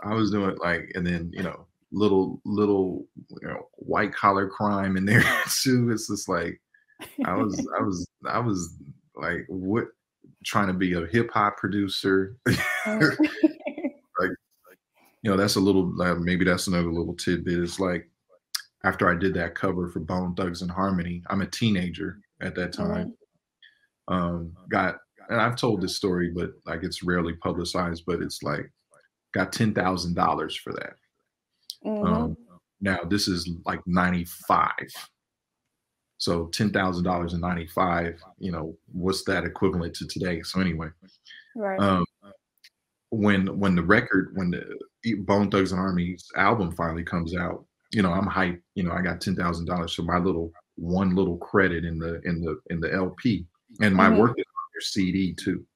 I 0.05 0.15
was 0.15 0.31
doing 0.31 0.57
like, 0.59 0.91
and 0.95 1.07
then 1.07 1.31
you 1.33 1.43
know, 1.43 1.67
little 1.93 2.41
little 2.45 3.07
you 3.41 3.49
know, 3.49 3.69
white 3.77 4.13
collar 4.13 4.49
crime 4.49 4.97
in 4.97 5.05
there 5.05 5.23
too. 5.63 5.91
It's 5.91 6.09
just 6.09 6.29
like 6.29 6.61
I 7.25 7.35
was 7.35 7.59
I 7.79 7.83
was 7.83 8.09
I 8.29 8.39
was 8.39 8.77
like 9.15 9.45
what 9.49 9.87
trying 10.45 10.67
to 10.67 10.73
be 10.73 10.95
a 10.95 11.07
hip 11.07 11.31
hop 11.33 11.57
producer. 11.57 12.37
like, 12.47 12.59
like 12.87 14.37
you 15.23 15.31
know, 15.31 15.37
that's 15.37 15.57
a 15.57 15.61
little 15.61 16.01
uh, 16.03 16.17
maybe 16.17 16.45
that's 16.45 16.67
another 16.67 16.93
little 16.93 17.15
tidbit. 17.15 17.61
It's 17.61 17.79
like 17.79 18.09
after 18.85 19.09
I 19.09 19.15
did 19.19 19.35
that 19.35 19.55
cover 19.55 19.89
for 19.89 20.01
Bone 20.01 20.35
Thugs-n-Harmony. 20.35 21.23
I'm 21.29 21.43
a 21.43 21.47
teenager 21.47 22.19
at 22.41 22.55
that 22.57 22.73
time. 22.73 23.15
Mm-hmm. 24.09 24.15
Um, 24.15 24.53
got 24.69 24.97
and 25.29 25.41
I've 25.41 25.57
told 25.57 25.81
this 25.81 25.97
story, 25.97 26.31
but 26.35 26.51
like 26.67 26.83
it's 26.83 27.03
rarely 27.03 27.35
publicized, 27.35 28.05
but 28.07 28.21
it's 28.21 28.43
like 28.43 28.71
got 29.33 29.53
ten 29.53 29.73
thousand 29.73 30.15
dollars 30.15 30.57
for 30.57 30.73
that. 30.75 30.95
Mm-hmm. 31.87 32.05
Um, 32.13 32.37
now 32.81 32.99
this 33.09 33.29
is 33.29 33.49
like 33.65 33.81
'95, 33.87 34.71
So 36.19 36.47
ten 36.47 36.71
thousand 36.71 37.05
dollars 37.05 37.33
in 37.35 37.41
'95, 37.41 38.21
you 38.39 38.51
know, 38.51 38.77
what's 38.93 39.25
that 39.25 39.45
equivalent 39.45 39.95
to 39.97 40.07
today? 40.09 40.43
So 40.43 40.61
anyway, 40.61 40.89
Right. 41.55 41.79
um, 41.81 42.05
when 43.11 43.59
when 43.59 43.77
the 43.77 43.83
record 43.85 44.33
when 44.35 44.51
the 44.51 45.15
Bone 45.15 45.51
Thugs-n-Harmony's 45.51 46.27
album 46.37 46.73
finally 46.73 47.05
comes 47.05 47.37
out, 47.37 47.65
you 47.93 48.03
know, 48.03 48.13
I'm 48.13 48.27
hyped. 48.27 48.63
You 48.75 48.85
know, 48.85 48.93
I 48.93 49.03
got 49.03 49.21
ten 49.21 49.37
thousand 49.37 49.67
dollars 49.67 49.95
for 49.95 50.03
my 50.03 50.19
little 50.19 50.53
one 50.77 51.15
little 51.15 51.37
credit 51.39 51.85
in 51.85 51.99
the 51.99 52.21
in 52.25 52.41
the 52.41 52.59
in 52.71 52.81
the 52.81 52.93
LP, 52.93 53.47
and 53.81 53.95
my 53.95 54.09
Mhm. 54.09 54.19
work 54.19 54.39
is 54.39 54.45
on 54.47 54.71
your 54.75 54.81
CD 54.81 55.35
too. 55.35 55.67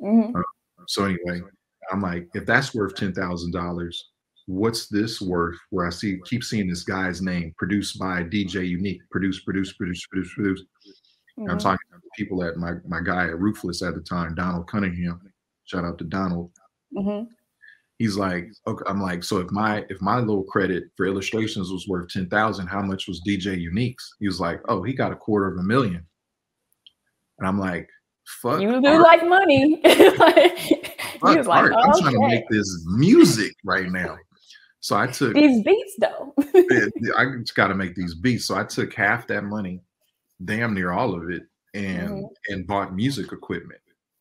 Mhm. 0.00 0.42
So 0.86 1.04
anyway, 1.04 1.42
I'm 1.90 2.00
like, 2.02 2.28
if 2.34 2.44
that's 2.46 2.74
worth 2.74 2.94
ten 2.94 3.12
thousand 3.14 3.52
dollars, 3.52 4.10
what's 4.46 4.88
this 4.88 5.20
worth? 5.20 5.58
Where 5.70 5.86
I 5.86 5.90
see 5.90 6.20
keep 6.26 6.44
seeing 6.44 6.68
this 6.68 6.84
guy's 6.84 7.22
name 7.22 7.54
produced 7.56 7.98
by 7.98 8.22
DJ 8.22 8.68
U-Neek, 8.68 9.00
produce, 9.10 9.40
produce, 9.40 9.72
produce, 9.72 10.06
produce, 10.06 10.32
produce. 10.34 10.64
And 11.38 11.50
I'm 11.50 11.58
talking 11.58 11.86
to 11.92 12.00
people 12.16 12.44
at 12.44 12.56
my 12.56 12.74
my 12.86 13.00
guy 13.00 13.28
at 13.28 13.38
Ruthless 13.38 13.82
at 13.82 13.94
the 13.94 14.00
time, 14.02 14.34
Donald 14.34 14.68
Cunningham. 14.68 15.20
Shout 15.64 15.84
out 15.84 15.98
to 15.98 16.04
Donald. 16.04 16.52
Mhm. 16.94 17.28
He's 17.98 18.16
like, 18.16 18.48
okay, 18.66 18.84
I'm 18.86 19.00
like, 19.00 19.24
so 19.24 19.38
if 19.38 19.50
my 19.50 19.84
if 19.88 20.00
my 20.02 20.18
little 20.18 20.44
credit 20.44 20.84
for 20.96 21.06
illustrations 21.06 21.70
was 21.72 21.88
worth 21.88 22.10
ten 22.10 22.28
thousand, 22.28 22.66
how 22.66 22.82
much 22.82 23.08
was 23.08 23.22
DJ 23.26 23.58
U-Neek's? 23.60 24.16
He 24.20 24.26
was 24.26 24.38
like, 24.40 24.60
oh, 24.68 24.82
he 24.82 24.92
got 24.92 25.12
a 25.12 25.16
quarter 25.16 25.46
of 25.46 25.58
a 25.58 25.62
million. 25.62 26.06
And 27.38 27.48
I'm 27.48 27.58
like, 27.58 27.88
fuck. 28.42 28.60
You 28.60 28.80
do 28.82 28.86
art. 28.86 29.00
like 29.02 29.26
money. 29.26 29.80
like, 30.18 30.58
he 30.58 30.80
was 31.22 31.46
like, 31.46 31.64
art. 31.64 31.74
I'm 31.74 31.98
trying 32.00 32.12
to 32.20 32.28
make 32.28 32.48
this 32.50 32.84
music 32.86 33.52
right 33.64 33.90
now. 33.90 34.16
So 34.80 34.96
I 34.96 35.06
took 35.06 35.34
These 35.34 35.64
beats 35.64 35.96
though. 35.98 36.34
I 37.16 37.26
just 37.40 37.54
got 37.56 37.68
to 37.68 37.74
make 37.74 37.94
these 37.94 38.14
beats. 38.14 38.44
So 38.46 38.56
I 38.56 38.64
took 38.64 38.94
half 38.94 39.26
that 39.28 39.42
money, 39.44 39.80
damn 40.44 40.74
near 40.74 40.92
all 40.92 41.14
of 41.14 41.28
it, 41.30 41.42
and 41.74 42.10
Mhm. 42.10 42.28
and 42.48 42.66
bought 42.66 42.94
music 42.94 43.32
equipment. 43.32 43.80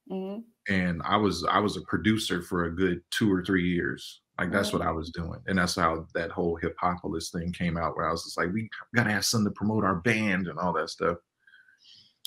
Mhm. 0.09 0.43
And 0.69 1.01
I 1.05 1.17
was 1.17 1.45
I 1.49 1.59
was 1.59 1.77
a 1.77 1.81
producer 1.81 2.41
for 2.41 2.65
a 2.65 2.75
good 2.75 3.01
two 3.11 3.31
or 3.31 3.43
three 3.43 3.67
years. 3.69 4.21
Like 4.39 4.51
that's 4.51 4.73
what 4.73 4.81
I 4.81 4.91
was 4.91 5.11
doing, 5.11 5.39
and 5.47 5.57
that's 5.57 5.75
how 5.75 6.07
that 6.13 6.29
whole 6.31 6.57
hip 6.57 6.75
hopolis 6.77 7.29
thing 7.29 7.53
came 7.53 7.77
out. 7.77 7.95
Where 7.95 8.07
I 8.07 8.11
was 8.11 8.23
just 8.25 8.37
like, 8.37 8.51
we 8.51 8.69
gotta 8.93 9.11
have 9.11 9.23
something 9.23 9.45
to 9.53 9.55
promote 9.57 9.85
our 9.85 9.95
band 9.95 10.47
and 10.47 10.59
all 10.59 10.73
that 10.73 10.89
stuff. 10.89 11.17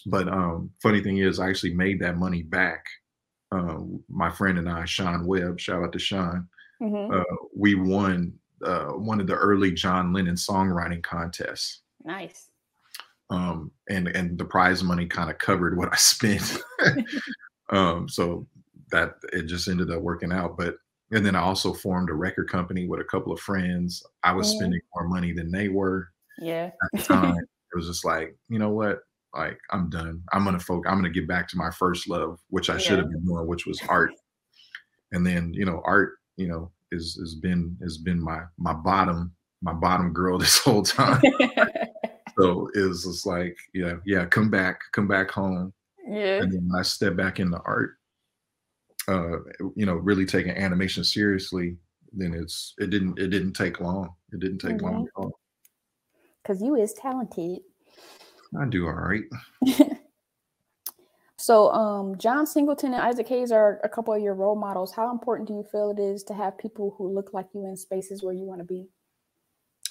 But 0.07 0.27
um, 0.29 0.71
funny 0.83 1.03
thing 1.03 1.19
is, 1.19 1.39
I 1.39 1.49
actually 1.51 1.75
made 1.75 2.01
that 2.01 2.17
money 2.17 2.43
back. 2.43 2.87
Um, 3.53 4.03
my 4.09 4.31
friend 4.31 4.57
and 4.59 4.69
I, 4.71 4.85
Sean 4.87 5.27
Webb, 5.27 5.59
shout 5.61 5.83
out 5.83 5.93
to 5.93 5.99
Sean 5.99 6.49
Mhm. 6.81 7.21
uh, 7.21 7.37
we 7.57 7.75
won 7.75 8.33
uh, 8.65 8.87
one 8.93 9.21
of 9.21 9.27
the 9.27 9.35
early 9.35 9.73
John 9.73 10.13
Lennon 10.13 10.37
songwriting 10.37 11.03
contests. 11.03 11.83
Nice. 12.05 12.51
Um, 13.31 13.71
and 13.91 14.09
and 14.09 14.39
the 14.39 14.45
prize 14.45 14.83
money 14.83 15.07
kind 15.07 15.29
of 15.31 15.37
covered 15.39 15.77
what 15.77 15.93
I 15.93 15.97
spent. 15.99 16.57
um, 17.71 18.09
so 18.09 18.47
that 18.91 19.15
it 19.33 19.43
just 19.47 19.69
ended 19.69 19.91
up 19.91 20.01
working 20.03 20.33
out. 20.33 20.57
But 20.57 20.77
and 21.11 21.25
then 21.25 21.35
I 21.37 21.41
also 21.41 21.73
formed 21.73 22.11
a 22.11 22.15
record 22.15 22.51
company 22.51 22.87
with 22.87 23.01
a 23.01 23.05
couple 23.05 23.33
of 23.33 23.41
friends. 23.41 24.03
I 24.23 24.33
was 24.33 24.47
Mhm. 24.49 24.57
spending 24.57 24.81
more 24.95 25.09
money 25.09 25.33
than 25.33 25.51
they 25.51 25.69
were 25.69 26.09
Yeah. 26.39 26.71
at 26.83 26.91
the 26.93 26.99
time. 27.15 27.39
it 27.39 27.77
was 27.77 27.87
just 27.87 28.05
like, 28.05 28.37
you 28.49 28.59
know 28.59 28.71
what? 28.71 29.01
Like 29.35 29.59
I'm 29.71 29.91
done. 29.91 30.23
I'm 30.33 30.45
gonna 30.45 30.59
focus. 30.61 30.91
I'm 30.91 30.99
gonna 30.99 31.11
get 31.11 31.29
back 31.29 31.49
to 31.49 31.57
my 31.59 31.71
first 31.71 32.09
love, 32.09 32.41
which 32.49 32.71
I 32.71 32.79
should 32.79 32.99
have 32.99 33.11
been 33.11 33.25
doing, 33.27 33.47
which 33.47 33.67
was 33.67 33.81
art. 33.89 34.13
And 35.13 35.27
then 35.27 35.53
you 35.55 35.65
know, 35.65 35.83
art, 35.85 36.15
you 36.37 36.49
know, 36.49 36.71
is 36.93 37.17
has 37.21 37.35
been 37.35 37.77
has 37.83 37.99
been 37.99 38.21
my 38.21 38.43
my 38.59 38.73
bottom 38.73 39.35
my 39.63 39.73
bottom 39.75 40.13
girl 40.13 40.39
this 40.39 40.59
whole 40.59 40.83
time. 40.83 41.21
so 42.39 42.71
it 42.75 42.81
was 42.89 43.05
just 43.05 43.27
like, 43.27 43.57
yeah, 43.75 43.95
yeah, 44.07 44.25
come 44.27 44.51
back, 44.51 44.81
come 44.93 45.09
back 45.09 45.31
home. 45.31 45.73
Yeah. 46.09 46.39
And 46.43 46.53
then 46.53 46.71
I 46.77 46.83
step 46.83 47.17
back 47.17 47.41
into 47.41 47.61
art, 47.65 47.97
uh, 49.09 49.39
you 49.75 49.87
know, 49.87 49.95
really 49.95 50.27
taking 50.27 50.53
animation 50.53 51.05
seriously, 51.05 51.77
then 52.13 52.35
it's 52.35 52.75
it 52.79 52.91
didn't 52.91 53.19
it 53.19 53.29
didn't 53.29 53.53
take 53.53 53.81
long. 53.81 54.15
It 54.33 54.41
didn't 54.41 54.59
take 54.59 54.83
long 54.83 55.07
at 55.07 55.21
all. 55.21 55.39
Because 56.43 56.63
you 56.63 56.77
is 56.77 56.93
talented. 56.95 57.61
I 58.59 58.67
do 58.67 58.87
all 58.87 58.93
right. 58.93 59.25
So, 61.41 61.71
um, 61.73 62.19
John 62.19 62.47
Singleton 62.47 62.95
and 62.95 63.03
Isaac 63.03 63.29
Hayes 63.29 63.53
are 63.53 63.81
a 63.85 63.89
couple 63.89 64.13
of 64.13 64.21
your 64.21 64.35
role 64.35 64.57
models. 64.57 64.93
How 64.93 65.13
important 65.13 65.47
do 65.47 65.55
you 65.55 65.63
feel 65.63 65.91
it 65.91 66.01
is 66.01 66.25
to 66.25 66.35
have 66.35 66.59
people 66.59 66.97
who 66.99 67.09
look 67.09 67.33
like 67.33 67.47
you 67.55 67.65
in 67.65 67.77
spaces 67.77 68.25
where 68.25 68.35
you 68.35 68.43
want 68.45 68.59
to 68.59 68.65
be? 68.65 68.89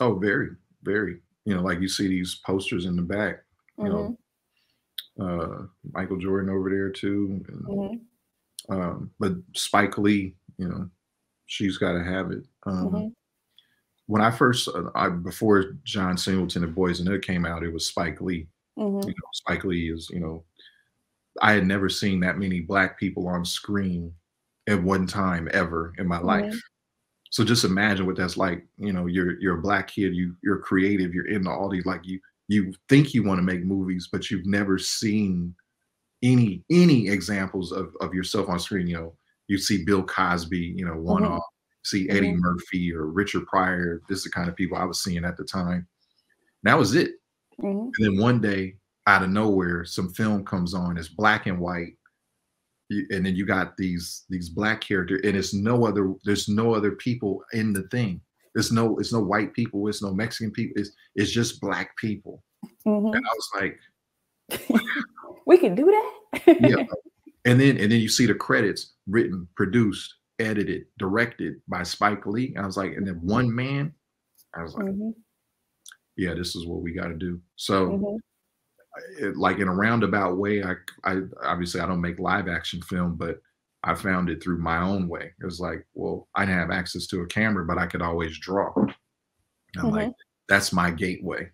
Oh, 0.02 0.16
very, 0.16 0.50
very. 0.84 1.22
You 1.46 1.56
know, 1.56 1.62
like 1.62 1.80
you 1.80 1.88
see 1.88 2.10
these 2.10 2.36
posters 2.46 2.84
in 2.86 2.98
the 2.98 3.02
back. 3.02 3.46
You 3.78 3.86
Mhm, 3.86 3.90
know, 3.90 4.18
uh, 5.20 5.64
Michael 5.94 6.18
Jordan 6.18 6.50
over 6.50 6.70
there 6.70 6.90
too. 6.92 7.44
and, 7.48 7.64
mhm, 7.66 8.02
um, 8.70 9.12
but 9.20 9.34
Spike 9.56 9.98
Lee, 9.98 10.36
you 10.58 10.68
know, 10.68 10.90
she's 11.48 11.78
got 11.78 11.94
to 11.94 12.04
have 12.04 12.32
it. 12.32 12.46
Um, 12.66 12.90
mhm. 12.92 13.14
When 14.08 14.22
I 14.22 14.32
first, 14.32 14.68
uh, 14.70 14.90
I, 14.96 15.10
before 15.10 15.74
John 15.84 16.18
Singleton 16.18 16.64
and 16.64 16.76
Boys 16.76 17.00
and 17.00 17.10
Hood 17.10 17.24
came 17.24 17.46
out, 17.46 17.64
it 17.64 17.74
was 17.74 17.88
Spike 17.88 18.22
Lee. 18.22 18.48
Mhm. 18.78 19.04
You 19.04 19.10
know, 19.12 19.30
Spike 19.34 19.66
Lee 19.66 19.92
is, 19.92 20.10
you 20.12 20.20
know, 20.20 20.46
I 21.42 21.54
had 21.54 21.66
never 21.68 21.90
seen 21.90 22.20
that 22.22 22.38
many 22.40 22.62
black 22.62 23.00
people 23.00 23.28
on 23.28 23.46
screen 23.46 24.14
at 24.68 24.82
one 24.84 25.08
time 25.08 25.50
ever 25.54 25.94
in 25.98 26.08
my 26.08 26.20
Mhm. 26.24 26.24
life. 26.24 26.62
So 27.32 27.44
just 27.46 27.66
imagine 27.66 28.06
what 28.06 28.18
that's 28.18 28.38
like. 28.38 28.68
You 28.78 28.94
know, 28.94 29.08
you're 29.08 29.40
you're 29.42 29.58
a 29.60 29.62
black 29.62 29.90
kid, 29.90 30.16
you 30.16 30.36
you're 30.44 30.60
creative, 30.60 31.14
you're 31.14 31.28
into 31.28 31.50
all 31.52 31.70
these 31.70 31.86
like 31.86 32.06
you 32.06 32.20
you 32.48 32.74
think 32.90 33.14
you 33.14 33.24
want 33.24 33.40
to 33.40 33.44
make 33.44 33.64
movies, 33.66 34.10
but 34.12 34.32
you've 34.32 34.46
never 34.46 34.78
seen 34.80 35.56
any 36.24 36.64
any 36.72 37.10
examples 37.10 37.72
of 37.72 37.96
of 38.02 38.14
yourself 38.14 38.50
on 38.50 38.60
screen. 38.60 38.88
You 38.88 38.96
know, 38.98 39.18
you 39.48 39.58
see 39.60 39.86
Bill 39.86 40.04
Cosby, 40.04 40.74
you 40.78 40.86
know, 40.86 40.98
one 40.98 41.24
Mhm. 41.24 41.32
off, 41.32 41.44
see 41.86 42.10
Eddie 42.10 42.34
Mhm. 42.34 42.38
Murphy 42.38 42.94
or 42.94 43.08
Richard 43.08 43.48
Pryor. 43.48 44.02
This 44.10 44.20
is 44.20 44.26
the 44.26 44.32
kind 44.32 44.50
of 44.50 44.56
people 44.56 44.78
I 44.78 44.86
was 44.86 45.04
seeing 45.04 45.26
at 45.26 45.38
the 45.38 45.46
time. 45.46 45.88
That 46.64 46.78
was 46.80 46.96
it. 46.96 47.14
Mhm. 47.60 47.94
And 47.98 48.06
then 48.06 48.18
one 48.22 48.42
day, 48.42 48.78
out 49.08 49.24
of 49.24 49.30
nowhere, 49.32 49.86
some 49.86 50.10
film 50.14 50.46
comes 50.46 50.74
on. 50.74 50.98
It's 50.98 51.10
black 51.10 51.48
and 51.48 51.60
white, 51.60 51.98
and 52.90 53.26
then 53.26 53.36
you 53.36 53.46
got 53.46 53.78
these 53.78 54.26
these 54.30 54.50
black 54.50 54.82
character, 54.82 55.18
and 55.24 55.38
it's 55.38 55.54
no 55.54 55.86
other. 55.86 56.14
There's 56.26 56.48
no 56.50 56.74
other 56.74 56.92
people 56.94 57.44
in 57.54 57.74
the 57.74 57.84
thing. 57.90 58.22
There's 58.58 58.72
no. 58.72 58.98
It's 58.98 59.14
no 59.14 59.20
white 59.20 59.54
people. 59.54 59.88
It's 59.88 60.02
no 60.02 60.12
Mexican 60.16 60.52
people. 60.52 60.82
It's 60.82 60.90
it's 61.14 61.30
just 61.32 61.62
black 61.62 61.96
people. 61.98 62.42
Mhm. 62.88 63.16
And 63.16 63.24
I 63.24 63.30
was 63.36 63.50
like, 63.62 64.82
We 65.46 65.60
can 65.60 65.76
do 65.76 65.86
that. 65.86 66.58
yeah. 66.62 66.84
and 67.46 67.60
then 67.62 67.78
and 67.78 67.92
then 67.92 68.00
you 68.00 68.10
see 68.10 68.26
the 68.26 68.34
credits 68.34 68.94
written, 69.06 69.48
produced, 69.56 70.12
edited, 70.40 70.86
directed 70.98 71.62
by 71.68 71.84
Spike 71.84 72.26
Lee. 72.26 72.54
And 72.56 72.64
I 72.64 72.66
was 72.66 72.78
like, 72.78 72.94
and 72.94 73.06
then 73.06 73.20
one 73.22 73.54
man. 73.54 73.94
I 74.56 74.64
was 74.64 74.74
like, 74.74 74.88
Mhm, 74.88 75.14
yeah, 76.16 76.34
this 76.34 76.56
is 76.56 76.66
what 76.66 76.82
we 76.82 76.94
got 76.94 77.10
to 77.10 77.14
do. 77.16 77.40
So. 77.58 77.90
mhm. 77.90 78.18
it, 79.20 79.38
like 79.38 79.60
in 79.60 79.68
a 79.68 79.76
roundabout 79.76 80.38
way 80.38 80.64
I, 80.64 80.74
I 81.04 81.22
obviously 81.44 81.82
i 81.82 81.86
don't 81.86 82.02
make 82.02 82.18
live 82.18 82.48
action 82.48 82.82
film 82.82 83.16
but 83.16 83.40
i 83.88 83.96
found 83.96 84.30
it 84.30 84.42
through 84.44 84.58
my 84.60 84.80
own 84.82 85.08
way. 85.08 85.32
It 85.42 85.46
was 85.46 85.60
like 85.60 85.86
well 85.94 86.28
i 86.36 86.46
didn't 86.46 86.60
have 86.60 86.72
access 86.72 87.08
to 87.08 87.22
a 87.22 87.28
camera 87.28 87.66
but 87.66 87.78
i 87.78 87.88
could 87.88 88.02
always 88.02 88.38
draw. 88.40 88.72
And 88.76 88.92
i'm 89.78 89.90
like 89.92 90.14
that's 90.50 90.72
my 90.72 90.90
gateway. 90.92 91.50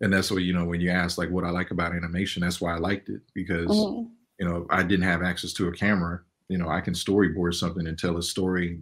And 0.00 0.12
that's 0.12 0.30
what 0.30 0.42
you 0.42 0.52
know 0.52 0.64
when 0.64 0.80
you 0.80 0.90
ask 0.90 1.18
like 1.18 1.30
what 1.30 1.44
i 1.44 1.50
like 1.50 1.70
about 1.70 1.92
animation 1.94 2.40
that's 2.42 2.60
why 2.60 2.74
i 2.74 2.78
liked 2.78 3.08
it 3.08 3.20
because 3.34 3.68
Mhm. 3.68 4.10
you 4.38 4.48
know 4.48 4.66
i 4.70 4.82
didn't 4.82 5.04
have 5.12 5.22
access 5.22 5.52
to 5.54 5.68
a 5.68 5.72
camera. 5.72 6.22
You 6.48 6.58
know 6.58 6.68
i 6.68 6.80
can 6.80 6.94
storyboard 6.94 7.54
something 7.54 7.86
and 7.86 7.98
tell 7.98 8.16
a 8.16 8.22
story 8.22 8.80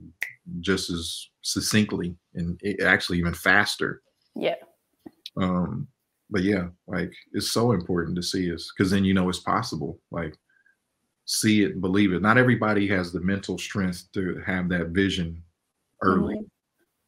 just 0.60 0.88
as 0.90 1.28
succinctly 1.42 2.16
and 2.34 2.58
it, 2.62 2.80
actually 2.82 3.18
even 3.18 3.34
faster. 3.34 4.02
Yeah. 4.34 4.54
um 5.36 5.88
but 6.30 6.42
yeah 6.42 6.68
like 6.86 7.12
it's 7.32 7.50
so 7.52 7.72
important 7.72 8.14
to 8.16 8.22
see 8.22 8.52
us 8.54 8.70
because 8.72 8.90
then 8.90 9.04
you 9.04 9.14
know 9.14 9.28
it's 9.28 9.40
possible. 9.40 10.00
Like 10.10 10.34
see 11.30 11.62
it 11.62 11.78
believe 11.82 12.12
it 12.14 12.22
not 12.22 12.38
everybody 12.38 12.88
has 12.88 13.12
the 13.12 13.20
mental 13.20 13.58
strength 13.58 14.08
to 14.14 14.40
have 14.46 14.66
that 14.70 14.88
vision 14.88 15.42
early 16.02 16.36
Mhm. 16.36 16.48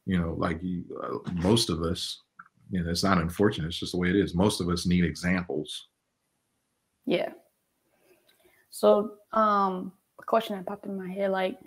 you 0.05 0.17
know 0.19 0.35
like 0.37 0.61
you, 0.61 0.83
uh, 1.03 1.31
most 1.33 1.69
of 1.71 1.81
us 1.81 2.21
you 2.69 2.83
know 2.83 2.89
it's 2.91 3.03
not 3.03 3.17
unfortunate 3.17 3.67
it's 3.67 3.79
just 3.79 3.93
the 3.93 3.97
way 3.97 4.09
it 4.09 4.15
is 4.15 4.35
most 4.35 4.61
of 4.61 4.69
us 4.69 4.85
need 4.85 5.03
examples 5.03 5.87
Yeah. 7.05 7.33
So, 8.69 9.15
um, 9.33 9.91
a 10.19 10.23
question 10.23 10.55
that 10.55 10.65
popped 10.67 10.85
in 10.85 10.95
my 10.95 11.11
head, 11.11 11.31
like, 11.31 11.57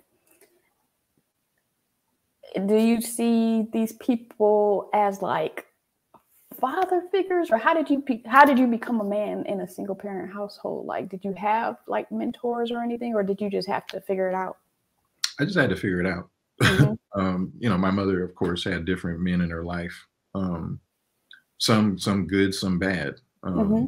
do 2.65 2.77
you 2.77 3.01
see 3.01 3.67
these 3.73 3.91
people 3.93 4.89
as 4.93 5.21
like 5.21 5.65
father 6.59 7.03
figures, 7.11 7.49
or 7.51 7.57
how 7.57 7.73
did 7.73 7.89
you 7.89 8.01
pe- 8.01 8.23
how 8.25 8.45
did 8.45 8.57
you 8.57 8.67
become 8.67 9.01
a 9.01 9.03
man 9.03 9.45
in 9.45 9.61
a 9.61 9.67
single 9.67 9.95
parent 9.95 10.33
household? 10.33 10.85
Like, 10.85 11.09
did 11.09 11.23
you 11.23 11.33
have 11.33 11.77
like 11.87 12.11
mentors 12.11 12.71
or 12.71 12.83
anything, 12.83 13.13
or 13.13 13.23
did 13.23 13.41
you 13.41 13.49
just 13.49 13.67
have 13.67 13.87
to 13.87 14.01
figure 14.01 14.29
it 14.29 14.35
out? 14.35 14.57
i 15.37 15.43
just 15.43 15.57
had 15.57 15.69
to 15.69 15.75
figure 15.75 15.99
it 15.99 16.07
out 16.07 16.29
Mhm, 16.61 16.97
um, 17.15 17.51
you 17.59 17.69
know, 17.69 17.77
my 17.77 17.91
mother, 17.91 18.23
of 18.23 18.35
course, 18.35 18.63
had 18.63 18.85
different 18.85 19.19
men 19.19 19.41
in 19.41 19.49
her 19.49 19.63
life. 19.63 20.07
Um, 20.33 20.79
some 21.57 21.97
some 21.97 22.27
good, 22.27 22.53
some 22.53 22.79
bad. 22.79 23.15
Um, 23.43 23.55
mm-hmm. 23.55 23.85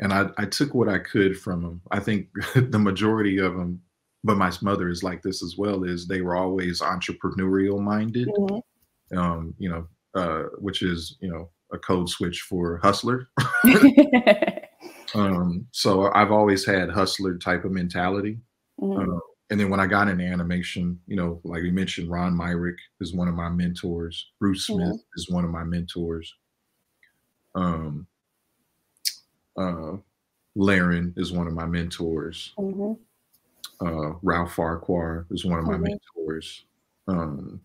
And 0.00 0.12
I, 0.12 0.26
I 0.38 0.46
took 0.46 0.74
what 0.74 0.88
I 0.88 0.98
could 0.98 1.38
from 1.38 1.62
them. 1.62 1.80
I 1.90 2.00
think 2.00 2.28
the 2.54 2.78
majority 2.78 3.38
of 3.38 3.54
them, 3.54 3.80
but 4.24 4.36
my 4.36 4.52
mother 4.62 4.88
is 4.88 5.02
like 5.02 5.22
this 5.22 5.42
as 5.42 5.56
well. 5.56 5.84
Is 5.84 6.06
they 6.06 6.20
were 6.20 6.36
always 6.36 6.80
entrepreneurial 6.80 7.80
minded. 7.80 8.28
Mm-hmm. 8.28 9.18
Um, 9.18 9.54
you 9.58 9.68
know, 9.68 9.86
uh, 10.14 10.44
which 10.58 10.82
is 10.82 11.16
you 11.20 11.30
know 11.30 11.50
a 11.72 11.78
code 11.78 12.08
switch 12.08 12.42
for 12.42 12.78
hustler. 12.78 13.28
um, 15.14 15.66
so 15.70 16.12
I've 16.12 16.32
always 16.32 16.64
had 16.64 16.90
hustler 16.90 17.38
type 17.38 17.64
of 17.64 17.72
mentality. 17.72 18.38
Mm-hmm. 18.80 19.10
Uh, 19.10 19.18
and 19.50 19.60
then 19.60 19.68
when 19.68 19.80
I 19.80 19.86
got 19.86 20.08
into 20.08 20.24
animation, 20.24 20.98
you 21.06 21.16
know, 21.16 21.40
like 21.44 21.62
you 21.62 21.72
mentioned, 21.72 22.10
Ron 22.10 22.34
Myrick 22.34 22.78
is 23.00 23.12
one 23.12 23.28
of 23.28 23.34
my 23.34 23.50
mentors. 23.50 24.30
Bruce 24.40 24.66
Smith 24.66 24.88
mm-hmm. 24.88 25.16
is 25.16 25.28
one 25.28 25.44
of 25.44 25.50
my 25.50 25.62
mentors. 25.62 26.34
Um, 27.54 28.06
uh, 29.58 29.96
Laren 30.54 31.12
is 31.16 31.32
one 31.32 31.46
of 31.46 31.52
my 31.52 31.66
mentors. 31.66 32.52
Mm-hmm. 32.58 32.92
Uh, 33.86 34.14
Ralph 34.22 34.54
Farquhar 34.54 35.26
is 35.30 35.44
one 35.44 35.58
of 35.58 35.66
my 35.66 35.74
mm-hmm. 35.74 35.84
mentors. 35.84 36.64
Um, 37.08 37.60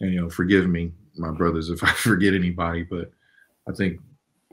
and 0.00 0.12
you 0.12 0.20
know, 0.20 0.30
forgive 0.30 0.68
me, 0.68 0.92
my 1.16 1.30
brothers, 1.30 1.70
if 1.70 1.82
I 1.84 1.92
forget 1.92 2.34
anybody, 2.34 2.82
but 2.82 3.10
I 3.68 3.72
think 3.72 4.00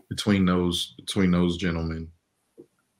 between 0.09 0.45
those 0.45 0.95
between 0.97 1.31
those 1.31 1.57
gentlemen, 1.57 2.09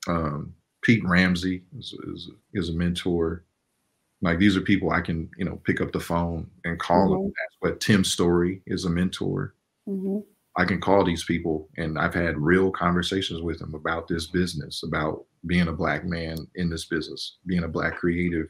um, 0.06 0.54
Pete 0.82 1.04
Ramsey 1.04 1.62
is, 1.78 1.94
is, 2.06 2.30
is 2.54 2.68
a 2.70 2.72
mentor. 2.72 3.44
Like 4.22 4.38
these 4.38 4.56
are 4.56 4.62
people 4.62 4.90
I 4.90 5.00
can 5.00 5.30
you 5.36 5.44
know 5.44 5.60
pick 5.64 5.80
up 5.80 5.92
the 5.92 6.00
phone 6.00 6.48
and 6.64 6.78
call 6.78 7.10
mm-hmm. 7.10 7.22
them. 7.22 7.32
That's 7.36 7.56
what 7.60 7.80
Tim 7.80 8.04
Story 8.04 8.62
is 8.66 8.84
a 8.84 8.90
mentor. 8.90 9.54
Mm-hmm. 9.88 10.18
I 10.56 10.64
can 10.64 10.80
call 10.80 11.04
these 11.04 11.24
people 11.24 11.68
and 11.76 11.98
I've 11.98 12.14
had 12.14 12.36
real 12.36 12.70
conversations 12.70 13.40
with 13.40 13.60
them 13.60 13.74
about 13.74 14.08
this 14.08 14.26
business, 14.26 14.82
about 14.82 15.24
being 15.46 15.68
a 15.68 15.72
black 15.72 16.04
man 16.04 16.36
in 16.56 16.68
this 16.68 16.86
business, 16.86 17.38
being 17.46 17.64
a 17.64 17.68
black 17.68 17.96
creative, 17.96 18.48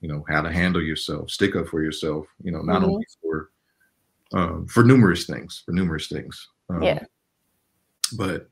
you 0.00 0.08
know, 0.08 0.24
how 0.28 0.42
to 0.42 0.52
handle 0.52 0.82
yourself, 0.82 1.30
stick 1.30 1.56
up 1.56 1.66
for 1.66 1.82
yourself, 1.82 2.26
you 2.42 2.52
know, 2.52 2.62
not 2.62 2.82
mm-hmm. 2.82 2.92
only 2.92 3.06
for 3.20 3.50
um, 4.34 4.66
for 4.66 4.82
numerous 4.82 5.24
things, 5.24 5.62
for 5.64 5.72
numerous 5.72 6.08
things. 6.08 6.48
Um, 6.68 6.82
yeah. 6.82 7.04
But 8.16 8.48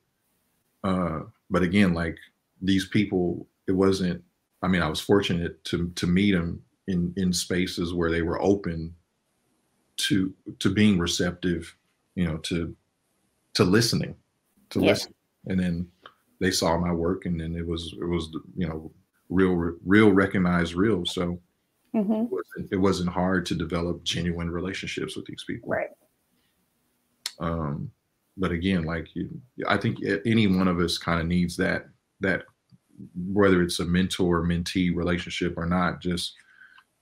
uh, 0.84 1.20
but 1.50 1.62
again, 1.62 1.92
like 1.92 2.16
these 2.60 2.88
people, 2.88 3.46
it 3.68 3.72
wasn't. 3.72 4.22
I 4.62 4.68
mean, 4.68 4.80
I 4.80 4.88
was 4.88 5.00
fortunate 5.00 5.62
to 5.64 5.90
to 5.90 6.06
meet 6.06 6.32
them 6.32 6.62
in 6.86 7.12
in 7.16 7.32
spaces 7.32 7.92
where 7.92 8.10
they 8.10 8.22
were 8.22 8.40
open 8.40 8.94
to 9.98 10.32
to 10.60 10.72
being 10.72 10.98
receptive, 10.98 11.76
you 12.14 12.26
know, 12.26 12.38
to 12.38 12.74
to 13.54 13.64
listening, 13.64 14.14
to 14.70 14.80
yeah. 14.80 14.86
listen, 14.86 15.14
and 15.46 15.60
then 15.60 15.86
they 16.40 16.50
saw 16.50 16.78
my 16.78 16.92
work, 16.92 17.26
and 17.26 17.40
then 17.40 17.56
it 17.56 17.66
was 17.66 17.94
it 18.00 18.06
was 18.06 18.30
you 18.56 18.68
know 18.68 18.90
real 19.28 19.54
real 19.84 20.12
recognized 20.12 20.74
real. 20.74 21.04
So 21.04 21.40
mm-hmm. 21.94 22.12
it, 22.12 22.30
wasn't, 22.30 22.72
it 22.72 22.76
wasn't 22.76 23.10
hard 23.10 23.46
to 23.46 23.54
develop 23.54 24.02
genuine 24.04 24.50
relationships 24.50 25.16
with 25.16 25.26
these 25.26 25.44
people. 25.46 25.68
Right. 25.68 25.90
Um, 27.40 27.90
but 28.36 28.50
again, 28.50 28.84
like 28.84 29.14
you, 29.14 29.28
I 29.68 29.76
think 29.76 29.98
any 30.24 30.46
one 30.46 30.68
of 30.68 30.78
us 30.78 30.98
kind 30.98 31.20
of 31.20 31.26
needs 31.26 31.56
that 31.56 31.86
that 32.20 32.44
whether 33.32 33.62
it's 33.62 33.80
a 33.80 33.84
mentor 33.84 34.42
mentee 34.42 34.94
relationship 34.94 35.54
or 35.56 35.66
not. 35.66 36.00
Just 36.00 36.34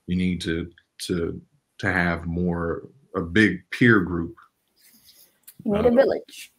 you 0.07 0.17
need 0.17 0.41
to 0.43 0.71
to 1.03 1.41
to 1.79 1.93
have 1.93 2.27
more 2.27 2.89
a 3.15 3.21
big 3.21 3.63
peer 3.71 4.01
group. 4.01 4.35
You 5.65 5.73
need 5.73 5.87
uh, 5.87 5.89
a 5.89 5.95
village. 5.95 6.53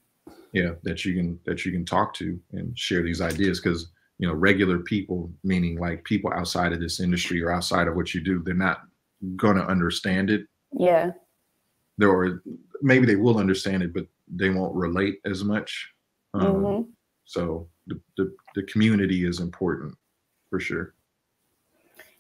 Yeah, 0.53 0.71
that 0.83 1.05
you 1.05 1.15
can 1.15 1.39
that 1.45 1.65
you 1.65 1.71
can 1.71 1.85
talk 1.85 2.13
to 2.15 2.39
and 2.53 2.77
share 2.77 3.03
these 3.03 3.21
ideas 3.21 3.59
because 3.59 3.91
you 4.21 4.27
know 4.27 4.33
regular 4.35 4.77
people, 4.77 5.33
meaning 5.43 5.79
like 5.79 6.03
people 6.03 6.31
outside 6.31 6.71
of 6.73 6.79
this 6.79 6.99
industry 6.99 7.41
or 7.41 7.51
outside 7.51 7.87
of 7.87 7.95
what 7.95 8.13
you 8.13 8.21
do, 8.21 8.41
they're 8.43 8.53
not 8.53 8.83
going 9.35 9.57
to 9.57 9.65
understand 9.65 10.29
it. 10.29 10.45
Yeah. 10.71 11.11
There 11.97 12.09
or 12.09 12.43
maybe 12.83 13.07
they 13.07 13.15
will 13.15 13.39
understand 13.39 13.81
it, 13.81 13.93
but 13.93 14.05
they 14.27 14.51
won't 14.51 14.75
relate 14.75 15.19
as 15.25 15.43
much. 15.43 15.89
Um, 16.35 16.41
mm-hmm. 16.41 16.89
So 17.25 17.67
the, 17.87 17.99
the, 18.15 18.33
the 18.53 18.63
community 18.63 19.25
is 19.25 19.39
important 19.39 19.95
for 20.51 20.59
sure. 20.59 20.93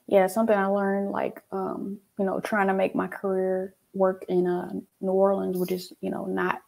Yeah, 0.07 0.25
something 0.25 0.57
I 0.57 0.65
learned 0.65 1.11
like 1.11 1.43
um, 1.51 1.99
you 2.17 2.25
know 2.25 2.39
trying 2.39 2.67
to 2.67 2.73
make 2.73 2.95
my 2.95 3.07
career 3.07 3.75
work 3.93 4.25
in 4.27 4.47
uh, 4.47 4.73
New 5.01 5.11
Orleans, 5.11 5.55
which 5.55 5.71
is 5.71 5.93
you 6.01 6.09
know 6.09 6.25
not 6.25 6.61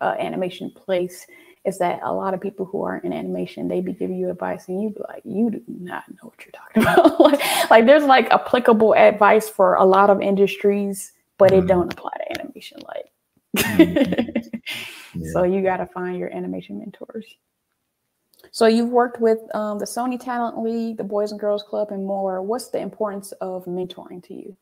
uh, 0.00 0.16
animation 0.18 0.72
place, 0.74 1.26
is 1.64 1.78
that 1.78 2.00
a 2.02 2.12
lot 2.12 2.34
of 2.34 2.40
people 2.40 2.66
who 2.66 2.82
are 2.82 2.98
in 2.98 3.12
animation 3.12 3.68
they 3.68 3.80
be 3.80 3.92
giving 3.92 4.16
you 4.16 4.28
advice 4.30 4.66
and 4.68 4.82
you 4.82 4.90
be 4.90 5.00
like 5.08 5.22
you 5.24 5.50
do 5.50 5.62
not 5.68 6.04
know 6.08 6.28
what 6.28 6.44
you're 6.44 6.52
talking 6.52 6.82
about. 6.82 7.20
like, 7.20 7.70
like 7.70 7.86
there's 7.86 8.04
like 8.04 8.30
applicable 8.30 8.94
advice 8.94 9.48
for 9.48 9.74
a 9.74 9.84
lot 9.84 10.10
of 10.10 10.20
industries, 10.20 11.12
but 11.38 11.50
mm-hmm. 11.50 11.64
it 11.64 11.68
don't 11.68 11.92
apply 11.92 12.10
to 12.18 12.40
animation. 12.40 12.78
Like 12.86 13.12
Mm-hmm. 13.56 14.48
yeah. 15.14 15.30
So 15.32 15.42
you 15.44 15.62
got 15.62 15.78
to 15.78 15.86
find 15.86 16.18
your 16.18 16.34
animation 16.34 16.78
mentors. 16.78 17.26
So 18.50 18.66
you've 18.66 18.90
worked 18.90 19.20
with 19.20 19.38
um, 19.54 19.78
the 19.78 19.84
Sony 19.84 20.18
Talent 20.18 20.62
League, 20.62 20.96
the 20.96 21.04
Boys 21.04 21.30
and 21.30 21.40
Girls 21.40 21.62
Club, 21.62 21.90
and 21.90 22.04
more. 22.04 22.42
What's 22.42 22.68
the 22.68 22.78
importance 22.78 23.32
of 23.40 23.64
mentoring 23.66 24.22
to 24.24 24.34
you? 24.34 24.56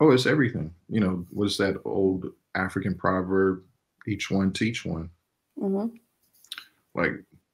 Oh, 0.00 0.10
it's 0.10 0.26
everything. 0.26 0.72
You 0.88 1.00
know, 1.00 1.26
what's 1.30 1.56
that 1.56 1.76
old 1.84 2.26
African 2.54 2.94
proverb? 2.94 3.64
Each 4.08 4.30
one 4.30 4.52
teach 4.52 4.84
one. 4.84 5.10
Mm-hmm. 5.60 5.94
Like 6.94 7.12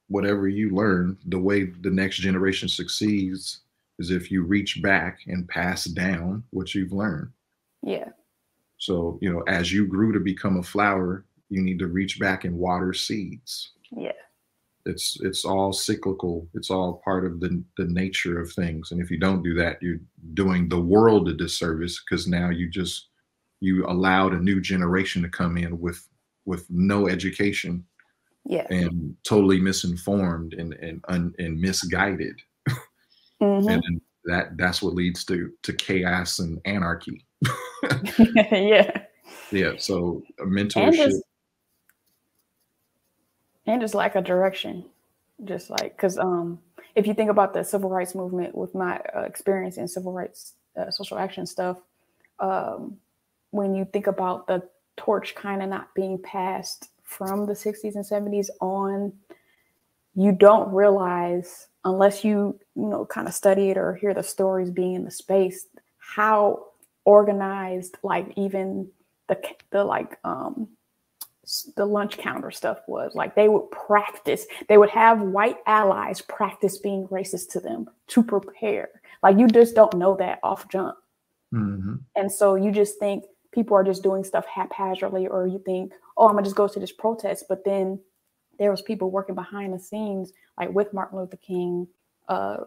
whatever 0.08 0.48
you 0.48 0.70
learn, 0.70 1.18
the 1.26 1.38
way 1.38 1.64
the 1.64 1.90
next 1.90 2.18
generation 2.18 2.68
succeeds 2.68 3.60
is 3.98 4.10
if 4.10 4.30
you 4.30 4.42
reach 4.42 4.82
back 4.82 5.20
and 5.26 5.48
pass 5.48 5.84
down 5.84 6.44
what 6.50 6.74
you've 6.74 6.92
learned. 6.92 7.30
Yeah. 7.82 8.10
So, 8.78 9.18
you 9.22 9.32
know, 9.32 9.42
as 9.48 9.72
you 9.72 9.86
grew 9.86 10.12
to 10.12 10.20
become 10.20 10.58
a 10.58 10.62
flower, 10.62 11.24
you 11.48 11.62
need 11.62 11.78
to 11.78 11.86
reach 11.86 12.18
back 12.18 12.44
and 12.44 12.58
water 12.58 12.92
seeds. 12.92 13.72
Yeah. 13.90 14.12
It's 14.86 15.18
it's 15.22 15.44
all 15.46 15.72
cyclical. 15.72 16.46
It's 16.52 16.70
all 16.70 17.00
part 17.04 17.24
of 17.24 17.40
the 17.40 17.62
the 17.78 17.86
nature 17.86 18.40
of 18.40 18.52
things. 18.52 18.92
And 18.92 19.00
if 19.00 19.10
you 19.10 19.18
don't 19.18 19.42
do 19.42 19.54
that, 19.54 19.82
you're 19.82 20.00
doing 20.34 20.68
the 20.68 20.80
world 20.80 21.28
a 21.28 21.32
disservice 21.32 22.02
because 22.02 22.26
now 22.26 22.50
you 22.50 22.68
just 22.68 23.08
you 23.60 23.86
allowed 23.86 24.34
a 24.34 24.42
new 24.42 24.60
generation 24.60 25.22
to 25.22 25.28
come 25.28 25.56
in 25.56 25.80
with 25.80 26.06
with 26.46 26.66
no 26.70 27.08
education 27.08 27.84
yeah 28.44 28.66
and 28.70 29.16
totally 29.24 29.60
misinformed 29.60 30.54
and 30.54 30.74
and 30.74 31.04
un, 31.08 31.34
and 31.38 31.60
misguided 31.60 32.40
mm-hmm. 33.40 33.68
and 33.68 34.00
that 34.24 34.56
that's 34.56 34.82
what 34.82 34.94
leads 34.94 35.24
to 35.24 35.50
to 35.62 35.72
chaos 35.72 36.38
and 36.38 36.60
anarchy 36.64 37.24
yeah. 38.52 38.90
Yeah. 39.50 39.72
So 39.78 40.22
a 40.40 40.44
mentorship. 40.44 40.86
And 40.86 40.94
just, 40.94 41.22
and 43.66 43.80
just 43.80 43.94
lack 43.94 44.14
of 44.14 44.24
direction. 44.24 44.84
Just 45.44 45.70
like, 45.70 45.96
because 45.96 46.18
um, 46.18 46.60
if 46.94 47.06
you 47.06 47.14
think 47.14 47.30
about 47.30 47.54
the 47.54 47.64
civil 47.64 47.90
rights 47.90 48.14
movement 48.14 48.54
with 48.54 48.74
my 48.74 49.00
uh, 49.16 49.22
experience 49.22 49.76
in 49.76 49.88
civil 49.88 50.12
rights, 50.12 50.54
uh, 50.76 50.90
social 50.90 51.18
action 51.18 51.46
stuff, 51.46 51.78
um, 52.38 52.96
when 53.50 53.74
you 53.74 53.84
think 53.84 54.06
about 54.06 54.46
the 54.46 54.62
torch 54.96 55.34
kind 55.34 55.62
of 55.62 55.68
not 55.68 55.94
being 55.94 56.18
passed 56.18 56.90
from 57.02 57.46
the 57.46 57.52
60s 57.52 57.94
and 57.94 58.04
70s 58.04 58.48
on, 58.60 59.12
you 60.14 60.32
don't 60.32 60.72
realize 60.72 61.68
unless 61.84 62.24
you 62.24 62.58
you 62.76 62.88
know 62.88 63.04
kind 63.04 63.28
of 63.28 63.34
study 63.34 63.70
it 63.70 63.76
or 63.76 63.94
hear 63.94 64.14
the 64.14 64.22
stories 64.22 64.70
being 64.70 64.94
in 64.94 65.04
the 65.04 65.10
space 65.10 65.66
how 65.98 66.64
organized 67.04 67.98
like 68.02 68.32
even 68.36 68.88
the 69.28 69.38
the 69.70 69.84
like 69.84 70.18
um 70.24 70.68
the 71.76 71.84
lunch 71.84 72.16
counter 72.18 72.50
stuff 72.50 72.78
was. 72.86 73.14
Like 73.14 73.34
they 73.34 73.48
would 73.48 73.70
practice 73.70 74.46
they 74.68 74.78
would 74.78 74.90
have 74.90 75.20
white 75.20 75.58
allies 75.66 76.20
practice 76.22 76.78
being 76.78 77.06
racist 77.08 77.50
to 77.50 77.60
them 77.60 77.88
to 78.08 78.22
prepare. 78.22 78.88
Like 79.22 79.38
you 79.38 79.48
just 79.48 79.74
don't 79.74 79.94
know 79.96 80.16
that 80.16 80.40
off 80.42 80.68
jump. 80.68 80.96
Mm-hmm. 81.52 81.94
and 82.16 82.32
so 82.32 82.56
you 82.56 82.72
just 82.72 82.98
think 82.98 83.26
people 83.54 83.76
are 83.76 83.84
just 83.84 84.02
doing 84.02 84.24
stuff 84.24 84.44
haphazardly 84.46 85.26
or 85.26 85.46
you 85.46 85.60
think 85.64 85.92
oh 86.16 86.26
i'm 86.26 86.34
gonna 86.34 86.42
just 86.42 86.56
go 86.56 86.68
to 86.68 86.80
this 86.80 86.92
protest 86.92 87.44
but 87.48 87.64
then 87.64 87.98
there 88.58 88.70
was 88.70 88.82
people 88.82 89.10
working 89.10 89.34
behind 89.34 89.72
the 89.72 89.78
scenes 89.78 90.32
like 90.58 90.70
with 90.70 90.92
martin 90.92 91.18
luther 91.18 91.36
king 91.38 91.86
uh 92.28 92.58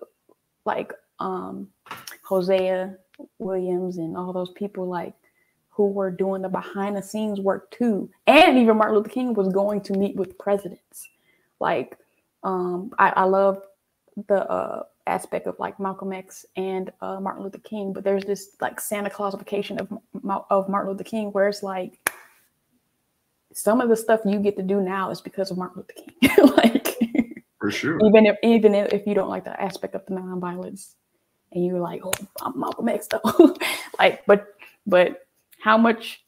like 0.65 0.93
um 1.19 1.67
hosea 2.23 2.97
Williams 3.39 3.97
and 3.97 4.15
all 4.15 4.33
those 4.33 4.51
people 4.51 4.87
like 4.87 5.13
who 5.77 5.87
were 5.87 6.09
doing 6.09 6.41
the 6.41 6.49
behind 6.49 6.97
the 6.97 7.01
scenes 7.03 7.39
work 7.39 7.69
too. 7.69 8.09
And 8.25 8.57
even 8.57 8.77
Martin 8.77 8.95
Luther 8.95 9.09
King 9.09 9.35
was 9.35 9.47
going 9.49 9.81
to 9.81 9.93
meet 9.93 10.15
with 10.15 10.37
presidents. 10.39 11.07
Like, 11.59 11.99
um, 12.43 12.91
I, 12.97 13.09
I 13.15 13.23
love 13.25 13.61
the 14.27 14.43
uh, 14.49 14.83
aspect 15.07 15.47
of 15.47 15.57
like 15.59 15.79
Malcolm 15.79 16.13
X 16.13 16.45
and 16.55 16.91
uh, 17.01 17.19
Martin 17.19 17.43
Luther 17.43 17.59
King, 17.59 17.93
but 17.93 18.03
there's 18.03 18.25
this 18.25 18.55
like 18.61 18.79
Santa 18.79 19.09
Clausification 19.09 19.79
of 19.79 20.45
of 20.49 20.69
Martin 20.69 20.91
Luther 20.91 21.03
King 21.03 21.31
where 21.31 21.47
it's 21.47 21.63
like 21.63 21.99
some 23.53 23.81
of 23.81 23.89
the 23.89 23.95
stuff 23.95 24.19
you 24.23 24.39
get 24.39 24.55
to 24.57 24.63
do 24.63 24.81
now 24.81 25.09
is 25.09 25.19
because 25.19 25.49
of 25.49 25.57
Martin 25.57 25.81
Luther 25.81 25.93
King. 25.93 26.47
like 26.57 26.97
for 27.59 27.71
sure. 27.71 27.99
Even 28.05 28.25
if 28.25 28.37
even 28.43 28.75
if 28.75 29.07
you 29.07 29.13
don't 29.13 29.29
like 29.29 29.43
the 29.43 29.59
aspect 29.61 29.95
of 29.95 30.05
the 30.05 30.13
nonviolence, 30.13 30.93
and 31.51 31.65
you're 31.65 31.79
like, 31.79 32.01
oh, 32.05 32.11
I'm 32.41 32.59
Malcolm 32.59 32.89
X 32.89 33.07
though. 33.11 33.55
like, 33.99 34.25
but 34.25 34.53
but 34.85 35.25
how 35.61 35.77
much? 35.77 36.23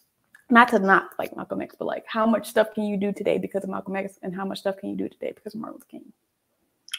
Not 0.52 0.70
to 0.70 0.80
knock 0.80 1.12
like 1.20 1.36
Malcolm 1.36 1.62
X, 1.62 1.76
but 1.78 1.86
like 1.86 2.06
how 2.08 2.26
much 2.26 2.48
stuff 2.48 2.74
can 2.74 2.86
you 2.86 2.98
do 2.98 3.12
today 3.12 3.38
because 3.38 3.64
of 3.64 3.70
Malcolm 3.70 3.96
X, 3.96 4.18
and 4.24 4.36
how 4.36 4.46
much 4.46 4.60
stuff 4.60 4.78
can 4.78 4.90
you 4.90 4.96
do 4.96 5.08
today 5.08 5.32
because 5.36 5.54
of 5.54 5.62
Martin 5.62 5.76
Luther 5.76 5.86
King? 5.92 6.14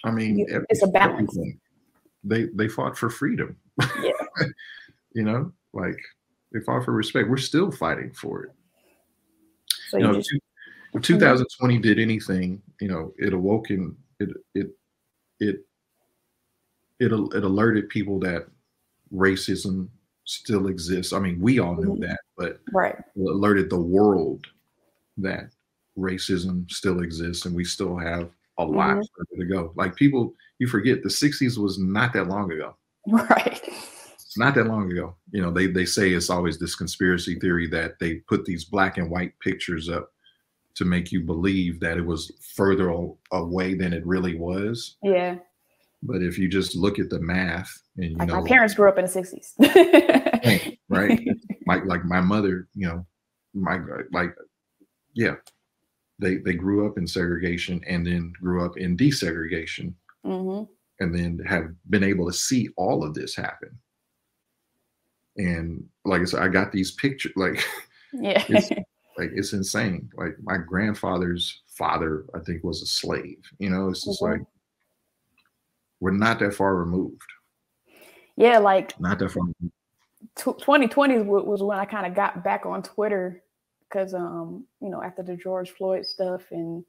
I 0.04 0.12
mean, 0.12 0.38
you, 0.38 0.64
it's 0.68 0.84
a 0.84 0.86
balance. 0.86 1.36
Everything. 1.36 1.60
They 2.24 2.44
they 2.54 2.68
fought 2.68 2.96
for 2.98 3.10
freedom. 3.10 3.56
Yeah. 4.02 4.12
you 5.14 5.24
know, 5.24 5.52
like 5.72 5.98
they 6.52 6.60
fought 6.60 6.84
for 6.84 6.92
respect. 6.92 7.28
We're 7.28 7.36
still 7.38 7.70
fighting 7.70 8.12
for 8.12 8.44
it. 8.44 8.50
So 9.88 9.98
you, 9.98 10.06
you 10.06 10.12
know, 10.12 10.18
just, 10.18 10.34
if 10.94 11.02
2020 11.02 11.78
did 11.78 11.98
anything, 11.98 12.60
you 12.80 12.88
know, 12.88 13.12
it 13.18 13.32
awoke 13.32 13.70
it 13.70 13.80
it 14.18 14.28
it 14.54 14.66
it 15.40 15.66
it 17.00 17.12
alerted 17.12 17.88
people 17.88 18.18
that 18.20 18.46
racism 19.12 19.88
still 20.24 20.68
exists. 20.68 21.12
I 21.12 21.18
mean, 21.18 21.40
we 21.40 21.58
all 21.58 21.74
knew 21.74 21.96
Mhm. 21.96 22.00
that, 22.00 22.20
but 22.36 22.60
right. 22.72 22.96
it 23.16 23.30
alerted 23.30 23.70
the 23.70 23.80
world 23.80 24.46
that 25.16 25.50
racism 25.98 26.70
still 26.70 27.00
exists 27.00 27.46
and 27.46 27.54
we 27.54 27.64
still 27.64 27.96
have 27.96 28.30
a 28.60 28.64
lot 28.70 28.96
Mhm. 28.96 29.04
further 29.16 29.42
to 29.42 29.44
go. 29.46 29.72
Like 29.76 29.96
people, 29.96 30.34
you 30.58 30.66
forget 30.66 31.02
the 31.02 31.08
60s 31.10 31.58
was 31.58 31.78
not 31.78 32.12
that 32.14 32.28
long 32.28 32.50
ago. 32.52 32.76
Right. 33.06 33.60
It's 34.14 34.38
not 34.38 34.54
that 34.54 34.68
long 34.68 34.92
ago. 34.92 35.16
You 35.32 35.42
know, 35.42 35.50
they 35.50 35.66
they 35.66 35.84
say 35.84 36.10
it's 36.12 36.30
always 36.30 36.58
this 36.58 36.76
conspiracy 36.76 37.34
theory 37.40 37.66
that 37.68 37.98
they 37.98 38.16
put 38.28 38.44
these 38.44 38.64
black 38.64 38.96
and 38.98 39.10
white 39.10 39.32
pictures 39.40 39.88
up 39.88 40.12
to 40.76 40.84
make 40.84 41.10
you 41.10 41.20
believe 41.20 41.80
that 41.80 41.96
it 41.98 42.06
was 42.06 42.30
further 42.54 42.94
away 43.32 43.74
than 43.74 43.92
it 43.92 44.06
really 44.06 44.36
was. 44.36 44.96
Yeah. 45.02 45.38
But 46.02 46.22
if 46.22 46.38
you 46.38 46.48
just 46.48 46.76
look 46.76 46.98
at 47.00 47.10
the 47.10 47.18
math 47.20 47.72
and 47.96 48.10
you 48.12 48.16
Like 48.18 48.28
know 48.28 48.40
my 48.40 48.46
parents 48.48 48.74
grew 48.74 48.88
up 48.88 48.98
in 48.98 49.04
the 49.04 49.10
60s. 49.10 49.54
right, 50.44 50.78
right? 50.88 51.20
like 51.66 51.84
like 51.86 52.04
my 52.04 52.20
mother, 52.20 52.68
you 52.74 52.86
know, 52.86 53.04
my 53.52 53.80
like 54.12 54.32
yeah. 55.14 55.34
They 56.20 56.36
they 56.36 56.52
grew 56.54 56.86
up 56.86 56.98
in 56.98 57.06
segregation 57.06 57.82
and 57.86 58.06
then 58.06 58.32
grew 58.40 58.64
up 58.64 58.76
in 58.76 58.96
desegregation 58.96 59.94
hmm 60.24 60.62
and 61.00 61.14
then 61.14 61.38
have 61.46 61.70
been 61.88 62.04
able 62.04 62.26
to 62.26 62.32
see 62.32 62.68
all 62.76 63.02
of 63.02 63.14
this 63.14 63.34
happen. 63.34 63.70
And 65.38 65.84
like 66.04 66.20
I 66.20 66.24
said, 66.24 66.40
I 66.42 66.48
got 66.48 66.72
these 66.72 66.90
pictures 66.92 67.32
like 67.36 67.64
Yeah. 68.12 68.44
It's- 68.48 68.70
like 69.18 69.30
it's 69.34 69.52
insane. 69.52 70.10
Like 70.16 70.36
my 70.42 70.56
grandfather's 70.58 71.62
father, 71.68 72.24
I 72.34 72.38
think, 72.40 72.62
was 72.64 72.82
a 72.82 72.86
slave. 72.86 73.38
You 73.58 73.70
know, 73.70 73.88
it's 73.88 74.04
just 74.04 74.20
Mhm. 74.22 74.30
like 74.30 74.40
we're 76.00 76.10
not 76.12 76.38
that 76.40 76.54
far 76.54 76.76
removed. 76.76 77.30
yeah. 78.36 78.58
Like 78.58 78.98
Not 79.00 79.18
that 79.20 79.30
far. 79.30 79.42
Removed. 79.44 79.74
2020 80.36 81.18
was 81.22 81.62
when 81.62 81.78
I 81.78 81.84
kind 81.86 82.06
of 82.06 82.14
got 82.14 82.44
back 82.44 82.66
on 82.66 82.82
Twitter 82.82 83.42
because, 83.90 84.14
um, 84.14 84.64
you 84.80 84.88
know, 84.88 85.02
after 85.02 85.22
the 85.22 85.36
George 85.36 85.70
Floyd 85.70 86.06
stuff, 86.06 86.42
and 86.50 86.84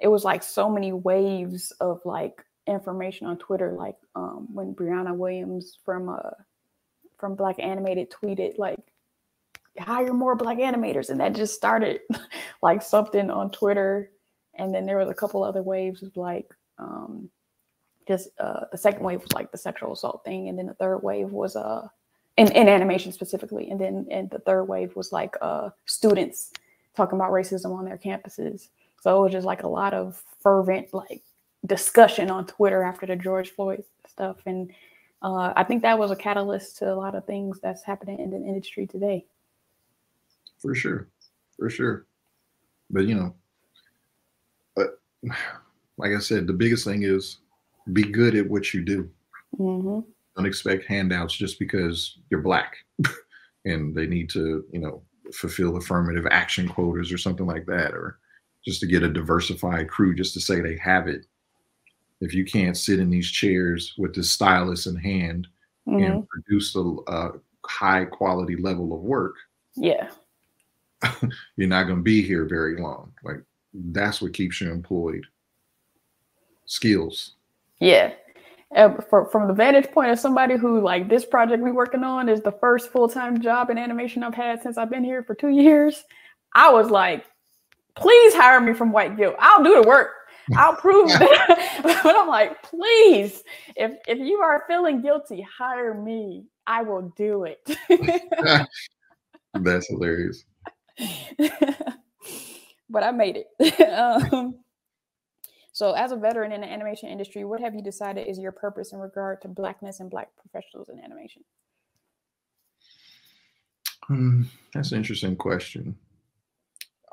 it 0.00 0.08
was 0.08 0.24
like 0.24 0.42
so 0.42 0.68
many 0.68 0.92
waves 0.92 1.72
of 1.80 2.00
like 2.04 2.44
information 2.66 3.26
on 3.26 3.38
Twitter, 3.38 3.72
like 3.72 3.96
um, 4.14 4.48
when 4.52 4.74
Brianna 4.74 5.14
Williams 5.16 5.78
from 5.84 6.08
uh, 6.08 6.30
from 7.18 7.34
Black 7.36 7.56
Animated 7.58 8.10
tweeted 8.10 8.58
like 8.58 8.80
hire 9.78 10.12
more 10.12 10.34
Black 10.34 10.58
animators, 10.58 11.10
and 11.10 11.20
that 11.20 11.34
just 11.34 11.54
started 11.54 12.00
like 12.62 12.82
something 12.82 13.30
on 13.30 13.50
Twitter, 13.50 14.10
and 14.54 14.74
then 14.74 14.86
there 14.86 14.98
was 14.98 15.08
a 15.08 15.14
couple 15.14 15.42
other 15.42 15.62
waves 15.62 16.02
of 16.02 16.16
like. 16.16 16.48
Um, 16.78 17.30
just 18.08 18.30
uh, 18.40 18.64
the 18.72 18.78
second 18.78 19.04
wave 19.04 19.20
was 19.20 19.32
like 19.34 19.52
the 19.52 19.58
sexual 19.58 19.92
assault 19.92 20.22
thing, 20.24 20.48
and 20.48 20.58
then 20.58 20.66
the 20.66 20.74
third 20.74 20.98
wave 21.02 21.30
was 21.30 21.54
uh 21.54 21.86
in, 22.36 22.50
in 22.52 22.68
animation 22.68 23.12
specifically, 23.12 23.70
and 23.70 23.80
then 23.80 24.06
and 24.10 24.30
the 24.30 24.38
third 24.38 24.64
wave 24.64 24.94
was 24.96 25.12
like 25.12 25.36
uh 25.40 25.70
students 25.86 26.52
talking 26.96 27.18
about 27.18 27.30
racism 27.30 27.76
on 27.76 27.84
their 27.84 27.98
campuses. 27.98 28.68
So 29.02 29.18
it 29.18 29.22
was 29.22 29.32
just 29.32 29.46
like 29.46 29.62
a 29.62 29.68
lot 29.68 29.94
of 29.94 30.22
fervent 30.40 30.92
like 30.92 31.22
discussion 31.66 32.30
on 32.30 32.46
Twitter 32.46 32.82
after 32.82 33.06
the 33.06 33.16
George 33.16 33.50
Floyd 33.50 33.84
stuff, 34.06 34.38
and 34.46 34.72
uh, 35.22 35.52
I 35.54 35.64
think 35.64 35.82
that 35.82 35.98
was 35.98 36.10
a 36.10 36.16
catalyst 36.16 36.78
to 36.78 36.92
a 36.92 36.94
lot 36.94 37.14
of 37.14 37.26
things 37.26 37.60
that's 37.60 37.82
happening 37.82 38.18
in 38.20 38.30
the 38.30 38.36
industry 38.36 38.86
today. 38.86 39.26
For 40.58 40.74
sure. 40.74 41.08
For 41.58 41.68
sure. 41.68 42.06
But 42.90 43.04
you 43.06 43.14
know, 43.14 43.34
but 44.74 45.00
like 45.98 46.12
I 46.16 46.18
said, 46.18 46.46
the 46.46 46.52
biggest 46.52 46.84
thing 46.84 47.02
is 47.02 47.38
be 47.92 48.02
good 48.02 48.34
at 48.34 48.48
what 48.48 48.72
you 48.72 48.82
do. 48.82 49.10
hmm 49.56 50.00
Don't 50.36 50.46
expect 50.46 50.86
handouts 50.86 51.34
just 51.34 51.58
because 51.58 52.18
you're 52.30 52.40
black 52.40 52.76
and 53.64 53.94
they 53.94 54.06
need 54.06 54.30
to, 54.30 54.64
you 54.72 54.80
know, 54.80 55.02
fulfill 55.32 55.76
affirmative 55.76 56.26
action 56.30 56.68
quotas 56.68 57.12
or 57.12 57.18
something 57.18 57.46
like 57.46 57.66
that, 57.66 57.92
or 57.92 58.18
just 58.64 58.80
to 58.80 58.86
get 58.86 59.02
a 59.02 59.08
diversified 59.08 59.88
crew 59.88 60.14
just 60.14 60.34
to 60.34 60.40
say 60.40 60.60
they 60.60 60.76
have 60.76 61.08
it. 61.08 61.26
If 62.20 62.34
you 62.34 62.44
can't 62.44 62.76
sit 62.76 62.98
in 62.98 63.10
these 63.10 63.30
chairs 63.30 63.94
with 63.96 64.14
the 64.14 64.22
stylus 64.22 64.86
in 64.86 64.96
hand 64.96 65.46
hmm 65.86 66.02
and 66.02 66.28
produce 66.28 66.76
a, 66.76 66.96
a 67.08 67.30
high 67.64 68.04
quality 68.04 68.56
level 68.56 68.92
of 68.92 69.00
work, 69.00 69.34
Yeah, 69.74 70.10
you're 71.56 71.68
not 71.68 71.84
going 71.84 71.98
to 71.98 72.02
be 72.02 72.22
here 72.22 72.44
very 72.44 72.80
long. 72.80 73.12
Like 73.24 73.42
that's 73.72 74.20
what 74.20 74.34
keeps 74.34 74.60
you 74.60 74.70
employed. 74.70 75.26
Skills. 76.66 77.32
yeah. 77.80 78.12
Uh, 78.74 79.00
for, 79.08 79.28
from 79.30 79.48
the 79.48 79.54
vantage 79.54 79.90
point 79.90 80.12
of 80.12 80.18
somebody 80.18 80.56
who 80.56 80.80
like 80.80 81.08
this 81.08 81.24
project 81.24 81.60
we 81.60 81.72
working 81.72 82.04
on 82.04 82.28
is 82.28 82.40
the 82.40 82.52
first 82.52 82.92
full-time 82.92 83.40
job 83.40 83.68
in 83.68 83.76
animation 83.76 84.22
I've 84.22 84.32
had 84.32 84.62
since 84.62 84.78
I've 84.78 84.90
been 84.90 85.02
here 85.02 85.24
for 85.24 85.34
two 85.34 85.48
years, 85.48 86.04
I 86.54 86.70
was 86.72 86.88
like, 86.88 87.24
please 87.96 88.32
hire 88.32 88.60
me 88.60 88.72
from 88.72 88.92
White 88.92 89.16
Guild. 89.16 89.34
I'll 89.40 89.64
do 89.64 89.82
the 89.82 89.88
work. 89.88 90.10
I'll 90.56 90.76
prove 90.76 91.08
that. 91.08 91.80
but 92.04 92.16
I'm 92.16 92.28
like, 92.28 92.62
please, 92.62 93.42
if 93.76 93.92
if 94.06 94.18
you 94.18 94.38
are 94.38 94.64
feeling 94.66 95.02
guilty, 95.02 95.46
hire 95.58 95.94
me. 95.94 96.44
I 96.66 96.82
will 96.82 97.12
do 97.16 97.44
it. 97.44 97.58
That's 99.54 99.88
hilarious. 99.88 100.44
but 102.90 103.02
I 103.02 103.10
made 103.10 103.44
it. 103.58 103.80
um, 103.88 104.54
so, 105.80 105.92
as 105.92 106.12
a 106.12 106.16
veteran 106.16 106.52
in 106.52 106.60
the 106.60 106.70
animation 106.70 107.08
industry, 107.08 107.42
what 107.42 107.62
have 107.62 107.74
you 107.74 107.80
decided 107.80 108.28
is 108.28 108.38
your 108.38 108.52
purpose 108.52 108.92
in 108.92 108.98
regard 108.98 109.40
to 109.40 109.48
blackness 109.48 110.00
and 110.00 110.10
black 110.10 110.28
professionals 110.36 110.90
in 110.90 111.00
animation? 111.00 111.42
Hmm, 114.02 114.42
that's 114.74 114.92
an 114.92 114.98
interesting 114.98 115.36
question. 115.36 115.96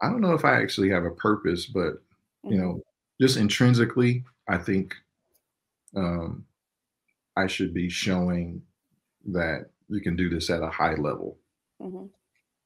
I 0.01 0.09
don't 0.09 0.19
know 0.19 0.33
if 0.33 0.43
I 0.43 0.61
actually 0.61 0.89
have 0.89 1.05
a 1.05 1.11
purpose, 1.11 1.65
but 1.65 2.03
you 2.43 2.57
know, 2.57 2.81
just 3.21 3.37
intrinsically, 3.37 4.25
I 4.49 4.57
think 4.57 4.97
um, 5.95 6.45
I 7.37 7.47
should 7.47 7.73
be 7.73 7.87
showing 7.87 8.61
that 9.27 9.69
you 9.87 10.01
can 10.01 10.17
do 10.17 10.27
this 10.27 10.49
at 10.49 10.61
a 10.61 10.69
high 10.69 10.95
level. 10.95 11.37
Mhm. 11.81 12.09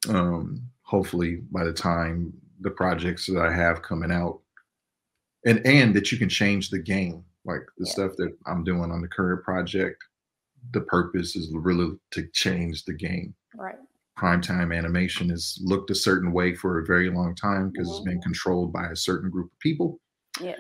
um, 0.10 0.64
hopefully 0.82 1.44
by 1.52 1.64
the 1.64 1.74
time 1.74 2.34
the 2.60 2.72
projects 2.72 3.28
that 3.28 3.38
I 3.38 3.54
have 3.54 3.84
coming 3.84 4.12
out, 4.12 4.41
and 5.46 5.66
and 5.66 5.94
that 5.96 6.12
you 6.12 6.18
can 6.18 6.30
change 6.30 6.70
the 6.70 6.80
game, 6.80 7.24
like 7.46 7.62
the 7.78 7.86
Yeah. 7.86 7.92
stuff 7.94 8.12
that 8.18 8.36
I'm 8.46 8.64
doing 8.64 8.92
on 8.92 9.02
the 9.02 9.08
current 9.08 9.44
project. 9.44 10.04
The 10.74 10.82
purpose 10.82 11.36
is 11.36 11.50
really 11.54 11.98
to 12.12 12.28
change 12.34 12.86
the 12.86 12.94
game. 12.94 13.34
right. 13.56 13.78
Primetime 14.20 14.76
animation 14.78 15.30
has 15.30 15.58
looked 15.64 15.90
a 15.90 15.96
certain 15.96 16.32
way 16.32 16.54
for 16.54 16.80
a 16.80 16.86
very 16.86 17.10
long 17.10 17.34
time 17.34 17.70
because 17.72 17.90
it's 17.90 18.02
been 18.06 18.22
controlled 18.22 18.72
by 18.72 18.88
a 18.88 18.96
certain 18.96 19.32
group 19.32 19.52
of 19.52 19.60
people. 19.60 20.00
Yeah. 20.40 20.58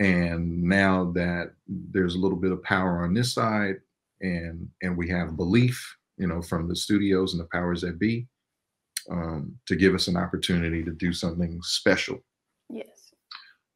And 0.00 0.62
now 0.62 1.12
that 1.12 1.52
there's 1.68 2.16
a 2.16 2.18
little 2.18 2.38
bit 2.38 2.50
of 2.52 2.62
power 2.64 3.04
on 3.04 3.14
this 3.14 3.32
side, 3.32 3.76
and 4.22 4.68
and 4.82 4.96
we 4.96 5.08
have 5.10 5.36
belief, 5.36 5.78
you 6.18 6.26
know, 6.26 6.42
from 6.42 6.66
the 6.68 6.74
studios 6.74 7.32
and 7.32 7.40
the 7.40 7.48
powers 7.52 7.80
that 7.82 7.98
be, 7.98 8.26
um, 9.10 9.56
to 9.66 9.76
give 9.76 9.94
us 9.94 10.08
an 10.08 10.16
opportunity 10.16 10.82
to 10.82 10.90
do 10.92 11.12
something 11.12 11.60
special. 11.62 12.18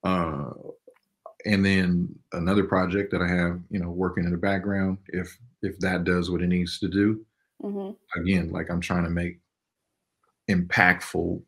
Uh, 0.04 0.50
and 1.46 1.64
then 1.64 2.14
another 2.32 2.64
project 2.64 3.10
that 3.12 3.22
I 3.22 3.28
have, 3.28 3.60
you 3.70 3.80
know, 3.80 3.90
working 3.90 4.24
in 4.24 4.30
the 4.30 4.36
background, 4.36 4.98
if 5.08 5.38
if 5.62 5.78
that 5.80 6.04
does 6.04 6.30
what 6.30 6.42
it 6.42 6.48
needs 6.48 6.78
to 6.80 6.88
do, 6.88 7.24
hmm 7.60 7.90
again, 8.16 8.50
like 8.50 8.70
I'm 8.70 8.80
trying 8.80 9.04
to 9.04 9.10
make 9.10 9.40
impactful, 10.50 11.42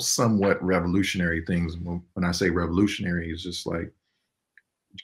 somewhat 0.00 0.62
revolutionary 0.62 1.44
things. 1.44 1.76
When 1.76 2.02
when 2.14 2.24
I 2.24 2.32
say 2.32 2.50
revolutionary, 2.50 3.30
it's 3.30 3.42
just 3.42 3.66
like 3.66 3.92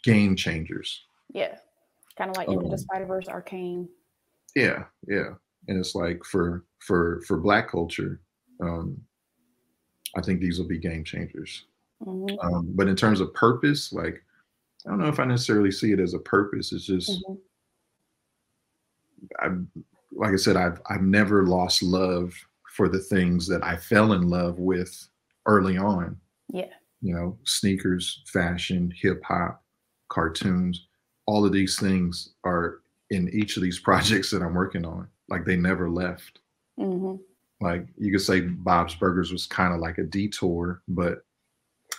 game 0.03 0.37
changers. 0.37 1.05
Yeah. 1.33 1.57
Kind 2.17 2.31
of 2.31 2.37
like 2.37 2.49
Into 2.49 2.67
the 2.67 2.73
Um, 2.73 2.79
Spider 2.79 3.07
Verse, 3.07 3.29
Arcane. 3.29 3.89
Yeah, 4.55 4.85
yeah. 5.09 5.35
And 5.69 5.79
it's 5.79 5.95
like 5.95 6.25
for 6.25 6.65
for 6.79 7.23
for 7.27 7.39
black 7.39 7.71
culture, 7.71 8.21
um, 8.61 9.01
I 10.17 10.21
think 10.21 10.41
these 10.41 10.59
will 10.59 10.69
be 10.69 10.79
game 10.79 11.05
changers. 11.05 11.67
Mm-hmm. 12.05 12.55
Um, 12.55 12.69
but 12.75 12.89
in 12.89 12.97
terms 12.97 13.21
of 13.21 13.33
purpose, 13.35 13.93
like 13.93 14.23
I 14.87 14.91
don't 14.91 14.99
know 14.99 15.09
if 15.09 15.21
I 15.21 15.25
necessarily 15.25 15.71
see 15.71 15.93
it 15.93 16.01
as 16.01 16.15
a 16.15 16.19
purpose. 16.19 16.73
It's 16.73 16.87
just 16.87 17.11
mm-hmm. 17.11 17.35
I 19.41 19.49
like 20.13 20.33
I 20.33 20.37
said, 20.37 20.57
I've 20.57 20.81
I've 20.89 21.03
never 21.03 21.47
lost 21.47 21.83
love 21.83 22.35
for 22.75 22.89
the 22.89 22.99
things 22.99 23.47
that 23.49 23.63
I 23.65 23.77
fell 23.77 24.13
in 24.13 24.29
love 24.29 24.59
with 24.59 25.09
early 25.47 25.77
on. 25.77 26.17
Yeah. 26.49 26.73
You 27.01 27.15
know, 27.15 27.39
sneakers, 27.45 28.23
fashion, 28.27 28.93
hip 28.97 29.23
hop, 29.25 29.63
cartoons, 30.09 30.87
all 31.27 31.45
of 31.45 31.53
these 31.53 31.79
things 31.79 32.35
are 32.45 32.81
in 33.11 33.29
each 33.31 33.57
of 33.57 33.63
these 33.63 33.79
projects 33.89 34.31
that 34.31 34.43
I'm 34.43 34.55
working 34.55 34.85
on. 34.85 35.09
Like 35.29 35.45
they 35.45 35.57
never 35.57 35.89
left. 35.89 36.41
Mm-hmm. 36.79 37.17
Like 37.61 37.87
you 37.97 38.11
could 38.11 38.23
say 38.23 38.41
Bob's 38.41 38.95
Burgers 38.95 39.31
was 39.31 39.47
kind 39.47 39.73
of 39.73 39.81
like 39.81 39.99
a 39.99 40.05
detour, 40.05 40.83
but 40.89 41.25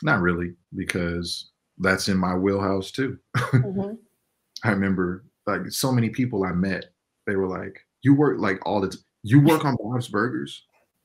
not 0.03 0.21
really 0.21 0.53
because 0.75 1.51
that's 1.79 2.09
in 2.09 2.17
my 2.17 2.35
wheelhouse 2.35 2.91
too. 2.91 3.17
Mm-hmm. 3.35 3.95
I 4.63 4.71
remember 4.71 5.25
like 5.47 5.61
so 5.69 5.91
many 5.91 6.09
people 6.09 6.43
I 6.43 6.51
met, 6.51 6.85
they 7.25 7.35
were 7.35 7.47
like, 7.47 7.79
"You 8.01 8.13
work 8.13 8.39
like 8.39 8.65
all 8.65 8.81
the 8.81 8.89
t- 8.89 8.99
you 9.23 9.41
work 9.41 9.65
on 9.65 9.75
Bob's 9.81 10.07
Burgers," 10.07 10.63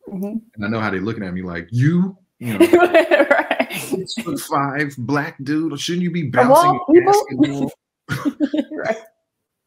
mm-hmm. 0.08 0.38
and 0.54 0.64
I 0.64 0.68
know 0.68 0.80
how 0.80 0.90
they're 0.90 1.00
looking 1.00 1.24
at 1.24 1.34
me 1.34 1.42
like, 1.42 1.68
"You, 1.70 2.16
you 2.38 2.58
know, 2.58 2.66
right. 2.66 3.72
six 3.72 4.14
foot 4.14 4.38
five 4.40 4.94
black 4.98 5.36
dude, 5.42 5.78
shouldn't 5.80 6.02
you 6.02 6.10
be 6.10 6.28
bouncing 6.28 6.78
basketball?" 7.04 7.72
right. 8.72 8.96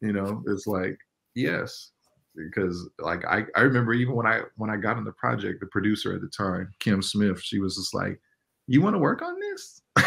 You 0.01 0.13
know, 0.13 0.43
it's 0.47 0.67
like 0.67 0.97
yes, 1.35 1.91
because 2.35 2.89
like 2.99 3.25
I 3.25 3.43
I 3.55 3.61
remember 3.61 3.93
even 3.93 4.15
when 4.15 4.25
I 4.25 4.41
when 4.55 4.69
I 4.69 4.77
got 4.77 4.97
on 4.97 5.03
the 5.03 5.11
project, 5.13 5.59
the 5.59 5.67
producer 5.67 6.13
at 6.13 6.21
the 6.21 6.29
time, 6.29 6.71
Kim 6.79 7.01
Smith, 7.01 7.41
she 7.41 7.59
was 7.59 7.75
just 7.75 7.93
like, 7.93 8.19
"You 8.71 8.81
want 8.81 8.95
to 8.95 8.99
work 8.99 9.21
on 9.21 9.39
this?" 9.39 9.81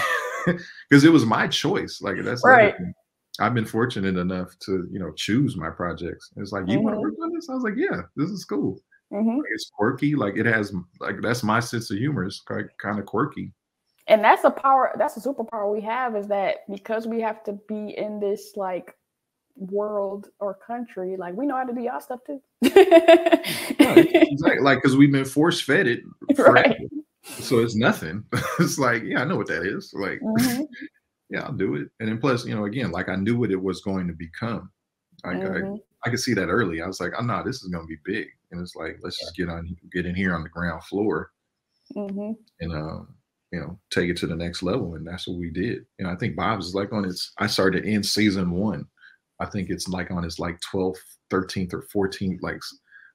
because 0.89 1.05
it 1.05 1.13
was 1.13 1.25
my 1.25 1.49
choice. 1.49 2.01
Like 2.01 2.17
that's 2.23 2.45
right. 2.45 2.75
I've 3.41 3.55
been 3.55 3.65
fortunate 3.65 4.17
enough 4.17 4.57
to 4.61 4.87
you 4.91 4.99
know 4.99 5.13
choose 5.13 5.57
my 5.57 5.71
projects. 5.71 6.31
It's 6.37 6.53
like 6.53 6.69
you 6.69 6.77
mm-hmm. 6.77 6.85
want 6.85 6.97
to 6.97 7.01
work 7.01 7.15
on 7.23 7.33
this? 7.33 7.49
I 7.49 7.55
was 7.55 7.65
like, 7.65 7.75
yeah, 7.77 8.03
this 8.17 8.31
is 8.31 8.45
cool. 8.45 8.81
Mm-hmm. 9.13 9.39
Like, 9.39 9.49
it's 9.53 9.71
quirky. 9.77 10.15
Like 10.15 10.37
it 10.37 10.47
has 10.47 10.73
like 11.01 11.21
that's 11.21 11.43
my 11.43 11.61
sense 11.61 11.91
of 11.91 11.99
humor. 11.99 12.25
It's 12.25 12.41
kind 12.41 12.69
kind 12.81 12.99
of 12.99 13.07
quirky. 13.07 13.53
And 14.07 14.23
that's 14.23 14.45
a 14.45 14.51
power. 14.51 14.93
That's 14.99 15.17
a 15.17 15.21
superpower 15.21 15.73
we 15.73 15.81
have 15.81 16.15
is 16.15 16.29
that 16.29 16.71
because 16.71 17.07
we 17.07 17.21
have 17.23 17.43
to 17.45 17.59
be 17.69 17.97
in 17.97 18.21
this 18.21 18.53
like 18.55 18.95
world 19.57 20.29
or 20.41 20.55
country, 20.55 21.17
like 21.17 21.35
we 21.35 21.47
know 21.47 21.57
how 21.57 21.65
to 21.65 21.73
do 21.73 21.81
y'all 21.81 22.01
stuff 22.01 22.21
too. 22.27 22.41
right, 22.63 24.09
exactly. 24.13 24.61
Like 24.61 24.79
because 24.79 24.97
we've 24.97 25.13
been 25.13 25.25
force 25.25 25.61
fed 25.61 25.87
it. 25.87 26.03
Right 26.39 26.77
so 27.25 27.59
it's 27.61 27.75
nothing. 27.75 28.25
it's 28.59 28.79
like, 28.79 29.03
yeah, 29.03 29.23
I 29.23 29.25
know 29.25 29.37
what 29.37 29.49
that 29.49 29.65
is. 29.65 29.93
Like, 29.95 30.21
mm-hmm. 30.21 30.63
yeah, 31.31 31.43
I'll 31.43 31.53
do 31.53 31.75
it. 31.77 31.89
And 32.01 32.09
then 32.09 32.19
plus, 32.19 32.45
you 32.45 32.55
know, 32.55 32.65
again, 32.65 32.91
like 32.91 33.09
I 33.09 33.17
knew 33.17 33.39
what 33.39 33.51
it 33.51 33.61
was 33.61 33.81
going 33.81 34.07
to 34.09 34.15
become. 34.15 34.71
Like 35.25 35.39
mm-hmm. 35.39 35.75
I, 35.75 35.79
I 36.07 36.11
could 36.11 36.21
see 36.21 36.35
that 36.35 36.49
early. 36.49 36.83
I 36.83 36.87
was 36.87 37.01
like, 37.01 37.13
oh 37.19 37.23
no, 37.23 37.43
this 37.43 37.63
is 37.63 37.71
going 37.71 37.87
to 37.87 37.89
be 37.89 37.99
big. 38.05 38.29
And 38.51 38.61
it's 38.61 38.77
like, 38.77 38.99
let's 39.03 39.19
just 39.19 39.37
get 39.37 39.49
on, 39.49 39.75
get 39.93 40.07
in 40.07 40.15
here 40.15 40.35
on 40.35 40.43
the 40.43 40.49
ground 40.49 40.85
floor, 40.85 41.33
mm-hmm. 41.97 42.33
and 42.61 42.73
uh, 42.73 43.05
you 43.51 43.61
know, 43.61 43.79
take 43.91 44.11
it 44.11 44.17
to 44.19 44.27
the 44.27 44.37
next 44.37 44.63
level. 44.63 44.95
And 44.95 45.07
that's 45.07 45.27
what 45.27 45.39
we 45.39 45.51
did. 45.51 45.87
And 45.99 46.07
I 46.07 46.15
think 46.15 46.37
Bob's 46.37 46.67
is 46.67 46.75
like 46.75 46.93
on 46.93 47.05
its. 47.05 47.33
I 47.39 47.47
started 47.47 47.85
in 47.85 48.03
season 48.03 48.51
one. 48.51 48.87
I 49.41 49.47
think 49.47 49.71
it's 49.71 49.89
like 49.89 50.11
on 50.11 50.25
its 50.25 50.39
like 50.39 50.59
12th, 50.73 50.99
13th, 51.33 51.73
or 51.73 52.09
14th, 52.09 52.43
like 52.43 52.61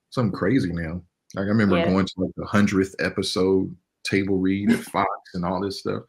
something 0.10 0.38
crazy 0.38 0.74
now. 0.74 1.02
Like 1.36 1.46
I 1.46 1.50
remember 1.50 1.78
yeah. 1.78 1.86
going 1.86 2.06
to 2.06 2.14
like 2.18 2.32
the 2.36 2.46
hundredth 2.46 2.96
episode 3.00 3.74
table 4.10 4.38
read 4.38 4.72
at 4.72 4.80
Fox 4.92 5.10
and 5.34 5.46
all 5.46 5.62
this 5.62 5.80
stuff. 5.80 6.04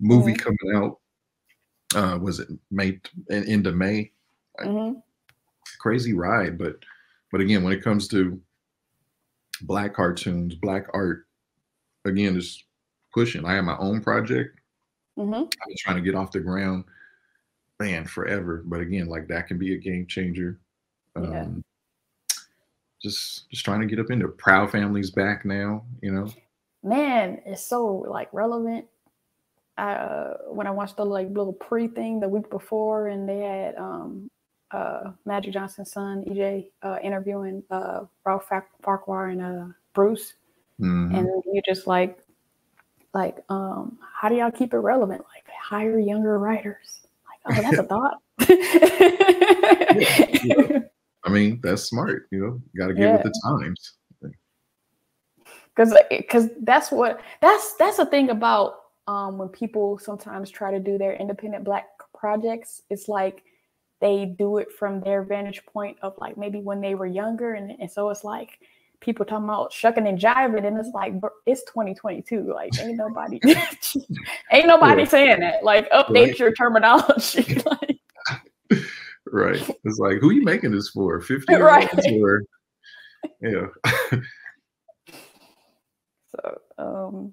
Movie 0.00 0.32
mm-hmm. 0.34 0.54
coming 0.66 0.76
out 0.76 0.98
uh 1.94 2.18
was 2.18 2.40
it 2.40 2.48
May 2.70 3.00
in 3.30 3.66
of 3.66 3.76
May? 3.76 4.12
Mm-hmm. 4.60 4.98
Crazy 5.78 6.12
ride, 6.12 6.58
but 6.58 6.76
but 7.30 7.40
again, 7.40 7.62
when 7.62 7.72
it 7.72 7.84
comes 7.84 8.08
to 8.08 8.40
black 9.62 9.94
cartoons, 9.94 10.54
black 10.54 10.86
art, 10.94 11.26
again, 12.04 12.34
just 12.34 12.64
pushing. 13.12 13.44
I 13.44 13.54
have 13.54 13.64
my 13.64 13.76
own 13.78 14.00
project. 14.00 14.58
Mm-hmm. 15.18 15.34
I've 15.34 15.48
been 15.66 15.76
trying 15.78 15.96
to 15.96 16.02
get 16.02 16.14
off 16.14 16.32
the 16.32 16.40
ground, 16.40 16.84
man, 17.78 18.06
forever. 18.06 18.62
But 18.64 18.80
again, 18.80 19.08
like 19.08 19.28
that 19.28 19.46
can 19.46 19.58
be 19.58 19.74
a 19.74 19.78
game 19.78 20.06
changer. 20.06 20.58
Yeah. 21.16 21.42
Um, 21.42 21.64
just 23.02 23.48
just 23.50 23.64
trying 23.64 23.80
to 23.80 23.86
get 23.86 24.00
up 24.00 24.10
into 24.10 24.28
proud 24.28 24.70
families 24.70 25.10
back 25.10 25.44
now, 25.44 25.84
you 26.02 26.12
know 26.12 26.32
man, 26.82 27.40
it's 27.46 27.64
so 27.64 28.04
like 28.08 28.28
relevant. 28.32 28.86
I, 29.76 29.92
Uh, 29.92 30.36
when 30.48 30.66
I 30.66 30.72
watched 30.72 30.96
the 30.96 31.04
like 31.04 31.28
little 31.28 31.52
pre 31.52 31.86
thing 31.88 32.20
the 32.20 32.28
week 32.28 32.50
before, 32.50 33.08
and 33.08 33.28
they 33.28 33.38
had 33.38 33.76
um, 33.76 34.28
uh, 34.72 35.12
Magic 35.24 35.52
Johnson's 35.52 35.92
son 35.92 36.24
EJ 36.24 36.70
uh, 36.82 36.98
interviewing 37.02 37.62
uh, 37.70 38.00
Ralph 38.24 38.50
Farquhar 38.82 39.28
and 39.28 39.42
uh, 39.42 39.66
Bruce, 39.94 40.34
mm-hmm. 40.80 41.14
and 41.14 41.28
you 41.52 41.62
just 41.64 41.86
like, 41.86 42.18
like, 43.14 43.44
um, 43.48 43.98
how 44.02 44.28
do 44.28 44.34
y'all 44.34 44.50
keep 44.50 44.74
it 44.74 44.78
relevant? 44.78 45.22
Like 45.34 45.44
hire 45.68 45.98
younger 45.98 46.38
writers. 46.38 47.06
Like, 47.46 47.58
oh, 47.58 47.62
that's 47.62 47.78
a 47.78 47.82
thought. 47.92 48.20
yeah, 49.98 50.26
yeah. 50.42 50.78
I 51.24 51.30
mean, 51.30 51.60
that's 51.62 51.82
smart. 51.82 52.26
You 52.30 52.40
know, 52.40 52.62
got 52.76 52.88
to 52.88 52.94
get 52.94 53.02
yeah. 53.02 53.12
with 53.16 53.24
the 53.24 53.40
times 53.44 53.97
because 55.78 55.94
because 56.10 56.48
that's 56.62 56.90
what 56.90 57.20
that's 57.40 57.74
that's 57.74 57.98
the 57.98 58.06
thing 58.06 58.30
about 58.30 58.80
um, 59.06 59.38
when 59.38 59.48
people 59.48 59.98
sometimes 59.98 60.50
try 60.50 60.70
to 60.70 60.80
do 60.80 60.98
their 60.98 61.14
independent 61.14 61.64
black 61.64 61.86
projects 62.14 62.82
it's 62.90 63.08
like 63.08 63.44
they 64.00 64.26
do 64.38 64.58
it 64.58 64.72
from 64.72 65.00
their 65.00 65.22
vantage 65.22 65.64
point 65.66 65.96
of 66.02 66.14
like 66.18 66.36
maybe 66.36 66.60
when 66.60 66.80
they 66.80 66.94
were 66.94 67.06
younger 67.06 67.54
and, 67.54 67.70
and 67.80 67.90
so 67.90 68.10
it's 68.10 68.24
like 68.24 68.58
people 69.00 69.24
talking 69.24 69.44
about 69.44 69.72
shucking 69.72 70.06
and 70.08 70.18
jiving 70.18 70.66
and 70.66 70.76
it's 70.76 70.90
like 70.92 71.14
it's 71.46 71.62
2022 71.64 72.52
like 72.52 72.76
ain't 72.80 72.96
nobody 72.96 73.40
ain't 74.52 74.66
nobody 74.66 75.02
yeah. 75.02 75.08
saying 75.08 75.40
that 75.40 75.62
like 75.62 75.88
update 75.90 76.28
right. 76.28 76.38
your 76.38 76.52
terminology 76.52 77.62
like 77.66 78.82
right 79.26 79.70
it's 79.84 79.98
like 79.98 80.18
who 80.18 80.30
are 80.30 80.32
you 80.32 80.42
making 80.42 80.72
this 80.72 80.88
for 80.88 81.20
50 81.22 81.54
right. 81.54 81.88
or 82.20 82.42
yeah 83.40 83.66
um, 86.78 87.32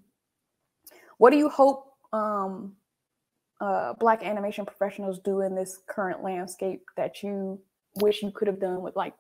what 1.18 1.32
do 1.32 1.38
you 1.38 1.50
hope 1.50 1.94
um, 2.14 2.74
uh, 3.62 3.94
Black 3.94 4.24
animation 4.24 4.66
professionals 4.66 5.20
do 5.20 5.42
in 5.42 5.56
this 5.56 5.80
current 5.88 6.24
landscape 6.24 6.84
that 6.98 7.24
you 7.24 7.60
wish 8.02 8.22
you 8.22 8.32
could 8.32 8.48
have 8.48 8.60
done 8.60 8.82
with 8.82 8.96
like 8.96 9.14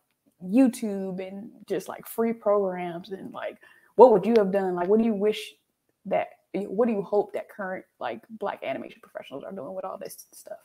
YouTube 0.43 1.25
and 1.25 1.49
just 1.67 1.87
like 1.87 2.05
free 2.07 2.33
programs 2.33 3.11
and 3.11 3.33
like 3.33 3.57
what 3.95 4.11
would 4.11 4.25
you 4.25 4.33
have 4.37 4.51
done? 4.51 4.75
Like, 4.75 4.87
what 4.87 4.99
do 4.99 5.05
you 5.05 5.13
wish 5.13 5.53
that? 6.05 6.27
What 6.53 6.87
do 6.87 6.93
you 6.93 7.01
hope 7.01 7.33
that 7.33 7.49
current 7.49 7.85
like 7.99 8.21
Black 8.29 8.63
animation 8.63 8.99
professionals 9.01 9.43
are 9.43 9.51
doing 9.51 9.73
with 9.73 9.85
all 9.85 9.97
this 9.97 10.27
stuff? 10.33 10.57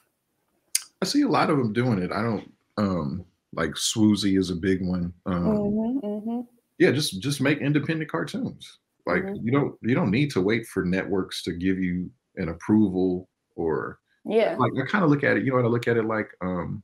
I 1.03 1.05
see 1.05 1.23
a 1.23 1.29
lot 1.29 1.51
of 1.51 1.59
them 1.59 1.73
doing 1.73 1.99
it. 1.99 2.13
I 2.13 2.23
don't 2.23 2.53
um 2.77 3.25
like 3.53 3.71
Swoozie 3.71 4.39
is 4.39 4.51
a 4.51 4.57
big 4.57 4.87
one. 4.87 5.13
Um, 5.27 5.45
mm-hmm, 5.45 6.07
mm-hmm. 6.07 6.41
Yeah, 6.79 6.91
just 6.91 7.21
just 7.21 7.41
make 7.41 7.59
independent 7.59 8.11
cartoons. 8.11 8.79
Like 9.07 9.23
mm-hmm. 9.23 9.47
you 9.47 9.53
don't 9.53 9.75
you 9.83 9.95
don't 9.95 10.11
need 10.11 10.31
to 10.33 10.41
wait 10.41 10.67
for 10.67 10.85
networks 10.85 11.43
to 11.45 11.53
give 11.53 11.79
you 11.79 12.11
an 12.37 12.49
approval 12.49 13.29
or 13.57 13.99
yeah. 14.25 14.57
Like 14.59 14.73
I 14.81 14.87
kind 14.87 15.05
of 15.05 15.11
look 15.11 15.25
at 15.25 15.37
it, 15.37 15.45
you 15.45 15.53
know, 15.53 15.59
I 15.59 15.63
look 15.63 15.89
at 15.89 15.97
it 15.97 16.05
like 16.05 16.31
um 16.41 16.83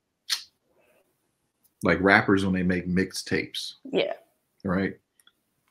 like 1.82 2.00
rappers 2.00 2.44
when 2.44 2.54
they 2.54 2.62
make 2.62 2.88
mixtapes. 2.88 3.74
Yeah. 3.84 4.14
Right. 4.64 4.96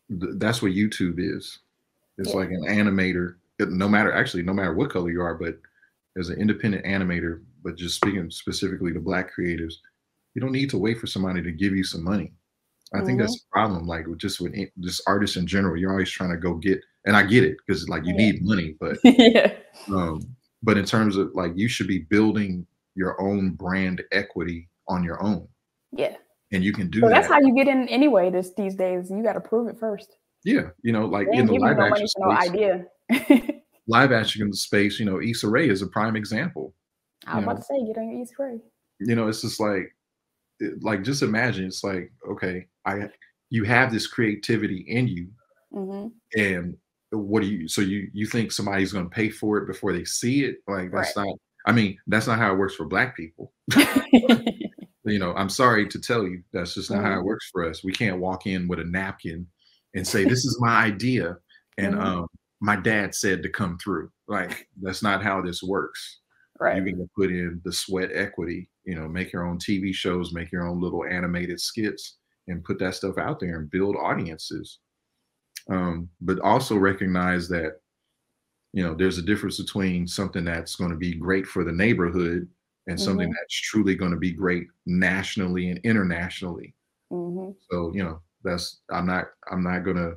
Th- 0.09 0.33
that's 0.35 0.61
what 0.61 0.71
YouTube 0.71 1.15
is. 1.17 1.59
It's 2.17 2.29
yeah. 2.29 2.35
like 2.35 2.49
an 2.49 2.65
animator. 2.67 3.35
no 3.59 3.89
matter 3.89 4.13
actually, 4.13 4.43
no 4.43 4.53
matter 4.53 4.73
what 4.73 4.91
color 4.91 5.09
you 5.09 5.21
are, 5.21 5.35
but 5.35 5.57
as 6.17 6.29
an 6.29 6.39
independent 6.39 6.85
animator, 6.85 7.41
but 7.63 7.75
just 7.75 7.95
speaking 7.95 8.29
specifically 8.29 8.93
to 8.93 8.99
black 8.99 9.31
creatives, 9.35 9.73
you 10.33 10.41
don't 10.41 10.51
need 10.51 10.69
to 10.69 10.77
wait 10.77 10.99
for 10.99 11.07
somebody 11.07 11.41
to 11.41 11.51
give 11.51 11.75
you 11.75 11.83
some 11.83 12.03
money. 12.03 12.31
I 12.93 12.99
think 12.99 13.09
mm-hmm. 13.09 13.19
that's 13.21 13.35
a 13.35 13.51
problem. 13.51 13.87
Like 13.87 14.07
with 14.07 14.19
just 14.19 14.39
with 14.39 14.55
just 14.79 15.01
artists 15.07 15.37
in 15.37 15.47
general, 15.47 15.77
you're 15.77 15.91
always 15.91 16.11
trying 16.11 16.31
to 16.31 16.37
go 16.37 16.55
get, 16.55 16.79
and 17.05 17.15
I 17.15 17.23
get 17.23 17.43
it 17.43 17.57
because 17.65 17.89
like 17.89 18.05
you 18.05 18.13
yeah. 18.17 18.31
need 18.31 18.43
money, 18.43 18.75
but 18.79 18.97
yeah. 19.03 19.53
Um, 19.87 20.21
but 20.63 20.77
in 20.77 20.85
terms 20.85 21.17
of 21.17 21.31
like 21.33 21.51
you 21.55 21.67
should 21.67 21.87
be 21.87 21.99
building 22.09 22.65
your 22.95 23.19
own 23.21 23.51
brand 23.51 24.03
equity 24.11 24.69
on 24.87 25.03
your 25.03 25.21
own. 25.21 25.47
Yeah. 25.91 26.15
And 26.51 26.63
you 26.63 26.73
can 26.73 26.89
do 26.89 27.01
so 27.01 27.07
that. 27.07 27.15
That's 27.15 27.27
how 27.27 27.39
you 27.39 27.53
get 27.55 27.67
in 27.67 27.87
anyway. 27.89 28.29
This 28.29 28.53
these 28.55 28.75
days, 28.75 29.09
you 29.09 29.23
got 29.23 29.33
to 29.33 29.41
prove 29.41 29.67
it 29.67 29.79
first. 29.79 30.17
Yeah, 30.43 30.69
you 30.83 30.93
know, 30.93 31.05
like 31.05 31.27
in 31.33 31.47
the 31.47 31.57
live 31.57 31.77
no 31.77 31.85
action 31.85 32.07
space, 32.07 32.23
no 32.23 32.31
idea. 32.31 32.85
live 33.87 34.11
action 34.11 34.53
space, 34.53 34.99
you 34.99 35.05
know, 35.05 35.21
Issa 35.21 35.49
Rae 35.49 35.67
is 35.69 35.81
a 35.81 35.87
prime 35.87 36.15
example. 36.15 36.73
I 37.27 37.35
was 37.35 37.43
about 37.43 37.57
to 37.57 37.63
say, 37.63 37.85
get 37.85 37.97
on 37.97 38.11
your 38.11 38.21
Issa 38.21 38.33
Rae. 38.39 38.59
You 38.99 39.15
know, 39.15 39.27
it's 39.27 39.41
just 39.41 39.59
like 39.59 39.94
like 40.81 41.03
just 41.03 41.21
imagine 41.21 41.65
it's 41.65 41.83
like 41.83 42.11
okay 42.29 42.65
i 42.85 43.09
you 43.49 43.63
have 43.63 43.91
this 43.91 44.07
creativity 44.07 44.85
in 44.87 45.07
you 45.07 45.27
mm-hmm. 45.73 46.07
and 46.39 46.77
what 47.11 47.41
do 47.41 47.47
you 47.47 47.67
so 47.67 47.81
you 47.81 48.09
you 48.13 48.25
think 48.25 48.51
somebody's 48.51 48.91
going 48.93 49.05
to 49.05 49.09
pay 49.15 49.29
for 49.29 49.57
it 49.57 49.67
before 49.67 49.93
they 49.93 50.03
see 50.05 50.43
it 50.45 50.57
like 50.67 50.91
that's 50.91 51.15
Right. 51.15 51.25
not 51.25 51.37
i 51.65 51.71
mean 51.71 51.97
that's 52.07 52.27
not 52.27 52.39
how 52.39 52.51
it 52.53 52.57
works 52.57 52.75
for 52.75 52.85
black 52.85 53.15
people 53.15 53.53
you 55.05 55.19
know 55.19 55.33
i'm 55.35 55.49
sorry 55.49 55.87
to 55.89 55.99
tell 55.99 56.23
you 56.23 56.41
that's 56.53 56.73
just 56.73 56.89
not 56.91 57.03
how 57.03 57.11
Mhm. 57.15 57.19
it 57.19 57.25
works 57.25 57.49
for 57.51 57.63
us 57.69 57.83
we 57.83 57.91
can't 57.91 58.19
walk 58.19 58.47
in 58.47 58.67
with 58.67 58.79
a 58.79 58.83
napkin 58.85 59.47
and 59.93 60.07
say 60.07 60.23
this 60.23 60.45
is 60.45 60.57
my 60.59 60.83
idea 60.83 61.37
and 61.77 61.95
Mhm. 61.95 62.01
um 62.01 62.27
my 62.61 62.75
dad 62.75 63.13
said 63.13 63.43
to 63.43 63.49
come 63.49 63.77
through 63.77 64.09
like 64.27 64.67
that's 64.81 65.03
not 65.03 65.21
how 65.23 65.41
this 65.41 65.61
works 65.61 66.19
right. 66.59 66.75
you're 66.77 66.85
going 66.85 66.97
to 66.97 67.09
put 67.15 67.29
in 67.31 67.61
the 67.63 67.71
sweat 67.73 68.09
equity 68.13 68.69
you 68.85 68.95
know 68.95 69.07
make 69.07 69.31
your 69.31 69.45
own 69.45 69.57
tv 69.57 69.93
shows 69.93 70.33
make 70.33 70.51
your 70.51 70.67
own 70.67 70.79
little 70.81 71.05
animated 71.05 71.59
skits 71.59 72.17
and 72.47 72.63
put 72.63 72.77
that 72.79 72.95
stuff 72.95 73.17
out 73.17 73.39
there 73.39 73.59
and 73.59 73.71
build 73.71 73.95
audiences 73.95 74.79
um, 75.69 76.09
but 76.21 76.39
also 76.41 76.75
recognize 76.77 77.47
that 77.49 77.79
you 78.73 78.83
know 78.83 78.93
there's 78.93 79.17
a 79.17 79.21
difference 79.23 79.57
between 79.61 80.07
something 80.07 80.43
that's 80.43 80.75
going 80.75 80.91
to 80.91 80.97
be 80.97 81.13
great 81.15 81.45
for 81.47 81.63
the 81.63 81.71
neighborhood 81.71 82.47
and 82.87 82.99
something 82.99 83.27
Mhm. 83.29 83.33
that's 83.39 83.61
truly 83.61 83.95
going 83.95 84.11
to 84.11 84.17
be 84.17 84.31
great 84.31 84.67
nationally 84.85 85.69
and 85.69 85.79
internationally 85.83 86.75
hmm 87.09 87.51
so 87.71 87.91
you 87.93 88.03
know 88.03 88.21
that's 88.43 88.81
i'm 88.91 89.05
not 89.05 89.25
i'm 89.51 89.63
not 89.63 89.79
going 89.79 89.97
to 89.97 90.15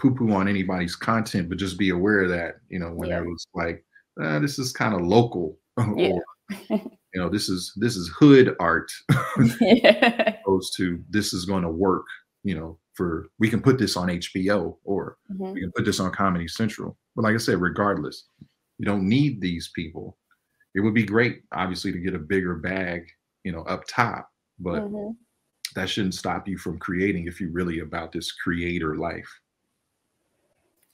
poo 0.00 0.14
poo 0.14 0.32
on 0.32 0.48
anybody's 0.48 0.96
content 0.96 1.48
but 1.48 1.58
just 1.58 1.78
be 1.78 1.90
aware 1.90 2.22
of 2.22 2.30
that 2.30 2.56
you 2.68 2.78
know 2.78 2.92
when 2.92 3.08
Yeah. 3.08 3.16
there 3.20 3.28
was 3.28 3.46
like 3.54 3.84
uh, 4.20 4.38
this 4.38 4.58
is 4.58 4.72
kind 4.72 4.94
of 4.94 5.00
local 5.02 5.58
Yeah. 5.96 6.10
or 6.10 6.24
you 6.70 7.20
know 7.20 7.28
this 7.28 7.48
is 7.48 7.72
this 7.76 7.96
is 7.96 8.08
hood 8.18 8.54
art 8.60 8.90
yeah. 9.60 10.36
opposed 10.42 10.76
to 10.76 11.02
this 11.10 11.32
is 11.32 11.44
going 11.44 11.62
to 11.62 11.70
work 11.70 12.06
you 12.44 12.54
know 12.54 12.78
for 12.94 13.28
we 13.38 13.48
can 13.48 13.60
put 13.62 13.78
this 13.78 13.96
on 13.96 14.08
hbo 14.08 14.76
or 14.84 15.16
Mhm. 15.32 15.54
we 15.54 15.60
can 15.60 15.72
put 15.76 15.84
this 15.84 16.00
on 16.00 16.10
comedy 16.12 16.48
central 16.48 16.96
but 17.14 17.22
like 17.22 17.34
i 17.34 17.38
said 17.38 17.60
regardless 17.60 18.24
you 18.78 18.84
don't 18.86 19.08
need 19.08 19.40
these 19.40 19.70
people 19.74 20.16
it 20.74 20.80
would 20.80 20.94
be 20.94 21.04
great 21.04 21.42
obviously 21.52 21.92
to 21.92 21.98
get 21.98 22.14
a 22.14 22.18
bigger 22.18 22.54
bag 22.56 23.08
you 23.44 23.52
know 23.52 23.62
up 23.62 23.84
top 23.88 24.30
but 24.58 24.82
Mhm. 24.82 25.16
that 25.76 25.88
shouldn't 25.88 26.14
stop 26.14 26.46
you 26.48 26.58
from 26.58 26.78
creating 26.78 27.26
if 27.26 27.40
you're 27.40 27.50
really 27.60 27.78
about 27.80 28.10
this 28.12 28.32
creator 28.32 28.96
life 28.96 29.30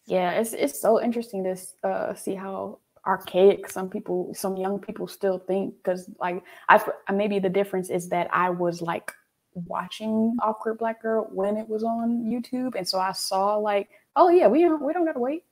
Yeah, 0.07 0.31
it's 0.41 0.53
it's 0.53 0.81
so 0.81 1.03
interesting 1.03 1.43
to 1.45 1.57
uh, 1.89 2.15
see 2.15 2.35
how 2.37 2.79
archaic 3.07 3.71
some 3.71 3.89
people, 3.89 4.33
some 4.35 4.57
young 4.57 4.79
people 4.79 5.07
still 5.07 5.39
think. 5.39 5.75
Because 5.77 6.11
like 6.21 6.43
I, 6.69 6.77
uh, 6.77 7.13
maybe 7.13 7.39
the 7.39 7.49
difference 7.49 7.91
is 7.91 8.09
that 8.11 8.29
I 8.33 8.51
was 8.51 8.83
like 8.83 9.13
watching 9.55 10.37
Awkward 10.43 10.79
Black 10.79 11.03
Girl 11.03 11.29
when 11.33 11.57
it 11.57 11.69
was 11.69 11.83
on 11.85 12.25
YouTube, 12.25 12.75
and 12.77 12.87
so 12.87 12.99
I 12.99 13.13
saw 13.13 13.57
like, 13.57 13.89
oh 14.17 14.29
yeah, 14.29 14.49
we 14.49 14.63
don't 14.63 14.83
we 14.83 14.93
don't 14.93 15.05
gotta 15.05 15.21
wait. 15.21 15.45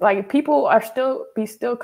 Like 0.00 0.28
people 0.28 0.66
are 0.66 0.82
still 0.82 1.26
be 1.36 1.46
still 1.46 1.78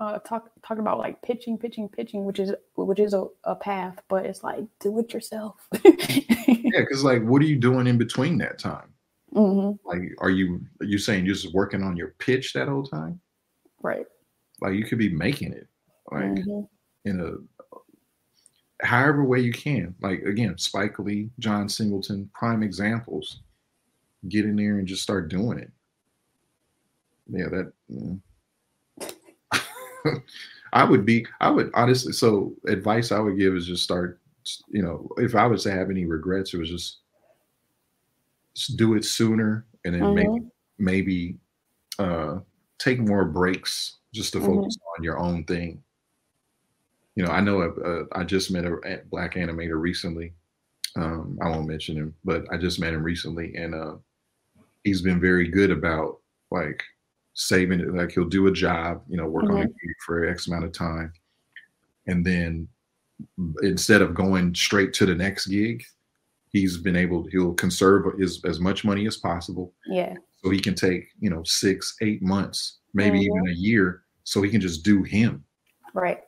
uh, 0.00 0.18
talk 0.20 0.50
talking 0.62 0.80
about 0.80 0.98
like 0.98 1.20
pitching, 1.22 1.58
pitching, 1.58 1.88
pitching, 1.88 2.24
which 2.24 2.38
is 2.38 2.52
which 2.74 3.00
is 3.00 3.12
a, 3.12 3.26
a 3.44 3.54
path, 3.54 4.00
but 4.08 4.24
it's 4.24 4.42
like 4.42 4.64
do 4.80 4.98
it 4.98 5.12
yourself. 5.12 5.68
yeah 5.84 6.80
because 6.80 7.04
like 7.04 7.22
what 7.22 7.42
are 7.42 7.46
you 7.46 7.56
doing 7.56 7.86
in 7.86 7.98
between 7.98 8.38
that 8.38 8.58
time 8.58 8.92
hmm 9.32 9.72
like 9.84 10.00
are 10.18 10.30
you 10.30 10.60
are 10.80 10.86
you 10.86 10.98
saying 10.98 11.24
you're 11.24 11.34
just 11.34 11.54
working 11.54 11.82
on 11.82 11.96
your 11.96 12.14
pitch 12.18 12.52
that 12.52 12.68
whole 12.68 12.84
time 12.84 13.20
Right. 13.82 14.06
Like 14.60 14.74
you 14.74 14.84
could 14.84 14.98
be 14.98 15.08
making 15.10 15.52
it 15.52 15.68
like 16.10 16.24
Mhm. 16.24 16.68
in 17.04 17.20
a 17.20 17.36
however 18.82 19.24
way 19.24 19.40
you 19.40 19.52
can. 19.52 19.94
Like 20.00 20.22
again, 20.22 20.56
Spike 20.58 20.98
Lee, 20.98 21.30
John 21.38 21.68
Singleton, 21.68 22.30
prime 22.34 22.62
examples. 22.62 23.40
Get 24.28 24.44
in 24.44 24.56
there 24.56 24.78
and 24.78 24.86
just 24.88 25.02
start 25.02 25.28
doing 25.28 25.58
it. 25.58 25.70
Yeah, 27.26 27.48
that. 27.48 27.72
mm. 27.90 28.20
I 30.72 30.84
would 30.84 31.04
be. 31.04 31.26
I 31.40 31.50
would 31.50 31.70
honestly. 31.74 32.12
So 32.12 32.54
advice 32.66 33.12
I 33.12 33.18
would 33.20 33.38
give 33.38 33.54
is 33.54 33.66
just 33.66 33.82
start. 33.84 34.20
You 34.68 34.82
know, 34.82 35.08
if 35.18 35.34
I 35.34 35.46
was 35.46 35.62
to 35.64 35.70
have 35.70 35.90
any 35.90 36.06
regrets, 36.06 36.54
it 36.54 36.58
was 36.58 36.70
just, 36.70 36.98
just 38.54 38.76
do 38.78 38.94
it 38.94 39.04
sooner, 39.04 39.66
and 39.84 39.94
then 39.94 40.14
maybe 40.14 40.28
Mhm. 40.28 40.50
maybe 40.78 41.38
uh, 41.98 42.40
take 42.78 42.98
more 42.98 43.24
breaks 43.26 43.98
just 44.12 44.32
to 44.32 44.38
Mhm. 44.40 44.46
focus 44.46 44.76
on 44.96 45.04
your 45.04 45.18
own 45.18 45.44
thing. 45.44 45.82
You 47.14 47.24
know, 47.24 47.30
I 47.30 47.40
know 47.40 47.60
uh, 47.62 48.04
I 48.12 48.24
just 48.24 48.50
met 48.50 48.64
a 48.64 49.02
black 49.10 49.34
animator 49.34 49.80
recently. 49.80 50.32
Um, 50.96 51.38
I 51.40 51.48
won't 51.48 51.68
mention 51.68 51.96
him, 51.96 52.14
but 52.24 52.44
I 52.52 52.56
just 52.56 52.80
met 52.80 52.94
him 52.94 53.02
recently, 53.02 53.54
and 53.56 53.74
uh, 53.74 53.96
he's 54.84 55.02
been 55.02 55.20
very 55.20 55.48
good 55.48 55.70
about 55.70 56.20
like 56.50 56.82
saving 57.34 57.80
it. 57.80 57.94
Like 57.94 58.10
he'll 58.12 58.28
do 58.28 58.46
a 58.48 58.52
job, 58.52 59.04
you 59.08 59.16
know, 59.16 59.26
work 59.28 59.44
on 59.44 59.62
a 59.62 59.64
Mhm. 59.66 59.74
gig 59.80 59.96
for 60.04 60.24
X 60.24 60.46
amount 60.48 60.64
of 60.64 60.72
time, 60.72 61.12
and 62.06 62.24
then 62.24 62.68
instead 63.62 64.02
of 64.02 64.14
going 64.14 64.54
straight 64.54 64.92
to 64.94 65.06
the 65.06 65.14
next 65.14 65.46
gig, 65.46 65.84
he's 66.52 66.78
been 66.78 66.96
able. 66.96 67.26
He'll 67.26 67.54
conserve 67.54 68.18
his 68.18 68.42
as 68.44 68.58
much 68.58 68.84
money 68.84 69.06
as 69.06 69.16
possible 69.18 69.74
Yeah. 69.86 70.16
so 70.42 70.50
he 70.50 70.58
can 70.58 70.74
take 70.74 71.08
you 71.20 71.30
know 71.30 71.42
six 71.44 71.96
eight 72.00 72.22
months 72.22 72.78
maybe 72.94 73.18
Mhm. 73.20 73.22
even 73.22 73.48
a 73.48 73.52
year 73.52 74.02
so 74.24 74.42
he 74.42 74.50
can 74.50 74.60
just 74.60 74.84
do 74.84 75.02
him 75.02 75.44
Right. 75.94 76.20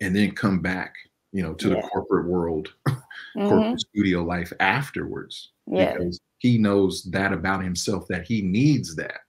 and 0.00 0.14
then 0.14 0.32
come 0.32 0.60
back 0.60 0.94
you 1.32 1.42
know 1.42 1.54
to 1.54 1.68
Yeah. 1.70 1.74
the 1.76 1.82
corporate 1.88 2.26
world 2.26 2.74
Mhm. 2.88 3.02
corporate 3.48 3.80
studio 3.80 4.22
life 4.24 4.52
afterwards 4.60 5.52
Yeah. 5.66 5.92
because 5.94 6.20
he 6.38 6.58
knows 6.58 7.02
that 7.04 7.32
about 7.32 7.62
himself 7.64 8.06
that 8.08 8.26
he 8.26 8.42
needs 8.42 8.94
that 8.96 9.20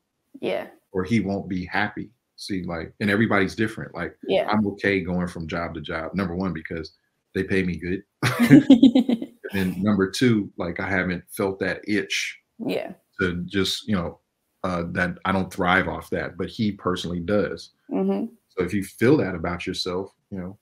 Yeah. 0.42 0.68
or 0.92 1.04
he 1.04 1.20
won't 1.20 1.48
be 1.50 1.66
happy 1.66 2.12
see 2.36 2.62
like 2.64 2.94
and 3.00 3.10
everybody's 3.10 3.56
different 3.56 3.96
like 3.96 4.16
Yeah. 4.28 4.48
i'm 4.50 4.66
okay 4.68 5.02
going 5.02 5.28
from 5.28 5.48
job 5.48 5.74
to 5.74 5.82
job 5.82 6.14
number 6.14 6.36
one 6.36 6.54
because 6.54 6.94
they 7.34 7.44
pay 7.44 7.64
me 7.64 7.78
good 7.78 8.04
and 9.54 9.82
number 9.82 10.10
two 10.10 10.52
like 10.58 10.80
i 10.80 10.88
haven't 10.90 11.24
felt 11.32 11.60
that 11.60 11.82
itch 11.88 12.38
yeah. 12.66 12.94
to 13.20 13.44
just 13.46 13.88
you 13.88 13.96
know 13.96 14.20
uh, 14.68 14.84
that 14.92 15.18
I 15.24 15.32
don't 15.32 15.54
thrive 15.54 15.88
off 15.88 16.10
that, 16.10 16.38
but 16.38 16.50
he 16.50 16.72
personally 16.74 17.22
does. 17.22 17.72
hmm 17.90 18.26
So 18.50 18.64
if 18.66 18.74
you 18.74 18.84
feel 18.84 19.16
that 19.18 19.36
about 19.36 19.66
yourself, 19.66 20.14
you 20.32 20.40
know, 20.40 20.58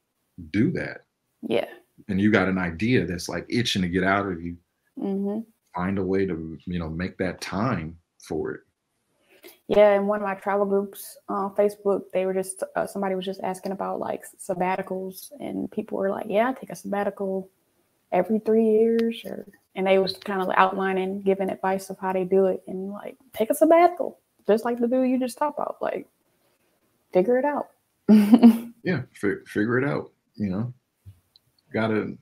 do 0.52 0.72
that. 0.72 1.06
Yeah. 1.42 1.70
And 2.08 2.22
you 2.22 2.30
got 2.32 2.48
an 2.48 2.58
idea 2.60 3.06
that's 3.06 3.30
like 3.30 3.46
itching 3.50 3.82
to 3.82 3.90
get 3.90 4.04
out 4.04 4.28
of 4.32 4.42
you, 4.42 4.58
Mm-hmm. 4.98 5.40
find 5.74 5.98
a 6.00 6.04
way 6.04 6.26
to 6.26 6.58
you 6.66 6.80
know 6.80 6.90
make 6.90 7.18
that 7.18 7.42
time 7.42 7.98
for 8.28 8.52
it. 8.52 8.62
Yeah. 9.68 9.96
In 9.98 10.08
one 10.08 10.22
of 10.22 10.28
my 10.28 10.36
travel 10.36 10.66
groups 10.66 11.18
on 11.28 11.54
Facebook, 11.56 12.02
they 12.14 12.26
were 12.26 12.34
just 12.34 12.64
uh, 12.78 12.88
somebody 12.88 13.16
was 13.16 13.26
just 13.26 13.42
asking 13.44 13.72
about 13.74 14.00
like 14.00 14.24
sabbaticals, 14.48 15.32
and 15.40 15.70
people 15.72 15.98
were 15.98 16.12
like, 16.12 16.28
"Yeah, 16.30 16.50
I 16.50 16.54
take 16.54 16.70
a 16.70 16.76
sabbatical 16.76 17.50
every 18.12 18.40
three 18.40 18.66
years," 18.66 19.22
or 19.26 19.48
and 19.76 19.86
they 19.86 20.00
was 20.00 20.18
kind 20.18 20.42
of 20.42 20.50
outlining, 20.56 21.22
giving 21.22 21.50
advice 21.50 21.90
of 21.90 22.00
how 22.00 22.14
they 22.14 22.24
do 22.24 22.48
it, 22.48 22.64
and 22.68 22.92
like 22.92 23.18
take 23.34 23.50
a 23.50 23.56
sabbatical, 23.56 24.20
just 24.48 24.66
like 24.66 24.80
the 24.80 24.88
dude 24.88 25.10
you 25.10 25.20
just 25.20 25.38
talked 25.38 25.60
about, 25.60 25.78
like 25.82 26.08
figure 27.14 27.38
it 27.40 27.46
out. 27.46 27.70
Yeah, 28.86 29.02
fi- 29.16 29.44
figure 29.48 29.80
it 29.80 29.90
out. 29.90 30.12
You 30.36 30.50
know, 30.52 30.74
gotta 31.74 32.16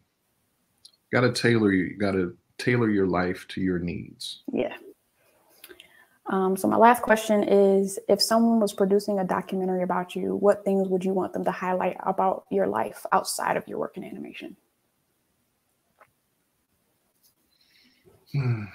gotta 1.12 1.34
tailor 1.34 1.74
you 1.74 1.98
gotta 1.98 2.34
tailor 2.58 2.90
your 2.90 3.06
life 3.06 3.46
to 3.50 3.62
your 3.62 3.80
needs. 3.80 4.44
Yeah. 4.52 4.74
Um, 6.28 6.56
so 6.56 6.70
my 6.70 6.78
last 6.78 7.02
question 7.02 7.44
is 7.44 8.00
if 8.08 8.22
someone 8.22 8.62
was 8.62 8.72
producing 8.72 9.20
a 9.20 9.26
documentary 9.26 9.84
about 9.84 10.16
you, 10.16 10.38
what 10.38 10.64
things 10.64 10.88
would 10.88 11.04
you 11.04 11.12
want 11.12 11.34
them 11.34 11.44
to 11.44 11.52
highlight 11.52 11.98
about 12.06 12.46
your 12.50 12.68
life 12.68 13.06
outside 13.12 13.58
of 13.58 13.68
your 13.68 13.78
work 13.78 13.98
in 13.98 14.06
animation? 14.06 14.56
I 18.36 18.68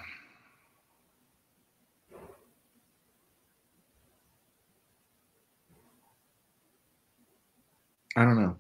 don't 8.17 8.41
know. 8.41 8.57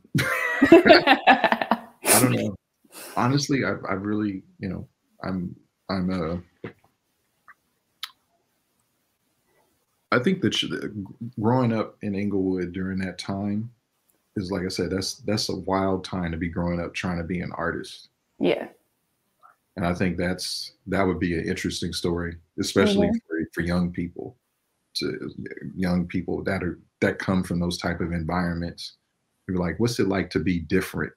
I 0.70 2.20
don't 2.20 2.32
know. 2.32 2.56
Honestly, 3.16 3.64
I've, 3.64 3.84
I've 3.88 4.02
really, 4.02 4.42
you 4.58 4.68
know, 4.68 4.88
I'm, 5.22 5.54
I'm, 5.88 6.10
uh, 6.10 6.70
I 10.10 10.18
think 10.20 10.40
that 10.42 11.04
growing 11.40 11.72
up 11.72 11.96
in 12.02 12.14
Inglewood 12.14 12.72
during 12.72 12.98
that 13.00 13.18
time 13.18 13.70
is, 14.36 14.50
like 14.50 14.64
I 14.64 14.68
said, 14.68 14.90
that's, 14.90 15.14
that's 15.18 15.48
a 15.48 15.56
wild 15.56 16.04
time 16.04 16.32
to 16.32 16.38
be 16.38 16.48
growing 16.48 16.80
up 16.80 16.94
trying 16.94 17.18
to 17.18 17.24
be 17.24 17.40
an 17.40 17.52
artist. 17.52 18.08
yeah. 18.40 18.68
And 19.78 19.86
I 19.86 19.94
think 19.94 20.16
that's, 20.18 20.72
that 20.88 21.04
would 21.06 21.20
be 21.20 21.38
an 21.38 21.46
interesting 21.46 21.92
story, 21.92 22.36
especially 22.58 23.06
Mhm. 23.06 23.20
for, 23.28 23.38
for 23.54 23.60
young 23.60 23.92
people 23.92 24.36
to 24.96 25.30
young 25.76 26.08
people 26.08 26.42
that 26.42 26.64
are, 26.64 26.80
that 27.00 27.20
come 27.20 27.44
from 27.44 27.60
those 27.60 27.78
type 27.78 28.00
of 28.00 28.10
environments. 28.12 28.96
You're 29.46 29.58
like, 29.58 29.78
what's 29.78 30.00
it 30.00 30.08
like 30.08 30.30
to 30.30 30.40
be 30.40 30.58
different? 30.58 31.12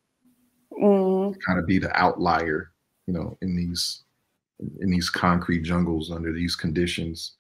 Mm, 0.74 1.36
kind 1.44 1.58
of 1.58 1.66
be 1.66 1.80
the 1.80 1.92
outlier, 2.00 2.72
you 3.08 3.14
know, 3.16 3.36
in 3.42 3.56
these 3.56 4.04
in 4.80 4.92
these 4.92 5.10
concrete 5.10 5.64
jungles 5.64 6.12
under 6.12 6.32
these 6.32 6.56
conditions. 6.56 7.38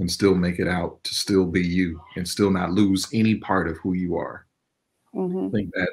and 0.00 0.10
still 0.10 0.34
make 0.34 0.58
it 0.58 0.66
out 0.68 1.04
to 1.04 1.14
still 1.14 1.46
be 1.46 1.62
you 1.62 2.00
and 2.16 2.26
still 2.26 2.50
not 2.50 2.72
lose 2.72 3.06
any 3.12 3.36
part 3.36 3.68
of 3.68 3.76
who 3.78 3.92
you 3.92 4.16
are. 4.16 4.46
Mm-hmm. 5.14 5.48
I 5.48 5.50
think 5.50 5.70
that 5.74 5.90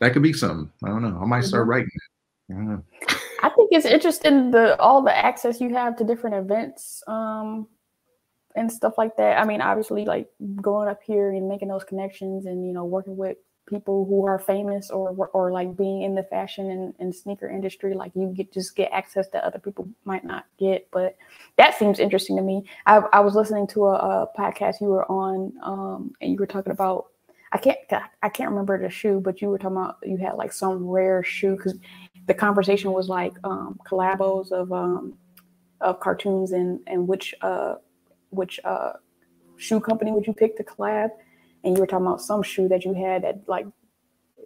that 0.00 0.12
could 0.14 0.22
be 0.24 0.32
something. 0.32 0.72
I 0.84 0.88
don't 0.88 1.02
know. 1.02 1.20
I 1.22 1.26
might 1.26 1.44
start 1.44 1.68
mm-hmm. 1.68 1.70
writing 1.70 1.90
it. 1.94 3.18
I, 3.42 3.48
think 3.50 3.70
it's 3.72 3.86
interesting 3.86 4.50
the 4.50 4.78
all 4.80 5.02
the 5.02 5.16
access 5.16 5.60
you 5.60 5.74
have 5.74 5.96
to 5.96 6.04
different 6.04 6.36
events 6.36 7.02
um, 7.06 7.66
and 8.54 8.70
stuff 8.70 8.94
like 8.96 9.16
that. 9.16 9.38
I 9.38 9.44
mean, 9.44 9.60
obviously, 9.60 10.04
like 10.04 10.28
going 10.60 10.88
up 10.88 11.02
here 11.02 11.30
and 11.30 11.48
making 11.48 11.68
those 11.68 11.84
connections 11.84 12.46
and 12.46 12.66
you 12.66 12.72
know 12.72 12.84
working 12.84 13.16
with 13.16 13.36
people 13.66 14.04
who 14.04 14.26
are 14.26 14.38
famous 14.38 14.90
or 14.90 15.30
or 15.32 15.52
like 15.52 15.76
being 15.76 16.02
in 16.02 16.14
the 16.14 16.22
fashion 16.24 16.70
and, 16.70 16.94
and, 16.98 17.14
sneaker 17.14 17.48
industry 17.48 17.94
like 17.94 18.10
you 18.14 18.32
get 18.34 18.52
just 18.52 18.74
get 18.74 18.90
access 18.92 19.28
that 19.28 19.44
other 19.44 19.58
people 19.58 19.88
might 20.04 20.24
not 20.24 20.46
get 20.58 20.88
but 20.90 21.16
that 21.56 21.78
seems 21.78 22.00
interesting 22.00 22.36
to 22.36 22.42
me 22.42 22.64
i, 22.86 22.96
I 23.12 23.20
was 23.20 23.34
listening 23.34 23.68
to 23.68 23.84
a, 23.84 23.94
a, 23.94 24.28
podcast 24.36 24.80
you 24.80 24.88
were 24.88 25.10
on 25.10 25.52
um, 25.62 26.12
and 26.20 26.32
you 26.32 26.38
were 26.38 26.46
talking 26.46 26.72
about 26.72 27.06
i 27.52 27.58
can't 27.58 27.78
i 28.22 28.28
can't 28.28 28.50
remember 28.50 28.80
the 28.80 28.90
shoe 28.90 29.20
but 29.20 29.40
you 29.40 29.48
were 29.48 29.58
talking 29.58 29.76
about 29.76 29.98
you 30.02 30.16
had 30.16 30.34
like 30.34 30.52
some 30.52 30.84
rare 30.84 31.22
shoe 31.22 31.56
because 31.56 31.78
the 32.26 32.34
conversation 32.34 32.92
was 32.92 33.08
like 33.08 33.34
um, 33.44 33.78
collabos 33.86 34.52
of 34.52 34.72
um, 34.72 35.14
of 35.80 36.00
cartoons 36.00 36.52
and 36.52 36.80
and 36.86 37.06
which 37.06 37.34
uh 37.42 37.74
which 38.30 38.60
uh 38.64 38.92
shoe 39.56 39.80
company 39.80 40.10
would 40.12 40.26
you 40.26 40.32
pick 40.32 40.56
to 40.56 40.64
collab 40.64 41.10
and 41.64 41.76
you 41.76 41.80
were 41.80 41.86
talking 41.86 42.06
about 42.06 42.20
some 42.20 42.42
shoe 42.42 42.68
that 42.68 42.84
you 42.84 42.94
had 42.94 43.22
that 43.22 43.40
like 43.46 43.66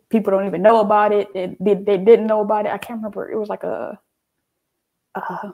people 0.08 0.30
don't 0.30 0.46
even 0.46 0.62
know 0.62 0.80
about 0.80 1.12
it. 1.12 1.32
They, 1.34 1.56
they, 1.58 1.74
they 1.74 1.98
didn't 1.98 2.26
know 2.26 2.40
about 2.40 2.66
it. 2.66 2.72
I 2.72 2.78
can't 2.78 2.98
remember. 2.98 3.30
It 3.30 3.38
was 3.38 3.48
like 3.48 3.64
a, 3.64 3.98
uh, 5.14 5.50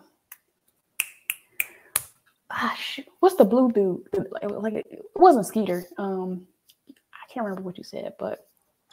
gosh, 2.51 3.01
what's 3.21 3.37
the 3.37 3.45
blue 3.45 3.71
dude? 3.71 4.03
Like 4.43 4.75
it 4.75 5.03
wasn't 5.15 5.47
Skeeter. 5.47 5.85
Um, 5.99 6.47
I 6.91 7.33
can't 7.33 7.45
remember 7.45 7.63
what 7.63 7.79
you 7.79 7.85
said, 7.85 8.15
but 8.19 8.47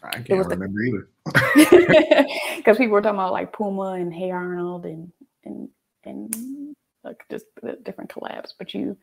I 0.03 0.21
can't 0.21 0.47
remember 0.47 0.79
the, 0.81 1.05
either. 1.35 2.25
Because 2.57 2.77
people 2.77 2.93
were 2.93 3.01
talking 3.01 3.17
about 3.17 3.31
like 3.31 3.53
Puma 3.53 3.93
and 3.93 4.13
Hey 4.13 4.31
Arnold 4.31 4.85
and 4.85 5.11
and 5.45 5.69
and 6.03 6.75
like 7.03 7.23
just 7.29 7.45
different 7.83 8.09
collabs. 8.09 8.53
But 8.57 8.73
you, 8.73 8.97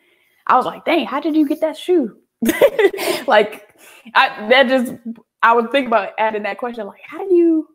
I 0.46 0.56
was 0.56 0.66
like, 0.66 0.84
dang, 0.84 1.06
how 1.06 1.20
did 1.20 1.36
you 1.36 1.48
get 1.48 1.60
that 1.60 1.76
shoe? 1.76 2.16
like 3.26 3.68
I 4.14 4.48
that 4.50 4.68
just 4.68 4.94
I 5.42 5.54
would 5.54 5.70
think 5.72 5.86
about 5.86 6.10
adding 6.18 6.42
that 6.42 6.58
question 6.58 6.86
like 6.86 7.00
how 7.02 7.26
do 7.26 7.34
you 7.34 7.68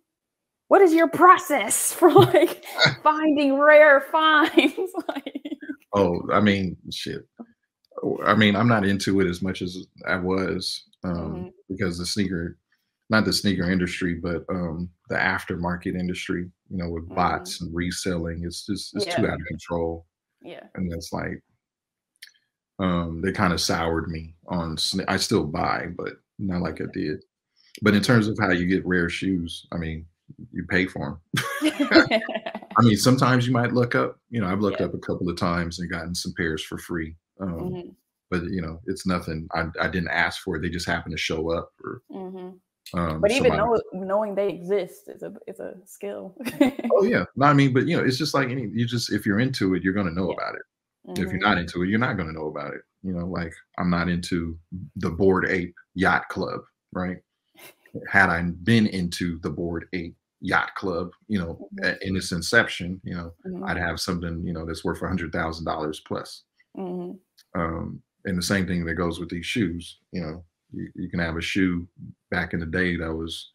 what 0.67 0.81
is 0.81 0.93
your 0.93 1.07
process 1.07 1.91
for 1.97 2.11
like 2.11 2.63
finding 3.01 3.57
rare 3.57 4.01
finds 4.11 4.91
like 5.07 5.57
oh 5.93 6.21
I 6.31 6.41
mean 6.41 6.77
shit 6.91 7.27
I 8.23 8.35
mean 8.35 8.55
I'm 8.55 8.67
not 8.67 8.85
into 8.85 9.19
it 9.19 9.27
as 9.27 9.41
much 9.41 9.63
as 9.63 9.87
I 10.07 10.17
was 10.17 10.83
um 11.03 11.15
mm-hmm. 11.15 11.47
because 11.67 11.97
the 11.97 12.05
sneaker 12.05 12.57
not 13.11 13.25
the 13.25 13.33
sneaker 13.33 13.69
industry 13.69 14.15
but 14.15 14.43
um 14.49 14.89
the 15.09 15.15
aftermarket 15.15 15.99
industry 15.99 16.49
you 16.69 16.77
know 16.77 16.89
with 16.89 17.03
mm-hmm. 17.05 17.15
bots 17.15 17.61
and 17.61 17.73
reselling 17.75 18.43
it's 18.43 18.65
just 18.65 18.95
it's 18.95 19.05
yeah. 19.05 19.15
too 19.17 19.27
out 19.27 19.39
of 19.39 19.45
control 19.47 20.05
yeah 20.41 20.63
and 20.75 20.91
it's 20.91 21.13
like 21.13 21.43
um, 22.81 23.21
they 23.21 23.31
kind 23.31 23.53
of 23.53 23.61
soured 23.61 24.09
me 24.09 24.33
on. 24.47 24.75
I 25.07 25.17
still 25.17 25.43
buy, 25.43 25.87
but 25.95 26.13
not 26.39 26.61
like 26.61 26.81
I 26.81 26.85
did. 26.91 27.23
But 27.83 27.93
in 27.93 28.01
terms 28.01 28.27
of 28.27 28.37
how 28.39 28.51
you 28.51 28.65
get 28.65 28.85
rare 28.85 29.07
shoes, 29.07 29.67
I 29.71 29.77
mean, 29.77 30.05
you 30.51 30.65
pay 30.67 30.87
for 30.87 31.19
them. 31.61 31.61
I 32.77 32.81
mean, 32.83 32.97
sometimes 32.97 33.45
you 33.45 33.53
might 33.53 33.73
look 33.73 33.93
up. 33.93 34.17
You 34.29 34.41
know, 34.41 34.47
I've 34.47 34.61
looked 34.61 34.79
yeah. 34.79 34.87
up 34.87 34.95
a 34.95 34.99
couple 34.99 35.29
of 35.29 35.37
times 35.37 35.79
and 35.79 35.91
gotten 35.91 36.15
some 36.15 36.33
pairs 36.35 36.63
for 36.63 36.79
free. 36.79 37.15
Um, 37.39 37.59
mm-hmm. 37.59 37.89
But 38.31 38.45
you 38.45 38.61
know, 38.61 38.79
it's 38.87 39.05
nothing. 39.05 39.47
I, 39.53 39.65
I 39.79 39.87
didn't 39.87 40.09
ask 40.09 40.41
for 40.41 40.55
it. 40.55 40.61
They 40.61 40.69
just 40.69 40.87
happen 40.87 41.11
to 41.11 41.17
show 41.17 41.51
up. 41.51 41.71
Or, 41.83 42.01
mm-hmm. 42.11 42.49
Um, 42.93 43.21
but 43.21 43.31
even 43.31 43.55
know, 43.55 43.79
knowing 43.93 44.35
they 44.35 44.49
exist 44.49 45.07
is 45.07 45.23
a 45.23 45.33
is 45.47 45.59
a 45.59 45.75
skill. 45.85 46.35
oh 46.91 47.03
yeah, 47.03 47.25
no, 47.35 47.45
I 47.45 47.53
mean, 47.53 47.73
but 47.73 47.87
you 47.87 47.95
know, 47.95 48.03
it's 48.03 48.17
just 48.17 48.33
like 48.33 48.49
any. 48.49 48.67
You 48.73 48.85
just 48.85 49.11
if 49.11 49.25
you're 49.25 49.39
into 49.39 49.75
it, 49.75 49.83
you're 49.83 49.93
going 49.93 50.07
to 50.07 50.13
know 50.13 50.27
yeah. 50.29 50.35
about 50.35 50.55
it. 50.55 50.61
Mm-hmm. 51.07 51.23
If 51.23 51.31
you're 51.31 51.41
not 51.41 51.51
mm-hmm. 51.51 51.61
into 51.61 51.83
it, 51.83 51.89
you're 51.89 51.99
not 51.99 52.17
going 52.17 52.27
to 52.27 52.33
know 52.33 52.47
about 52.47 52.73
it. 52.73 52.81
You 53.03 53.13
know, 53.13 53.25
like 53.25 53.53
I'm 53.77 53.89
not 53.89 54.09
into 54.09 54.57
the 54.97 55.09
Bored 55.09 55.49
Ape 55.49 55.73
Yacht 55.95 56.27
Club, 56.29 56.61
right? 56.91 57.17
Had 58.09 58.29
I 58.29 58.41
been 58.41 58.87
into 58.87 59.39
the 59.39 59.49
Bored 59.49 59.85
Ape 59.93 60.15
Yacht 60.41 60.75
Club, 60.75 61.11
you 61.27 61.39
know, 61.39 61.67
mm-hmm. 61.75 61.93
in 62.01 62.15
its 62.15 62.31
inception, 62.31 62.99
you 63.03 63.15
know, 63.15 63.33
mm-hmm. 63.47 63.63
I'd 63.63 63.77
have 63.77 63.99
something, 63.99 64.43
you 64.45 64.53
know, 64.53 64.65
that's 64.65 64.83
worth 64.83 65.01
a 65.01 65.07
hundred 65.07 65.31
thousand 65.31 65.65
dollars 65.65 66.01
plus. 66.05 66.43
Mm-hmm. 66.77 67.59
Um, 67.59 68.01
and 68.25 68.37
the 68.37 68.43
same 68.43 68.67
thing 68.67 68.85
that 68.85 68.95
goes 68.95 69.19
with 69.19 69.29
these 69.29 69.45
shoes. 69.45 69.99
You 70.11 70.21
know, 70.21 70.43
you, 70.71 70.89
you 70.95 71.09
can 71.09 71.19
have 71.19 71.37
a 71.37 71.41
shoe 71.41 71.87
back 72.29 72.53
in 72.53 72.59
the 72.59 72.65
day 72.65 72.95
that 72.97 73.13
was 73.13 73.51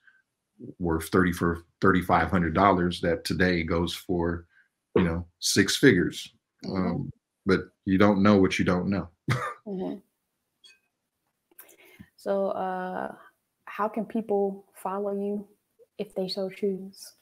worth 0.78 1.08
thirty 1.08 1.32
for 1.32 1.64
thirty 1.80 2.02
five 2.02 2.30
hundred 2.30 2.54
dollars 2.54 3.00
that 3.00 3.24
today 3.24 3.62
goes 3.62 3.94
for, 3.94 4.46
you 4.96 5.04
know, 5.04 5.26
six 5.38 5.76
figures. 5.76 6.32
Mm-hmm. 6.64 6.76
Um, 6.76 7.10
but 7.44 7.60
you 7.84 7.98
don't 7.98 8.22
know 8.22 8.36
what 8.36 8.58
you 8.58 8.64
don't 8.64 8.88
know. 8.88 9.08
mm-hmm. 9.66 9.98
So, 12.16 12.48
uh, 12.48 13.14
how 13.66 13.88
can 13.88 14.04
people 14.04 14.64
follow 14.74 15.12
you 15.12 15.46
if 15.98 16.14
they 16.14 16.28
so 16.28 16.50
choose? 16.50 17.12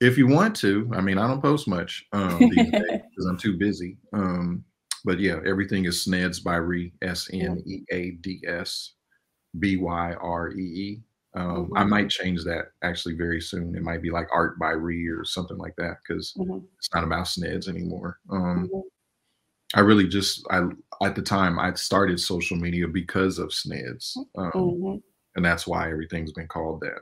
If 0.00 0.16
you 0.16 0.26
want 0.26 0.56
to, 0.56 0.90
I 0.94 1.00
mean, 1.00 1.18
I 1.18 1.26
don't 1.26 1.42
post 1.42 1.68
much 1.68 2.06
um, 2.12 2.38
because 2.38 3.26
I'm 3.28 3.38
too 3.38 3.58
busy. 3.58 3.98
Um, 4.12 4.64
but 5.06 5.20
yeah, 5.20 5.38
everything 5.46 5.84
is 5.84 6.02
Sneads 6.02 6.40
by 6.40 6.58
S 7.00 7.30
N 7.32 7.62
E 7.64 7.84
A 7.90 8.10
D 8.20 8.42
S 8.46 8.94
B 9.58 9.76
Y 9.76 10.14
R 10.14 10.50
E 10.50 10.60
E. 10.60 11.02
Um, 11.34 11.66
mm-hmm. 11.66 11.78
I 11.78 11.84
might 11.84 12.10
change 12.10 12.42
that 12.44 12.72
actually 12.82 13.14
very 13.14 13.40
soon. 13.40 13.76
It 13.76 13.82
might 13.82 14.02
be 14.02 14.10
like 14.10 14.26
Art 14.32 14.58
by 14.58 14.70
Ree 14.70 15.06
or 15.06 15.24
something 15.24 15.58
like 15.58 15.76
that 15.76 15.98
because 16.02 16.34
mm-hmm. 16.36 16.58
it's 16.76 16.92
not 16.92 17.04
about 17.04 17.28
Sneads 17.28 17.68
anymore. 17.68 18.18
Um, 18.30 18.68
mm-hmm. 18.68 19.78
I 19.78 19.80
really 19.80 20.08
just 20.08 20.44
I 20.50 20.62
at 21.04 21.14
the 21.14 21.22
time 21.22 21.60
I 21.60 21.72
started 21.74 22.18
social 22.18 22.56
media 22.56 22.88
because 22.88 23.38
of 23.38 23.52
Sneads, 23.52 24.18
um, 24.36 24.50
mm-hmm. 24.52 24.96
and 25.36 25.44
that's 25.44 25.68
why 25.68 25.88
everything's 25.88 26.32
been 26.32 26.48
called 26.48 26.80
that. 26.80 26.98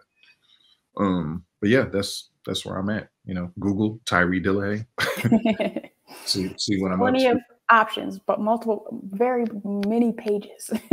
Um, 1.03 1.45
but 1.63 1.71
yeah, 1.71 1.85
that's 1.85 2.29
that's 2.45 2.67
where 2.67 2.77
I'm 2.77 2.91
at. 2.91 3.09
You 3.25 3.33
know, 3.33 3.51
Google 3.59 3.99
Tyree 4.05 4.43
Dillihay. 4.43 4.85
see 6.27 6.55
see 6.59 6.83
what 6.83 6.93
I'm 6.93 6.99
Plenty 6.99 7.29
of 7.29 7.39
options, 7.71 8.19
but 8.19 8.41
multiple, 8.41 9.03
very 9.11 9.45
many 9.65 10.13
pages. 10.13 10.71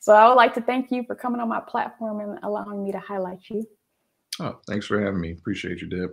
so 0.00 0.14
I 0.14 0.28
would 0.28 0.34
like 0.34 0.54
to 0.54 0.60
thank 0.60 0.90
you 0.90 1.04
for 1.04 1.14
coming 1.14 1.40
on 1.40 1.48
my 1.48 1.60
platform 1.60 2.20
and 2.20 2.38
allowing 2.42 2.82
me 2.82 2.92
to 2.92 2.98
highlight 2.98 3.40
you. 3.48 3.64
Oh, 4.40 4.58
thanks 4.66 4.86
for 4.86 5.00
having 5.00 5.20
me. 5.20 5.32
Appreciate 5.32 5.80
you, 5.80 5.88
Deb. 5.88 6.10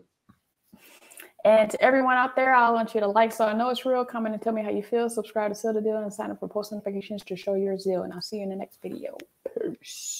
And 1.45 1.69
to 1.71 1.81
everyone 1.81 2.17
out 2.17 2.35
there, 2.35 2.53
I 2.53 2.69
want 2.71 2.93
you 2.93 2.99
to 2.99 3.07
like 3.07 3.31
so 3.31 3.45
I 3.45 3.53
know 3.53 3.69
it's 3.69 3.85
real. 3.85 4.03
Comment 4.03 4.33
and 4.33 4.43
tell 4.43 4.51
me 4.51 4.61
how 4.61 4.71
you 4.71 4.83
feel. 4.83 5.09
Subscribe 5.09 5.51
to 5.51 5.55
Seal 5.55 5.73
the 5.73 5.81
Deal 5.81 5.97
and 5.97 6.13
sign 6.13 6.31
up 6.31 6.39
for 6.39 6.49
post 6.49 6.73
notifications 6.73 7.23
to 7.23 7.37
show 7.37 7.55
your 7.55 7.77
zeal. 7.79 8.03
And 8.03 8.11
I'll 8.11 8.21
see 8.21 8.37
you 8.37 8.43
in 8.43 8.49
the 8.49 8.57
next 8.57 8.81
video. 8.81 9.17
Peace. 9.57 10.19